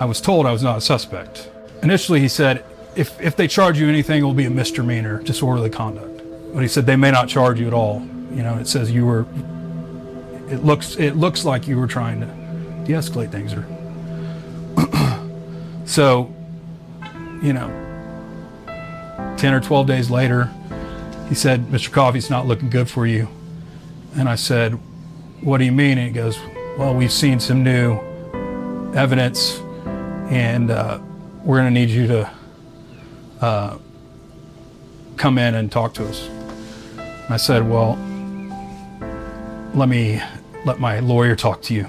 I 0.00 0.04
was 0.06 0.20
told 0.20 0.46
I 0.46 0.52
was 0.52 0.62
not 0.62 0.78
a 0.78 0.80
suspect. 0.80 1.48
Initially 1.82 2.20
he 2.20 2.28
said, 2.28 2.64
if, 2.96 3.20
if 3.20 3.36
they 3.36 3.46
charge 3.46 3.78
you 3.78 3.88
anything, 3.88 4.20
it 4.22 4.24
will 4.24 4.34
be 4.34 4.46
a 4.46 4.50
misdemeanor, 4.50 5.22
disorderly 5.22 5.70
conduct. 5.70 6.20
But 6.52 6.62
he 6.62 6.68
said 6.68 6.86
they 6.86 6.96
may 6.96 7.10
not 7.10 7.28
charge 7.28 7.60
you 7.60 7.66
at 7.66 7.72
all. 7.74 8.06
You 8.32 8.42
know, 8.42 8.56
it 8.56 8.66
says 8.66 8.90
you 8.90 9.06
were. 9.06 9.26
It 10.48 10.64
looks 10.64 10.96
it 10.96 11.16
looks 11.16 11.44
like 11.44 11.68
you 11.68 11.78
were 11.78 11.86
trying 11.86 12.20
to 12.20 12.26
de-escalate 12.86 13.30
things, 13.30 13.54
or 13.54 13.66
so. 15.86 16.34
You 17.42 17.54
know, 17.54 17.68
ten 19.38 19.54
or 19.54 19.60
twelve 19.60 19.86
days 19.86 20.10
later, 20.10 20.50
he 21.28 21.34
said, 21.34 21.66
"Mr. 21.66 21.90
Coffey's 21.90 22.28
not 22.28 22.46
looking 22.46 22.68
good 22.68 22.90
for 22.90 23.06
you," 23.06 23.28
and 24.16 24.28
I 24.28 24.34
said, 24.34 24.78
"What 25.40 25.58
do 25.58 25.64
you 25.64 25.72
mean?" 25.72 25.96
And 25.96 26.06
he 26.08 26.12
goes, 26.12 26.38
"Well, 26.76 26.94
we've 26.94 27.12
seen 27.12 27.40
some 27.40 27.64
new 27.64 27.98
evidence, 28.94 29.58
and 30.28 30.70
uh, 30.70 31.00
we're 31.44 31.58
going 31.58 31.72
to 31.72 31.80
need 31.80 31.90
you 31.90 32.06
to." 32.08 32.30
uh, 33.40 33.78
come 35.16 35.38
in 35.38 35.54
and 35.54 35.70
talk 35.70 35.94
to 35.94 36.06
us. 36.06 36.28
I 37.28 37.36
said, 37.36 37.68
well, 37.68 37.98
let 39.74 39.88
me 39.88 40.20
let 40.64 40.78
my 40.78 41.00
lawyer 41.00 41.36
talk 41.36 41.62
to 41.62 41.74
you. 41.74 41.88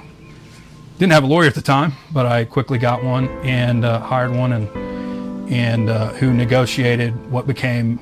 Didn't 0.98 1.14
have 1.14 1.24
a 1.24 1.28
lawyer 1.28 1.48
at 1.48 1.56
the 1.56 1.62
time, 1.62 1.94
but 2.14 2.26
I 2.26 2.46
quickly 2.46 2.78
got 2.78 3.04
one 3.04 3.28
and 3.44 3.84
uh, 3.84 4.00
hired 4.00 4.32
one 4.32 4.54
and 4.54 5.52
and 5.52 5.90
uh, 5.90 6.10
who 6.14 6.34
negotiated 6.34 7.30
what 7.30 7.48
became 7.48 8.00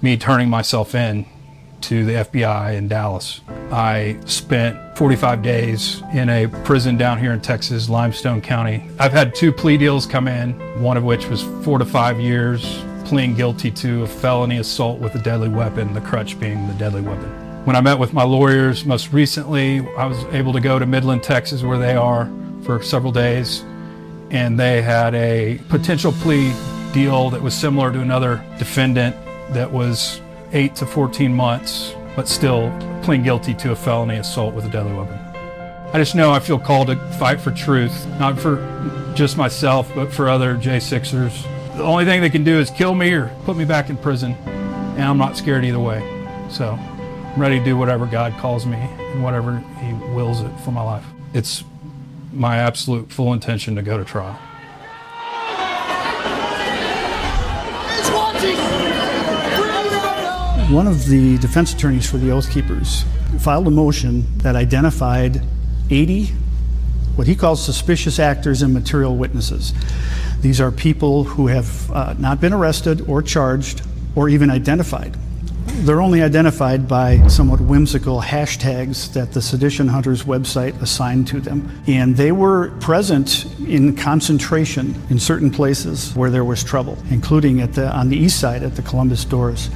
me 0.00 0.16
turning 0.16 0.48
myself 0.48 0.94
in 0.94 1.26
to 1.80 2.04
the 2.04 2.12
FBI 2.12 2.76
in 2.76 2.86
Dallas. 2.88 3.40
I 3.72 4.18
spent 4.26 4.98
45 4.98 5.40
days 5.40 6.02
in 6.12 6.28
a 6.28 6.46
prison 6.46 6.98
down 6.98 7.18
here 7.18 7.32
in 7.32 7.40
Texas, 7.40 7.88
Limestone 7.88 8.42
County. 8.42 8.86
I've 8.98 9.12
had 9.12 9.34
two 9.34 9.50
plea 9.50 9.78
deals 9.78 10.04
come 10.04 10.28
in, 10.28 10.52
one 10.82 10.98
of 10.98 11.04
which 11.04 11.26
was 11.28 11.42
four 11.64 11.78
to 11.78 11.86
five 11.86 12.20
years, 12.20 12.84
pleading 13.06 13.34
guilty 13.34 13.70
to 13.70 14.02
a 14.02 14.06
felony 14.06 14.58
assault 14.58 15.00
with 15.00 15.14
a 15.14 15.18
deadly 15.20 15.48
weapon, 15.48 15.94
the 15.94 16.02
crutch 16.02 16.38
being 16.38 16.68
the 16.68 16.74
deadly 16.74 17.00
weapon. 17.00 17.30
When 17.64 17.74
I 17.74 17.80
met 17.80 17.98
with 17.98 18.12
my 18.12 18.24
lawyers 18.24 18.84
most 18.84 19.10
recently, 19.10 19.78
I 19.96 20.04
was 20.04 20.22
able 20.34 20.52
to 20.52 20.60
go 20.60 20.78
to 20.78 20.84
Midland, 20.84 21.22
Texas, 21.22 21.62
where 21.62 21.78
they 21.78 21.96
are 21.96 22.30
for 22.64 22.82
several 22.82 23.10
days, 23.10 23.64
and 24.30 24.60
they 24.60 24.82
had 24.82 25.14
a 25.14 25.58
potential 25.70 26.12
plea 26.12 26.52
deal 26.92 27.30
that 27.30 27.40
was 27.40 27.54
similar 27.54 27.90
to 27.90 28.00
another 28.00 28.44
defendant 28.58 29.16
that 29.54 29.72
was 29.72 30.20
8 30.52 30.76
to 30.76 30.84
14 30.84 31.32
months, 31.32 31.94
but 32.16 32.28
still 32.28 32.72
pleading 33.02 33.24
guilty 33.24 33.54
to 33.54 33.72
a 33.72 33.76
felony 33.76 34.16
assault 34.16 34.54
with 34.54 34.64
a 34.64 34.68
deadly 34.68 34.92
weapon. 34.94 35.18
I 35.94 35.98
just 35.98 36.14
know 36.14 36.30
I 36.30 36.38
feel 36.38 36.58
called 36.58 36.86
to 36.86 36.96
fight 37.18 37.40
for 37.40 37.50
truth, 37.50 38.06
not 38.18 38.38
for 38.38 38.56
just 39.14 39.36
myself, 39.36 39.90
but 39.94 40.12
for 40.12 40.28
other 40.28 40.56
J6ers. 40.56 41.76
The 41.76 41.82
only 41.82 42.04
thing 42.04 42.20
they 42.20 42.30
can 42.30 42.44
do 42.44 42.58
is 42.58 42.70
kill 42.70 42.94
me 42.94 43.12
or 43.12 43.28
put 43.44 43.56
me 43.56 43.64
back 43.64 43.90
in 43.90 43.96
prison, 43.96 44.32
and 44.32 45.02
I'm 45.02 45.18
not 45.18 45.36
scared 45.36 45.64
either 45.64 45.78
way. 45.78 46.00
So 46.48 46.78
I'm 46.78 47.40
ready 47.40 47.58
to 47.58 47.64
do 47.64 47.76
whatever 47.76 48.06
God 48.06 48.32
calls 48.38 48.64
me 48.64 48.76
and 48.76 49.22
whatever 49.22 49.58
He 49.80 49.92
wills 50.14 50.40
it 50.40 50.50
for 50.60 50.70
my 50.70 50.82
life. 50.82 51.04
It's 51.34 51.64
my 52.32 52.56
absolute 52.56 53.12
full 53.12 53.32
intention 53.34 53.76
to 53.76 53.82
go 53.82 53.98
to 53.98 54.04
trial. 54.04 54.38
One 60.72 60.86
of 60.86 61.04
the 61.04 61.36
defense 61.36 61.74
attorneys 61.74 62.10
for 62.10 62.16
the 62.16 62.30
Oath 62.30 62.50
Keepers 62.50 63.04
filed 63.40 63.66
a 63.66 63.70
motion 63.70 64.24
that 64.38 64.56
identified 64.56 65.42
80 65.90 66.32
what 67.14 67.26
he 67.26 67.34
calls 67.34 67.62
suspicious 67.62 68.18
actors 68.18 68.62
and 68.62 68.72
material 68.72 69.18
witnesses. 69.18 69.74
These 70.40 70.62
are 70.62 70.72
people 70.72 71.24
who 71.24 71.48
have 71.48 71.90
uh, 71.90 72.14
not 72.18 72.40
been 72.40 72.54
arrested 72.54 73.06
or 73.06 73.20
charged 73.20 73.82
or 74.16 74.30
even 74.30 74.48
identified. 74.48 75.14
They're 75.84 76.00
only 76.00 76.22
identified 76.22 76.88
by 76.88 77.26
somewhat 77.28 77.60
whimsical 77.60 78.22
hashtags 78.22 79.12
that 79.12 79.32
the 79.32 79.42
Sedition 79.42 79.88
Hunters 79.88 80.22
website 80.22 80.80
assigned 80.80 81.28
to 81.28 81.40
them. 81.40 81.82
And 81.86 82.16
they 82.16 82.32
were 82.32 82.70
present 82.80 83.44
in 83.68 83.94
concentration 83.94 84.94
in 85.10 85.18
certain 85.18 85.50
places 85.50 86.14
where 86.14 86.30
there 86.30 86.44
was 86.44 86.64
trouble, 86.64 86.96
including 87.10 87.60
at 87.60 87.74
the, 87.74 87.94
on 87.94 88.08
the 88.08 88.16
east 88.16 88.40
side 88.40 88.62
at 88.62 88.74
the 88.74 88.82
Columbus 88.82 89.26
doors. 89.26 89.68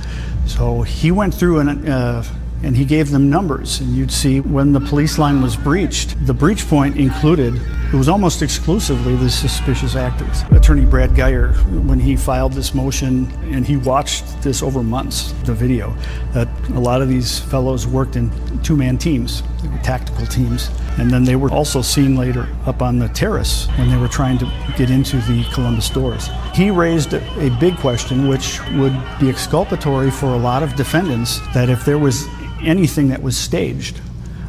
So 0.46 0.82
he 0.82 1.10
went 1.10 1.34
through 1.34 1.58
and, 1.60 1.88
uh, 1.88 2.22
and 2.62 2.76
he 2.76 2.84
gave 2.84 3.10
them 3.10 3.28
numbers, 3.30 3.80
and 3.80 3.94
you'd 3.94 4.10
see 4.10 4.40
when 4.40 4.72
the 4.72 4.80
police 4.80 5.18
line 5.18 5.42
was 5.42 5.56
breached, 5.56 6.16
the 6.26 6.34
breach 6.34 6.66
point 6.68 6.96
included, 6.96 7.54
it 7.92 7.94
was 7.94 8.08
almost 8.08 8.42
exclusively 8.42 9.14
the 9.16 9.30
suspicious 9.30 9.94
actors. 9.94 10.42
Attorney 10.50 10.84
Brad 10.84 11.14
Geyer, 11.14 11.52
when 11.86 12.00
he 12.00 12.16
filed 12.16 12.52
this 12.52 12.74
motion, 12.74 13.30
and 13.52 13.66
he 13.66 13.76
watched 13.76 14.42
this 14.42 14.62
over 14.62 14.82
months, 14.82 15.32
the 15.44 15.54
video, 15.54 15.94
that 16.32 16.48
a 16.70 16.80
lot 16.80 17.00
of 17.02 17.08
these 17.08 17.38
fellows 17.38 17.86
worked 17.86 18.16
in 18.16 18.30
two 18.62 18.76
man 18.76 18.98
teams, 18.98 19.42
tactical 19.82 20.26
teams. 20.26 20.70
And 20.98 21.10
then 21.10 21.24
they 21.24 21.36
were 21.36 21.50
also 21.50 21.82
seen 21.82 22.16
later 22.16 22.48
up 22.64 22.80
on 22.80 22.98
the 22.98 23.08
terrace 23.08 23.66
when 23.76 23.90
they 23.90 23.98
were 23.98 24.08
trying 24.08 24.38
to 24.38 24.46
get 24.76 24.90
into 24.90 25.18
the 25.18 25.44
Columbus 25.52 25.90
doors. 25.90 26.30
He 26.54 26.70
raised 26.70 27.12
a 27.12 27.56
big 27.60 27.76
question, 27.76 28.28
which 28.28 28.60
would 28.72 28.98
be 29.20 29.28
exculpatory 29.28 30.10
for 30.10 30.26
a 30.26 30.38
lot 30.38 30.62
of 30.62 30.74
defendants, 30.74 31.40
that 31.52 31.68
if 31.68 31.84
there 31.84 31.98
was 31.98 32.26
anything 32.62 33.08
that 33.08 33.22
was 33.22 33.36
staged 33.36 34.00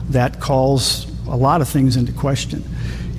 that 0.09 0.39
calls 0.39 1.07
a 1.27 1.35
lot 1.35 1.61
of 1.61 1.67
things 1.67 1.97
into 1.97 2.11
question. 2.11 2.63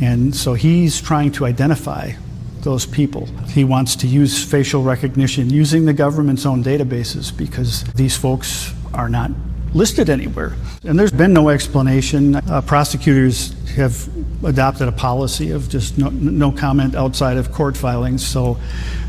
And 0.01 0.35
so 0.35 0.55
he's 0.55 1.01
trying 1.01 1.33
to 1.33 1.47
identify 1.47 2.13
those 2.61 2.87
people. 2.87 3.27
He 3.49 3.65
wants 3.65 3.97
to 3.97 4.07
use 4.07 4.45
facial 4.45 4.83
recognition 4.83 5.51
using 5.51 5.85
the 5.85 5.93
government's 5.93 6.47
own 6.47 6.63
databases 6.63 7.37
because 7.37 7.85
these 7.95 8.17
folks 8.17 8.73
are 8.95 9.09
not 9.09 9.31
listed 9.75 10.09
anywhere. 10.09 10.55
And 10.85 10.99
there's 10.99 11.13
been 11.13 11.33
no 11.33 11.51
explanation. 11.51 12.37
Uh, 12.37 12.63
prosecutors 12.63 13.55
have 13.77 14.09
adopted 14.45 14.89
a 14.89 14.93
policy 14.93 15.51
of 15.51 15.69
just 15.69 15.99
no, 15.99 16.09
no 16.09 16.51
comment 16.51 16.95
outside 16.95 17.37
of 17.37 17.53
court 17.53 17.77
filings. 17.77 18.27
So 18.27 18.59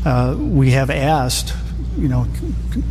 uh, 0.04 0.36
we 0.38 0.70
have 0.72 0.90
asked, 0.90 1.54
you 1.98 2.08
know, 2.08 2.26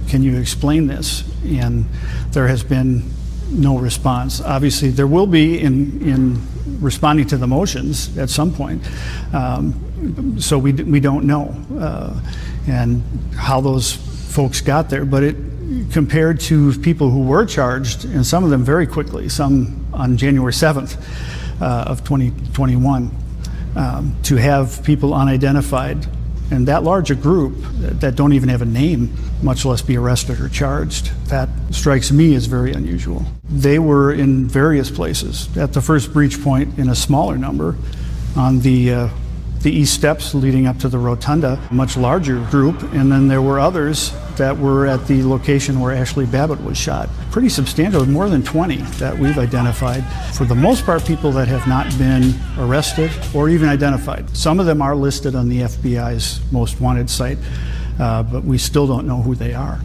can 0.07 0.23
you 0.23 0.38
explain 0.38 0.88
this? 0.88 1.23
And 1.45 1.85
there 2.31 2.47
has 2.47 2.63
been 2.63 3.03
no 3.49 3.77
response. 3.77 4.41
Obviously, 4.41 4.89
there 4.89 5.07
will 5.07 5.27
be 5.27 5.59
in, 5.59 6.01
in 6.01 6.47
responding 6.80 7.27
to 7.27 7.38
the 7.38 7.47
motions 7.47 8.17
at 8.17 8.30
some 8.30 8.53
point. 8.53 8.84
Um, 9.34 10.39
so 10.39 10.57
we, 10.57 10.73
we 10.73 10.99
don't 10.99 11.26
know 11.26 11.55
uh, 11.80 12.19
and 12.67 13.03
how 13.35 13.61
those 13.61 13.93
folks 13.93 14.61
got 14.61 14.89
there. 14.89 15.05
But 15.05 15.23
it, 15.23 15.35
compared 15.91 16.39
to 16.41 16.77
people 16.80 17.09
who 17.09 17.23
were 17.23 17.45
charged, 17.45 18.05
and 18.05 18.26
some 18.26 18.43
of 18.43 18.49
them 18.49 18.63
very 18.63 18.88
quickly, 18.88 19.30
some 19.30 19.85
on 19.93 20.17
January 20.17 20.53
7th 20.53 21.01
uh, 21.61 21.85
of 21.88 22.03
2021, 22.03 23.11
um, 23.76 24.15
to 24.23 24.35
have 24.35 24.84
people 24.84 25.13
unidentified 25.13 26.07
and 26.51 26.67
that 26.67 26.84
large 26.84 27.11
a 27.11 27.15
group 27.15 27.55
that 27.99 28.15
don't 28.15 28.34
even 28.34 28.49
have 28.49 28.61
a 28.61 28.65
name, 28.65 29.13
much 29.41 29.65
less 29.65 29.81
be 29.81 29.97
arrested 29.97 30.39
or 30.39 30.49
charged, 30.49 31.11
that 31.27 31.49
strikes 31.71 32.11
me 32.11 32.35
as 32.35 32.45
very 32.45 32.73
unusual. 32.73 33.23
They 33.49 33.80
were 33.80 34.11
in 34.11 34.47
various 34.47 34.89
places. 34.89 35.55
At 35.57 35.73
the 35.73 35.81
first 35.81 36.11
breach 36.11 36.41
point, 36.41 36.80
in 36.80 36.89
a 36.89 36.95
smaller 36.95 37.38
number, 37.38 37.76
on 38.35 38.59
the 38.59 38.93
uh, 38.93 39.09
the 39.61 39.72
east 39.72 39.94
steps 39.94 40.34
leading 40.34 40.68
up 40.68 40.77
to 40.80 40.88
the 40.88 40.98
rotunda, 40.98 41.60
a 41.69 41.73
much 41.73 41.98
larger 41.98 42.40
group, 42.45 42.81
and 42.94 43.11
then 43.11 43.27
there 43.27 43.41
were 43.41 43.60
others 43.60 44.14
that 44.38 44.57
were 44.57 44.88
at 44.88 45.06
the 45.07 45.22
location 45.23 45.80
where 45.81 45.95
Ashli 45.95 46.30
Babbitt 46.31 46.64
was 46.64 46.77
shot. 46.77 47.10
Pretty 47.30 47.49
substantial, 47.49 48.06
more 48.06 48.30
than 48.30 48.41
20 48.41 48.77
that 48.99 49.18
we've 49.18 49.38
identified. 49.38 50.03
For 50.34 50.45
the 50.45 50.56
most 50.56 50.86
part, 50.86 51.06
people 51.06 51.31
that 51.34 51.49
have 51.49 51.68
not 51.68 51.86
been 51.98 52.34
arrested 52.57 53.11
or 53.36 53.49
even 53.49 53.68
identified. 53.68 54.30
Some 54.36 54.60
of 54.60 54.65
them 54.65 54.81
are 54.81 54.95
listed 54.95 55.36
on 55.36 55.49
the 55.49 55.61
FBI's 55.61 56.40
most 56.52 56.80
wanted 56.80 57.10
site, 57.10 57.38
uh, 57.99 58.23
but 58.23 58.45
we 58.45 58.57
still 58.57 58.88
don't 58.88 59.06
know 59.06 59.22
who 59.22 59.36
they 59.36 59.53
are. 59.53 59.80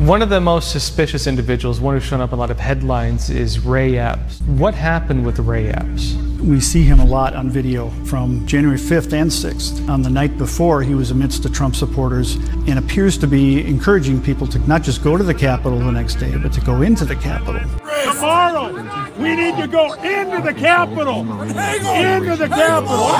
One 0.00 0.22
of 0.22 0.28
the 0.28 0.40
most 0.40 0.72
suspicious 0.72 1.28
individuals, 1.28 1.80
one 1.80 1.94
who's 1.94 2.02
shown 2.02 2.20
up 2.20 2.30
in 2.30 2.34
a 2.34 2.40
lot 2.40 2.50
of 2.50 2.58
headlines, 2.58 3.30
is 3.30 3.60
Ray 3.60 3.96
Epps. 3.96 4.40
What 4.40 4.74
happened 4.74 5.24
with 5.24 5.38
Ray 5.38 5.68
Epps? 5.68 6.14
We 6.42 6.58
see 6.58 6.82
him 6.82 6.98
a 6.98 7.04
lot 7.04 7.36
on 7.36 7.48
video 7.48 7.90
from 8.04 8.44
January 8.44 8.76
5th 8.76 9.12
and 9.12 9.30
6th. 9.30 9.88
On 9.88 10.02
the 10.02 10.10
night 10.10 10.36
before, 10.36 10.82
he 10.82 10.96
was 10.96 11.12
amidst 11.12 11.44
the 11.44 11.48
Trump 11.48 11.76
supporters 11.76 12.34
and 12.66 12.76
appears 12.76 13.16
to 13.18 13.28
be 13.28 13.64
encouraging 13.64 14.20
people 14.20 14.48
to 14.48 14.58
not 14.68 14.82
just 14.82 15.02
go 15.04 15.16
to 15.16 15.22
the 15.22 15.32
Capitol 15.32 15.78
the 15.78 15.92
next 15.92 16.16
day, 16.16 16.36
but 16.38 16.52
to 16.54 16.60
go 16.60 16.82
into 16.82 17.04
the 17.04 17.14
Capitol. 17.14 17.62
Tomorrow, 18.02 18.72
we 19.16 19.36
need 19.36 19.56
to 19.58 19.68
go 19.68 19.92
into 19.92 20.42
the 20.42 20.52
Capitol. 20.52 21.20
Into 21.20 22.36
the 22.36 22.48
Capitol. 22.48 23.14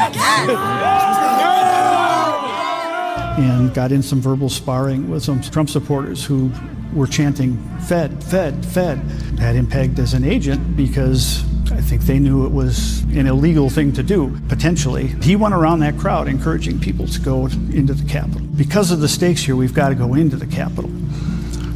And 3.36 3.74
got 3.74 3.92
in 3.92 4.02
some 4.02 4.20
verbal 4.20 4.48
sparring 4.48 5.10
with 5.10 5.22
some 5.22 5.40
Trump 5.40 5.68
supporters 5.68 6.24
who 6.24 6.50
were 6.94 7.06
chanting, 7.06 7.56
Fed, 7.80 8.22
Fed, 8.22 8.64
Fed. 8.64 8.98
Had 9.38 9.56
him 9.56 9.66
pegged 9.66 9.98
as 9.98 10.14
an 10.14 10.24
agent 10.24 10.76
because 10.76 11.42
I 11.72 11.80
think 11.80 12.02
they 12.02 12.18
knew 12.18 12.46
it 12.46 12.52
was 12.52 13.02
an 13.04 13.26
illegal 13.26 13.68
thing 13.68 13.92
to 13.94 14.02
do, 14.02 14.38
potentially. 14.48 15.08
He 15.22 15.34
went 15.34 15.54
around 15.54 15.80
that 15.80 15.98
crowd 15.98 16.28
encouraging 16.28 16.78
people 16.78 17.06
to 17.08 17.20
go 17.20 17.46
into 17.46 17.94
the 17.94 18.08
Capitol. 18.08 18.42
Because 18.56 18.90
of 18.90 19.00
the 19.00 19.08
stakes 19.08 19.42
here, 19.42 19.56
we've 19.56 19.74
got 19.74 19.88
to 19.88 19.94
go 19.94 20.14
into 20.14 20.36
the 20.36 20.46
Capitol. 20.46 20.90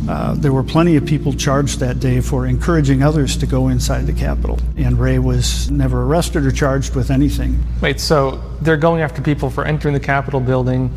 Uh, 0.09 0.35
there 0.35 0.53
were 0.53 0.63
plenty 0.63 0.97
of 0.97 1.05
people 1.05 1.35
charged 1.35 1.81
that 1.81 2.01
day 2.01 2.21
for 2.21 2.47
encouraging 2.47 3.03
others 3.03 3.37
to 3.37 3.47
go 3.47 3.69
inside 3.69 4.07
the 4.07 4.13
Capitol, 4.13 4.59
and 4.79 4.99
Ray 4.99 5.19
was 5.19 5.71
never 5.71 6.05
arrested 6.05 6.47
or 6.47 6.51
charged 6.51 6.95
with 6.95 7.11
anything. 7.11 7.63
Wait, 7.83 8.01
so 8.01 8.43
they're 8.63 8.79
going 8.79 9.03
after 9.03 9.21
people 9.21 9.51
for 9.51 9.67
entering 9.67 9.93
the 9.93 10.01
Capitol 10.01 10.41
building, 10.41 10.91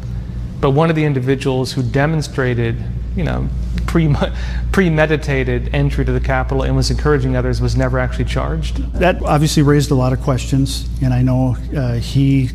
but 0.62 0.72
one 0.72 0.90
of 0.90 0.96
the 0.96 1.04
individuals 1.04 1.74
who 1.74 1.84
demonstrated, 1.84 2.78
you 3.16 3.24
know, 3.24 3.50
pre- 3.88 4.16
premeditated 4.72 5.74
entry 5.74 6.06
to 6.06 6.12
the 6.12 6.20
Capitol 6.20 6.64
and 6.64 6.76
was 6.76 6.92
encouraging 6.92 7.36
others 7.36 7.60
was 7.60 7.76
never 7.76 8.00
actually 8.00 8.26
charged? 8.26 8.78
That 8.94 9.22
obviously 9.24 9.64
raised 9.64 9.92
a 9.92 9.96
lot 9.96 10.14
of 10.14 10.22
questions, 10.22 10.88
and 11.02 11.14
I 11.14 11.22
know 11.22 11.58
uh, 11.76 11.94
he 11.96 12.52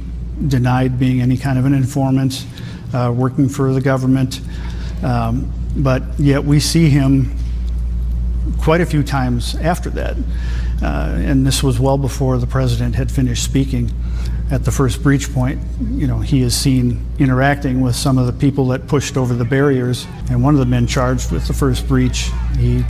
denied 0.48 0.98
being 0.98 1.20
any 1.20 1.36
kind 1.36 1.58
of 1.58 1.64
an 1.64 1.74
informant, 1.74 2.46
uh, 2.94 3.12
working 3.14 3.48
for 3.48 3.72
the 3.74 3.80
government. 3.80 4.40
Um, 5.02 5.52
but 5.76 6.02
yet 6.18 6.44
we 6.44 6.60
see 6.60 6.88
him 6.88 7.36
quite 8.60 8.80
a 8.80 8.86
few 8.86 9.02
times 9.02 9.56
after 9.56 9.90
that. 9.90 10.16
Uh, 10.82 11.14
and 11.16 11.46
this 11.46 11.62
was 11.62 11.80
well 11.80 11.98
before 11.98 12.38
the 12.38 12.46
president 12.46 12.94
had 12.94 13.10
finished 13.10 13.42
speaking 13.42 13.90
at 14.50 14.64
the 14.64 14.70
first 14.70 15.02
breach 15.02 15.32
point. 15.32 15.60
You 15.80 16.06
know, 16.06 16.20
he 16.20 16.42
is 16.42 16.54
seen 16.54 17.04
interacting 17.18 17.80
with 17.80 17.96
some 17.96 18.18
of 18.18 18.26
the 18.26 18.32
people 18.32 18.68
that 18.68 18.86
pushed 18.86 19.16
over 19.16 19.34
the 19.34 19.44
barriers. 19.44 20.06
And 20.30 20.42
one 20.42 20.54
of 20.54 20.60
the 20.60 20.66
men 20.66 20.86
charged 20.86 21.32
with 21.32 21.46
the 21.46 21.52
first 21.52 21.88
breach, 21.88 22.30
he 22.58 22.84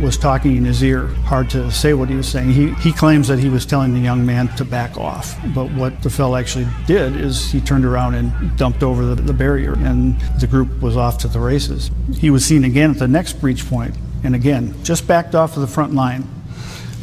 was 0.00 0.16
talking 0.16 0.56
in 0.56 0.64
his 0.64 0.82
ear. 0.82 1.06
Hard 1.06 1.50
to 1.50 1.70
say 1.70 1.92
what 1.92 2.08
he 2.08 2.14
was 2.14 2.28
saying. 2.28 2.52
He, 2.52 2.72
he 2.74 2.92
claims 2.92 3.28
that 3.28 3.38
he 3.38 3.48
was 3.48 3.66
telling 3.66 3.92
the 3.92 4.00
young 4.00 4.24
man 4.24 4.48
to 4.56 4.64
back 4.64 4.96
off. 4.96 5.36
But 5.54 5.70
what 5.72 6.02
the 6.02 6.10
fellow 6.10 6.36
actually 6.36 6.66
did 6.86 7.16
is 7.16 7.50
he 7.50 7.60
turned 7.60 7.84
around 7.84 8.14
and 8.14 8.56
dumped 8.56 8.82
over 8.82 9.04
the, 9.04 9.20
the 9.20 9.34
barrier, 9.34 9.74
and 9.74 10.18
the 10.40 10.46
group 10.46 10.80
was 10.80 10.96
off 10.96 11.18
to 11.18 11.28
the 11.28 11.40
races. 11.40 11.90
He 12.14 12.30
was 12.30 12.44
seen 12.44 12.64
again 12.64 12.92
at 12.92 12.98
the 12.98 13.08
next 13.08 13.34
breach 13.34 13.68
point, 13.68 13.94
and 14.24 14.34
again, 14.34 14.82
just 14.82 15.06
backed 15.06 15.34
off 15.34 15.56
of 15.56 15.60
the 15.60 15.68
front 15.68 15.94
line. 15.94 16.26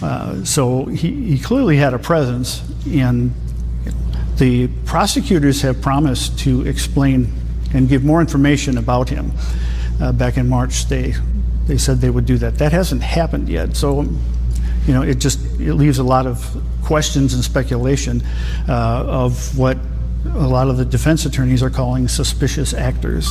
Uh, 0.01 0.43
so 0.43 0.85
he, 0.85 1.35
he 1.35 1.39
clearly 1.39 1.77
had 1.77 1.93
a 1.93 1.99
presence, 1.99 2.63
and 2.88 3.34
the 4.40 4.68
prosecutors 4.86 5.61
have 5.61 5.82
promised 5.82 6.40
to 6.40 6.66
explain 6.66 7.32
and 7.74 7.88
give 7.90 8.03
more 8.03 8.22
information 8.22 8.78
about 8.78 9.10
him. 9.10 9.32
Uh, 10.02 10.14
back 10.14 10.38
in 10.38 10.48
March, 10.48 10.86
they 10.86 11.14
they 11.68 11.78
said 11.78 11.98
they 11.99 12.10
would 12.10 12.26
do 12.26 12.38
that. 12.38 12.57
That 12.57 12.72
hasn't 12.72 13.03
happened 13.03 13.49
yet. 13.49 13.76
So, 13.76 14.02
you 14.88 14.94
know, 14.94 15.03
it 15.03 15.20
just 15.20 15.40
it 15.60 15.74
leaves 15.76 15.99
a 15.99 16.03
lot 16.03 16.26
of 16.26 16.64
questions 16.84 17.34
and 17.34 17.44
speculation 17.44 18.24
uh, 18.68 19.03
of 19.06 19.57
what 19.57 19.78
a 20.26 20.48
lot 20.48 20.70
of 20.70 20.78
the 20.78 20.86
defense 20.86 21.26
attorneys 21.26 21.61
are 21.61 21.70
calling 21.70 22.07
suspicious 22.07 22.74
actors. 22.74 23.28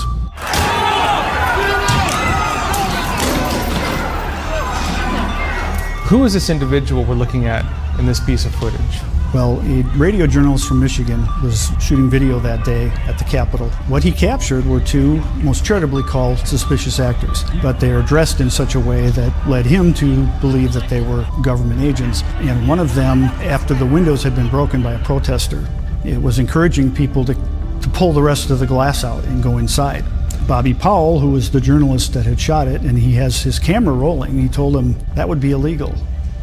Who 6.08 6.24
is 6.24 6.32
this 6.32 6.48
individual 6.48 7.04
we're 7.04 7.14
looking 7.14 7.46
at 7.46 7.64
in 7.98 8.06
this 8.06 8.20
piece 8.20 8.44
of 8.44 8.54
footage? 8.54 9.17
Well, 9.34 9.60
a 9.60 9.82
radio 9.98 10.26
journalist 10.26 10.66
from 10.66 10.80
Michigan 10.80 11.28
was 11.42 11.70
shooting 11.78 12.08
video 12.08 12.40
that 12.40 12.64
day 12.64 12.86
at 13.06 13.18
the 13.18 13.24
Capitol. 13.24 13.68
What 13.86 14.02
he 14.02 14.10
captured 14.10 14.64
were 14.64 14.80
two, 14.80 15.16
most 15.42 15.66
charitably 15.66 16.02
called 16.02 16.38
suspicious 16.38 16.98
actors, 16.98 17.44
but 17.60 17.78
they 17.78 17.90
are 17.90 18.00
dressed 18.00 18.40
in 18.40 18.48
such 18.48 18.74
a 18.74 18.80
way 18.80 19.10
that 19.10 19.46
led 19.46 19.66
him 19.66 19.92
to 19.94 20.24
believe 20.40 20.72
that 20.72 20.88
they 20.88 21.02
were 21.02 21.26
government 21.42 21.82
agents. 21.82 22.22
And 22.36 22.66
one 22.66 22.78
of 22.78 22.94
them, 22.94 23.24
after 23.44 23.74
the 23.74 23.84
windows 23.84 24.22
had 24.22 24.34
been 24.34 24.48
broken 24.48 24.82
by 24.82 24.94
a 24.94 25.04
protester, 25.04 25.62
it 26.06 26.22
was 26.22 26.38
encouraging 26.38 26.94
people 26.94 27.22
to, 27.26 27.34
to 27.34 27.88
pull 27.92 28.14
the 28.14 28.22
rest 28.22 28.48
of 28.48 28.60
the 28.60 28.66
glass 28.66 29.04
out 29.04 29.24
and 29.24 29.42
go 29.42 29.58
inside. 29.58 30.06
Bobby 30.46 30.72
Powell, 30.72 31.20
who 31.20 31.32
was 31.32 31.50
the 31.50 31.60
journalist 31.60 32.14
that 32.14 32.24
had 32.24 32.40
shot 32.40 32.66
it, 32.66 32.80
and 32.80 32.98
he 32.98 33.12
has 33.16 33.42
his 33.42 33.58
camera 33.58 33.92
rolling, 33.92 34.38
he 34.38 34.48
told 34.48 34.74
him 34.74 34.96
that 35.16 35.28
would 35.28 35.40
be 35.40 35.50
illegal 35.50 35.94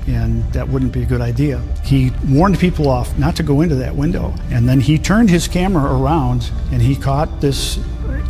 and 0.07 0.43
that 0.53 0.67
wouldn't 0.67 0.91
be 0.91 1.03
a 1.03 1.05
good 1.05 1.21
idea. 1.21 1.59
He 1.83 2.11
warned 2.27 2.59
people 2.59 2.87
off 2.89 3.17
not 3.17 3.35
to 3.37 3.43
go 3.43 3.61
into 3.61 3.75
that 3.75 3.95
window. 3.95 4.33
And 4.51 4.67
then 4.69 4.79
he 4.79 4.97
turned 4.97 5.29
his 5.29 5.47
camera 5.47 5.99
around 5.99 6.51
and 6.71 6.81
he 6.81 6.95
caught 6.95 7.41
this 7.41 7.79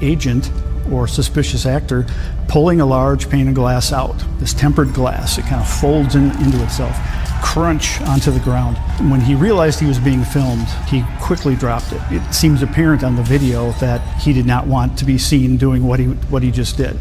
agent 0.02 0.50
or 0.92 1.08
suspicious 1.08 1.66
actor 1.66 2.06
pulling 2.48 2.80
a 2.80 2.86
large 2.86 3.30
pane 3.30 3.48
of 3.48 3.56
glass 3.56 3.92
out, 3.92 4.16
this 4.40 4.54
tempered 4.54 4.94
glass. 4.94 5.38
It 5.38 5.44
kind 5.44 5.62
of 5.62 5.68
folds 5.68 6.16
in, 6.16 6.30
into 6.44 6.64
itself, 6.64 6.96
crunch 7.44 8.00
onto 8.02 8.32
the 8.32 8.40
ground. 8.40 8.78
When 9.10 9.20
he 9.20 9.36
realized 9.36 9.80
he 9.80 9.88
was 9.88 10.00
being 10.00 10.24
filmed, 10.24 10.68
he 10.88 11.04
quickly 11.20 11.56
dropped 11.56 11.92
it. 11.92 12.02
It 12.12 12.34
seems 12.34 12.62
apparent 12.62 13.04
on 13.04 13.16
the 13.16 13.24
video 13.24 13.72
that 13.74 14.02
he 14.22 14.32
did 14.32 14.46
not 14.46 14.68
want 14.68 14.98
to 15.00 15.06
be 15.06 15.18
seen 15.18 15.58
doing 15.58 15.84
what 15.86 16.00
he, 16.00 16.06
what 16.06 16.44
he 16.44 16.52
just 16.52 16.78
did. 16.78 16.98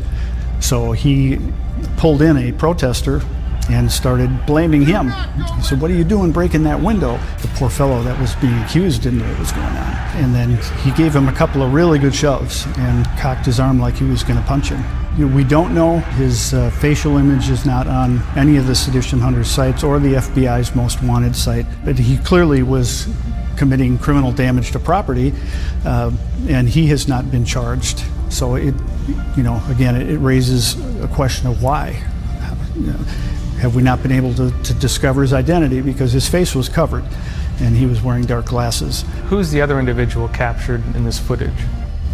So 0.60 0.92
he 0.92 1.38
pulled 1.98 2.22
in 2.22 2.38
a 2.38 2.52
protester 2.52 3.20
and 3.70 3.90
started 3.90 4.46
blaming 4.46 4.84
him. 4.84 5.10
He 5.56 5.62
said, 5.62 5.80
What 5.80 5.90
are 5.90 5.94
you 5.94 6.04
doing 6.04 6.32
breaking 6.32 6.62
that 6.64 6.80
window? 6.80 7.18
The 7.40 7.48
poor 7.54 7.70
fellow 7.70 8.02
that 8.02 8.18
was 8.20 8.34
being 8.36 8.54
accused 8.60 9.02
didn't 9.02 9.20
know 9.20 9.28
what 9.28 9.38
was 9.38 9.52
going 9.52 9.66
on. 9.66 9.94
And 10.16 10.34
then 10.34 10.58
he 10.82 10.90
gave 10.92 11.14
him 11.14 11.28
a 11.28 11.32
couple 11.32 11.62
of 11.62 11.72
really 11.72 11.98
good 11.98 12.14
shoves 12.14 12.66
and 12.78 13.06
cocked 13.18 13.46
his 13.46 13.58
arm 13.60 13.78
like 13.80 13.94
he 13.94 14.04
was 14.04 14.22
going 14.22 14.38
to 14.38 14.46
punch 14.46 14.68
him. 14.68 14.84
You 15.18 15.28
know, 15.28 15.36
we 15.36 15.44
don't 15.44 15.74
know. 15.74 15.98
His 15.98 16.54
uh, 16.54 16.70
facial 16.70 17.16
image 17.16 17.48
is 17.48 17.64
not 17.64 17.86
on 17.86 18.20
any 18.36 18.56
of 18.56 18.66
the 18.66 18.74
Sedition 18.74 19.20
Hunters 19.20 19.48
sites 19.48 19.84
or 19.84 19.98
the 19.98 20.14
FBI's 20.14 20.74
most 20.74 21.02
wanted 21.02 21.36
site, 21.36 21.66
but 21.84 21.98
he 21.98 22.18
clearly 22.18 22.62
was 22.62 23.08
committing 23.56 23.98
criminal 23.98 24.32
damage 24.32 24.72
to 24.72 24.78
property, 24.78 25.32
uh, 25.84 26.10
and 26.48 26.68
he 26.68 26.88
has 26.88 27.06
not 27.06 27.30
been 27.30 27.44
charged. 27.44 28.04
So 28.28 28.56
it, 28.56 28.74
you 29.36 29.42
know, 29.42 29.62
again, 29.68 29.94
it, 29.94 30.10
it 30.10 30.18
raises 30.18 30.74
a 31.00 31.08
question 31.08 31.46
of 31.46 31.62
why. 31.62 32.02
You 32.74 32.88
know, 32.88 32.98
have 33.60 33.74
we 33.76 33.82
not 33.82 34.02
been 34.02 34.12
able 34.12 34.34
to, 34.34 34.50
to 34.62 34.74
discover 34.74 35.22
his 35.22 35.32
identity 35.32 35.80
because 35.80 36.12
his 36.12 36.28
face 36.28 36.54
was 36.54 36.68
covered 36.68 37.04
and 37.60 37.76
he 37.76 37.86
was 37.86 38.02
wearing 38.02 38.24
dark 38.24 38.46
glasses? 38.46 39.04
Who's 39.26 39.50
the 39.50 39.62
other 39.62 39.78
individual 39.78 40.28
captured 40.28 40.82
in 40.96 41.04
this 41.04 41.18
footage? 41.18 41.52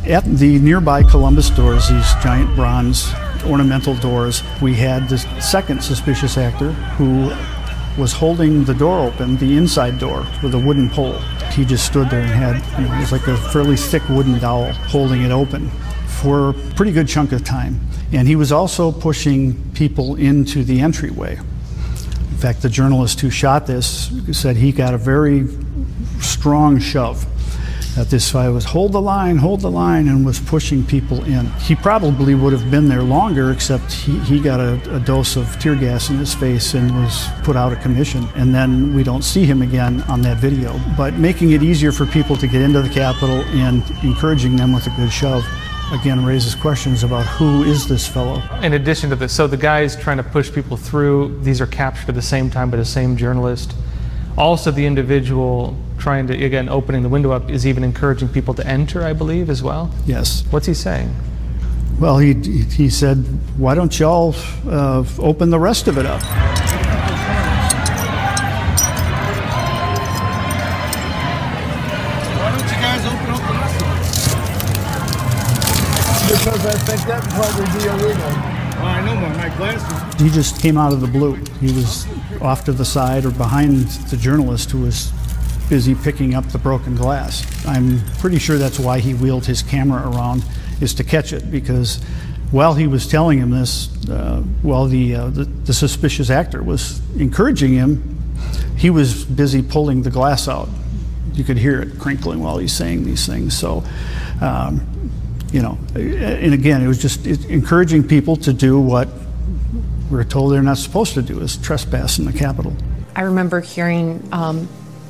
At 0.07 0.25
the 0.25 0.59
nearby 0.59 1.03
Columbus 1.03 1.51
doors, 1.51 1.89
these 1.89 2.15
giant 2.23 2.55
bronze 2.55 3.13
ornamental 3.45 3.95
doors, 3.97 4.43
we 4.61 4.75
had 4.75 5.09
the 5.09 5.19
second 5.41 5.83
suspicious 5.83 6.37
actor 6.37 6.73
who 6.73 7.31
was 8.01 8.13
holding 8.13 8.65
the 8.65 8.75
door 8.75 9.07
open, 9.07 9.37
the 9.37 9.57
inside 9.57 9.99
door, 9.99 10.27
with 10.43 10.55
a 10.55 10.59
wooden 10.59 10.89
pole. 10.89 11.19
He 11.53 11.65
just 11.65 11.85
stood 11.87 12.09
there 12.09 12.21
and 12.21 12.31
had, 12.31 12.57
you 12.79 12.87
know, 12.87 12.95
it 12.95 13.01
was 13.01 13.13
like 13.13 13.27
a 13.27 13.37
fairly 13.37 13.77
thick 13.77 14.09
wooden 14.09 14.39
dowel 14.39 14.73
holding 14.73 15.23
it 15.23 15.31
open 15.31 15.69
for 16.21 16.51
a 16.51 16.53
pretty 16.77 16.93
good 16.93 17.09
chunk 17.09 17.33
of 17.33 17.45
time. 17.45 17.81
And 18.13 18.27
he 18.27 18.37
was 18.37 18.51
also 18.51 18.91
pushing 18.91 19.71
people 19.73 20.17
into 20.17 20.65
the 20.65 20.81
entryway. 20.81 21.37
In 21.37 22.37
fact, 22.37 22.63
the 22.63 22.69
journalist 22.69 23.21
who 23.21 23.31
shot 23.31 23.67
this 23.67 24.11
said 24.33 24.57
he 24.57 24.73
got 24.73 24.95
a 24.95 24.99
very 24.99 25.47
strong 26.21 26.81
shove. 26.81 27.27
That 27.97 28.09
this 28.09 28.33
guy 28.33 28.49
was 28.49 28.65
hold 28.65 28.93
the 28.93 29.01
line, 29.01 29.37
hold 29.37 29.61
the 29.61 29.71
line, 29.71 30.09
and 30.09 30.25
was 30.25 30.39
pushing 30.39 30.85
people 30.85 31.25
in. 31.25 31.47
He 31.55 31.75
probably 31.75 32.37
would 32.37 32.53
have 32.53 32.71
been 32.71 32.89
there 32.89 33.03
longer, 33.03 33.51
except 33.51 33.93
he, 33.93 34.19
he 34.21 34.41
got 34.41 34.61
a, 34.61 34.97
a 34.97 35.01
dose 35.01 35.37
of 35.37 35.59
tear 35.59 35.75
gas 35.75 36.09
in 36.09 36.17
his 36.17 36.33
face 36.33 36.75
and 36.75 36.95
was 37.03 37.29
put 37.43 37.57
out 37.57 37.73
of 37.73 37.81
commission. 37.81 38.27
And 38.37 38.55
then 38.55 38.95
we 38.95 39.03
don't 39.03 39.23
see 39.23 39.45
him 39.45 39.61
again 39.61 40.03
on 40.03 40.23
that 40.23 40.37
video. 40.37 40.81
But 40.97 41.15
making 41.15 41.51
it 41.51 41.63
easier 41.63 41.91
for 41.91 42.07
people 42.07 42.37
to 42.37 42.47
get 42.47 42.63
into 42.63 42.81
the 42.81 42.89
Capitol 42.89 43.43
and 43.59 43.83
encouraging 44.03 44.57
them 44.57 44.73
with 44.73 44.87
a 44.87 44.91
good 44.91 45.13
shove 45.13 45.45
again 45.93 46.25
raises 46.25 46.55
questions 46.55 47.03
about 47.03 47.27
who 47.27 47.65
is 47.65 47.89
this 47.89 48.07
fellow. 48.07 48.43
In 48.63 48.75
addition 48.75 49.11
to 49.11 49.17
this, 49.17 49.33
so 49.33 49.47
the 49.47 49.57
guys 49.57 49.97
trying 49.97 50.19
to 50.19 50.23
push 50.23 50.53
people 50.53 50.77
through, 50.77 51.41
these 51.43 51.61
are 51.61 51.67
captured 51.67 52.11
at 52.11 52.15
the 52.15 52.23
same 52.23 52.51
time 52.51 52.71
by 52.71 52.77
the 52.77 52.85
same 52.85 53.17
journalist. 53.17 53.75
Also, 54.39 54.71
the 54.71 54.87
individual 54.87 55.77
trying 55.99 56.27
to, 56.29 56.45
again, 56.45 56.69
opening 56.69 57.03
the 57.03 57.09
window 57.09 57.33
up 57.33 57.51
is 57.51 57.67
even 57.67 57.85
encouraging 57.85 58.29
people 58.29 58.55
to 58.55 58.67
enter, 58.67 59.03
I 59.03 59.13
believe, 59.13 59.51
as 59.51 59.63
well. 59.63 59.93
Yes. 60.07 60.45
What's 60.51 60.67
he 60.67 60.75
saying? 60.75 61.15
Well, 61.99 62.19
he, 62.19 62.35
he 62.35 62.89
said, 62.89 63.19
why 63.59 63.75
don't 63.75 63.99
y'all 63.99 64.35
uh, 64.67 65.05
open 65.19 65.51
the 65.51 65.59
rest 65.59 65.89
of 65.89 65.99
it 65.99 66.07
up? 66.07 66.23
Oh, 77.83 78.83
I 78.83 79.05
know, 79.05 79.15
my 79.15 79.57
glasses. 79.57 80.21
He 80.21 80.29
just 80.29 80.61
came 80.61 80.77
out 80.77 80.93
of 80.93 81.01
the 81.01 81.07
blue. 81.07 81.35
He 81.61 81.73
was 81.73 82.07
off 82.43 82.65
to 82.67 82.73
the 82.73 82.85
side 82.85 83.25
or 83.25 83.31
behind 83.31 83.87
the 84.11 84.17
journalist 84.19 84.71
who 84.71 84.83
was 84.83 85.11
busy 85.71 85.95
picking 85.95 86.35
up 86.35 86.45
the 86.49 86.59
broken 86.59 86.95
glass. 86.95 87.47
I'm 87.67 88.01
pretty 88.19 88.39
sure 88.39 88.59
that's 88.59 88.79
why 88.79 88.99
he 88.99 89.15
wheeled 89.15 89.47
his 89.47 89.63
camera 89.63 90.11
around, 90.11 90.45
is 90.81 90.93
to 90.95 91.05
catch 91.05 91.33
it, 91.33 91.51
because 91.51 92.03
while 92.51 92.75
he 92.75 92.87
was 92.87 93.07
telling 93.07 93.39
him 93.39 93.51
this, 93.51 93.89
uh, 94.11 94.43
while 94.63 94.87
the, 94.87 95.15
uh, 95.15 95.31
the, 95.31 95.45
the 95.45 95.73
suspicious 95.73 96.29
actor 96.29 96.63
was 96.63 97.01
encouraging 97.17 97.73
him, 97.73 98.19
he 98.77 98.91
was 98.91 99.25
busy 99.25 99.63
pulling 99.63 100.03
the 100.03 100.11
glass 100.11 100.49
out. 100.49 100.69
You 101.33 101.45
could 101.45 101.57
hear 101.57 101.81
it 101.81 101.99
crinkling 101.99 102.41
while 102.41 102.59
he's 102.59 102.73
saying 102.73 103.05
these 103.05 103.27
things. 103.27 103.57
So, 103.57 103.85
um, 104.43 105.13
you 105.53 105.63
know, 105.63 105.79
and 105.95 106.55
again, 106.55 106.83
it 106.83 106.89
was 106.89 107.01
just 107.01 107.27
encouraging 107.27 108.07
people 108.07 108.37
to 108.37 108.53
do 108.53 108.81
what 108.81 109.09
we're 110.11 110.25
told 110.25 110.53
they're 110.53 110.63
not 110.63 110.79
supposed 110.79 111.15
to 111.15 111.23
do, 111.23 111.41
is 111.41 111.57
trespass 111.57 112.19
in 112.19 112.25
the 112.25 112.33
Capitol. 112.33 112.75
I 113.17 113.23
remember 113.23 113.61
hearing 113.61 114.27
um, 114.33 114.67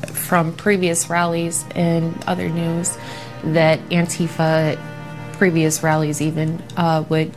from 0.07 0.55
previous 0.55 1.11
rallies 1.11 1.65
and 1.75 2.15
other 2.27 2.49
news 2.49 2.97
that 3.45 3.81
Antifa, 3.91 4.79
previous 5.33 5.83
rallies 5.83 6.21
even, 6.21 6.63
uh, 6.77 7.05
would 7.09 7.33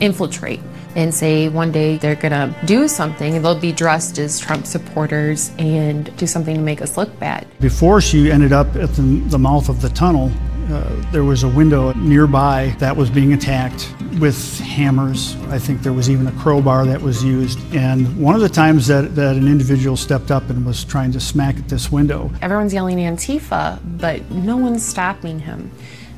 infiltrate 0.00 0.60
and 0.96 1.14
say 1.14 1.48
one 1.48 1.70
day 1.70 1.98
they're 1.98 2.16
gonna 2.16 2.54
do 2.64 2.88
something 2.88 3.36
and 3.36 3.44
they'll 3.44 3.58
be 3.58 3.72
dressed 3.72 4.18
as 4.18 4.38
Trump 4.38 4.66
supporters 4.66 5.52
and 5.58 6.14
do 6.16 6.26
something 6.26 6.56
to 6.56 6.60
make 6.60 6.82
us 6.82 6.96
look 6.96 7.16
bad. 7.20 7.46
Before 7.60 8.00
she 8.00 8.30
ended 8.30 8.52
up 8.52 8.74
at 8.76 8.92
the, 8.94 9.02
the 9.02 9.38
mouth 9.38 9.68
of 9.68 9.82
the 9.82 9.88
tunnel, 9.90 10.32
uh, 10.70 11.10
there 11.12 11.24
was 11.24 11.42
a 11.42 11.48
window 11.48 11.92
nearby 11.94 12.74
that 12.78 12.96
was 12.96 13.10
being 13.10 13.32
attacked 13.32 13.94
with 14.18 14.58
hammers. 14.60 15.36
I 15.48 15.58
think 15.58 15.82
there 15.82 15.92
was 15.92 16.10
even 16.10 16.26
a 16.26 16.32
crowbar 16.32 16.86
that 16.86 17.00
was 17.00 17.24
used. 17.24 17.58
And 17.74 18.22
one 18.22 18.34
of 18.34 18.40
the 18.40 18.48
times 18.48 18.86
that, 18.88 19.14
that 19.14 19.36
an 19.36 19.48
individual 19.48 19.96
stepped 19.96 20.30
up 20.30 20.48
and 20.50 20.64
was 20.64 20.84
trying 20.84 21.12
to 21.12 21.20
smack 21.20 21.56
at 21.56 21.68
this 21.68 21.90
window, 21.90 22.30
Everyone's 22.42 22.74
yelling 22.74 22.98
Antifa, 22.98 23.80
but 23.98 24.30
no 24.30 24.56
one's 24.56 24.86
stopping 24.86 25.40
him. 25.40 25.70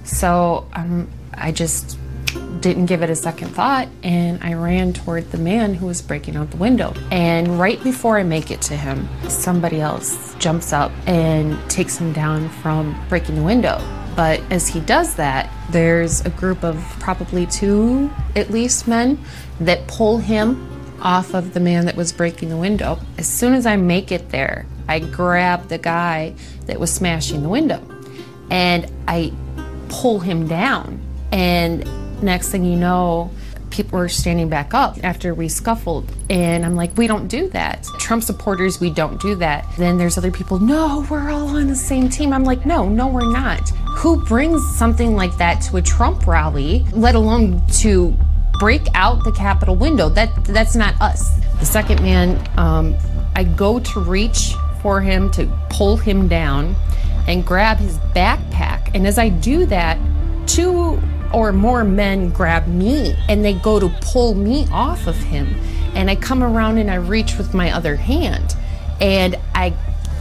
So 0.05 0.66
um, 0.73 1.09
I 1.35 1.53
just 1.53 1.99
didn't 2.61 2.87
give 2.87 3.03
it 3.03 3.11
a 3.11 3.16
second 3.16 3.49
thought 3.49 3.89
and 4.03 4.43
I 4.43 4.55
ran 4.55 4.93
toward 4.93 5.31
the 5.33 5.39
man 5.39 5.74
who 5.74 5.87
was 5.87 6.01
breaking 6.01 6.37
out 6.37 6.51
the 6.51 6.57
window. 6.57 6.95
And 7.11 7.59
right 7.59 7.83
before 7.83 8.19
I 8.19 8.23
make 8.23 8.51
it 8.51 8.62
to 8.62 8.77
him, 8.77 9.09
somebody 9.29 9.81
else 9.81 10.35
jumps 10.37 10.73
up 10.73 10.93
and 11.07 11.59
takes 11.70 11.97
him 11.97 12.12
down 12.12 12.49
from 12.49 12.99
breaking 13.09 13.35
the 13.35 13.43
window. 13.43 13.79
But 14.15 14.41
as 14.51 14.69
he 14.69 14.81
does 14.81 15.15
that, 15.17 15.51
there's 15.71 16.21
a 16.23 16.31
group 16.31 16.63
of 16.65 16.77
probably 17.01 17.47
two, 17.47 18.11
at 18.37 18.51
least, 18.51 18.87
men 18.87 19.19
that 19.61 19.87
pull 19.87 20.19
him 20.19 20.69
off 21.01 21.35
of 21.35 21.55
the 21.55 21.61
man 21.61 21.87
that 21.87 21.97
was 21.97 22.13
breaking 22.13 22.49
the 22.49 22.57
window. 22.57 22.99
As 23.19 23.27
soon 23.27 23.55
as 23.55 23.67
I 23.67 23.77
make 23.77 24.13
it 24.13 24.31
there, 24.31 24.67
I 24.89 25.01
grab 25.01 25.69
the 25.69 25.79
guy 25.79 26.35
that 26.67 26.79
was 26.79 26.93
smashing 26.93 27.43
the 27.43 27.49
window 27.49 27.81
and 28.51 28.91
I 29.09 29.33
pull 29.89 30.21
him 30.21 30.47
down. 30.47 31.01
And 31.33 32.23
next 32.23 32.51
thing 32.51 32.65
you 32.65 32.77
know, 32.77 33.31
people 33.73 33.99
were 33.99 34.09
standing 34.09 34.49
back 34.49 34.74
up 34.74 34.97
after 35.03 35.35
we 35.35 35.49
scuffled. 35.49 36.15
And 36.31 36.65
I'm 36.65 36.77
like, 36.77 36.97
we 36.97 37.07
don't 37.07 37.27
do 37.27 37.49
that. 37.49 37.85
Trump 37.99 38.23
supporters, 38.23 38.81
we 38.81 38.90
don't 38.90 39.20
do 39.20 39.35
that. 39.36 39.66
Then 39.77 39.99
there's 39.99 40.16
other 40.16 40.31
people, 40.31 40.61
no, 40.61 41.05
we're 41.11 41.31
all 41.31 41.49
on 41.49 41.66
the 41.66 41.74
same 41.74 42.09
team. 42.09 42.32
I'm 42.32 42.44
like, 42.44 42.65
no, 42.65 42.89
no, 42.89 43.09
we're 43.09 43.32
not. 43.32 43.69
Who 43.97 44.23
brings 44.24 44.62
something 44.77 45.16
like 45.16 45.36
that 45.39 45.61
to 45.62 45.78
a 45.78 45.82
Trump 45.82 46.27
rally, 46.27 46.86
let 46.93 47.15
alone 47.15 47.66
to 47.81 48.16
break 48.61 48.82
out 48.94 49.24
the 49.24 49.32
Capitol 49.32 49.74
window? 49.74 50.09
That 50.09 50.44
That's 50.44 50.77
not 50.77 51.01
us. 51.01 51.40
The 51.59 51.66
second 51.66 52.03
man, 52.03 52.39
um, 52.59 52.94
I 53.35 53.44
go 53.44 53.81
to 53.81 54.01
reach 54.01 54.55
for 54.82 55.01
him 55.01 55.31
to 55.32 55.47
pull 55.70 55.97
him 55.97 56.28
down 56.28 56.77
and 57.27 57.47
grab 57.47 57.78
his 57.78 57.99
backpack. 58.15 58.90
And 58.94 59.07
as 59.07 59.19
I 59.19 59.28
do 59.28 59.65
that, 59.66 59.99
two 60.47 61.01
or 61.33 61.53
more 61.53 61.85
men 61.85 62.31
grab 62.31 62.67
me 62.67 63.17
and 63.29 63.45
they 63.45 63.55
go 63.55 63.81
to 63.81 63.89
pull 64.01 64.35
me 64.35 64.67
off 64.71 65.07
of 65.07 65.17
him. 65.17 65.55
And 65.95 66.11
I 66.11 66.17
come 66.17 66.43
around 66.43 66.79
and 66.79 66.91
I 66.91 66.97
reach 66.97 67.37
with 67.37 67.55
my 67.55 67.71
other 67.73 67.97
hand 67.97 68.57
and 69.01 69.37
I 69.55 69.75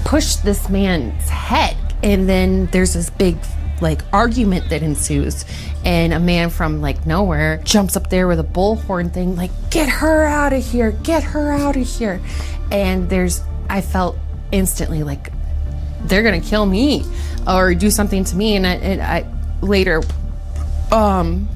push 0.03 0.35
this 0.35 0.69
man's 0.69 1.29
head. 1.29 1.77
And 2.03 2.27
then 2.27 2.67
there's 2.67 2.93
this 2.93 3.09
big 3.09 3.37
like 3.81 4.01
argument 4.13 4.69
that 4.69 4.83
ensues 4.83 5.43
and 5.83 6.13
a 6.13 6.19
man 6.19 6.49
from 6.51 6.81
like 6.81 7.05
nowhere 7.07 7.57
jumps 7.63 7.97
up 7.97 8.09
there 8.11 8.27
with 8.27 8.39
a 8.39 8.43
bullhorn 8.43 9.11
thing 9.11 9.35
like 9.35 9.49
get 9.71 9.89
her 9.89 10.23
out 10.23 10.53
of 10.53 10.63
here 10.63 10.91
get 10.91 11.23
her 11.23 11.51
out 11.51 11.75
of 11.75 11.87
here 11.87 12.21
and 12.71 13.09
there's 13.09 13.41
i 13.71 13.81
felt 13.81 14.15
instantly 14.51 15.01
like 15.01 15.31
they're 16.03 16.23
gonna 16.23 16.39
kill 16.39 16.65
me 16.65 17.03
or 17.47 17.73
do 17.73 17.89
something 17.89 18.23
to 18.23 18.35
me 18.35 18.55
and 18.55 18.67
I, 18.67 18.73
and 18.75 19.01
I 19.01 19.25
later 19.61 20.01
um 20.91 21.47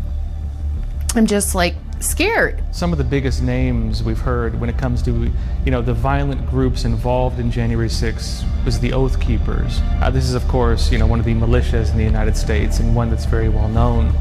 i'm 1.16 1.26
just 1.26 1.56
like 1.56 1.76
scared 1.99 2.62
Some 2.72 2.91
of 2.91 2.98
the 2.98 3.03
biggest 3.03 3.41
names 3.41 4.03
we've 4.03 4.20
heard 4.20 4.60
when 4.60 4.70
it 4.70 4.78
comes 4.78 5.02
to, 5.03 5.32
you 5.64 5.72
know, 5.72 5.82
the 5.82 5.94
violent 5.94 6.45
groups 6.49 6.84
involved 6.84 7.40
in 7.40 7.49
January 7.49 7.88
6th 7.88 8.44
was 8.66 8.80
the 8.80 8.91
Oath 8.91 9.20
Keepers. 9.20 9.80
Uh, 10.02 10.10
this 10.10 10.26
is, 10.26 10.34
of 10.36 10.45
course, 10.48 10.91
you 10.91 10.98
know, 10.98 11.07
one 11.07 11.20
of 11.20 11.26
the 11.26 11.34
militias 11.34 11.91
in 11.91 11.98
the 11.98 12.03
United 12.03 12.36
States 12.36 12.80
and 12.80 12.95
one 12.95 13.10
that's 13.10 13.26
very 13.26 13.48
well 13.49 13.70
known. 13.70 14.14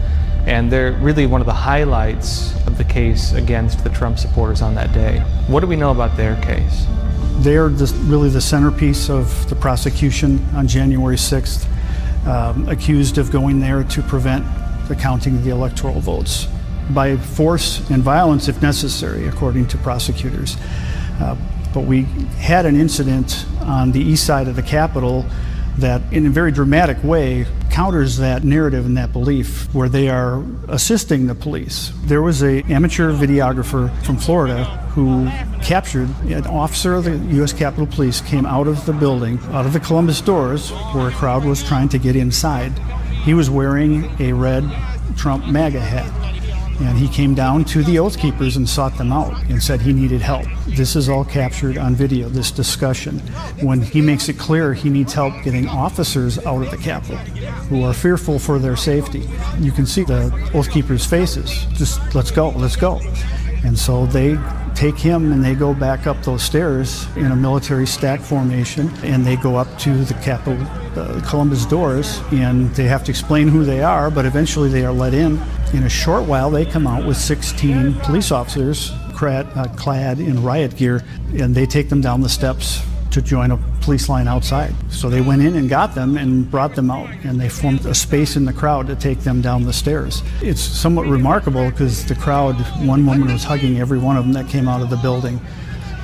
And 0.47 0.71
they're 0.71 0.93
really 0.93 1.27
one 1.27 1.41
of 1.41 1.47
the 1.47 1.55
highlights 1.55 2.55
of 2.67 2.79
the 2.79 2.85
case 2.85 3.33
against 3.33 3.83
the 3.83 3.91
Trump 3.91 4.19
supporters 4.19 4.63
on 4.63 4.75
that 4.77 4.93
day. 4.93 5.19
What 5.49 5.61
do 5.61 5.67
we 5.67 5.77
know 5.77 5.91
about 5.91 6.17
their 6.17 6.41
case? 6.43 6.87
They're 7.39 7.69
the, 7.69 7.93
really 8.05 8.29
the 8.29 8.41
centerpiece 8.41 9.11
of 9.11 9.49
the 9.49 9.57
prosecution 9.57 10.45
on 10.55 10.69
January 10.69 11.17
6th, 11.17 11.67
um, 12.27 12.69
accused 12.69 13.19
of 13.19 13.33
going 13.33 13.59
there 13.59 13.83
to 13.83 14.03
prevent 14.03 14.47
the 14.89 14.97
counting 14.97 15.37
of 15.37 15.45
the 15.45 15.51
electoral 15.51 16.01
votes. 16.01 16.47
by 16.91 17.17
force 17.17 17.81
and 17.89 18.03
violence 18.03 18.47
if 18.47 18.61
necessary, 18.61 19.27
according 19.27 19.67
to 19.67 19.79
prosecutors. 19.79 20.59
Uh, 21.19 21.35
but 21.73 21.85
we 21.85 22.03
had 22.39 22.67
an 22.67 22.79
incident 22.79 23.47
on 23.63 23.91
the 23.93 24.01
east 24.01 24.27
side 24.27 24.49
of 24.49 24.57
the 24.57 24.63
Capitol 24.63 25.25
that, 25.79 26.01
in 26.13 26.27
a 26.27 26.31
very 26.31 26.53
dramatic 26.53 27.03
way, 27.03 27.47
counters 27.71 28.19
that 28.19 28.45
narrative 28.45 28.87
and 28.87 28.97
that 28.97 29.13
belief 29.13 29.73
where 29.75 29.89
they 29.89 30.09
are 30.09 30.45
assisting 30.69 31.27
the 31.27 31.35
police. 31.35 31.91
There 32.05 32.23
was 32.23 32.43
a 32.43 32.63
amateur 32.65 33.13
videographer 33.13 33.91
from 34.05 34.17
Florida 34.17 34.65
who 34.95 35.27
captured 35.61 36.09
an 36.27 36.47
officer 36.47 36.95
of 36.95 37.05
the 37.05 37.17
U.S. 37.37 37.53
Capitol 37.53 37.87
Police 37.87 38.21
came 38.21 38.47
out 38.47 38.69
of 38.69 38.87
the 38.87 38.93
building, 38.93 39.41
out 39.51 39.67
of 39.67 39.73
the 39.73 39.81
Columbus 39.81 40.21
doors, 40.21 40.71
where 40.93 41.09
a 41.09 41.13
crowd 41.13 41.45
was 41.45 41.65
trying 41.65 41.89
to 41.89 41.99
get 41.99 42.15
inside. 42.15 42.73
He 43.25 43.35
was 43.35 43.49
wearing 43.49 44.11
a 44.21 44.33
red 44.33 44.65
Trump 45.17 45.47
MAGA 45.47 45.81
hat. 45.81 46.25
And 46.81 46.99
he 46.99 47.07
came 47.07 47.35
down 47.35 47.65
to 47.67 47.85
the 47.85 48.01
Oath 48.01 48.19
Keepers 48.19 48.57
and 48.57 48.69
sought 48.69 48.99
them 48.99 49.13
out 49.13 49.41
and 49.45 49.63
said 49.63 49.81
he 49.81 49.93
needed 49.93 50.21
help. 50.21 50.45
This 50.67 50.97
is 50.97 51.09
all 51.09 51.25
captured 51.25 51.79
on 51.79 51.95
video, 51.95 52.29
this 52.29 52.51
discussion. 52.51 53.21
When 53.61 53.81
he 53.81 54.01
makes 54.01 54.29
it 54.29 54.39
clear 54.39 54.75
he 54.75 54.91
needs 54.91 55.13
help 55.13 55.35
getting 55.45 55.69
officers 55.69 56.37
out 56.45 56.63
of 56.63 56.71
the 56.73 56.77
Capitol 56.77 57.17
who 57.69 57.85
are 57.85 57.95
fearful 57.95 58.41
for 58.41 58.59
their 58.59 58.77
safety, 58.77 59.29
you 59.61 59.71
can 59.71 59.87
see 59.87 60.03
the 60.03 60.33
Oath 60.53 60.69
Keepers' 60.69 61.07
faces. 61.07 61.65
Just 61.75 62.01
let's 62.13 62.33
go, 62.33 62.49
let's 62.51 62.77
go. 62.77 63.01
And 63.65 63.79
so 63.79 64.07
they 64.07 64.37
take 64.75 64.97
him 64.97 65.33
and 65.33 65.45
they 65.45 65.55
go 65.55 65.73
back 65.73 66.07
up 66.07 66.23
those 66.23 66.43
stairs 66.43 67.07
in 67.17 67.27
a 67.27 67.37
military 67.37 67.87
stack 67.87 68.21
formation 68.21 68.91
and 69.03 69.25
they 69.25 69.37
go 69.37 69.57
up 69.57 69.79
to 69.79 70.05
the 70.05 70.15
Capitol 70.15 70.59
uh, 70.97 71.21
Columbus 71.29 71.67
doors 71.67 72.21
and 72.33 72.71
they 72.75 72.85
have 72.85 73.05
to 73.05 73.11
explain 73.11 73.49
who 73.49 73.65
they 73.65 73.83
are, 73.83 74.11
but 74.11 74.25
eventually 74.25 74.69
they 74.69 74.85
are 74.85 74.93
let 74.93 75.15
in. 75.15 75.41
In 75.73 75.85
a 75.85 75.89
short 75.89 76.25
while, 76.25 76.51
they 76.51 76.65
come 76.65 76.87
out 76.87 77.05
with 77.05 77.17
16 77.17 77.95
police 78.01 78.31
officers 78.31 78.93
clad, 79.15 79.47
uh, 79.55 79.67
clad 79.77 80.21
in 80.21 80.43
riot 80.43 80.77
gear 80.77 81.03
and 81.35 81.55
they 81.55 81.67
take 81.67 81.89
them 81.89 82.01
down 82.01 82.21
the 82.21 82.29
steps 82.29 82.83
to 83.15 83.23
join 83.23 83.51
a 83.51 83.57
police 83.81 84.09
line 84.09 84.29
outside. 84.29 84.75
So 84.91 85.09
they 85.09 85.21
went 85.21 85.43
in 85.43 85.57
and 85.57 85.69
got 85.69 85.95
them 85.95 86.17
and 86.17 86.51
brought 86.51 86.75
them 86.75 86.91
out, 86.91 87.09
and 87.25 87.41
they 87.41 87.49
formed 87.49 87.87
a 87.87 87.95
space 87.95 88.37
in 88.37 88.45
the 88.45 88.53
crowd 88.53 88.87
to 88.89 88.97
take 88.97 89.21
them 89.21 89.41
down 89.41 89.63
the 89.63 89.73
stairs. 89.73 90.23
It's 90.43 90.61
somewhat 90.61 91.07
remarkable 91.07 91.71
because 91.71 92.05
the 92.05 92.17
crowd, 92.17 92.57
one 92.87 93.07
woman 93.07 93.33
was 93.33 93.45
hugging 93.45 93.79
every 93.79 93.99
one 93.99 94.17
of 94.17 94.25
them 94.25 94.33
that 94.35 94.49
came 94.49 94.69
out 94.69 94.83
of 94.83 94.91
the 94.91 94.97
building. 94.97 95.41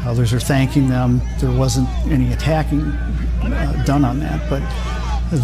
Others 0.07 0.33
are 0.33 0.41
thanking 0.41 0.89
them. 0.89 1.21
There 1.39 1.51
wasn't 1.51 1.89
any 2.07 2.33
attacking 2.33 2.81
uh, 2.81 3.83
done 3.85 4.05
on 4.05 4.21
that, 4.21 4.49
but 4.49 4.63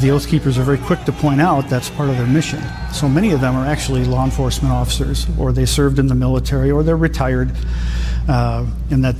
the 0.00 0.10
Oath 0.10 0.28
Keepers 0.28 0.58
are 0.58 0.62
very 0.62 0.78
quick 0.78 1.04
to 1.04 1.12
point 1.12 1.40
out 1.40 1.68
that's 1.68 1.90
part 1.90 2.08
of 2.08 2.16
their 2.16 2.26
mission. 2.26 2.62
So 2.92 3.08
many 3.08 3.32
of 3.32 3.40
them 3.40 3.54
are 3.54 3.66
actually 3.66 4.04
law 4.04 4.24
enforcement 4.24 4.72
officers, 4.72 5.26
or 5.38 5.52
they 5.52 5.66
served 5.66 5.98
in 5.98 6.06
the 6.06 6.14
military, 6.14 6.70
or 6.70 6.82
they're 6.82 6.96
retired, 6.96 7.52
uh, 8.28 8.66
and 8.90 9.04
that 9.04 9.16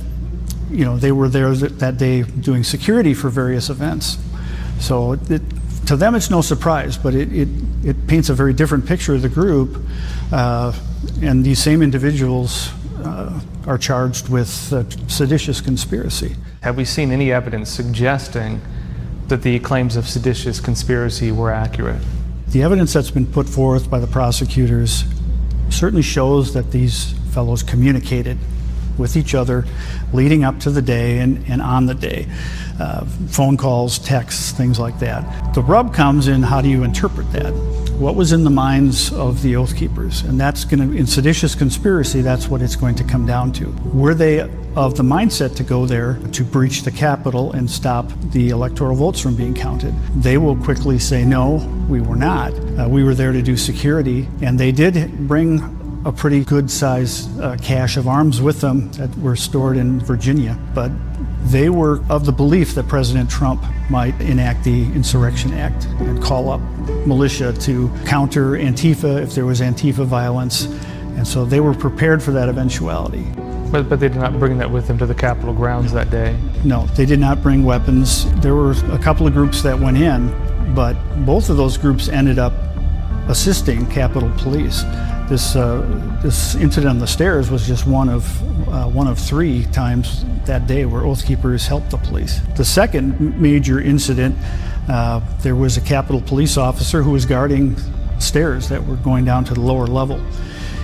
you 0.69 0.85
know, 0.85 0.97
they 0.97 1.11
were 1.11 1.29
there 1.29 1.53
that 1.53 1.97
day 1.97 2.23
doing 2.23 2.63
security 2.63 3.13
for 3.13 3.29
various 3.29 3.69
events. 3.69 4.17
So 4.79 5.13
it, 5.13 5.41
to 5.87 5.95
them, 5.95 6.15
it's 6.15 6.29
no 6.29 6.41
surprise, 6.41 6.97
but 6.97 7.15
it, 7.15 7.31
it, 7.33 7.47
it, 7.83 8.07
paints 8.07 8.29
a 8.29 8.33
very 8.33 8.53
different 8.53 8.85
picture 8.85 9.15
of 9.15 9.21
the 9.21 9.29
group. 9.29 9.81
Uh, 10.31 10.73
and 11.21 11.45
these 11.45 11.59
same 11.59 11.81
individuals 11.81 12.69
uh, 12.99 13.39
are 13.65 13.77
charged 13.77 14.27
with 14.27 14.73
uh, 14.73 14.83
seditious 15.07 15.61
conspiracy. 15.61 16.35
Have 16.61 16.75
we 16.75 16.83
seen 16.83 17.11
any 17.11 17.31
evidence 17.31 17.69
suggesting 17.69 18.61
that 19.27 19.41
the 19.41 19.59
claims 19.59 19.95
of 19.95 20.07
seditious 20.07 20.59
conspiracy 20.59 21.31
were 21.31 21.51
accurate? 21.51 22.01
The 22.49 22.63
evidence 22.63 22.93
that's 22.93 23.11
been 23.11 23.25
put 23.25 23.47
forth 23.47 23.89
by 23.89 23.99
the 23.99 24.07
prosecutors 24.07 25.03
certainly 25.69 26.01
shows 26.01 26.53
that 26.53 26.71
these 26.71 27.13
fellows 27.33 27.63
communicated 27.63 28.37
with 28.97 29.15
each 29.15 29.35
other 29.35 29.65
leading 30.13 30.43
up 30.43 30.59
to 30.61 30.69
the 30.69 30.81
day 30.81 31.19
and, 31.19 31.43
and 31.47 31.61
on 31.61 31.85
the 31.85 31.95
day. 31.95 32.27
Uh, 32.79 33.05
phone 33.29 33.57
calls, 33.57 33.99
texts, 33.99 34.51
things 34.51 34.79
like 34.79 34.99
that. 34.99 35.53
The 35.53 35.61
rub 35.61 35.93
comes 35.93 36.27
in 36.27 36.43
how 36.43 36.61
do 36.61 36.69
you 36.69 36.83
interpret 36.83 37.31
that? 37.31 37.51
What 37.97 38.15
was 38.15 38.31
in 38.31 38.43
the 38.43 38.51
minds 38.51 39.11
of 39.11 39.41
the 39.41 39.55
Oath 39.55 39.75
Keepers? 39.75 40.21
And 40.21 40.39
that's 40.39 40.63
going 40.65 40.91
to, 40.91 40.95
in 40.95 41.07
seditious 41.07 41.55
conspiracy, 41.55 42.21
that's 42.21 42.47
what 42.47 42.61
it's 42.61 42.75
going 42.75 42.93
to 42.95 43.03
come 43.03 43.25
down 43.25 43.51
to. 43.53 43.71
Were 43.91 44.13
they 44.13 44.41
of 44.75 44.95
the 44.95 45.01
mindset 45.01 45.55
to 45.55 45.63
go 45.63 45.87
there 45.87 46.19
to 46.33 46.43
breach 46.43 46.83
the 46.83 46.91
Capitol 46.91 47.53
and 47.53 47.67
stop 47.67 48.11
the 48.31 48.49
electoral 48.49 48.95
votes 48.95 49.19
from 49.19 49.35
being 49.35 49.55
counted? 49.55 49.95
They 50.15 50.37
will 50.37 50.55
quickly 50.55 50.99
say, 50.99 51.25
no, 51.25 51.55
we 51.89 51.99
were 51.99 52.15
not. 52.15 52.53
Uh, 52.79 52.87
we 52.87 53.03
were 53.03 53.15
there 53.15 53.31
to 53.31 53.41
do 53.41 53.57
security. 53.57 54.27
And 54.43 54.59
they 54.59 54.71
did 54.71 55.27
bring 55.27 55.76
a 56.07 56.11
pretty 56.13 56.45
good 56.45 56.71
size 56.71 57.27
uh, 57.39 57.57
cache 57.61 57.97
of 57.97 58.07
arms 58.07 58.41
with 58.41 58.61
them 58.61 58.89
that 58.93 59.13
were 59.17 59.35
stored 59.35 59.75
in 59.75 59.99
Virginia. 59.99 60.57
But 60.73 60.89
they 61.43 61.67
were 61.67 62.01
of 62.09 62.25
the 62.25 62.31
belief 62.31 62.75
that 62.75 62.87
President 62.87 63.29
Trump 63.29 63.61
might 63.89 64.19
enact 64.21 64.63
the 64.63 64.83
Insurrection 64.93 65.53
Act 65.53 65.83
and 65.99 66.23
call 66.23 66.49
up 66.49 66.61
militia 67.05 67.51
to 67.59 67.91
counter 68.05 68.51
Antifa 68.51 69.21
if 69.21 69.35
there 69.35 69.45
was 69.45 69.59
Antifa 69.59 70.05
violence. 70.05 70.63
And 71.17 71.27
so 71.27 71.43
they 71.43 71.59
were 71.59 71.73
prepared 71.73 72.23
for 72.23 72.31
that 72.31 72.47
eventuality. 72.47 73.27
But, 73.69 73.89
but 73.89 73.99
they 73.99 74.07
did 74.07 74.17
not 74.17 74.39
bring 74.39 74.57
that 74.59 74.71
with 74.71 74.87
them 74.87 74.97
to 74.99 75.05
the 75.05 75.15
Capitol 75.15 75.53
grounds 75.53 75.91
that 75.91 76.09
day? 76.09 76.39
No, 76.63 76.85
they 76.95 77.05
did 77.05 77.19
not 77.19 77.43
bring 77.43 77.65
weapons. 77.65 78.31
There 78.39 78.55
were 78.55 78.71
a 78.93 78.99
couple 78.99 79.27
of 79.27 79.33
groups 79.33 79.61
that 79.63 79.77
went 79.77 79.97
in, 79.97 80.33
but 80.73 80.95
both 81.25 81.49
of 81.49 81.57
those 81.57 81.75
groups 81.75 82.07
ended 82.07 82.39
up 82.39 82.53
assisting 83.27 83.85
Capitol 83.87 84.31
Police. 84.37 84.85
This, 85.27 85.57
uh, 85.57 85.81
this 86.23 86.55
incident 86.55 86.89
on 86.89 86.99
the 86.99 87.07
stairs 87.07 87.51
was 87.51 87.67
just 87.67 87.85
one 87.85 88.07
of, 88.07 88.69
uh, 88.69 88.85
one 88.85 89.07
of 89.07 89.19
three 89.19 89.65
times 89.65 90.23
that 90.45 90.67
day 90.67 90.85
where 90.85 91.01
Oath 91.01 91.25
Keepers 91.25 91.67
helped 91.67 91.91
the 91.91 91.97
police. 91.97 92.39
The 92.55 92.63
second 92.63 93.37
major 93.37 93.81
incident, 93.81 94.37
uh, 94.87 95.19
there 95.41 95.55
was 95.55 95.75
a 95.75 95.81
Capitol 95.81 96.21
police 96.21 96.55
officer 96.55 97.03
who 97.03 97.11
was 97.11 97.25
guarding 97.25 97.75
stairs 98.19 98.69
that 98.69 98.85
were 98.87 98.95
going 98.95 99.25
down 99.25 99.43
to 99.45 99.53
the 99.53 99.59
lower 99.59 99.85
level. 99.85 100.21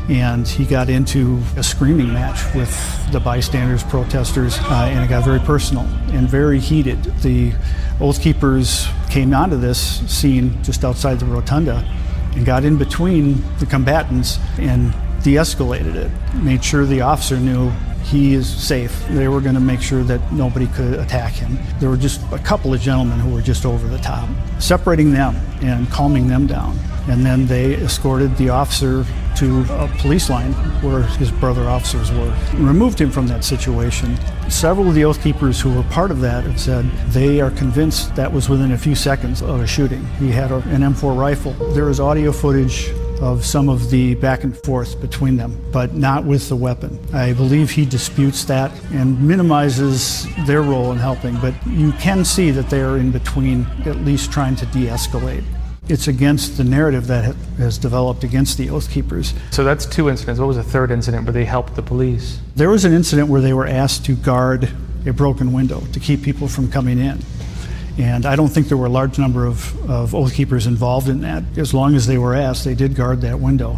And 0.10 0.46
he 0.46 0.66
got 0.66 0.90
into 0.90 1.42
a 1.56 1.64
screaming 1.64 2.12
match 2.12 2.54
with 2.54 2.70
the 3.14 3.22
bystanders, 3.22 3.82
protesters, 3.84 4.60
uh, 4.60 4.90
and 4.92 5.06
it 5.06 5.08
got 5.08 5.24
very 5.24 5.40
personal 5.40 5.84
and 6.12 6.28
very 6.28 6.60
heated. 6.60 7.02
The 7.22 7.54
Oath 8.02 8.22
Keepers 8.22 8.90
came 9.10 9.34
onto 9.34 9.56
this 9.56 10.02
scene 10.12 10.62
just 10.64 10.84
outside 10.84 11.22
the 11.22 11.26
rotunda 11.26 11.88
and 12.36 12.46
got 12.46 12.64
in 12.64 12.78
between 12.78 13.44
the 13.60 13.66
combatants 13.66 14.40
and 14.58 14.92
de 15.24 15.36
escalated 15.36 15.96
it, 15.96 16.12
made 16.44 16.64
sure 16.64 16.86
the 16.86 17.02
officer 17.02 17.38
knew 17.38 17.72
he 18.04 18.34
is 18.34 18.48
safe. 18.48 19.06
They 19.10 19.28
were 19.28 19.42
going 19.42 19.56
to 19.56 19.62
make 19.62 19.82
sure 19.82 20.04
that 20.04 20.34
nobody 20.34 20.68
could 20.68 21.00
attack 21.00 21.34
him. 21.34 21.58
There 21.80 21.90
were 21.90 21.98
just 21.98 22.22
a 22.32 22.40
couple 22.40 22.74
of 22.74 22.82
gentlemen 22.82 23.20
who 23.20 23.34
were 23.34 23.42
just 23.42 23.66
over 23.66 23.88
the 23.88 23.98
top, 24.00 24.28
separating 24.60 25.12
them 25.12 25.36
and 25.62 25.90
calming 25.90 26.28
them 26.28 26.46
down. 26.46 26.78
And 27.08 27.26
then 27.26 27.48
they 27.48 27.76
escorted 27.76 28.36
the 28.38 28.50
officer 28.50 29.06
to 29.38 29.62
a 29.70 29.88
police 30.00 30.30
line 30.30 30.54
where 30.82 31.04
his 31.04 31.32
brother 31.32 31.64
officers 31.70 32.12
were, 32.12 32.36
removed 32.54 33.00
him 33.00 33.12
from 33.12 33.28
that 33.28 33.44
situation. 33.44 34.18
Several 34.50 34.90
of 34.90 34.96
the 34.96 35.06
Oath 35.06 35.22
Keepers 35.22 35.60
who 35.60 35.74
were 35.74 35.84
part 35.84 36.12
of 36.12 36.22
that 36.22 36.44
have 36.44 36.60
said 36.60 36.86
they 37.10 37.42
are 37.42 37.52
convinced 37.52 38.16
that 38.16 38.32
was 38.32 38.50
within 38.50 38.72
a 38.72 38.78
few 38.78 38.96
seconds 38.96 39.42
of 39.42 39.62
a 39.62 39.68
shooting. 39.68 40.06
He 40.20 40.32
had 40.32 40.52
a, 40.52 40.58
an 40.70 40.82
M4 40.82 41.18
rifle. 41.18 41.54
There 41.74 41.90
is 41.90 42.00
audio 42.00 42.32
footage 42.32 42.92
of 43.22 43.46
some 43.46 43.70
of 43.70 43.90
the 43.90 44.16
back 44.16 44.44
and 44.44 44.58
forth 44.58 45.00
between 45.00 45.38
them, 45.38 45.58
but 45.72 45.94
not 45.94 46.26
with 46.26 46.50
the 46.50 46.56
weapon. 46.56 47.00
I 47.14 47.34
believe 47.34 47.72
he 47.72 47.86
disputes 47.86 48.44
that 48.46 48.72
and 48.92 49.22
minimizes 49.26 50.28
their 50.46 50.62
role 50.62 50.92
in 50.92 50.98
helping, 50.98 51.38
but 51.38 51.54
you 51.66 51.94
can 51.94 52.26
see 52.26 52.52
that 52.52 52.70
they 52.70 52.82
are 52.82 52.98
in 52.98 53.12
between, 53.12 53.66
at 53.86 53.98
least 53.98 54.32
trying 54.32 54.56
to 54.58 54.66
de 54.68 54.88
escalate. 54.88 55.44
It's 55.90 56.08
against 56.08 56.56
the 56.56 56.64
narrative 56.64 57.08
that 57.08 57.36
has 57.58 57.78
developed 57.78 58.24
against 58.24 58.58
the 58.58 58.70
Oath 58.70 58.90
Keepers. 58.90 59.34
So 59.52 59.66
that's 59.66 59.86
two 59.86 60.10
incidents. 60.10 60.40
What 60.40 60.48
was 60.48 60.58
the 60.58 60.64
third 60.64 60.92
incident 60.92 61.26
where 61.26 61.34
they 61.34 61.44
helped 61.44 61.76
the 61.76 61.82
police? 61.82 62.40
There 62.56 62.70
was 62.70 62.86
an 62.86 62.94
incident 62.94 63.28
where 63.28 63.42
they 63.42 63.54
were 63.54 63.68
asked 63.68 64.06
to 64.06 64.16
guard 64.16 64.70
a 65.06 65.12
broken 65.12 65.52
window 65.52 65.82
to 65.92 66.00
keep 66.00 66.22
people 66.22 66.48
from 66.48 66.72
coming 66.72 67.00
in. 67.00 67.20
And 67.98 68.26
I 68.26 68.36
don't 68.36 68.48
think 68.48 68.70
there 68.70 68.78
were 68.78 68.86
a 68.86 68.90
large 68.90 69.20
number 69.20 69.46
of, 69.46 69.90
of 69.90 70.16
Oath 70.16 70.34
Keepers 70.34 70.68
involved 70.68 71.10
in 71.10 71.22
that. 71.22 71.44
As 71.58 71.74
long 71.74 71.96
as 71.96 72.08
they 72.08 72.18
were 72.18 72.34
asked, 72.34 72.64
they 72.64 72.76
did 72.76 72.96
guard 72.96 73.22
that 73.22 73.40
window. 73.40 73.78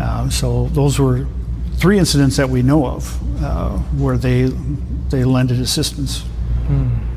Uh, 0.00 0.30
so 0.30 0.68
those 0.68 0.98
were 0.98 1.26
three 1.74 1.98
incidents 1.98 2.36
that 2.36 2.48
we 2.48 2.62
know 2.62 2.86
of 2.86 3.42
uh, 3.42 3.76
where 3.98 4.16
they, 4.16 4.44
they 5.10 5.24
lended 5.24 5.60
assistance. 5.60 6.20
Hmm. 6.66 7.11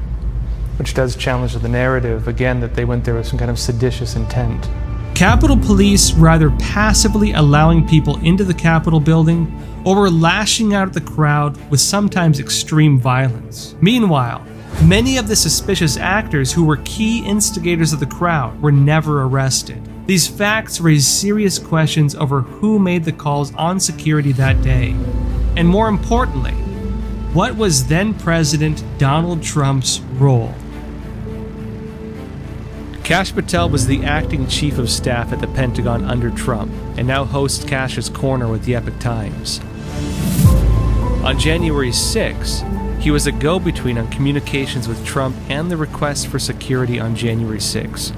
Which 0.77 0.93
does 0.93 1.15
challenge 1.15 1.53
the 1.53 1.69
narrative, 1.69 2.27
again, 2.27 2.60
that 2.60 2.76
they 2.76 2.85
went 2.85 3.06
there 3.06 3.15
with 3.15 3.27
some 3.27 3.39
kind 3.39 3.52
of 3.52 3.60
seditious 3.60 4.15
intent. 4.15 4.69
Capitol 5.15 5.57
Police 5.57 6.14
rather 6.14 6.52
passively 6.52 7.31
allowing 7.31 7.88
people 7.88 8.19
into 8.19 8.43
the 8.43 8.53
Capitol 8.53 8.99
building 8.99 9.61
or 9.85 9.95
were 9.95 10.10
lashing 10.10 10.73
out 10.73 10.88
at 10.88 10.93
the 10.93 11.02
crowd 11.02 11.57
with 11.69 11.80
sometimes 11.80 12.39
extreme 12.39 12.99
violence. 12.99 13.76
Meanwhile, 13.80 14.45
Many 14.84 15.18
of 15.18 15.27
the 15.27 15.35
suspicious 15.35 15.97
actors 15.97 16.52
who 16.52 16.64
were 16.64 16.77
key 16.77 17.26
instigators 17.26 17.91
of 17.91 17.99
the 17.99 18.06
crowd 18.06 18.61
were 18.61 18.72
never 18.72 19.23
arrested. 19.23 19.81
These 20.06 20.27
facts 20.27 20.80
raise 20.80 21.07
serious 21.07 21.57
questions 21.57 22.14
over 22.14 22.41
who 22.41 22.77
made 22.77 23.03
the 23.03 23.11
calls 23.11 23.56
on 23.56 23.80
security 23.80 24.31
that 24.34 24.61
day. 24.61 24.91
And 25.56 25.68
more 25.68 25.88
importantly, 25.88 26.52
what 27.34 27.56
was 27.56 27.88
then 27.88 28.14
President 28.14 28.84
Donald 28.99 29.41
Trump's 29.41 30.02
role? 30.19 30.53
Kash 33.06 33.36
Patel 33.36 33.69
was 33.69 33.86
the 33.86 34.03
acting 34.03 34.48
chief 34.48 34.80
of 34.80 34.90
staff 34.90 35.32
at 35.32 35.40
the 35.40 35.45
Pentagon 35.45 36.03
under 36.06 36.32
Trump 36.32 36.72
and 36.98 37.07
now 37.07 37.23
hosts 37.23 37.64
Kash's 37.64 38.10
Corner 38.10 38.48
with 38.48 38.65
the 38.65 38.73
Epoch 38.73 38.98
Times. 38.99 39.60
On 41.23 41.38
January 41.38 41.91
6, 41.91 42.64
he 42.99 43.11
was 43.11 43.27
a 43.27 43.32
go 43.32 43.60
between 43.60 43.99
on 43.99 44.07
communications 44.07 44.88
with 44.88 45.06
Trump 45.06 45.36
and 45.49 45.69
the 45.69 45.77
request 45.77 46.26
for 46.26 46.40
security 46.40 46.99
on 46.99 47.15
January 47.15 47.60
6. 47.60 48.11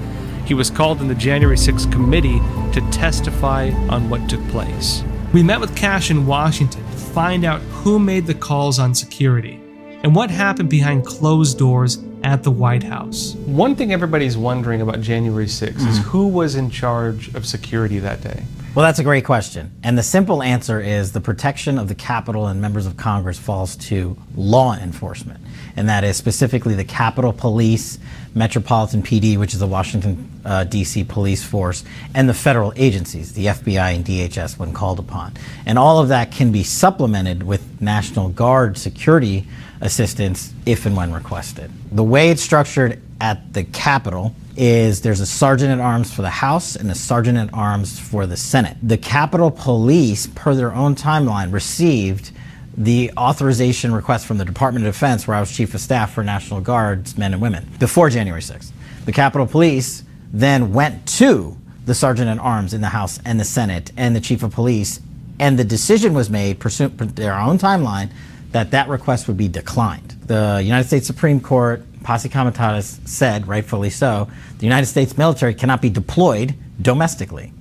He 0.46 0.54
was 0.54 0.70
called 0.70 1.02
in 1.02 1.08
the 1.08 1.14
January 1.14 1.58
6 1.58 1.84
committee 1.86 2.38
to 2.72 2.80
testify 2.90 3.68
on 3.90 4.08
what 4.08 4.26
took 4.26 4.42
place. 4.48 5.04
We 5.34 5.42
met 5.42 5.60
with 5.60 5.76
Kash 5.76 6.10
in 6.10 6.24
Washington 6.24 6.82
to 6.82 6.96
find 6.96 7.44
out 7.44 7.60
who 7.60 7.98
made 7.98 8.26
the 8.26 8.32
calls 8.32 8.78
on 8.78 8.94
security 8.94 9.60
and 10.02 10.14
what 10.14 10.30
happened 10.30 10.70
behind 10.70 11.04
closed 11.04 11.58
doors 11.58 11.98
at 12.22 12.42
the 12.42 12.50
White 12.50 12.82
House. 12.82 13.34
One 13.46 13.76
thing 13.76 13.92
everybody's 13.92 14.36
wondering 14.36 14.80
about 14.80 15.00
January 15.00 15.46
6th 15.46 15.72
mm. 15.72 15.88
is 15.88 15.98
who 15.98 16.28
was 16.28 16.54
in 16.54 16.70
charge 16.70 17.34
of 17.34 17.46
security 17.46 17.98
that 17.98 18.20
day? 18.20 18.44
Well, 18.74 18.84
that's 18.84 18.98
a 18.98 19.04
great 19.04 19.24
question. 19.24 19.72
And 19.82 19.98
the 19.98 20.02
simple 20.02 20.42
answer 20.42 20.80
is 20.80 21.12
the 21.12 21.20
protection 21.20 21.78
of 21.78 21.88
the 21.88 21.94
Capitol 21.94 22.46
and 22.46 22.60
members 22.60 22.86
of 22.86 22.96
Congress 22.96 23.38
falls 23.38 23.74
to 23.76 24.16
law 24.36 24.76
enforcement. 24.76 25.40
And 25.74 25.88
that 25.88 26.04
is 26.04 26.16
specifically 26.16 26.74
the 26.74 26.84
Capitol 26.84 27.32
Police, 27.32 27.98
Metropolitan 28.34 29.02
PD, 29.02 29.36
which 29.36 29.54
is 29.54 29.60
the 29.60 29.66
Washington, 29.66 30.30
uh, 30.44 30.64
D.C. 30.64 31.04
police 31.04 31.42
force, 31.42 31.82
and 32.14 32.28
the 32.28 32.34
federal 32.34 32.72
agencies, 32.76 33.32
the 33.32 33.46
FBI 33.46 33.96
and 33.96 34.04
DHS, 34.04 34.58
when 34.58 34.72
called 34.72 34.98
upon. 34.98 35.32
And 35.66 35.78
all 35.78 35.98
of 35.98 36.08
that 36.08 36.30
can 36.30 36.52
be 36.52 36.62
supplemented 36.62 37.42
with 37.42 37.80
National 37.80 38.28
Guard 38.28 38.76
security 38.76 39.46
assistance 39.80 40.52
if 40.66 40.86
and 40.86 40.96
when 40.96 41.12
requested. 41.12 41.70
The 41.92 42.04
way 42.04 42.30
it's 42.30 42.42
structured 42.42 43.00
at 43.20 43.52
the 43.52 43.64
Capitol 43.64 44.34
is 44.56 45.02
there's 45.02 45.20
a 45.20 45.26
sergeant 45.26 45.70
at 45.70 45.78
arms 45.78 46.12
for 46.12 46.22
the 46.22 46.30
House 46.30 46.74
and 46.74 46.90
a 46.90 46.94
sergeant 46.94 47.38
at 47.38 47.52
arms 47.54 47.98
for 47.98 48.26
the 48.26 48.36
Senate. 48.36 48.76
The 48.82 48.98
Capitol 48.98 49.50
Police, 49.50 50.26
per 50.26 50.54
their 50.54 50.74
own 50.74 50.96
timeline, 50.96 51.52
received 51.52 52.32
the 52.76 53.10
authorization 53.16 53.92
request 53.92 54.26
from 54.26 54.38
the 54.38 54.44
Department 54.44 54.86
of 54.86 54.94
Defense, 54.94 55.26
where 55.26 55.36
I 55.36 55.40
was 55.40 55.50
chief 55.54 55.74
of 55.74 55.80
staff 55.80 56.12
for 56.12 56.22
National 56.22 56.60
Guards 56.60 57.16
men 57.16 57.32
and 57.32 57.42
women, 57.42 57.68
before 57.78 58.08
January 58.08 58.40
6th. 58.40 58.70
The 59.04 59.12
Capitol 59.12 59.46
Police 59.46 60.04
then 60.32 60.72
went 60.72 61.06
to 61.18 61.56
the 61.86 61.94
sergeant 61.94 62.28
at 62.28 62.38
arms 62.38 62.74
in 62.74 62.80
the 62.80 62.88
House 62.88 63.18
and 63.24 63.40
the 63.40 63.44
Senate 63.44 63.92
and 63.96 64.14
the 64.14 64.20
chief 64.20 64.42
of 64.42 64.52
police, 64.52 65.00
and 65.40 65.58
the 65.58 65.64
decision 65.64 66.14
was 66.14 66.28
made, 66.28 66.60
pursuant 66.60 66.98
to 66.98 67.06
their 67.06 67.34
own 67.34 67.58
timeline, 67.58 68.10
that 68.52 68.70
that 68.70 68.88
request 68.88 69.28
would 69.28 69.36
be 69.36 69.48
declined. 69.48 70.16
The 70.26 70.60
United 70.62 70.86
States 70.86 71.06
Supreme 71.06 71.40
Court, 71.40 71.84
posse 72.02 72.28
comitatus, 72.28 73.00
said, 73.04 73.46
rightfully 73.46 73.90
so, 73.90 74.28
the 74.58 74.64
United 74.64 74.86
States 74.86 75.16
military 75.16 75.54
cannot 75.54 75.82
be 75.82 75.90
deployed 75.90 76.54
domestically. 76.80 77.52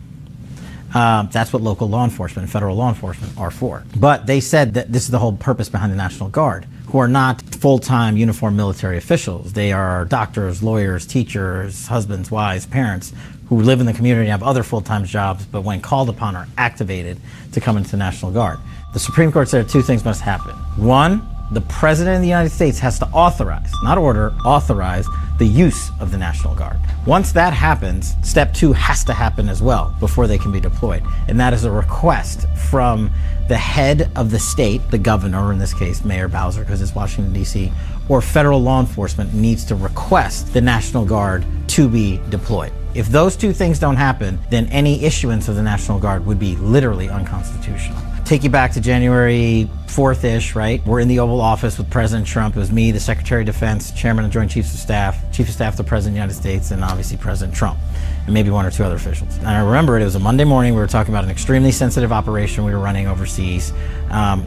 Um, 0.93 1.29
that's 1.31 1.51
what 1.51 1.61
local 1.61 1.89
law 1.89 2.05
enforcement 2.05 2.43
and 2.43 2.51
federal 2.51 2.75
law 2.75 2.89
enforcement 2.89 3.37
are 3.37 3.51
for. 3.51 3.83
But 3.97 4.25
they 4.25 4.39
said 4.39 4.73
that 4.75 4.91
this 4.91 5.03
is 5.03 5.11
the 5.11 5.19
whole 5.19 5.33
purpose 5.33 5.67
behind 5.67 5.91
the 5.91 5.97
National 5.97 6.29
Guard, 6.29 6.65
who 6.87 6.99
are 6.99 7.09
not 7.09 7.41
full 7.41 7.77
time 7.77 8.15
uniformed 8.15 8.55
military 8.55 8.97
officials. 8.97 9.53
They 9.53 9.73
are 9.73 10.05
doctors, 10.05 10.63
lawyers, 10.63 11.05
teachers, 11.05 11.87
husbands, 11.87 12.31
wives, 12.31 12.65
parents 12.65 13.13
who 13.49 13.61
live 13.61 13.79
in 13.79 13.85
the 13.85 13.93
community 13.93 14.29
and 14.29 14.31
have 14.31 14.43
other 14.43 14.63
full 14.63 14.81
time 14.81 15.03
jobs, 15.05 15.45
but 15.45 15.61
when 15.61 15.81
called 15.81 16.09
upon 16.09 16.35
are 16.35 16.47
activated 16.57 17.17
to 17.51 17.59
come 17.59 17.77
into 17.77 17.91
the 17.91 17.97
National 17.97 18.31
Guard. 18.31 18.59
The 18.93 18.99
Supreme 18.99 19.31
Court 19.31 19.49
said 19.49 19.67
two 19.67 19.81
things 19.81 20.05
must 20.05 20.21
happen. 20.21 20.55
One, 20.77 21.27
the 21.49 21.61
President 21.61 22.17
of 22.17 22.21
the 22.21 22.27
United 22.27 22.51
States 22.51 22.77
has 22.79 22.99
to 22.99 23.07
authorize, 23.07 23.71
not 23.81 23.97
order, 23.97 24.31
authorize 24.45 25.07
the 25.39 25.47
use 25.47 25.89
of 25.99 26.11
the 26.11 26.19
National 26.19 26.53
Guard. 26.53 26.77
Once 27.07 27.31
that 27.31 27.51
happens, 27.51 28.15
step 28.21 28.53
two 28.53 28.73
has 28.73 29.03
to 29.05 29.13
happen 29.13 29.49
as 29.49 29.59
well 29.59 29.95
before 29.99 30.27
they 30.27 30.37
can 30.37 30.51
be 30.51 30.59
deployed. 30.59 31.03
And 31.27 31.39
that 31.39 31.53
is 31.53 31.63
a 31.63 31.71
request 31.71 32.47
from 32.69 33.09
the 33.47 33.57
head 33.57 34.11
of 34.15 34.29
the 34.29 34.37
state, 34.37 34.81
the 34.91 34.99
governor, 34.99 35.51
in 35.51 35.57
this 35.57 35.73
case, 35.73 36.05
Mayor 36.05 36.27
Bowser, 36.27 36.61
because 36.61 36.81
it's 36.81 36.93
Washington, 36.93 37.33
D.C., 37.33 37.71
or 38.07 38.21
federal 38.21 38.61
law 38.61 38.79
enforcement 38.79 39.33
needs 39.33 39.65
to 39.65 39.75
request 39.75 40.53
the 40.53 40.61
National 40.61 41.05
Guard 41.05 41.43
to 41.69 41.89
be 41.89 42.21
deployed. 42.29 42.71
If 42.93 43.07
those 43.07 43.35
two 43.35 43.51
things 43.51 43.79
don't 43.79 43.95
happen, 43.95 44.39
then 44.51 44.67
any 44.67 45.03
issuance 45.03 45.47
of 45.47 45.55
the 45.55 45.63
National 45.63 45.97
Guard 45.97 46.25
would 46.27 46.39
be 46.39 46.55
literally 46.57 47.09
unconstitutional 47.09 48.06
take 48.27 48.43
you 48.43 48.49
back 48.49 48.73
to 48.73 48.81
January 48.81 49.69
4th 49.85 50.25
ish, 50.25 50.53
right? 50.53 50.85
We're 50.85 50.99
in 50.99 51.07
the 51.07 51.19
Oval 51.19 51.39
Office 51.39 51.77
with 51.77 51.89
President 51.89 52.27
Trump. 52.27 52.57
It 52.57 52.59
was 52.59 52.73
me, 52.73 52.91
the 52.91 52.99
Secretary 52.99 53.43
of 53.43 53.45
Defense, 53.45 53.89
Chairman 53.91 54.25
of 54.25 54.31
Joint 54.31 54.51
Chiefs 54.51 54.73
of 54.73 54.81
Staff, 54.81 55.31
Chief 55.31 55.47
of 55.47 55.53
Staff 55.53 55.77
to 55.77 55.83
the 55.83 55.87
President 55.87 56.11
of 56.11 56.13
the 56.15 56.33
United 56.33 56.33
States, 56.33 56.71
and 56.71 56.83
obviously 56.83 57.15
President 57.15 57.55
Trump, 57.55 57.79
and 58.25 58.33
maybe 58.33 58.49
one 58.49 58.65
or 58.65 58.71
two 58.71 58.83
other 58.83 58.95
officials. 58.95 59.37
And 59.37 59.47
I 59.47 59.61
remember 59.61 59.97
it, 59.97 60.01
it 60.01 60.05
was 60.05 60.15
a 60.15 60.19
Monday 60.19 60.43
morning. 60.43 60.73
We 60.73 60.81
were 60.81 60.87
talking 60.87 61.13
about 61.13 61.23
an 61.23 61.29
extremely 61.29 61.71
sensitive 61.71 62.11
operation 62.11 62.65
we 62.65 62.73
were 62.73 62.79
running 62.79 63.07
overseas. 63.07 63.71
Um, 64.09 64.45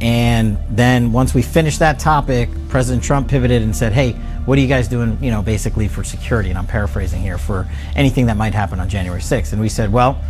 and 0.00 0.56
then 0.70 1.10
once 1.10 1.34
we 1.34 1.42
finished 1.42 1.80
that 1.80 1.98
topic, 1.98 2.48
President 2.68 3.02
Trump 3.02 3.28
pivoted 3.28 3.60
and 3.60 3.74
said, 3.74 3.92
"Hey, 3.92 4.12
what 4.44 4.56
are 4.56 4.60
you 4.60 4.68
guys 4.68 4.86
doing? 4.86 5.18
You 5.20 5.32
know, 5.32 5.42
basically 5.42 5.88
for 5.88 6.04
security." 6.04 6.50
And 6.50 6.58
I'm 6.58 6.66
paraphrasing 6.66 7.22
here 7.22 7.38
for 7.38 7.66
anything 7.96 8.26
that 8.26 8.36
might 8.36 8.54
happen 8.54 8.78
on 8.78 8.88
January 8.88 9.22
6th. 9.22 9.52
And 9.52 9.60
we 9.60 9.68
said, 9.68 9.90
"Well, 9.90 10.20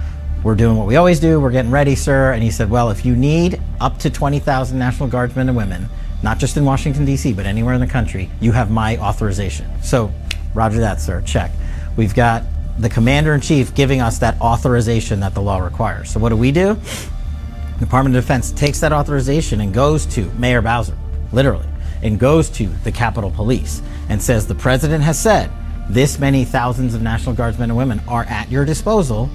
we're 0.47 0.55
doing 0.55 0.77
what 0.77 0.87
we 0.87 0.95
always 0.95 1.19
do. 1.19 1.41
We're 1.41 1.51
getting 1.51 1.73
ready, 1.73 1.97
sir. 1.97 2.33
And 2.33 2.41
he 2.41 2.53
said, 2.53 2.71
Well, 2.71 2.91
if 2.91 3.05
you 3.05 3.17
need 3.17 3.61
up 3.81 3.99
to 3.99 4.11
20,000 4.11 4.79
National 4.79 5.09
Guardsmen 5.09 5.49
and 5.49 5.57
women, 5.57 5.89
not 6.23 6.39
just 6.39 6.57
in 6.57 6.65
Washington, 6.65 7.05
D.C., 7.05 7.33
but 7.33 7.47
anywhere 7.47 7.75
in 7.75 7.81
the 7.81 7.87
country, 7.89 8.31
you 8.41 8.53
have 8.53 8.71
my 8.71 8.97
authorization. 8.99 9.69
So, 9.83 10.13
roger 10.55 10.79
that, 10.79 11.01
sir. 11.01 11.21
Check. 11.23 11.51
We've 11.97 12.15
got 12.15 12.45
the 12.79 12.89
commander 12.89 13.35
in 13.35 13.41
chief 13.41 13.75
giving 13.75 14.01
us 14.01 14.19
that 14.19 14.41
authorization 14.41 15.19
that 15.19 15.35
the 15.35 15.43
law 15.43 15.59
requires. 15.59 16.11
So, 16.11 16.21
what 16.21 16.29
do 16.29 16.37
we 16.37 16.53
do? 16.53 16.75
The 16.75 17.81
Department 17.81 18.15
of 18.15 18.23
Defense 18.23 18.53
takes 18.53 18.79
that 18.81 18.93
authorization 18.93 19.61
and 19.61 19.75
goes 19.75 20.07
to 20.15 20.27
Mayor 20.35 20.63
Bowser, 20.63 20.97
literally, 21.33 21.67
and 22.05 22.21
goes 22.21 22.49
to 22.51 22.69
the 22.85 22.93
Capitol 22.93 23.33
Police 23.33 23.83
and 24.09 24.23
says, 24.23 24.47
The 24.47 24.55
president 24.55 25.03
has 25.03 25.19
said 25.19 25.51
this 25.91 26.21
many 26.21 26.45
thousands 26.45 26.95
of 26.95 27.03
National 27.03 27.35
Guardsmen 27.35 27.71
and 27.71 27.77
women 27.77 28.01
are 28.07 28.23
at 28.25 28.49
your 28.49 28.65
disposal 28.65 29.29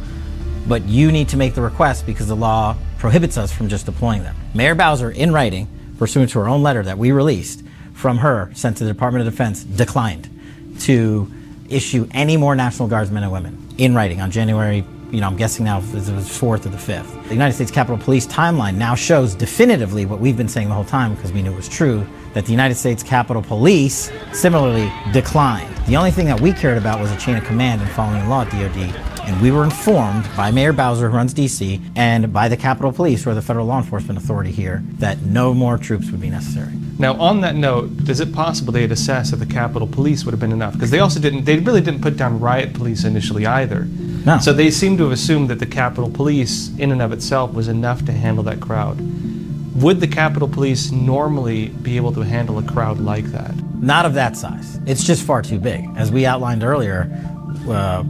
but 0.68 0.84
you 0.86 1.12
need 1.12 1.30
to 1.30 1.38
make 1.38 1.54
the 1.54 1.62
request 1.62 2.06
because 2.06 2.28
the 2.28 2.36
law 2.36 2.76
prohibits 2.98 3.38
us 3.38 3.52
from 3.52 3.68
just 3.68 3.86
deploying 3.86 4.24
them. 4.24 4.36
Mayor 4.54 4.76
Bowser, 4.76 5.12
in 5.12 5.32
writing, 5.32 5.68
pursuant 5.98 6.30
to 6.32 6.40
her 6.40 6.48
own 6.48 6.64
letter 6.64 6.84
that 6.84 6.98
we 6.98 7.12
released 7.12 7.64
from 7.94 8.18
her, 8.20 8.52
sent 8.54 8.78
to 8.78 8.84
the 8.84 8.92
Department 8.92 9.26
of 9.26 9.34
Defense, 9.34 9.64
declined 9.64 10.30
to 10.80 11.32
issue 11.70 12.08
any 12.12 12.38
more 12.38 12.56
National 12.56 12.88
Guardsmen 12.88 13.24
and 13.24 13.32
women 13.32 13.58
in 13.78 13.96
writing 13.96 14.22
on 14.22 14.32
January, 14.32 14.86
you 15.12 15.22
know, 15.22 15.28
I'm 15.28 15.38
guessing 15.38 15.66
now 15.66 15.80
it 15.80 15.94
was 15.94 16.10
4th 16.10 16.66
or 16.66 16.70
the 16.70 16.78
5th. 16.78 17.24
The 17.24 17.34
United 17.34 17.54
States 17.54 17.72
Capitol 17.72 17.98
Police 17.98 18.28
timeline 18.28 18.76
now 18.76 18.96
shows 18.96 19.36
definitively 19.36 20.06
what 20.06 20.20
we've 20.20 20.38
been 20.38 20.48
saying 20.48 20.70
the 20.70 20.76
whole 20.76 20.86
time 20.86 21.16
because 21.16 21.32
we 21.32 21.42
knew 21.42 21.52
it 21.52 21.56
was 21.56 21.70
true 21.70 22.06
that 22.34 22.46
the 22.46 22.52
United 22.52 22.76
States 22.76 23.04
Capitol 23.04 23.42
Police 23.42 24.12
similarly 24.34 24.92
declined. 25.12 25.76
The 25.88 25.98
only 25.98 26.12
thing 26.12 26.28
that 26.28 26.40
we 26.40 26.54
cared 26.54 26.78
about 26.78 27.00
was 27.00 27.12
a 27.12 27.18
chain 27.18 27.36
of 27.36 27.44
command 27.44 27.82
and 27.82 27.90
following 27.92 28.22
the 28.24 28.30
law 28.30 28.44
at 28.44 28.52
DOD. 28.52 29.11
And 29.26 29.40
we 29.40 29.52
were 29.52 29.64
informed 29.64 30.28
by 30.36 30.50
Mayor 30.50 30.74
Bowser, 30.74 31.10
who 31.10 31.16
runs 31.16 31.34
DC, 31.34 31.80
and 31.96 32.34
by 32.34 32.48
the 32.48 32.58
Capitol 32.58 32.92
Police, 32.92 33.24
who 33.24 33.30
are 33.30 33.36
the 33.36 33.42
federal 33.42 33.68
law 33.68 33.78
enforcement 33.78 34.18
authority 34.18 34.52
here, 34.52 34.82
that 34.94 35.22
no 35.22 35.54
more 35.54 35.78
troops 35.78 36.10
would 36.10 36.20
be 36.20 36.30
necessary. 36.30 36.74
Now, 36.98 37.14
on 37.20 37.42
that 37.42 37.56
note, 37.56 38.10
is 38.10 38.20
it 38.20 38.34
possible 38.34 38.74
they 38.74 38.82
had 38.82 38.92
assessed 38.92 39.32
that 39.32 39.38
the 39.38 39.46
Capitol 39.46 39.88
Police 39.88 40.26
would 40.26 40.32
have 40.32 40.40
been 40.40 40.52
enough? 40.52 40.74
Because 40.74 40.92
they 40.92 41.00
also 41.00 41.20
didn't, 41.20 41.46
they 41.46 41.60
really 41.60 41.82
didn't 41.82 42.02
put 42.02 42.18
down 42.18 42.40
riot 42.40 42.74
police 42.74 43.04
initially 43.04 43.46
either. 43.46 43.86
No. 44.26 44.40
So 44.40 44.54
they 44.54 44.72
seem 44.72 44.98
to 44.98 45.04
have 45.04 45.12
assumed 45.12 45.50
that 45.50 45.60
the 45.60 45.66
Capitol 45.66 46.10
Police, 46.10 46.76
in 46.78 46.92
and 46.92 47.02
of 47.02 47.12
itself, 47.12 47.54
was 47.54 47.68
enough 47.68 48.06
to 48.06 48.12
handle 48.12 48.44
that 48.46 48.60
crowd. 48.60 49.00
Would 49.82 50.00
the 50.00 50.08
Capitol 50.08 50.48
Police 50.48 50.92
normally 50.92 51.70
be 51.70 51.96
able 51.96 52.14
to 52.14 52.22
handle 52.22 52.58
a 52.58 52.64
crowd 52.64 53.00
like 53.00 53.26
that? 53.26 53.56
Not 53.82 54.06
of 54.06 54.14
that 54.16 54.36
size. 54.36 54.80
It's 54.86 55.04
just 55.04 55.24
far 55.24 55.42
too 55.42 55.60
big. 55.60 55.88
As 55.96 56.12
we 56.12 56.26
outlined 56.26 56.64
earlier, 56.64 57.10
uh, 57.68 58.04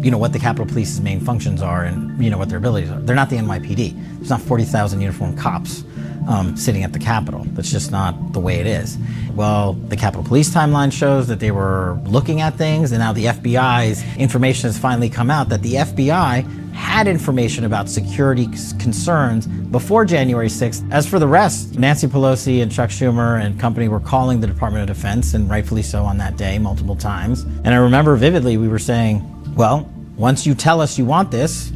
you 0.00 0.10
know 0.10 0.18
what 0.18 0.32
the 0.32 0.38
Capitol 0.38 0.66
Police's 0.66 1.00
main 1.00 1.20
functions 1.20 1.62
are 1.62 1.84
and 1.84 2.22
you 2.22 2.30
know 2.30 2.38
what 2.38 2.48
their 2.48 2.58
abilities 2.58 2.90
are. 2.90 3.00
They're 3.00 3.16
not 3.16 3.30
the 3.30 3.36
NYPD. 3.36 4.16
There's 4.16 4.30
not 4.30 4.40
40,000 4.40 5.00
uniformed 5.00 5.38
cops 5.38 5.84
um, 6.28 6.56
sitting 6.56 6.84
at 6.84 6.92
the 6.92 6.98
Capitol. 6.98 7.44
That's 7.52 7.70
just 7.70 7.90
not 7.90 8.32
the 8.32 8.40
way 8.40 8.60
it 8.60 8.66
is. 8.66 8.98
Well, 9.34 9.72
the 9.72 9.96
Capitol 9.96 10.24
Police 10.24 10.50
timeline 10.50 10.92
shows 10.92 11.26
that 11.28 11.40
they 11.40 11.50
were 11.50 11.98
looking 12.04 12.40
at 12.40 12.54
things, 12.54 12.92
and 12.92 13.00
now 13.00 13.12
the 13.12 13.26
FBI's 13.26 14.04
information 14.16 14.68
has 14.68 14.78
finally 14.78 15.08
come 15.08 15.30
out 15.30 15.48
that 15.48 15.62
the 15.62 15.74
FBI 15.74 16.74
had 16.74 17.08
information 17.08 17.64
about 17.64 17.88
security 17.88 18.46
concerns 18.78 19.46
before 19.46 20.04
January 20.04 20.46
6th. 20.46 20.88
As 20.92 21.08
for 21.08 21.18
the 21.18 21.26
rest, 21.26 21.76
Nancy 21.76 22.06
Pelosi 22.06 22.62
and 22.62 22.70
Chuck 22.70 22.90
Schumer 22.90 23.44
and 23.44 23.58
company 23.58 23.88
were 23.88 23.98
calling 23.98 24.40
the 24.40 24.46
Department 24.46 24.88
of 24.88 24.96
Defense, 24.96 25.34
and 25.34 25.50
rightfully 25.50 25.82
so 25.82 26.04
on 26.04 26.18
that 26.18 26.36
day 26.36 26.58
multiple 26.58 26.94
times. 26.94 27.42
And 27.64 27.68
I 27.68 27.78
remember 27.78 28.14
vividly 28.16 28.58
we 28.58 28.68
were 28.68 28.78
saying, 28.78 29.37
well, 29.58 29.90
Once 30.18 30.44
you 30.44 30.52
tell 30.52 30.80
us 30.80 30.98
you 30.98 31.04
want 31.04 31.30
this, 31.30 31.72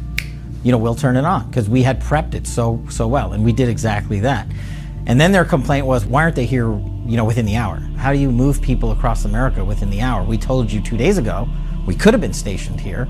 you 0.63 0.71
know, 0.73 0.77
we'll 0.77 0.95
turn 0.95 1.15
it 1.15 1.23
on 1.23 1.47
because 1.47 1.69
we 1.69 1.81
had 1.81 2.01
prepped 2.01 2.33
it 2.33 2.45
so 2.45 2.83
so 2.89 3.07
well, 3.07 3.31
and 3.31 3.43
we 3.43 3.53
did 3.53 3.69
exactly 3.69 4.19
that. 4.19 4.45
And 5.05 5.19
then 5.19 5.31
their 5.31 5.45
complaint 5.45 5.85
was, 5.85 6.05
why 6.05 6.23
aren't 6.23 6.35
they 6.35 6.45
here, 6.45 6.67
you 6.67 7.17
know, 7.17 7.23
within 7.23 7.45
the 7.45 7.55
hour? 7.55 7.77
How 7.97 8.11
do 8.11 8.19
you 8.19 8.31
move 8.31 8.61
people 8.61 8.91
across 8.91 9.23
America 9.23 9.63
within 9.63 9.89
the 9.89 10.01
hour? 10.01 10.25
We 10.25 10.37
told 10.37 10.71
you 10.71 10.81
two 10.81 10.97
days 10.97 11.17
ago 11.17 11.47
we 11.85 11.95
could 11.95 12.13
have 12.13 12.21
been 12.21 12.33
stationed 12.33 12.81
here 12.81 13.07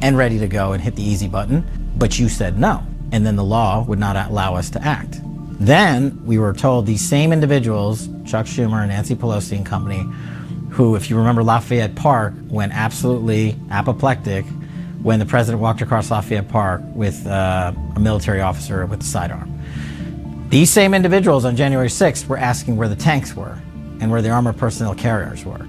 and 0.00 0.16
ready 0.16 0.38
to 0.38 0.48
go 0.48 0.72
and 0.72 0.82
hit 0.82 0.96
the 0.96 1.02
easy 1.02 1.28
button, 1.28 1.64
but 1.96 2.18
you 2.18 2.30
said 2.30 2.58
no. 2.58 2.82
And 3.12 3.26
then 3.26 3.36
the 3.36 3.44
law 3.44 3.84
would 3.84 3.98
not 3.98 4.16
allow 4.16 4.54
us 4.54 4.70
to 4.70 4.82
act. 4.82 5.20
Then 5.60 6.24
we 6.24 6.38
were 6.38 6.54
told 6.54 6.86
these 6.86 7.06
same 7.06 7.30
individuals, 7.30 8.08
Chuck 8.24 8.46
Schumer 8.46 8.80
and 8.80 8.88
Nancy 8.88 9.14
Pelosi 9.14 9.56
and 9.56 9.66
company, 9.66 10.04
who, 10.72 10.96
if 10.96 11.10
you 11.10 11.16
remember 11.16 11.42
Lafayette 11.42 11.94
Park, 11.94 12.32
went 12.48 12.72
absolutely 12.72 13.56
apoplectic 13.70 14.46
when 15.02 15.18
the 15.18 15.26
president 15.26 15.60
walked 15.60 15.82
across 15.82 16.10
Lafayette 16.10 16.48
Park 16.48 16.80
with 16.94 17.26
uh, 17.26 17.72
a 17.94 18.00
military 18.00 18.40
officer 18.40 18.86
with 18.86 19.00
a 19.00 19.04
sidearm. 19.04 19.48
These 20.48 20.70
same 20.70 20.94
individuals 20.94 21.44
on 21.44 21.56
January 21.56 21.88
6th 21.88 22.26
were 22.26 22.38
asking 22.38 22.76
where 22.76 22.88
the 22.88 22.96
tanks 22.96 23.34
were 23.34 23.58
and 24.00 24.10
where 24.10 24.22
the 24.22 24.30
armored 24.30 24.56
personnel 24.56 24.94
carriers 24.94 25.44
were. 25.44 25.66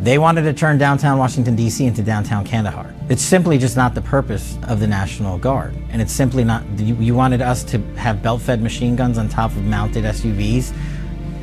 They 0.00 0.16
wanted 0.16 0.42
to 0.42 0.54
turn 0.54 0.78
downtown 0.78 1.18
Washington, 1.18 1.56
D.C. 1.56 1.84
into 1.84 2.02
downtown 2.02 2.44
Kandahar. 2.44 2.94
It's 3.10 3.22
simply 3.22 3.58
just 3.58 3.76
not 3.76 3.94
the 3.94 4.02
purpose 4.02 4.56
of 4.68 4.80
the 4.80 4.86
National 4.86 5.38
Guard. 5.38 5.74
And 5.90 6.00
it's 6.00 6.12
simply 6.12 6.44
not, 6.44 6.62
you, 6.78 6.94
you 6.96 7.14
wanted 7.14 7.42
us 7.42 7.64
to 7.64 7.78
have 7.96 8.22
belt 8.22 8.40
fed 8.40 8.62
machine 8.62 8.96
guns 8.96 9.18
on 9.18 9.28
top 9.28 9.50
of 9.50 9.64
mounted 9.64 10.04
SUVs 10.04 10.72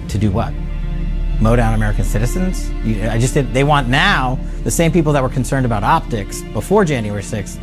to 0.08 0.18
do 0.18 0.32
what? 0.32 0.54
Mow 1.42 1.56
down 1.56 1.74
American 1.74 2.06
citizens? 2.06 2.70
You, 2.84 3.08
I 3.08 3.18
just 3.18 3.34
did, 3.34 3.54
they 3.54 3.64
want 3.64 3.88
now, 3.88 4.40
the 4.64 4.72
same 4.72 4.92
people 4.92 5.12
that 5.14 5.22
were 5.22 5.30
concerned 5.30 5.66
about 5.66 5.84
optics 5.84 6.42
before 6.42 6.86
January 6.86 7.22
6th 7.22 7.60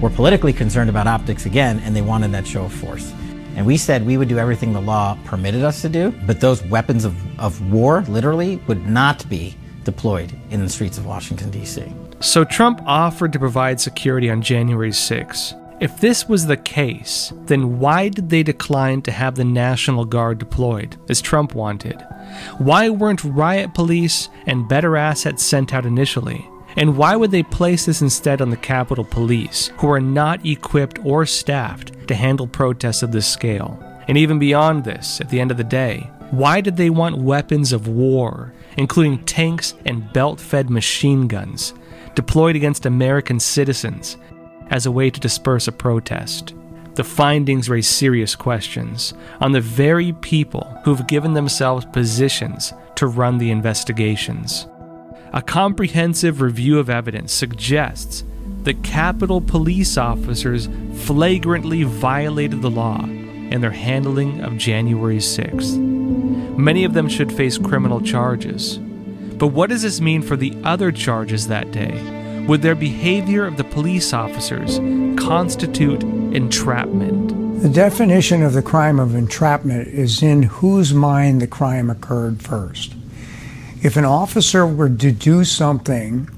were 0.00 0.10
politically 0.10 0.52
concerned 0.52 0.90
about 0.90 1.06
optics 1.06 1.46
again, 1.46 1.80
and 1.80 1.94
they 1.94 2.02
wanted 2.02 2.30
that 2.32 2.46
show 2.46 2.64
of 2.64 2.72
force. 2.72 3.12
And 3.56 3.64
we 3.64 3.76
said 3.76 4.04
we 4.04 4.16
would 4.16 4.28
do 4.28 4.38
everything 4.38 4.72
the 4.72 4.80
law 4.80 5.18
permitted 5.24 5.64
us 5.64 5.82
to 5.82 5.88
do, 5.88 6.12
but 6.26 6.40
those 6.40 6.62
weapons 6.64 7.04
of, 7.04 7.40
of 7.40 7.72
war, 7.72 8.02
literally, 8.02 8.56
would 8.68 8.86
not 8.86 9.28
be 9.28 9.56
deployed 9.84 10.32
in 10.50 10.60
the 10.60 10.68
streets 10.68 10.98
of 10.98 11.06
Washington, 11.06 11.50
D.C. 11.50 11.92
So 12.20 12.44
Trump 12.44 12.82
offered 12.84 13.32
to 13.32 13.38
provide 13.38 13.80
security 13.80 14.30
on 14.30 14.42
January 14.42 14.92
6. 14.92 15.54
If 15.78 16.00
this 16.00 16.26
was 16.26 16.46
the 16.46 16.56
case, 16.56 17.34
then 17.44 17.78
why 17.78 18.08
did 18.08 18.30
they 18.30 18.42
decline 18.42 19.02
to 19.02 19.12
have 19.12 19.34
the 19.34 19.44
National 19.44 20.06
Guard 20.06 20.38
deployed, 20.38 20.96
as 21.10 21.20
Trump 21.20 21.54
wanted? 21.54 22.00
Why 22.56 22.88
weren't 22.88 23.22
riot 23.22 23.74
police 23.74 24.30
and 24.46 24.66
better 24.66 24.96
assets 24.96 25.42
sent 25.42 25.74
out 25.74 25.84
initially? 25.84 26.48
And 26.76 26.96
why 26.96 27.14
would 27.14 27.30
they 27.30 27.42
place 27.42 27.84
this 27.84 28.00
instead 28.00 28.40
on 28.40 28.48
the 28.48 28.56
Capitol 28.56 29.04
Police, 29.04 29.70
who 29.76 29.90
are 29.90 30.00
not 30.00 30.46
equipped 30.46 30.98
or 31.04 31.26
staffed 31.26 32.08
to 32.08 32.14
handle 32.14 32.46
protests 32.46 33.02
of 33.02 33.12
this 33.12 33.26
scale? 33.30 33.78
And 34.08 34.16
even 34.16 34.38
beyond 34.38 34.84
this, 34.84 35.20
at 35.20 35.28
the 35.28 35.40
end 35.40 35.50
of 35.50 35.58
the 35.58 35.64
day, 35.64 36.10
why 36.30 36.62
did 36.62 36.78
they 36.78 36.88
want 36.88 37.18
weapons 37.18 37.74
of 37.74 37.86
war, 37.86 38.54
including 38.78 39.24
tanks 39.26 39.74
and 39.84 40.10
belt 40.14 40.40
fed 40.40 40.70
machine 40.70 41.28
guns, 41.28 41.74
deployed 42.14 42.56
against 42.56 42.86
American 42.86 43.38
citizens 43.38 44.16
as 44.70 44.86
a 44.86 44.90
way 44.90 45.10
to 45.10 45.20
disperse 45.20 45.68
a 45.68 45.72
protest? 45.72 46.54
The 46.94 47.04
findings 47.04 47.68
raise 47.68 47.86
serious 47.86 48.34
questions 48.34 49.12
on 49.40 49.52
the 49.52 49.60
very 49.60 50.12
people 50.14 50.80
who've 50.84 51.06
given 51.06 51.34
themselves 51.34 51.84
positions 51.86 52.72
to 52.94 53.06
run 53.06 53.38
the 53.38 53.50
investigations. 53.50 54.66
A 55.34 55.42
comprehensive 55.42 56.40
review 56.40 56.78
of 56.78 56.88
evidence 56.88 57.32
suggests 57.32 58.24
that 58.62 58.82
Capitol 58.82 59.40
police 59.40 59.98
officers 59.98 60.68
flagrantly 60.94 61.82
violated 61.82 62.62
the 62.62 62.70
law 62.70 63.04
in 63.04 63.60
their 63.60 63.70
handling 63.70 64.40
of 64.40 64.56
January 64.56 65.18
6th. 65.18 65.76
Many 66.56 66.84
of 66.84 66.94
them 66.94 67.08
should 67.08 67.30
face 67.30 67.58
criminal 67.58 68.00
charges. 68.00 68.78
But 68.78 69.48
what 69.48 69.68
does 69.68 69.82
this 69.82 70.00
mean 70.00 70.22
for 70.22 70.36
the 70.36 70.56
other 70.64 70.90
charges 70.90 71.46
that 71.48 71.70
day? 71.70 71.92
Would 72.46 72.62
their 72.62 72.76
behavior 72.76 73.44
of 73.44 73.56
the 73.56 73.64
police 73.64 74.12
officers 74.12 74.78
constitute 75.18 76.04
entrapment? 76.04 77.62
The 77.62 77.68
definition 77.68 78.44
of 78.44 78.52
the 78.52 78.62
crime 78.62 79.00
of 79.00 79.16
entrapment 79.16 79.88
is 79.88 80.22
in 80.22 80.44
whose 80.44 80.94
mind 80.94 81.42
the 81.42 81.48
crime 81.48 81.90
occurred 81.90 82.40
first. 82.40 82.94
If 83.82 83.96
an 83.96 84.04
officer 84.04 84.64
were 84.64 84.88
to 84.88 85.10
do 85.10 85.42
something 85.42 86.28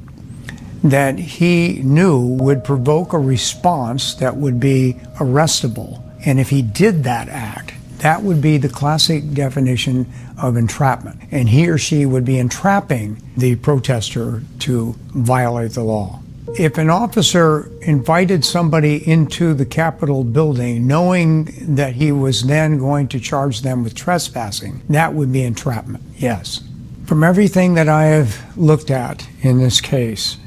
that 0.83 1.19
he 1.19 1.83
knew 1.83 2.19
would 2.19 2.65
provoke 2.65 3.13
a 3.13 3.19
response 3.19 4.15
that 4.15 4.37
would 4.37 4.59
be 4.59 4.95
arrestable, 5.17 6.03
and 6.25 6.41
if 6.41 6.49
he 6.49 6.63
did 6.63 7.05
that 7.05 7.29
act, 7.29 7.75
that 7.99 8.23
would 8.23 8.41
be 8.41 8.59
the 8.59 8.69
classic 8.69 9.33
definition 9.33 10.11
of 10.41 10.57
entrapment. 10.57 11.21
And 11.31 11.49
he 11.49 11.69
or 11.69 11.79
she 11.79 12.07
would 12.07 12.25
be 12.25 12.39
entrapping 12.39 13.23
the 13.37 13.57
protester 13.57 14.43
to 14.61 14.95
violate 15.09 15.73
the 15.73 15.83
law. 15.83 16.21
If 16.59 16.79
an 16.79 16.89
officer 16.89 17.71
invited 17.83 18.45
somebody 18.45 19.07
into 19.07 19.53
the 19.53 19.67
Capitol 19.67 20.25
building 20.25 20.87
knowing 20.87 21.45
that 21.75 21.95
he 21.95 22.11
was 22.11 22.45
then 22.45 22.79
going 22.79 23.09
to 23.09 23.21
charge 23.21 23.61
them 23.61 23.85
with 23.85 23.95
trespassing, 23.95 24.83
that 24.89 25.13
would 25.13 25.33
be 25.33 25.43
entrapment, 25.43 26.03
yes. 26.17 26.63
From 27.05 27.23
everything 27.23 27.75
that 27.75 27.89
I 27.89 28.05
have 28.05 28.57
looked 28.57 28.91
at 28.91 29.29
in 29.43 29.59
this 29.59 29.81
case, 29.81 30.39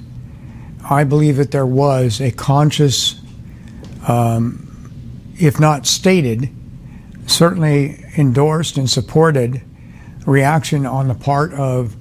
I 0.90 1.03
believe 1.03 1.38
that 1.38 1.52
there 1.52 1.65
was 1.65 2.19
a 2.19 2.32
conscious, 2.32 3.19
um, 4.07 4.91
if 5.40 5.60
not 5.60 5.86
stated, 5.86 6.49
certainly 7.27 8.03
endorsed 8.18 8.77
and 8.77 8.89
supported 8.89 9.61
reaction 10.26 10.85
on 10.85 11.07
the 11.07 11.15
part 11.15 11.53
of 11.53 11.95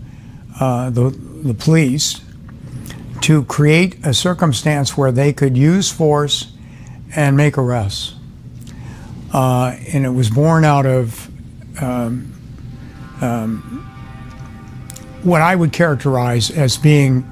uh, 0.58 0.90
the, 0.90 1.10
the 1.10 1.54
police 1.54 2.20
to 3.22 3.44
create 3.44 4.04
a 4.04 4.14
circumstance 4.14 4.96
where 4.96 5.12
they 5.12 5.32
could 5.32 5.56
use 5.56 5.90
force 5.90 6.52
and 7.14 7.36
make 7.36 7.58
arrests. 7.58 8.14
Uh, 9.32 9.76
and 9.92 10.04
it 10.04 10.10
was 10.10 10.30
born 10.30 10.64
out 10.64 10.86
of 10.86 11.30
um, 11.82 12.32
um, 13.20 13.86
what 15.22 15.42
I 15.42 15.54
would 15.54 15.72
characterize 15.72 16.50
as 16.50 16.76
being 16.76 17.22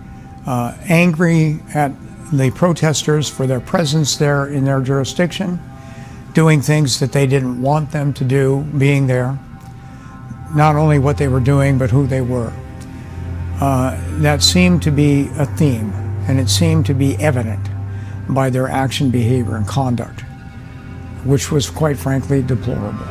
uh, 0.46 0.76
angry 0.88 1.60
at 1.74 1.92
the 2.32 2.50
protesters 2.50 3.28
for 3.28 3.46
their 3.46 3.60
presence 3.60 4.16
there 4.16 4.46
in 4.46 4.64
their 4.64 4.80
jurisdiction, 4.80 5.58
doing 6.38 6.60
things 6.62 7.00
that 7.00 7.10
they 7.10 7.26
didn't 7.26 7.60
want 7.60 7.90
them 7.90 8.12
to 8.12 8.22
do, 8.22 8.64
being 8.78 9.08
there, 9.08 9.36
not 10.54 10.76
only 10.76 10.96
what 10.96 11.18
they 11.18 11.26
were 11.26 11.40
doing, 11.40 11.76
but 11.76 11.90
who 11.90 12.06
they 12.06 12.20
were. 12.20 12.52
Uh, 13.60 14.00
that 14.20 14.40
seemed 14.40 14.80
to 14.80 14.92
be 14.92 15.28
a 15.36 15.44
theme, 15.44 15.90
and 16.28 16.38
it 16.38 16.48
seemed 16.48 16.86
to 16.86 16.94
be 16.94 17.16
evident 17.16 17.68
by 18.28 18.48
their 18.48 18.68
action, 18.68 19.10
behavior, 19.10 19.56
and 19.56 19.66
conduct, 19.66 20.20
which 21.24 21.50
was 21.50 21.68
quite 21.68 21.98
frankly 21.98 22.40
deplorable. 22.40 23.08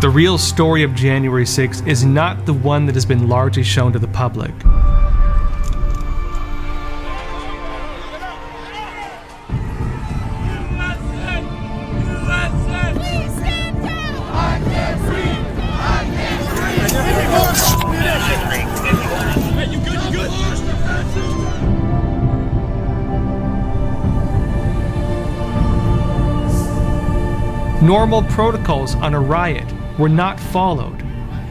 The 0.00 0.08
real 0.08 0.38
story 0.38 0.82
of 0.82 0.94
January 0.94 1.44
6 1.44 1.82
is 1.82 2.02
not 2.02 2.46
the 2.46 2.54
one 2.54 2.86
that 2.86 2.94
has 2.94 3.04
been 3.04 3.28
largely 3.28 3.62
shown 3.62 3.92
to 3.92 3.98
the 3.98 4.08
public. 4.08 4.54
Normal 27.90 28.22
protocols 28.22 28.94
on 28.94 29.14
a 29.14 29.20
riot 29.20 29.66
were 29.98 30.08
not 30.08 30.38
followed, 30.38 31.02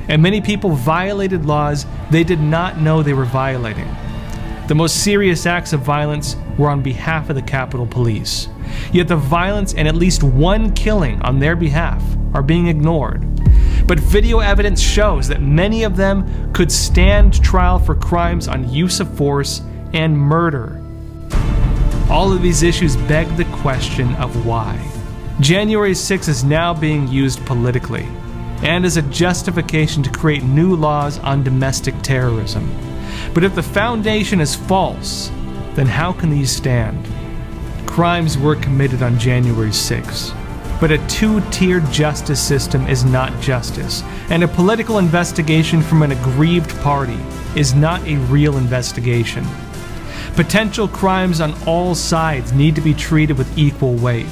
and 0.07 0.21
many 0.21 0.39
people 0.39 0.69
violated 0.69 1.45
laws 1.45 1.85
they 2.11 2.23
did 2.23 2.39
not 2.39 2.79
know 2.79 3.03
they 3.03 3.11
were 3.11 3.25
violating. 3.25 3.93
The 4.69 4.73
most 4.73 5.03
serious 5.03 5.45
acts 5.45 5.73
of 5.73 5.81
violence 5.81 6.37
were 6.57 6.69
on 6.69 6.81
behalf 6.81 7.29
of 7.29 7.35
the 7.35 7.41
Capitol 7.41 7.85
Police. 7.85 8.47
Yet 8.93 9.09
the 9.09 9.17
violence 9.17 9.73
and 9.73 9.85
at 9.85 9.95
least 9.95 10.23
one 10.23 10.71
killing 10.71 11.21
on 11.23 11.39
their 11.39 11.57
behalf 11.57 12.01
are 12.33 12.41
being 12.41 12.67
ignored. 12.67 13.21
But 13.85 13.99
video 13.99 14.39
evidence 14.39 14.79
shows 14.79 15.27
that 15.27 15.41
many 15.41 15.83
of 15.83 15.97
them 15.97 16.53
could 16.53 16.71
stand 16.71 17.43
trial 17.43 17.79
for 17.79 17.95
crimes 17.95 18.47
on 18.47 18.71
use 18.71 19.01
of 19.01 19.13
force 19.17 19.61
and 19.91 20.17
murder. 20.17 20.81
All 22.09 22.31
of 22.31 22.41
these 22.41 22.63
issues 22.63 22.95
beg 22.95 23.27
the 23.35 23.43
question 23.57 24.15
of 24.15 24.45
why. 24.45 24.98
January 25.39 25.95
6 25.95 26.27
is 26.27 26.43
now 26.43 26.73
being 26.73 27.07
used 27.07 27.45
politically 27.45 28.07
and 28.61 28.85
as 28.85 28.97
a 28.97 29.01
justification 29.03 30.03
to 30.03 30.09
create 30.09 30.43
new 30.43 30.75
laws 30.75 31.17
on 31.19 31.43
domestic 31.43 31.95
terrorism. 32.01 32.69
But 33.33 33.43
if 33.43 33.55
the 33.55 33.63
foundation 33.63 34.41
is 34.41 34.55
false, 34.55 35.31
then 35.75 35.87
how 35.87 36.11
can 36.11 36.29
these 36.29 36.51
stand? 36.51 37.07
crimes 37.99 38.37
were 38.37 38.55
committed 38.55 39.03
on 39.03 39.19
January 39.19 39.73
6. 39.73 40.31
But 40.79 40.91
a 40.91 41.05
two 41.09 41.41
tiered 41.49 41.83
justice 41.91 42.41
system 42.41 42.87
is 42.87 43.03
not 43.03 43.41
justice, 43.41 44.03
and 44.29 44.41
a 44.41 44.47
political 44.47 44.99
investigation 44.99 45.81
from 45.81 46.03
an 46.03 46.13
aggrieved 46.13 46.69
party 46.79 47.19
is 47.57 47.73
not 47.73 48.01
a 48.07 48.15
real 48.31 48.55
investigation. 48.55 49.45
Potential 50.35 50.87
crimes 50.87 51.41
on 51.41 51.53
all 51.67 51.93
sides 51.93 52.53
need 52.53 52.75
to 52.75 52.81
be 52.81 52.93
treated 52.93 53.37
with 53.37 53.57
equal 53.57 53.95
weight. 53.95 54.27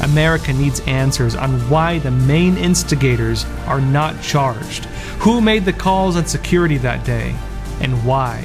America 0.00 0.52
needs 0.52 0.80
answers 0.80 1.34
on 1.34 1.58
why 1.68 1.98
the 1.98 2.10
main 2.10 2.56
instigators 2.56 3.44
are 3.66 3.80
not 3.80 4.20
charged, 4.22 4.84
who 5.20 5.40
made 5.40 5.64
the 5.64 5.72
calls 5.72 6.16
on 6.16 6.26
security 6.26 6.78
that 6.78 7.04
day, 7.04 7.34
and 7.80 8.04
why. 8.06 8.44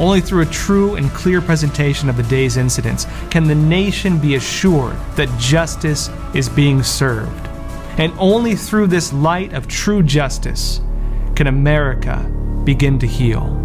Only 0.00 0.20
through 0.20 0.42
a 0.42 0.46
true 0.46 0.96
and 0.96 1.10
clear 1.10 1.40
presentation 1.40 2.08
of 2.08 2.16
the 2.16 2.22
day's 2.24 2.56
incidents 2.56 3.06
can 3.30 3.44
the 3.44 3.54
nation 3.54 4.18
be 4.18 4.34
assured 4.34 4.96
that 5.16 5.38
justice 5.38 6.08
is 6.34 6.48
being 6.48 6.82
served. 6.82 7.48
And 7.98 8.12
only 8.18 8.56
through 8.56 8.86
this 8.86 9.12
light 9.12 9.52
of 9.52 9.68
true 9.68 10.02
justice 10.02 10.80
can 11.36 11.46
America 11.46 12.18
begin 12.64 12.98
to 13.00 13.06
heal. 13.06 13.61